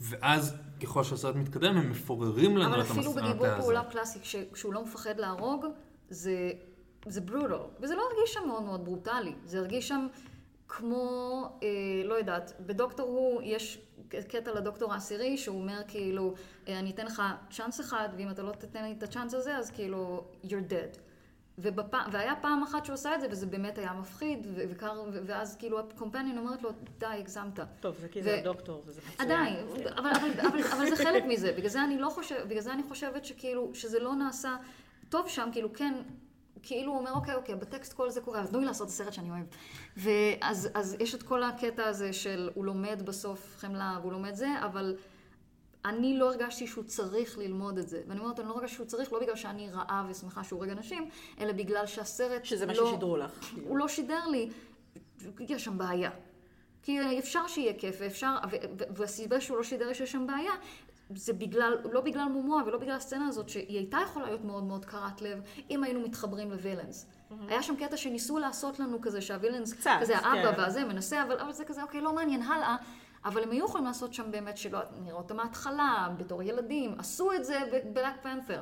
ואז 0.00 0.54
ככל 0.82 1.04
שהסרט 1.04 1.34
מתקדם 1.36 1.76
הם 1.76 1.90
מפוררים 1.90 2.56
לנו 2.56 2.74
אבל 2.74 2.80
את 2.80 2.86
אפילו 2.90 3.06
המסע 3.06 3.20
בגיבור 3.22 3.46
הזה. 3.46 3.62
פעולה 3.62 3.84
קלאסי, 3.90 4.20
כש- 4.20 4.36
כשהוא 4.52 4.74
לא 4.74 4.82
מפחד 4.82 5.20
להרוג, 5.20 5.66
זה, 6.08 6.50
זה 7.06 7.20
ברוטל. 7.20 7.54
וזה 7.80 7.94
לא 7.94 8.02
הרגיש 8.10 8.34
שם 8.34 8.40
מאוד 8.46 8.62
מאוד 8.62 8.84
ברוטלי. 8.84 9.32
זה 9.46 9.58
הרגיש 9.58 9.88
שם 9.88 10.06
כמו, 10.68 11.42
אה, 11.62 11.68
לא 12.04 12.14
יודעת, 12.14 12.52
בדוקטור 12.66 13.08
הוא 13.08 13.42
יש 13.44 13.78
קטע 14.28 14.52
לדוקטור 14.54 14.92
העשירי, 14.92 15.38
שהוא 15.38 15.60
אומר 15.60 15.80
כאילו, 15.88 16.34
אה, 16.68 16.78
אני 16.78 16.90
אתן 16.90 17.06
לך 17.06 17.22
צ'אנס 17.50 17.80
אחד, 17.80 18.08
ואם 18.16 18.30
אתה 18.30 18.42
לא 18.42 18.52
תתן 18.52 18.84
לי 18.84 18.92
את 18.98 19.02
הצ'אנס 19.02 19.34
הזה, 19.34 19.56
אז 19.56 19.70
כאילו, 19.70 20.24
you're 20.44 20.70
dead. 20.70 20.98
ובפ... 21.58 21.94
והיה 22.12 22.34
פעם 22.40 22.62
אחת 22.62 22.84
שהוא 22.84 22.94
עשה 22.94 23.14
את 23.14 23.20
זה, 23.20 23.26
וזה 23.30 23.46
באמת 23.46 23.78
היה 23.78 23.92
מפחיד, 23.92 24.46
ו- 24.54 24.62
וקר, 24.70 25.02
ואז 25.26 25.56
כאילו 25.56 25.80
הקומפניון 25.80 26.38
אומרת 26.38 26.62
לו, 26.62 26.70
די, 26.98 27.06
הגזמת. 27.06 27.60
טוב, 27.80 27.96
זה 28.00 28.08
כי 28.08 28.22
זה 28.22 28.30
ו- 28.30 28.38
הדוקטור, 28.40 28.82
וזה 28.86 29.00
מצוין. 29.12 29.30
עדיין, 29.30 29.56
אבל, 29.98 30.10
אבל, 30.10 30.30
אבל, 30.40 30.62
אבל 30.72 30.90
זה 30.90 31.04
חלק 31.04 31.24
מזה, 31.28 31.52
בגלל 31.52 31.68
זה 31.68 31.84
אני 31.84 31.98
לא 31.98 32.08
חושבת, 32.08 32.46
בגלל 32.46 32.60
זה 32.60 32.72
אני 32.72 32.82
חושבת 32.82 33.24
שכאילו, 33.24 33.74
שזה 33.74 33.98
לא 33.98 34.14
נעשה 34.14 34.56
טוב 35.08 35.28
שם, 35.28 35.48
כאילו 35.52 35.72
כן, 35.72 35.94
כאילו 36.62 36.92
הוא 36.92 36.98
אומר, 36.98 37.12
אוקיי, 37.12 37.34
אוקיי, 37.34 37.54
בטקסט 37.54 37.92
כל 37.92 38.10
זה 38.10 38.20
קורה, 38.20 38.40
אז 38.40 38.50
תנו 38.50 38.60
לי 38.60 38.66
לעשות 38.66 38.86
את 38.88 38.92
הסרט 38.92 39.12
שאני 39.12 39.30
אוהב. 39.30 39.46
ואז 39.96 40.68
אז 40.74 40.96
יש 41.00 41.14
את 41.14 41.22
כל 41.22 41.42
הקטע 41.42 41.84
הזה 41.84 42.12
של 42.12 42.50
הוא 42.54 42.64
לומד 42.64 43.02
בסוף 43.04 43.56
חמלה, 43.58 43.98
והוא 44.00 44.12
לומד 44.12 44.34
זה, 44.34 44.48
אבל 44.64 44.96
אני 45.84 46.18
לא 46.18 46.30
הרגשתי 46.30 46.66
שהוא 46.66 46.84
צריך 46.84 47.38
ללמוד 47.38 47.78
את 47.78 47.88
זה. 47.88 48.02
ואני 48.08 48.20
אומרת, 48.20 48.40
אני 48.40 48.48
לא 48.48 48.54
הרגשתי 48.54 48.74
שהוא 48.76 48.86
צריך, 48.86 49.12
לא 49.12 49.20
בגלל 49.20 49.36
שאני 49.36 49.70
רעה 49.70 50.06
ושמחה 50.10 50.44
שהוא 50.44 50.58
הורג 50.58 50.70
אנשים, 50.70 51.08
אלא 51.40 51.52
בגלל 51.52 51.86
שהסרט 51.86 52.44
שזה 52.44 52.66
מה 52.66 52.72
לא- 52.72 52.86
ששידרו 52.86 53.16
לך. 53.16 53.52
הוא 53.66 53.76
לא 53.76 53.88
שידר 53.88 54.26
לי, 54.26 54.50
יש 55.40 55.64
שם 55.64 55.78
בעיה. 55.78 56.10
כי 56.82 57.18
אפשר 57.18 57.46
שיהיה 57.46 57.72
כיף, 57.78 57.96
ואפשר, 58.00 58.36
והסיבה 58.96 59.40
שהוא 59.40 59.56
לא 59.56 59.62
שידר 59.62 59.92
שיש 59.92 60.12
שם 60.12 60.26
בעיה, 60.26 60.52
זה 61.16 61.32
בגלל, 61.32 61.78
לא 61.92 62.00
בגלל 62.00 62.24
מומואה 62.24 62.64
ולא 62.66 62.78
בגלל 62.78 62.96
הסצנה 62.96 63.28
הזאת, 63.28 63.48
שהיא 63.48 63.78
הייתה 63.78 63.98
יכולה 64.04 64.26
להיות 64.26 64.44
מאוד 64.44 64.64
מאוד 64.64 64.84
קרת 64.84 65.22
לב, 65.22 65.40
אם 65.70 65.84
היינו 65.84 66.00
מתחברים 66.00 66.50
לווילאנס. 66.50 67.06
היה 67.48 67.62
שם 67.62 67.76
קטע 67.76 67.96
שניסו 67.96 68.38
לעשות 68.38 68.78
לנו 68.78 69.00
כזה 69.00 69.20
שהווילאנס, 69.20 69.72
קצת, 69.72 69.90
כזה 70.00 70.18
האבא 70.18 70.52
כן. 70.54 70.60
והזה 70.60 70.84
מנסה, 70.84 71.22
אבל, 71.22 71.38
אבל 71.38 71.52
זה 71.52 71.64
כזה, 71.64 71.82
אוקיי, 71.82 72.00
לא 72.00 72.12
מעניין, 72.12 72.42
הלאה. 72.42 72.76
אבל 73.24 73.42
הם 73.42 73.50
היו 73.50 73.64
יכולים 73.64 73.86
לעשות 73.86 74.14
שם 74.14 74.30
באמת 74.30 74.56
שלא, 74.56 74.78
נראה 75.04 75.16
אותם 75.16 75.36
מההתחלה, 75.36 76.08
בתור 76.18 76.42
ילדים, 76.42 76.94
עשו 76.98 77.32
את 77.32 77.44
זה 77.44 77.58
בבלק 77.72 78.14
פנת'ר. 78.22 78.60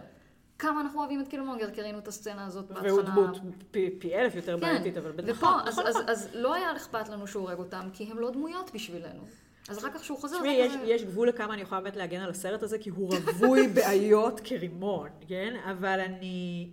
כמה 0.59 0.81
אנחנו 0.81 1.01
אוהבים 1.01 1.21
את 1.21 1.29
קילמונגר, 1.29 1.71
כי 1.71 1.83
ראינו 1.83 1.99
את 1.99 2.09
הסצנה 2.09 2.47
הזאת 2.47 2.71
מההתחלה. 2.71 2.93
והוא 2.93 3.03
דמות 3.03 3.37
פי, 3.71 3.91
פי 3.99 4.15
אלף 4.15 4.35
יותר 4.35 4.55
כן, 4.55 4.61
בעייתית, 4.61 4.97
אבל 4.97 5.13
ופה, 5.17 5.31
נכון, 5.31 5.61
אז, 5.67 5.79
אז. 5.79 5.97
אז 6.07 6.29
לא 6.35 6.55
היה 6.55 6.77
אכפת 6.77 7.09
לנו 7.09 7.27
שהוא 7.27 7.43
הורג 7.43 7.59
אותם, 7.59 7.89
כי 7.93 8.11
הם 8.11 8.19
לא 8.19 8.31
דמויות 8.31 8.71
בשבילנו. 8.75 9.21
אז 9.69 9.79
אחר 9.79 9.91
כך 9.91 10.05
שהוא 10.05 10.19
חוזר, 10.19 10.37
תשמעי, 10.37 10.53
יש, 10.53 10.73
כזה- 10.77 10.85
יש 10.85 11.05
גבול 11.05 11.29
לכמה 11.29 11.55
אני 11.55 11.63
יכולה 11.63 11.81
באמת 11.81 11.97
להגן 11.97 12.21
על 12.21 12.31
הסרט 12.31 12.63
הזה, 12.63 12.79
כי 12.79 12.91
הוא 12.91 13.15
רווי 13.15 13.69
בעיות 13.69 14.41
כרימון, 14.45 15.09
כן? 15.29 15.55
אבל 15.71 16.01
אני... 16.01 16.69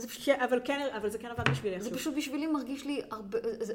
זה 0.00 0.08
פשוט- 0.08 0.24
כן, 0.24 0.40
אבל 0.40 0.60
כן, 0.64 0.88
אבל 0.96 1.10
זה 1.10 1.18
כן 1.18 1.28
עבד 1.28 1.48
בשבילי. 1.50 1.80
זה 1.80 1.84
איכשהו. 1.86 1.98
פשוט 2.00 2.14
בשבילי 2.16 2.46
מרגיש 2.46 2.86
לי 2.86 3.02
הרבה, 3.10 3.38
זה, 3.60 3.74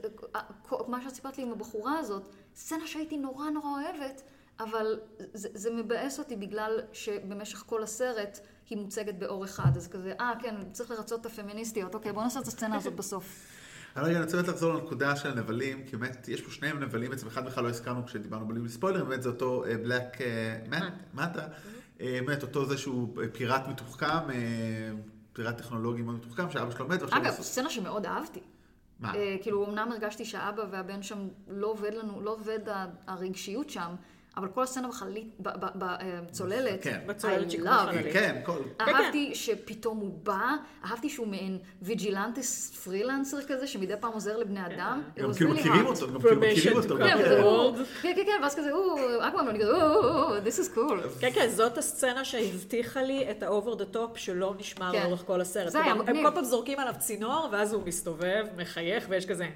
מה 0.88 1.02
שאת 1.04 1.14
סיפרת 1.16 1.38
לי 1.38 1.44
עם 1.44 1.52
הבחורה 1.52 2.00
הזאת, 2.00 2.28
סצנה 2.56 2.88
שהייתי 2.88 3.18
נורא 3.18 3.50
נורא 3.50 3.70
אוהבת, 3.70 4.22
אבל 4.60 5.00
זה, 5.34 5.50
זה 5.54 5.72
מבאס 5.74 6.20
אותי 6.20 6.36
בגלל 6.36 6.80
שבמשך 6.94 7.64
כל 7.66 7.84
הסרט 7.84 8.40
היא 8.70 8.78
מוצגת 8.78 9.16
באור 9.16 9.46
אחד, 9.46 9.78
אז 9.78 9.88
כזה, 9.88 10.14
אה 10.20 10.34
כן, 10.42 10.56
צריך 10.72 10.92
לרצות 10.92 11.22
את 11.22 11.26
הפמיניסטיות, 11.26 11.96
אוקיי, 11.96 12.14
בוא 12.14 12.24
נעשה 12.24 12.40
את 12.40 12.48
הסצנה 12.48 12.76
הזאת 12.76 12.96
בסוף. 12.96 13.26
אבל 13.96 14.06
רגע, 14.06 14.16
אני 14.18 14.26
רוצה 14.26 14.38
באמת 14.38 14.50
לחזור 14.50 14.74
לנקודה 14.74 15.16
של 15.16 15.32
הנבלים, 15.32 15.84
כי 15.86 15.98
באמת, 15.98 16.28
יש 16.28 16.42
פה 16.42 16.52
שני 16.52 16.74
נבלים, 16.74 17.10
בעצם 17.12 17.28
אחד 17.28 17.46
בכלל 17.46 17.64
לא 17.64 17.70
הזכרנו 17.70 18.06
כשדיברנו 18.06 18.48
בלי 18.48 18.70
ספוילרים, 18.70 19.06
באמת 19.10 19.24
זה 19.24 19.30
אותו 19.30 19.64
בלק 19.84 20.18
מטה, 21.14 21.48
באמת 22.00 22.42
אותו 22.44 22.66
זה 22.66 22.78
שהוא 22.78 23.22
אה, 23.22 23.28
פיראט 23.34 23.68
מתוחכם, 23.68 24.06
אה, 24.30 24.92
פיראט 25.36 25.58
טכנולוגי 25.58 26.02
מאוד 26.02 26.16
מתוחכם, 26.16 26.50
שאבא 26.52 26.72
שלו 26.72 26.88
מת, 26.88 27.02
ועכשיו... 27.02 27.20
אגב, 27.22 27.34
הוא- 27.34 27.44
סצנה 27.44 27.70
שמאוד 27.70 28.06
אהבתי. 28.06 28.40
מה? 29.00 29.16
אה, 29.16 29.36
כאילו, 29.42 29.66
אמנם 29.66 29.92
הרגשתי 29.92 30.26
שהאבא 30.26 30.64
והבן 30.72 31.04
שם 31.04 31.18
לא 31.48 31.68
עובד 31.68 31.94
לנו, 31.94 32.22
לא 32.22 32.32
עובד 32.32 32.60
הרגשיות 33.08 33.70
שם, 33.70 33.96
אבל 34.38 34.48
כל 34.48 34.64
הסצנה 34.64 34.88
בצוללת, 35.76 36.84
כן. 36.84 37.00
בצוללת 37.06 37.48
I 37.48 37.52
שכמו 37.52 37.66
love 37.66 37.70
חללית. 37.86 38.14
כן, 38.14 38.42
כל... 38.46 38.58
אהבתי 38.82 39.36
שפתאום 39.36 39.98
הוא 39.98 40.20
בא, 40.24 40.42
אהבתי 40.86 41.10
שהוא 41.10 41.28
מעין 41.28 41.58
ויג'ילנטס 41.82 42.72
פרילנסר 42.84 43.38
כזה, 43.48 43.68
שמדי 43.68 43.94
פעם 44.00 44.12
עוזר 44.14 44.38
לבני 44.38 44.66
אדם. 44.66 45.02
גם 45.20 45.34
כאילו 45.34 45.54
מכירים. 45.54 45.86
אותו, 45.86 46.08
גם 46.14 46.22
כאילו 46.22 46.42
מכירים 46.42 46.78
אותו. 46.78 46.98
כן, 46.98 47.18
כן. 47.18 47.42
כן, 48.02 48.14
כן, 48.16 48.24
כן, 48.26 48.40
ואז 48.44 48.56
כזה, 48.56 48.72
או, 48.72 48.96
אקוואמן, 49.28 49.50
אני 49.50 49.60
כזה, 49.60 49.84
או, 49.84 50.38
this 50.38 50.60
is 50.60 50.78
cool. 50.78 51.20
כן, 51.20 51.30
כן, 51.34 51.50
זאת 51.50 51.78
הסצנה 51.78 52.26
שהבטיחה 52.26 53.02
לי 53.02 53.32
את 53.32 53.44
ה-over 53.44 53.76
the 53.80 53.96
top 53.96 54.18
שלא 54.18 54.54
נשמר 54.60 54.92
כן. 54.92 55.04
לאורך 55.04 55.24
כל 55.28 55.42
הסרט. 55.42 55.72
זה 55.72 55.82
היה 55.84 55.92
הם- 55.92 56.00
מגניב. 56.00 56.18
הם 56.26 56.32
כל 56.32 56.36
פעם 56.36 56.44
זורקים 56.44 56.80
עליו 56.80 56.94
צינור, 57.00 57.50
ואז 57.52 57.74
הוא 57.74 57.84
מסתובב, 57.86 58.46
מחייך, 58.58 59.06
ויש 59.10 59.26
כזה... 59.26 59.48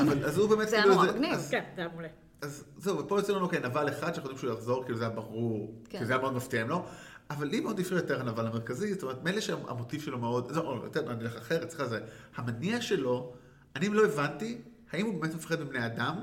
אבל 0.00 0.24
אז 0.24 0.38
הוא 0.38 0.48
באמת 0.48 0.68
זה 0.68 0.76
היה 0.76 0.82
כאילו... 0.84 0.94
נורא 0.96 1.06
מגניב. 1.12 1.38
כן, 1.50 1.62
זה 1.76 1.80
היה 1.80 1.88
מעולה. 1.92 2.08
אז 2.40 2.64
זהו, 2.76 2.98
ופה 2.98 3.18
יוצא 3.18 3.32
לנו 3.32 3.48
כן, 3.48 3.64
נבל 3.64 3.88
אחד 3.88 4.14
שאנחנו 4.14 4.30
יודעים 4.30 4.38
שהוא 4.38 4.52
יחזור, 4.52 4.84
כאילו 4.84 4.98
זה 4.98 5.04
היה 5.04 5.14
ברור, 5.14 5.74
כן. 5.88 5.98
כי 5.98 6.04
זה 6.04 6.12
היה 6.12 6.22
מאוד 6.22 6.34
מפתיע 6.34 6.62
אם 6.62 6.68
לא. 6.68 6.86
אבל 7.30 7.46
לי 7.46 7.60
מאוד 7.60 7.80
הפריע 7.80 8.00
יותר 8.00 8.20
הנבל 8.20 8.46
המרכזי, 8.46 8.94
זאת 8.94 9.02
אומרת, 9.02 9.24
מילא 9.24 9.40
שהמוטיב 9.40 10.02
שלו 10.02 10.18
מאוד, 10.18 10.52
זהו, 10.52 10.66
או, 10.66 10.84
יותר, 10.84 11.12
אני 11.12 11.24
אלך 11.24 11.36
אחרת, 11.36 11.70
סליחה, 11.70 11.86
זה, 11.86 12.00
המניע 12.36 12.80
שלו, 12.80 13.32
אני 13.76 13.88
לא 13.88 14.04
הבנתי, 14.04 14.58
האם 14.92 15.06
הוא 15.06 15.20
באמת 15.22 15.34
מפחד 15.34 15.60
מבני 15.60 15.86
אדם? 15.86 16.20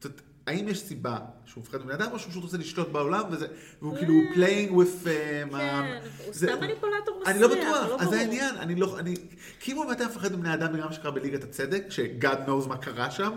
זאת 0.00 0.04
אומרת, 0.04 0.22
האם 0.48 0.68
יש 0.68 0.80
סיבה 0.80 1.16
שהוא 1.46 1.62
מפחד 1.62 1.78
מבני 1.80 1.94
אדם, 1.94 2.08
או 2.12 2.18
שהוא 2.18 2.30
פשוט 2.30 2.42
רוצה 2.42 2.56
לשלוט 2.56 2.88
בעולם, 2.88 3.22
וזה, 3.30 3.46
והוא 3.82 3.96
כאילו 3.96 4.14
playing 4.34 4.70
with... 4.70 5.06
uh, 5.06 5.50
מה- 5.52 5.58
כן, 5.58 5.98
הוא 6.26 6.34
סתם 6.34 6.60
מניפולטור 6.60 7.22
אני 7.26 7.40
לא 7.40 7.48
מסריח, 7.48 7.64
בטוח, 7.68 7.88
לא 7.88 7.96
אז 8.00 8.08
זה. 8.08 8.18
העניין, 8.20 8.54
אני 8.56 8.74
לא, 8.74 8.98
אני, 8.98 9.14
כי 9.60 9.72
אם 9.72 9.76
הוא 9.76 9.84
באמת 9.86 10.00
היה 10.00 10.08
מפחד 10.08 10.32
מבני 10.32 10.54
אדם 10.54 10.72
בגלל 10.72 10.84
מה 10.84 10.92
שקרה 10.92 11.10
בליגת 11.10 11.44
הצדק, 11.44 11.84
ש-God 11.88 12.24
knows 12.48 12.68
מה 12.68 12.76
קרה 12.76 13.10
שם, 13.10 13.32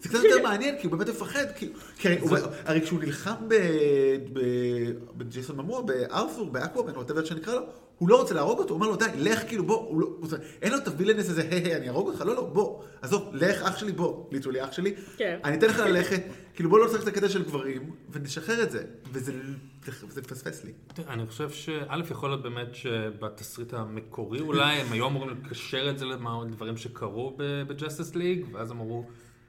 זה 0.00 0.08
קצת 0.08 0.18
יותר 0.24 0.42
מעניין, 0.42 0.74
כי 0.80 0.86
הוא 0.86 0.96
באמת 0.96 1.08
מפחד, 1.08 1.44
כי, 1.56 1.68
הרי, 2.04 2.18
הוא, 2.18 2.36
הרי 2.64 2.80
כשהוא 2.80 3.00
נלחם 3.00 3.34
ב- 3.48 3.54
ב- 4.32 4.90
בג'ייסון 5.18 5.56
ממוע, 5.56 5.82
בארת'ור, 5.82 6.50
באקוואמן, 6.50 6.94
או 6.96 7.02
whatever 7.02 7.24
שנקרא 7.24 7.54
לו, 7.54 7.60
הוא 7.98 8.08
לא 8.08 8.20
רוצה 8.20 8.34
להרוג 8.34 8.58
אותו, 8.58 8.74
הוא 8.74 8.80
אומר 8.80 8.88
לו, 8.88 8.96
די, 8.96 9.04
לך, 9.16 9.48
כאילו, 9.48 9.64
בוא, 9.64 9.88
הוא 9.88 10.00
לא, 10.00 10.06
הוא, 10.20 10.28
אין 10.62 10.72
לו 10.72 10.78
את 10.78 10.88
ה 10.88 10.92
villainous 10.92 11.30
הזה, 11.30 11.42
היי, 11.42 11.62
היי, 11.62 11.76
אני 11.76 11.88
אהרוג 11.88 12.08
אותך, 12.08 12.20
לא, 12.20 12.34
לא, 12.34 12.44
בוא, 12.44 12.82
עזוב, 13.02 13.30
לך, 13.32 13.62
אח 13.62 13.78
שלי, 13.78 13.92
בוא, 13.92 14.24
literally, 14.32 14.64
אח 14.64 14.72
שלי, 14.72 14.94
כן. 15.16 15.38
אני 15.44 15.56
אתן 15.56 15.66
לך 15.66 15.78
ללכת, 15.78 16.22
כאילו, 16.54 16.70
בוא 16.70 16.78
לא 16.78 16.86
נשחק 16.86 17.02
את 17.02 17.08
הקטע 17.08 17.28
של 17.28 17.42
גברים, 17.42 17.90
ונשחרר 18.10 18.62
את 18.62 18.70
זה, 18.70 18.84
וזה 19.12 19.32
זה 20.08 20.20
מפספס 20.20 20.64
לי. 20.64 20.72
תראה, 20.94 21.12
אני 21.12 21.26
חושב 21.26 21.50
שא' 21.50 21.96
יכול 22.10 22.28
להיות 22.28 22.42
באמת 22.42 22.74
שבתסריט 22.74 23.74
המקורי 23.74 24.40
אולי 24.40 24.76
הם 24.76 24.92
היו 24.92 25.06
אמורים 25.06 25.30
לקשר 25.30 25.90
את 25.90 25.98
זה 25.98 26.04
לדברים 26.04 26.76
שקרו 26.76 27.36
ב-Justice 27.36 28.14
League, 28.14 28.54
ואז 28.54 28.70
אמרו, 28.70 29.06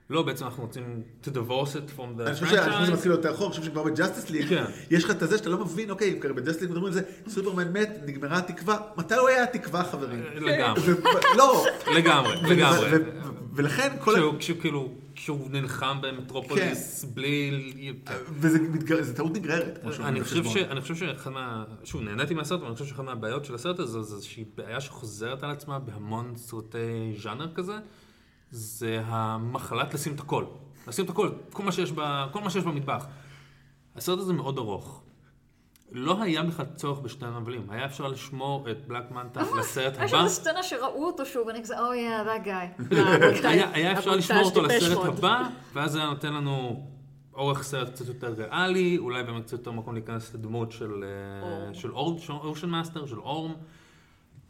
לא, 0.10 0.22
בעצם 0.24 0.46
אנחנו 0.46 0.64
רוצים 0.64 0.84
to 1.24 1.28
divorce 1.28 1.40
it 1.76 2.00
from 2.00 2.20
the 2.20 2.24
שה- 2.24 2.26
אני 2.28 2.34
חושב 2.34 2.46
שזה 2.48 2.62
franchise. 2.66 2.92
מתחיל 2.94 3.12
יותר 3.12 3.32
אחורה, 3.32 3.46
אני 3.46 3.60
חושב 3.60 3.64
שכבר 3.64 3.84
ב 3.84 3.89
Justice 3.89 4.30
League, 4.30 4.50
כן. 4.50 4.64
יש 4.92 5.04
לך 5.04 5.12
את 5.12 5.22
הזה 5.22 5.38
שאתה 5.38 5.50
לא 5.50 5.58
מבין, 5.66 5.90
אוקיי, 5.90 6.20
כרגע 6.22 6.34
בג'אסטיס 6.34 6.62
ליג 6.62 6.72
מדברים 6.72 6.86
על 6.88 6.94
זה, 6.94 7.02
סופרמן 7.28 7.74
מת, 7.74 7.90
נגמרה 8.06 8.38
התקווה, 8.38 8.78
מתי 8.98 9.16
הוא 9.16 9.28
היה 9.28 9.44
התקווה, 9.44 9.84
חברים? 9.84 10.24
לגמרי, 10.36 10.82
ו- 10.94 10.96
לא, 11.38 11.66
לגמרי, 11.96 12.36
לגמרי. 12.56 12.90
ולכן 13.54 13.96
כל... 14.00 14.16
ה- 14.16 14.20
כשהוא- 15.16 15.48
נלחם 15.52 15.98
במטרופוליס 16.02 17.06
בלי... 17.14 17.52
וזה 18.32 18.60
מתגר- 18.60 19.02
זה 19.04 19.16
טעות 19.16 19.34
נגררת, 19.34 19.78
כמו 19.82 19.94
שאומרים 19.94 20.16
אני 20.16 20.24
חושב, 20.24 20.36
ש, 20.44 20.48
בחשבון. 20.48 20.70
אני 20.72 20.82
חושב 20.82 20.96
שאחד 20.96 21.32
מה... 21.32 21.64
שוב, 21.84 22.02
נהניתי 22.02 22.34
מהסרט, 22.34 22.60
אבל 22.60 22.68
אני 22.68 22.76
חושב 22.76 22.86
שאחת 22.90 23.04
מהבעיות 23.04 23.46
של 23.46 23.56
הסרט 23.56 23.80
הזה, 23.80 24.02
זה 24.02 24.16
איזושהי 24.16 24.46
בעיה 24.58 24.82
שחוזרת 24.82 25.44
על 25.44 25.50
עצמה 25.52 25.80
בהמון 25.80 26.34
סרטי 26.36 26.78
ז'אנר 27.24 27.48
כזה, 27.56 27.74
זה 28.52 29.02
המחלת 29.06 29.94
לשים 29.94 30.14
את 30.16 30.20
הכל. 30.20 30.46
לשים 30.88 31.06
את 31.06 31.10
הכל, 31.10 31.30
כל 31.54 31.64
מה 31.64 31.72
שיש, 31.72 31.92
ב, 31.92 32.02
כל 32.32 32.42
מה 32.42 32.50
שיש 32.50 32.64
במטבח. 32.64 33.08
הסרט 33.96 34.20
הזה 34.20 34.34
מאוד 34.34 34.58
ארוך. 34.58 35.02
לא 35.92 36.22
היה 36.22 36.44
בכלל 36.44 36.66
צורך 36.76 37.00
בשתי 37.00 37.26
הנבלים, 37.26 37.70
היה 37.70 37.86
אפשר 37.86 38.08
לשמור 38.08 38.72
את 38.72 38.88
בלק 38.88 39.12
מנטה 39.12 39.42
לסרט 39.60 39.94
יש 40.04 40.14
הבא. 40.14 40.24
איזו 40.24 40.36
סצנה 40.36 40.64
שראו 40.64 41.06
אותו 41.06 41.26
שוב, 41.26 41.48
ואני 41.48 41.64
כזה, 41.64 41.80
אוי, 41.80 41.98
יא, 41.98 42.24
that 42.24 42.46
guy. 42.46 42.94
היה, 43.48 43.72
היה 43.74 43.92
אפשר 43.98 44.16
לשמור 44.16 44.44
אותו 44.44 44.62
לסרט. 44.62 45.06
הבא, 45.06 45.42
ואז 45.74 45.92
זה 45.92 46.00
היה 46.00 46.10
נותן 46.10 46.34
לנו 46.34 46.86
אורך 47.34 47.64
סרט 47.64 47.90
קצת 47.90 48.08
יותר 48.08 48.34
ריאלי, 48.38 48.98
אולי 48.98 49.24
באמת 49.24 49.44
קצת 49.44 49.54
יותר 49.54 49.72
מקום 49.72 49.94
להיכנס 49.94 50.34
לדמות 50.34 50.72
של 50.72 51.04
אה, 51.04 51.50
אורם. 51.50 51.74
של 51.74 51.92
אור- 51.92 52.20
של 52.20 52.34
אושן 52.34 52.70
מאסטר, 52.70 53.06
של 53.06 53.20
אורם. 53.20 53.54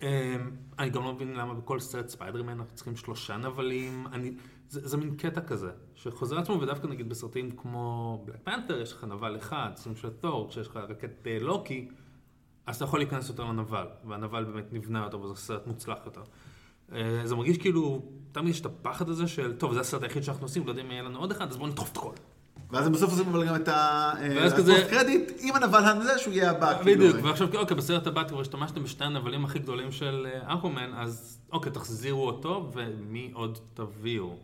אה, 0.02 0.36
אני 0.80 0.90
גם 0.90 1.04
לא 1.04 1.14
מבין 1.14 1.34
למה 1.34 1.54
בכל 1.54 1.80
סרט 1.80 2.08
ספיידרמן 2.08 2.50
אנחנו 2.60 2.76
צריכים 2.76 2.96
שלושה 2.96 3.38
נבלים. 3.38 4.08
אני, 4.12 4.34
זה, 4.70 4.88
זה 4.88 4.98
מין 4.98 5.16
קטע 5.16 5.42
כזה, 5.42 5.72
שחוזר 5.96 6.40
עצמו, 6.40 6.62
ודווקא 6.62 6.88
נגיד 6.88 7.10
בסרטים 7.10 7.52
כמו 7.52 8.24
בלק 8.26 8.40
פנתר, 8.44 8.82
יש 8.82 8.94
לך 8.94 9.04
נבל 9.04 9.38
אחד, 9.38 9.72
סוג 9.76 9.98
של 9.98 10.10
תור, 10.10 10.50
כשיש 10.50 10.68
לך 10.68 10.78
רק 10.78 11.04
את 11.04 11.28
אה, 11.28 11.38
לוקי, 11.40 11.90
אז 12.66 12.76
אתה 12.76 12.86
יכול 12.86 13.00
להיכנס 13.00 13.30
יותר 13.30 13.44
לנבל, 13.44 13.88
והנבל 14.04 14.44
באמת 14.44 14.74
נבנה 14.74 15.04
יותר, 15.04 15.22
וזה 15.22 15.36
סרט 15.36 15.68
מוצלח 15.68 16.00
יותר. 16.06 16.24
אה, 16.92 17.22
זה 17.24 17.36
מרגיש 17.36 17.58
כאילו, 17.58 18.12
תמיד 18.32 18.50
יש 18.50 18.62
את 18.62 18.66
הפחד 18.66 19.10
הזה 19.10 19.28
של, 19.28 19.56
טוב, 19.58 19.74
זה 19.74 19.80
הסרט 19.80 20.04
היחיד 20.04 20.24
שאנחנו 20.24 20.46
עושים, 20.46 20.64
לא 20.66 20.70
יודעים 20.70 20.86
אם 20.86 20.92
יהיה 20.92 21.04
לנו 21.04 21.20
עוד 21.20 21.32
אחד, 21.32 21.50
אז 21.50 21.58
בואו 21.58 21.70
נדחוף 21.70 21.92
את 21.92 21.98
הכל. 21.98 22.14
ואז 22.72 22.88
הם 22.88 22.94
בסוף 22.94 23.12
עושים 23.12 23.28
אבל 23.28 23.48
גם 23.48 23.56
את 23.56 23.68
ואז 24.36 24.54
כזה- 24.54 24.74
הפוסט 24.74 24.90
קרדיט, 24.90 25.32
עם 25.40 25.56
הנבל 25.56 25.80
הזה 25.86 26.20
שהוא 26.20 26.34
יהיה 26.34 26.52
הבא. 26.52 26.84
כאילו. 26.84 27.06
בדיוק, 27.06 27.26
ועכשיו, 27.26 27.48
אוקיי, 27.58 27.78
בסרט 27.78 28.08
הבא 28.08 28.24
כבר 28.28 28.42
השתמשתם 28.42 28.84
בשתי 28.84 29.04
הנבלים 29.04 29.46
הכי 29.46 29.60
גדולים 29.60 29.92
של 29.92 30.28
אה, 30.34 30.54
אקומן, 30.54 30.92
אז 30.98 31.40
אוקיי, 31.52 31.72
תחזירו 31.72 32.28
אותו, 32.28 32.72
ומי 32.74 33.30
עוד 33.34 33.58
תביאו? 33.74 34.36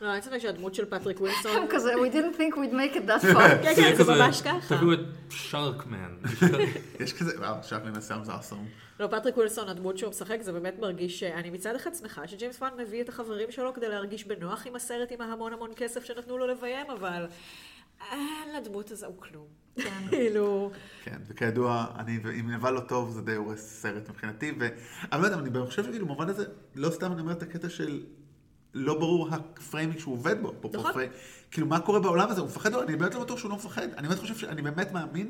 לא, 0.00 0.14
אין 0.14 0.22
ספק 0.22 0.38
שהדמות 0.38 0.74
של 0.74 0.84
פטריק 0.84 1.20
ווילסון... 1.20 1.56
הם 1.56 1.68
כזה, 1.74 1.94
we 1.94 2.14
didn't 2.14 2.36
think 2.36 2.54
we'd 2.54 2.74
make 2.74 2.96
it 2.96 3.08
that 3.08 3.24
far. 3.34 3.62
כן, 3.62 3.74
כן, 3.76 3.94
זה 3.96 4.04
ממש 4.04 4.42
ככה. 4.42 4.76
תביאו 4.76 4.92
את 4.92 4.98
שרקמן. 5.30 6.16
יש 7.00 7.12
כזה, 7.12 7.38
וואו, 7.38 7.54
עכשיו 7.54 7.80
מן 7.84 7.96
הסתם 7.96 8.20
זה 8.24 8.36
אסון. 8.36 8.66
לא, 9.00 9.06
פטריק 9.06 9.36
ווילסון, 9.36 9.68
הדמות 9.68 9.98
שהוא 9.98 10.10
משחק, 10.10 10.42
זה 10.42 10.52
באמת 10.52 10.78
מרגיש 10.78 11.20
שאני 11.20 11.50
מצד 11.50 11.74
אחד 11.74 11.94
שמחה 11.94 12.28
שג'יימס 12.28 12.56
וואן 12.56 12.70
מביא 12.78 13.02
את 13.02 13.08
החברים 13.08 13.50
שלו 13.50 13.74
כדי 13.74 13.88
להרגיש 13.88 14.24
בנוח 14.24 14.66
עם 14.66 14.76
הסרט 14.76 15.12
עם 15.12 15.20
ההמון 15.20 15.52
המון 15.52 15.70
כסף 15.76 16.04
שנתנו 16.04 16.38
לו 16.38 16.46
לביים, 16.46 16.90
אבל 16.90 17.26
אין 18.12 18.56
לדמות 18.56 18.90
הזו 18.90 19.06
כלום. 19.18 19.46
כאילו... 20.08 20.70
כן, 21.04 21.16
וכידוע, 21.28 21.86
אני, 21.98 22.18
אם 22.40 22.50
נבל 22.50 22.70
לא 22.70 22.80
טוב, 22.80 23.10
זה 23.10 23.22
די 23.22 23.34
הורס 23.34 23.60
סרט 23.60 24.08
מבחינתי, 24.08 24.52
ו... 24.60 24.68
אבל 25.12 25.20
לא 25.20 25.26
יודע, 25.26 25.38
אני 25.38 25.66
חושב 25.66 25.84
שכאילו, 25.84 26.06
במובן 26.06 26.28
הזה, 26.28 26.44
לא 26.74 26.90
סתם 26.90 27.12
אני 27.12 27.20
אומר 27.20 27.32
את 27.32 27.42
הקטע 27.42 27.68
של 27.68 28.02
לא 28.74 28.94
ברור 28.98 29.28
ה 29.30 29.38
framing 29.38 29.98
שהוא 30.00 30.14
עובד 30.14 30.42
בו. 30.42 30.52
נכון. 30.72 30.92
פרי- 30.92 31.08
כאילו, 31.50 31.66
מה 31.66 31.80
קורה 31.80 32.00
בעולם 32.00 32.28
הזה? 32.28 32.40
הוא 32.40 32.48
מפחד? 32.48 32.74
אני 32.74 32.96
באמת 32.96 33.14
לא 33.14 33.20
בטוח 33.20 33.38
שהוא 33.38 33.50
לא 33.50 33.56
מפחד. 33.56 33.82
אני 33.96 34.08
באמת 34.08 34.20
חושב 34.20 34.36
ש... 34.36 34.44
אני 34.44 34.62
באמת 34.62 34.92
מאמין 34.92 35.28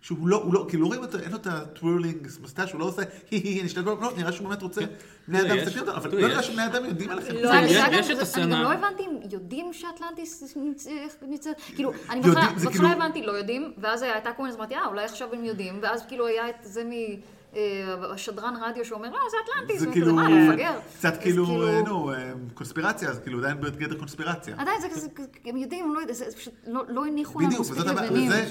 שהוא 0.00 0.28
לא, 0.28 0.36
הוא 0.36 0.54
לא, 0.54 0.66
כאילו 0.68 0.82
לא 0.82 0.86
רואים 0.88 1.02
אותו, 1.02 1.18
אין 1.18 1.30
לו 1.30 1.36
את 1.36 1.46
ה 1.46 1.55
twirling 1.55 2.28
mustache, 2.42 2.72
הוא 2.72 2.80
לא 2.80 2.84
עושה 2.84 3.02
הי 3.30 3.38
הי 3.38 3.48
הי, 3.48 3.58
אני 3.60 3.66
אשתדל, 3.66 3.90
לא, 3.90 4.12
נראה 4.16 4.32
שהוא 4.32 4.48
באמת 4.48 4.62
רוצה, 4.62 4.80
בני 5.28 5.38
תראה, 5.40 5.52
אדם 5.52 5.62
מסתכלים 5.62 5.88
אותו, 5.88 5.96
אבל 5.96 6.20
לא 6.20 6.28
נראה 6.28 6.42
שבני 6.42 6.66
אדם 6.66 6.84
יודעים 6.84 7.10
עליכם. 7.10 7.34
לא, 7.34 7.50
אני 7.52 7.74
גם 8.42 8.50
לא 8.62 8.72
הבנתי 8.72 9.02
אם 9.02 9.16
יודעים 9.30 9.72
שאטלנטיס 9.72 10.56
נמצאת, 11.22 11.56
כאילו, 11.74 11.92
אני 12.10 12.20
בהתחלה 12.20 12.46
בהתחלה 12.52 12.70
כאילו- 12.72 12.88
הבנתי 12.88 13.22
לא 13.26 13.32
יודעים, 13.32 13.72
ואז 13.78 14.02
הייתה 14.02 14.32
כל 14.32 14.42
מיני, 14.42 14.54
אמרתי, 14.56 14.74
אה, 14.74 14.86
אולי 14.86 15.04
עכשיו 15.04 15.28
הם 15.34 15.44
יודעים, 15.44 15.78
ואז 15.82 16.06
כאילו 16.06 16.26
היה 16.26 16.48
את 16.48 16.54
זה 16.62 16.84
מהשדרן 18.00 18.54
רדיו 18.62 18.84
שאומר, 18.84 19.10
לא, 19.10 19.18
זה 19.30 19.36
אטלנטיס, 19.44 19.80
זה 19.80 19.86
כאילו, 19.92 20.16
מפגר. 20.16 20.78
קצת 20.98 21.12
אז 21.12 21.18
כאילו, 21.18 21.66
אה, 21.66 21.82
נו, 21.82 22.12
אה, 22.12 22.32
קונספירציה, 22.54 23.08
אז 23.08 23.18
כאילו 23.18 23.38
עדיין 23.38 23.60
בגדר 23.60 23.98
קונספירציה. 23.98 24.54
עדיין 24.58 24.80
זה 24.80 24.88
כזה, 24.88 25.08
הם 25.44 25.56
יודעים, 25.56 25.84
הם 25.84 25.94
לא 25.94 25.98
יודעים, 25.98 26.16
זה 26.16 26.30
זה 26.30 26.36
פשוט 26.36 26.54
לא 26.66 26.82
לא 26.88 27.06
הניחו 27.06 27.40
לנו 27.40 27.60
מספיק 27.60 27.78
לבנים. 27.78 28.28
וזה... 28.28 28.46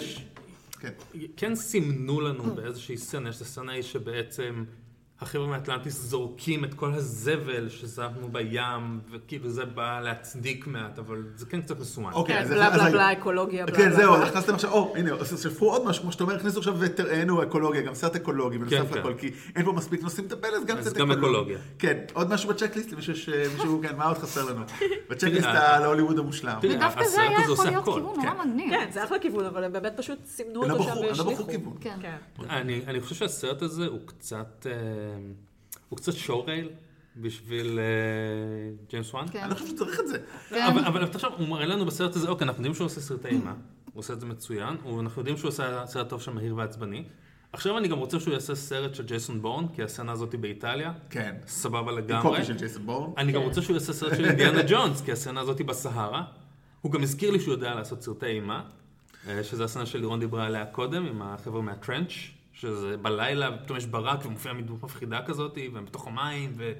כן. 0.79 0.91
כן 1.37 1.55
סימנו 1.55 2.21
לנו 2.21 2.43
באיזושהי 2.43 2.97
סצנה, 2.97 3.29
יש 3.29 3.57
ההיא 3.69 3.81
שבעצם 3.81 4.63
החבר'ה 5.21 5.47
מאטלנטיס 5.47 5.97
זורקים 6.01 6.65
את 6.65 6.73
כל 6.73 6.93
הזבל 6.93 7.69
שזרקנו 7.69 8.27
בים, 8.31 8.99
וכאילו 9.11 9.49
זה 9.49 9.65
בא 9.65 9.99
להצדיק 9.99 10.67
מעט, 10.67 10.99
אבל 10.99 11.23
זה 11.35 11.45
כן 11.45 11.61
קצת 11.61 11.79
מסומן. 11.79 12.11
אוקיי, 12.13 12.35
כן, 12.35 12.41
אז 12.41 12.49
בלה 12.49 12.69
בלה. 12.69 12.89
בלה, 12.91 13.11
אקולוגיה, 13.13 13.65
בלה 13.65 13.75
כן, 13.77 13.91
זהו, 13.91 14.13
בלה. 14.13 14.25
הכנסתם 14.27 14.53
עכשיו, 14.55 14.71
או, 14.71 14.93
הנה, 14.97 15.11
אז 15.13 15.41
שפכו 15.43 15.71
עוד 15.71 15.85
משהו, 15.85 16.01
כמו 16.03 16.11
שאתה 16.11 16.23
אומר, 16.23 16.35
הכניסו 16.35 16.59
עכשיו 16.59 16.75
ותראינו 16.79 17.43
אקולוגיה, 17.43 17.81
גם 17.81 17.93
סרט 17.93 18.15
אקולוגי, 18.15 18.57
בנוסף 18.57 18.91
כן. 18.93 18.99
לכל, 18.99 19.13
כי 19.17 19.31
אין 19.55 19.65
פה 19.65 19.71
מספיק 19.71 20.03
נושאים 20.03 20.25
לטפל, 20.25 20.47
אז 20.55 20.65
גם 20.65 20.77
אז 20.77 20.87
קצת 20.87 20.97
גם 20.97 21.11
אקולוגיה. 21.11 21.57
כן, 21.79 21.97
עוד 22.13 22.29
משהו 22.33 22.49
בצ'קליסט, 22.49 22.91
למישהו, 22.91 23.15
ש- 23.15 23.29
מישהו, 23.29 23.79
כן, 23.83 23.95
מה 23.97 24.05
עוד 24.05 24.17
חסר 24.17 24.45
לנו? 24.45 24.61
ב 25.09 25.13
checklist 25.13 25.47
להוליווד 25.81 26.19
המושלם. 26.19 26.57
הסרט 26.81 27.05
זה 27.07 27.21
היה 27.21 27.39
יכול 27.41 27.65
להיות. 27.65 27.83
כיוון 27.85 28.01
נורא 28.01 28.15
כן. 28.21 28.49
מגניב. 28.49 28.69
כן, 28.69 28.87
זה 28.91 29.03
אחלה 29.03 29.19
כיוון, 29.19 29.45
אבל 29.45 29.63
הם 29.63 29.73
באמת 29.73 29.93
פשוט 29.97 30.19
סימנו 30.25 30.63
הם 30.65 30.71
אותו 30.71 30.83
שם 30.83 30.89
בחרו- 30.89 31.03
הם 31.05 31.11
בחרו 31.11 31.27
והשליכו. 31.27 31.51
כיוון. 31.51 31.73
כן. 31.81 31.97
כן. 32.01 32.49
אני, 32.49 32.81
אני 32.87 33.01
חושב 33.01 33.15
שהסרט 33.15 33.61
הזה 33.61 33.85
הוא 33.87 33.99
קצת, 34.05 34.67
אה, 34.69 34.71
הוא 35.89 35.97
קצת 35.97 36.13
showreel 36.13 36.69
בשביל 37.17 37.79
אה, 37.79 38.85
ג'יימס 38.89 39.13
וואן. 39.13 39.25
כן. 39.31 39.39
אני 39.39 39.53
חושב 39.55 39.67
שצריך 39.67 39.99
את 39.99 40.07
זה. 40.07 40.17
כן. 40.49 40.61
אבל, 40.87 41.07
תחשוב, 41.07 41.33
הוא 41.37 41.47
מראה 41.47 41.65
לנו 41.65 41.85
בסרט 41.85 42.15
הזה, 42.15 42.29
אוקיי, 42.29 42.47
אנחנו 42.47 42.59
יודעים 42.59 42.73
שהוא 42.73 42.85
עושה 42.85 43.01
סרטי 43.01 43.27
אימה, 43.27 43.53
הוא 43.93 43.99
עושה 43.99 44.13
את 44.13 44.19
זה 44.19 44.25
מצוין, 44.25 44.77
אנחנו 44.99 45.21
יודעים 45.21 45.37
שהוא 45.37 45.49
עושה 45.49 45.83
סרט 45.85 46.09
טוב 46.09 46.21
של 46.21 46.35
מהיר 46.35 46.55
ועצבני. 46.55 47.03
עכשיו 47.53 47.77
אני 47.77 47.87
גם 47.87 47.97
רוצה 47.97 48.19
שהוא 48.19 48.33
יעשה 48.33 48.55
סרט 48.55 48.95
של 48.95 49.05
ג'ייסון 49.05 49.41
בורן, 49.41 49.65
כי 49.75 49.83
הסצנה 49.83 50.11
הזאת 50.11 50.31
היא 50.31 50.39
באיטליה, 50.39 50.93
כן. 51.09 51.35
סבבה 51.47 51.91
לגמרי. 51.91 52.29
copy 52.29 52.45
של 52.45 52.57
ג'ייסון 52.57 52.85
בורן. 52.85 53.11
אני 53.17 53.31
גם 53.31 53.41
כן. 53.41 53.47
רוצה 53.47 53.61
שהוא 53.61 53.73
יעשה 53.73 53.93
סרט 53.93 54.17
של 54.17 54.25
אינדיאנה 54.25 54.61
ג'ונס, 54.69 55.01
כי 55.01 55.11
הסצנה 55.11 55.41
הזאת 55.41 55.57
היא 55.57 55.67
בסהרה. 55.67 56.23
הוא 56.81 56.91
גם 56.91 57.03
הזכיר 57.03 57.31
לי 57.31 57.39
שהוא 57.39 57.53
יודע 57.53 57.75
לעשות 57.75 58.01
סרטי 58.03 58.25
אימה, 58.25 58.63
אה, 59.27 59.43
שזה 59.43 59.63
הסצנה 59.63 59.85
שלירון 59.85 60.19
דיברה 60.19 60.45
עליה 60.45 60.65
קודם, 60.65 61.05
עם 61.05 61.21
החבר'ה 61.21 61.61
מהטרנץ', 61.61 62.11
שזה 62.53 62.97
בלילה, 62.97 63.57
פתאום 63.57 63.77
יש 63.77 63.85
ברק 63.85 64.25
ומופיעה 64.25 64.53
מדמות 64.53 64.83
מפחידה 64.83 65.21
כזאת, 65.25 65.57
והם 65.73 65.85
בתוך 65.85 66.07
המים, 66.07 66.53
ו... 66.57 66.73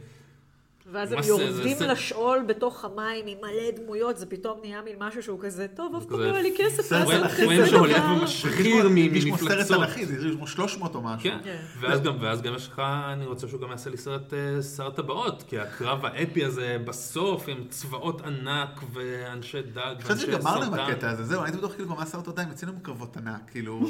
ואז 0.91 1.11
הם 1.11 1.17
מה 1.17 1.23
זה- 1.23 1.35
זה- 1.35 1.43
יורדים 1.53 1.77
זה- 1.77 1.87
לשאול 1.87 2.43
בתוך 2.47 2.85
המים 2.85 3.25
עם 3.27 3.37
מלא 3.41 3.71
דמויות, 3.83 4.17
זה 4.17 4.25
פתאום 4.25 4.59
נהיה 4.61 4.81
מין 4.81 4.95
משהו 4.99 5.23
שהוא 5.23 5.39
כזה, 5.41 5.67
טוב, 5.75 5.95
אף 5.95 6.05
פעם 6.05 6.17
כזה- 6.17 6.27
לא 6.27 6.33
היה 6.33 6.41
לי 6.41 6.53
כסף 6.57 6.91
לעשות 6.91 7.13
תנכי, 7.13 7.45
רואים 7.45 7.61
זה 7.63 7.69
שהולך 7.69 7.97
דבר. 7.97 8.13
ומשחיר 8.21 8.75
הרגיש 8.85 9.25
כמו 9.25 9.37
סרט 9.37 9.49
ממפלצות. 9.51 9.85
תנכי, 9.87 10.05
זה 10.05 10.29
כמו 10.35 10.47
300 10.47 10.95
או 10.95 11.01
משהו. 11.01 11.29
כן, 11.29 11.37
כן. 11.43 11.57
ואז 11.79 12.01
גם, 12.01 12.13
ואז 12.21 12.41
גם 12.41 12.55
יש 12.55 12.67
לך, 12.67 12.79
אני 13.13 13.25
רוצה 13.25 13.47
שהוא 13.47 13.61
גם 13.61 13.71
יעשה 13.71 13.89
לי 13.89 13.97
סרט 13.97 14.33
אה, 14.33 14.61
שר 14.63 14.89
טבעות, 14.89 15.43
כי 15.47 15.59
הקרב 15.59 16.05
האפי 16.05 16.45
הזה 16.45 16.77
בסוף 16.85 17.47
עם 17.47 17.57
צבאות 17.69 18.21
ענק 18.21 18.81
ואנשי 18.93 19.61
דג 19.61 19.95
חשבתי 19.99 20.09
ואנשי 20.09 20.25
שגמר 20.25 20.59
להם 20.59 20.69
סרטן. 20.71 20.91
הקטע 20.91 21.09
הזה, 21.09 21.23
זהו, 21.23 21.43
הייתי 21.43 21.57
בטוח 21.57 21.73
כאילו 21.75 21.89
מה 21.89 22.01
הסרט 22.01 22.27
עוד 22.27 22.35
די, 22.35 22.41
יוצאים 22.49 22.71
קרבות 22.81 23.17
ענק, 23.17 23.41
כאילו... 23.51 23.81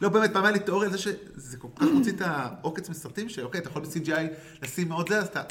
לא, 0.00 0.08
באמת, 0.08 0.32
פעם 0.32 0.44
היה 0.44 0.52
לי 0.52 0.58
תיאוריה 0.58 0.86
על 0.86 0.92
זה 0.92 0.98
שזה 0.98 1.56
כל 1.56 1.68
כך 1.76 1.86
מוציא 1.94 2.12
את 2.12 2.20
העוקץ 2.24 2.88
מסרטים, 2.90 3.28
שאוקיי, 3.28 3.60
אתה 3.60 3.68
יכול 3.68 3.82
ב-CGI 3.82 4.20
לשים 4.62 4.88
מאוד 4.88 5.08
זה, 5.08 5.18
אז 5.18 5.26
אתה... 5.26 5.42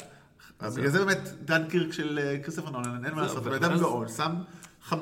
בגלל 0.62 0.88
זה 0.88 1.04
באמת 1.04 1.18
דן 1.44 1.64
קירק 1.68 1.92
של 1.92 2.18
אה, 2.22 2.38
כריסטופר 2.42 2.70
נולן, 2.70 3.04
אין 3.04 3.14
מה 3.14 3.22
לעשות, 3.22 3.38
ו- 3.46 3.50
בן 3.50 3.64
אדם 3.64 3.78
גאון, 3.78 4.08
שם 4.08 4.34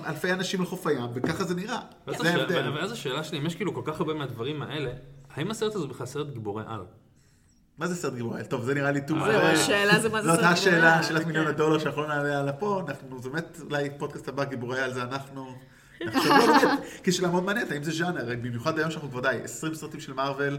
אלפי 0.07 0.33
אנשים 0.33 0.61
על 0.61 0.67
חוף 0.67 0.87
הים, 0.87 1.07
וככה 1.15 1.45
זה 1.45 1.55
נראה. 1.55 1.79
זה 2.07 2.13
השאלה- 2.13 2.31
ההבדל. 2.41 2.73
ואז 2.77 2.93
השאלה 2.93 3.25
שלי, 3.25 3.39
אם 3.39 3.47
יש 3.47 3.55
כאילו 3.55 3.75
כל 3.75 3.83
כך 3.85 4.01
הרבה 4.01 4.15
מהדברים 4.15 4.63
האלה, 4.63 4.91
האם 5.35 5.51
הסרט 5.51 5.75
הזה 5.75 5.87
בכלל 5.87 6.07
סרט 6.07 6.27
גיבורי 6.33 6.65
על? 6.67 6.81
מה 7.79 7.87
זה 7.87 7.95
סרט 7.97 8.15
גיבורי? 8.15 8.45
טוב, 8.45 8.65
זה 8.65 8.75
נראה 8.75 8.91
לי 8.91 9.01
טוב. 9.07 9.19
זהו, 9.19 9.41
השאלה 9.41 9.99
זה 9.99 10.09
מה 10.09 10.23
זה 10.23 10.29
זאת 10.29 10.41
סרט 10.41 10.51
השאלה, 10.53 10.75
גיבורי 10.77 10.93
על, 10.97 11.03
שאלת 11.03 11.27
מיליון 11.27 11.45
כן. 11.45 11.51
הדולר 11.51 11.79
שאנחנו 11.79 12.03
לא 12.03 12.09
נעלה 12.09 12.39
עליה 12.41 12.53
פה, 12.53 12.83
אנחנו, 12.89 13.23
זה 13.23 13.29
באמת, 13.31 13.61
אולי 13.71 13.89
פודקאסט 13.99 14.29
הבא 14.29 14.45
גיבורי 14.45 14.81
על 14.81 14.93
זה 14.95 15.03
אנחנו. 15.03 15.53
לא 16.01 16.13
באמת, 16.13 16.81
כי 17.05 17.13
שאלה 17.13 17.29
מאוד 17.29 17.43
מעניינת, 17.45 17.71
האם 17.71 17.83
זה 17.83 17.93
ז'אנר, 17.93 18.25
במיוחד 18.43 18.79
היום 18.79 18.91
שאנחנו 18.91 19.11
כבר 19.11 19.21
די, 19.21 19.39
20 19.45 19.75
סרטים 19.75 20.01
של 20.01 20.13
מארוול, 20.13 20.59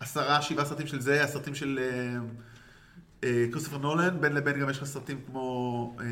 עשרה, 0.00 0.42
שבעה 0.42 0.64
סרטים 0.64 0.86
של 0.86 1.00
זה, 1.00 1.24
הסרטים 1.24 1.54
של 1.54 1.78
אה, 1.82 1.84
אה, 1.88 2.18
כריסטופר 3.52 3.78
נולן, 3.78 4.20
בין 4.20 4.32
לבין 4.32 4.60
גם 4.60 4.70
יש 4.70 4.78
לך 4.78 4.84
סרטים 4.84 5.20
כמו 5.26 5.96
אה, 6.00 6.04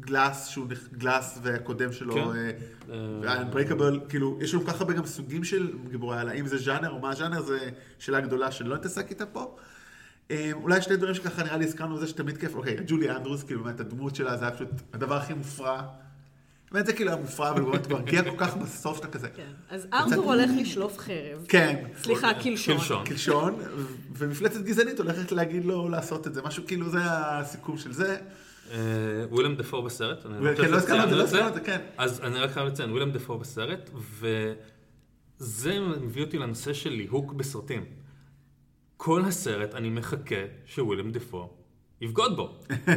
גלאס, 0.00 0.46
שהוא 0.46 0.66
נכ- 0.70 0.96
גלאס 0.96 1.38
והקודם 1.42 1.92
שלו, 1.92 2.14
כן. 2.14 2.20
אה, 2.20 2.50
אה, 2.92 3.20
כאילו, 4.08 4.38
יש 4.40 4.54
לנו 4.54 4.64
כל 4.64 4.72
כך 4.72 4.80
הרבה 4.80 4.92
גם 4.94 5.06
סוגים 5.06 5.44
של 5.44 5.72
גיבורי 5.90 6.18
על, 6.18 6.28
האם 6.28 6.46
זה 6.46 6.58
ז'אנר 6.58 6.90
או 6.90 6.98
מה 6.98 7.10
הז'אנר, 7.10 7.42
זו 7.42 7.54
שאלה 7.98 8.20
גדולה 8.20 8.50
שלא 8.50 8.76
נתעסק 8.76 9.10
איתה 9.10 9.26
פה. 9.26 9.56
אה, 10.30 10.50
אולי 10.52 10.82
שני 10.82 10.96
דברים 10.96 11.14
שככה 11.14 11.42
נראה 11.42 11.56
לי 11.56 11.64
הזכרנו 11.64 11.98
זה 12.00 12.06
שתמיד 12.06 12.38
כיף, 12.38 12.54
אוקיי, 12.54 12.76
ג'ולי 12.86 13.10
אנדרוס, 13.10 13.42
כאילו 13.42 13.64
באמת 13.64 13.80
הדמות 13.80 14.14
שלה 14.14 14.36
זה 14.36 14.44
היה 14.44 14.54
פשוט 14.54 14.68
הדבר 14.92 15.14
הכי 15.16 15.34
מופרע. 15.34 15.82
באמת 16.74 16.86
זה 16.86 16.92
כאילו 16.92 17.10
היה 17.10 17.20
מופרע, 17.20 17.50
אבל 17.50 17.60
הוא 17.60 17.72
באמת 17.72 17.88
מרגיע 17.88 18.22
כל 18.22 18.36
כך 18.38 18.56
בסוף 18.56 18.96
שאתה 18.96 19.08
כזה. 19.08 19.28
כן. 19.28 19.50
אז 19.70 19.86
ארתור 19.92 20.32
הולך 20.32 20.50
לשלוף 20.56 20.98
חרב. 20.98 21.44
כן, 21.48 21.84
סליחה, 22.02 22.34
קלשון. 22.34 23.04
קלשון. 23.04 23.54
ומפלצת 24.12 24.60
גזענית 24.60 24.98
הולכת 24.98 25.32
להגיד 25.32 25.64
לו 25.64 25.88
לעשות 25.88 26.26
את 26.26 26.34
זה, 26.34 26.42
משהו 26.42 26.66
כאילו 26.66 26.90
זה 26.90 26.98
הסיכום 27.02 27.78
של 27.78 27.92
זה. 27.92 28.16
אה, 28.70 28.78
וויליאם 29.30 29.56
דפור 29.56 29.82
בסרט. 29.82 30.26
אני 30.26 30.56
כן, 30.56 30.70
לא 30.70 30.76
הזכרנו 30.76 31.04
את 31.04 31.08
זה, 31.10 31.16
לא 31.16 31.22
הזכרנו 31.22 31.48
את 31.48 31.54
זה, 31.54 31.60
כן. 31.60 31.80
אז 31.98 32.20
אני 32.20 32.38
רק 32.38 32.50
חייב 32.50 32.66
לציין, 32.66 32.90
וויליאם 32.90 33.10
דפור 33.10 33.38
בסרט, 33.38 33.90
וזה 35.40 35.80
מביא 35.80 36.24
אותי 36.24 36.38
לנושא 36.38 36.72
של 36.72 36.90
ליהוק 36.90 37.32
בסרטים. 37.32 37.84
כל 38.96 39.22
הסרט 39.24 39.74
אני 39.74 39.90
מחכה 39.90 40.44
שוויליאם 40.66 41.10
דפור 41.10 41.63
יבגוד 42.04 42.36
בו. 42.36 42.50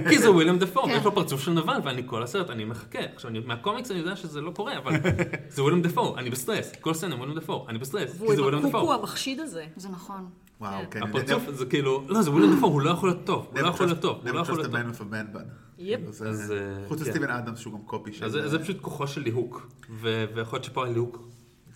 כי 0.10 0.20
זה 0.20 0.32
וויליאם 0.32 0.58
דפור, 0.60 0.86
כן. 0.88 0.94
ויש 0.94 1.06
לו 1.06 1.16
פרצוף 1.16 1.42
של 1.42 1.52
נבל, 1.52 1.78
ואני 1.84 2.02
כל 2.06 2.24
הסרט, 2.24 2.50
אני 2.50 2.66
מחכה. 2.66 3.00
עכשיו, 3.16 3.32
אני- 3.32 3.40
מהקומיקס 3.40 3.92
אני 3.92 4.00
יודע 4.00 4.16
שזה 4.16 4.42
לא 4.42 4.52
קורה, 4.52 4.78
אבל 4.78 4.92
זה 5.50 5.62
וויליאם 5.64 5.82
דפור, 5.84 6.20
אני 6.20 6.30
בסטרס. 6.30 6.72
כל 6.82 6.94
סצנה 6.94 7.16
וויליאם 7.16 7.38
דפור, 7.40 7.70
אני 7.70 7.78
בסטרס, 7.80 8.12
כי 8.12 8.18
זה 8.18 8.24
עם 8.24 8.30
וויליאם 8.40 8.54
הקוקו 8.66 8.68
דפור. 8.78 8.94
המחשיד 8.94 9.40
הזה. 9.40 9.66
זה 9.76 9.90
נכון. 9.90 10.26
וואו, 10.62 10.82
כן. 10.92 11.00
כן. 11.00 11.04
הפרצוף 11.08 11.44
זה 11.54 11.66
כאילו, 11.66 12.04
לא, 12.08 12.22
זה 12.22 12.32
וויליאם 12.32 12.58
דפור, 12.58 12.72
הוא 12.74 12.82
לא 12.82 12.90
יכול 12.90 13.10
להיות 13.10 13.24
טוב, 13.26 13.48
הוא 13.52 13.60
לא 13.62 13.68
יכול 13.68 13.86
להיות 13.86 14.00
טוב, 14.02 14.18
הוא 14.24 14.30
לא 14.32 14.40
יכול 14.40 14.56
להיות 14.56 14.72
טוב. 14.72 14.76
אז, 16.28 16.52
אה, 16.52 16.88
חוץ 16.88 17.02
כן. 17.04 17.10
מסטיבן 17.10 17.30
אדמס 17.30 17.60
שהוא 17.60 17.74
גם 17.74 17.80
copy 17.86 18.14
של... 18.14 18.26
אז 18.26 18.32
זה- 18.32 18.60
פשוט 18.60 18.82
כוחו 18.82 19.08
של 19.08 19.22
ליהוק, 19.22 19.70
ויכול 20.02 20.58
להיות 20.58 20.64
שפה 20.64 20.86
הליהוק 20.86 21.30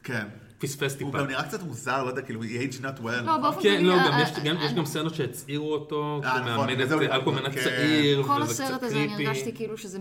כן. 0.04 0.28
פספס 0.62 0.92
הוא 1.02 1.12
טיפה. 1.12 1.20
גם 1.20 1.28
נראה 1.28 1.44
קצת 1.44 1.64
מוזר, 1.64 2.04
לא 2.04 2.10
יודע, 2.10 2.22
כאילו, 2.22 2.42
he 2.44 2.46
aged 2.46 2.82
not 2.82 3.00
well. 3.04 3.22
לא, 3.24 3.38
באופן 3.38 3.62
כן, 3.64 3.86
לא, 3.86 3.96
גם 3.98 4.20
יש- 4.22 4.74
גם- 4.74 4.86
סצנות 4.86 5.16
שהצעירו 5.16 5.74
אותו, 5.74 6.22
אה, 6.24 6.30
שהוא 6.30 6.40
נכון, 6.42 6.68
מאמן 6.70 6.82
את 6.84 6.90
זה 6.90 6.96
הוא 6.96 7.04
אקווהמן 7.04 7.42
כן. 7.52 7.60
הצעיר, 7.60 8.24
כל 8.24 8.42
הסרט 8.42 8.84
הזה, 8.84 8.96
אני. 8.96 9.14
הרגשתי 9.28 9.56
כאילו 9.56 9.78
שזה 9.78 10.00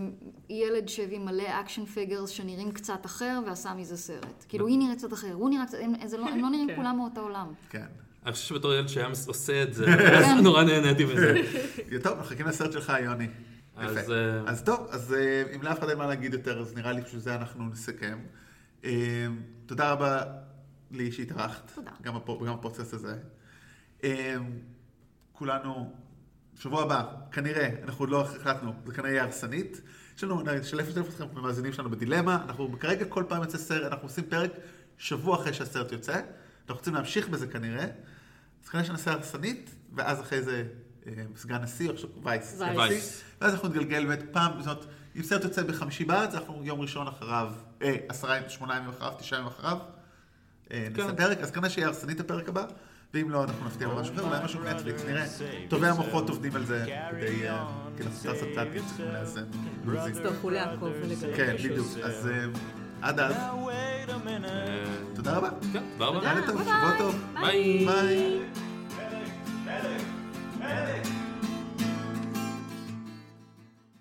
ילד 0.50 0.88
שהביא 0.88 1.18
מלא 1.18 1.42
action 1.60 1.84
figures 1.84 2.30
שנראים 2.30 2.72
קצת 2.72 3.06
אחר 3.06 3.40
ועשה 3.46 3.74
מזה 3.74 3.96
סרט. 3.96 4.44
כאילו, 4.48 4.66
היא 4.66 4.78
נראית 4.78 4.98
קצת 4.98 5.12
אחר, 5.12 5.32
הוא 5.32 5.50
נראה 5.50 5.66
קצת, 5.66 5.78
הם 5.82 5.92
לא- 6.18 6.26
לא 6.42 6.50
נראים 6.50 6.68
כן. 6.68 6.76
כולם 6.76 6.96
מאותו 6.96 7.20
עולם. 7.20 7.46
כן. 7.70 7.84
אני 8.26 8.32
חושב 8.32 8.44
שבתור 8.46 8.74
ילד 8.74 8.88
שהיה 8.88 9.06
עושה 9.26 9.62
את 9.62 9.74
זה, 9.74 9.86
אז 10.18 10.42
נורא 10.42 10.62
נהניתי 10.64 11.04
מזה. 11.04 11.34
טוב, 12.04 12.18
מחכים 12.18 12.46
לסרט 12.46 12.72
שלך, 12.72 12.92
יוני. 13.04 13.26
אז, 13.76 13.96
יפה. 13.96 14.12
אה, 14.12 14.40
אז 14.46 14.62
טוב, 14.62 14.86
אז 14.90 15.14
אה, 15.14 15.42
אם 15.56 15.62
לאף 15.62 15.78
אחד 15.78 15.88
אין 15.88 15.98
מה 15.98 16.06
להגיד 16.06 16.32
יותר, 16.34 16.60
אז 16.60 16.74
נראה 16.74 16.92
לי 16.92 17.00
שזה 17.12 17.34
אנחנו 17.34 17.64
נסכם. 17.64 18.18
תודה 19.66 19.92
רבה 19.92 20.22
לי 20.90 21.12
שהתארחת. 21.12 21.72
תודה. 21.74 21.90
גם 22.02 22.16
הפודקאסט 22.52 22.92
הזה. 22.94 23.16
אה, 24.04 24.36
כולנו, 25.32 25.92
שבוע 26.58 26.82
הבא, 26.82 27.04
כנראה, 27.32 27.68
אנחנו 27.82 28.02
עוד 28.02 28.10
לא 28.10 28.20
החלטנו, 28.20 28.72
זה 28.86 28.94
כנראה 28.94 29.10
יהיה 29.10 29.22
הרסנית. 29.22 29.80
יש 30.16 30.24
לנו, 30.24 30.42
נשלף 30.42 30.88
אתכם 30.88 31.24
במאזינים 31.34 31.72
שלנו 31.72 31.90
בדילמה, 31.90 32.44
אנחנו 32.44 32.76
כרגע 32.80 33.04
כל 33.04 33.24
פעם 33.28 33.42
יוצא 33.42 33.58
סרט, 33.58 33.92
אנחנו 33.92 34.08
עושים 34.08 34.24
פרק 34.24 34.50
שבוע 34.98 35.36
אחרי 35.36 35.52
שהסרט 35.52 35.92
יוצא, 35.92 36.12
אנחנו 36.14 36.74
רוצים 36.74 36.94
להמשיך 36.94 37.28
בזה 37.28 37.46
כנראה, 37.46 37.86
אז 38.62 38.68
כנראה 38.68 38.86
שנעשה 38.86 39.12
הרסנית, 39.12 39.74
ואז 39.94 40.20
אחרי 40.20 40.42
זה 40.42 40.64
אה, 41.06 41.12
סגן 41.36 41.62
נשיא, 41.62 41.88
או 41.88 41.94
עכשיו 41.94 42.10
וייס, 42.22 42.60
וייס. 42.76 43.22
ואז 43.40 43.54
אנחנו 43.54 43.68
נתגלגל 43.68 44.06
באמת 44.06 44.22
פעם, 44.32 44.62
זאת 44.62 44.66
אומרת, 44.66 44.86
אם 45.16 45.22
סרט 45.22 45.44
יוצא 45.44 45.62
בחמישי 45.62 46.04
בארץ, 46.04 46.34
אנחנו 46.34 46.64
יום 46.64 46.80
ראשון 46.80 47.06
אחריו, 47.06 47.52
אה, 47.82 47.96
עשרה, 48.08 48.48
שמונה 48.48 48.76
ימים 48.76 48.88
אחריו, 48.88 49.12
תשעה 49.18 49.38
ימים 49.38 49.52
אחריו, 49.52 49.78
אה, 50.72 50.88
נספר, 50.90 51.32
אז 51.42 51.50
כנראה 51.50 51.70
שיהיה 51.70 51.86
הרסנית 51.86 52.20
הפרק 52.20 52.48
הבא, 52.48 52.64
ואם 53.14 53.30
לא, 53.30 53.44
אנחנו 53.44 53.66
נפתיע 53.66 53.88
במשהו 53.88 54.14
אחר, 54.14 54.22
אולי 54.22 54.44
משהו 54.44 54.60
נטפליקס, 54.64 55.04
נראה. 55.04 55.26
טובי 55.68 55.86
המוחות 55.86 56.28
עובדים 56.28 56.56
על 56.56 56.64
זה 56.64 56.84
כדי, 57.10 57.38
כי 57.96 58.02
אנחנו 58.02 58.12
צריכים 58.12 58.30
לעשות 58.32 58.48
צעד 58.54 58.68
צריכים 58.86 59.06
לאזן. 59.06 59.44
לעקוב 60.50 60.92
ולגבי. 61.02 61.36
כן, 61.36 61.56
בדיוק. 61.64 61.86
אז 62.02 62.28
אה, 62.28 62.44
עד 63.02 63.20
אז. 63.20 63.34
תודה 65.14 65.36
רבה. 65.36 65.48
תודה 65.72 66.06
רבה. 66.06 66.18
יאללה 66.28 66.46
טוב, 66.46 66.62
שבוע 66.62 66.98
טוב. 66.98 67.24
ביי. 67.40 67.86
ביי. 70.58 71.19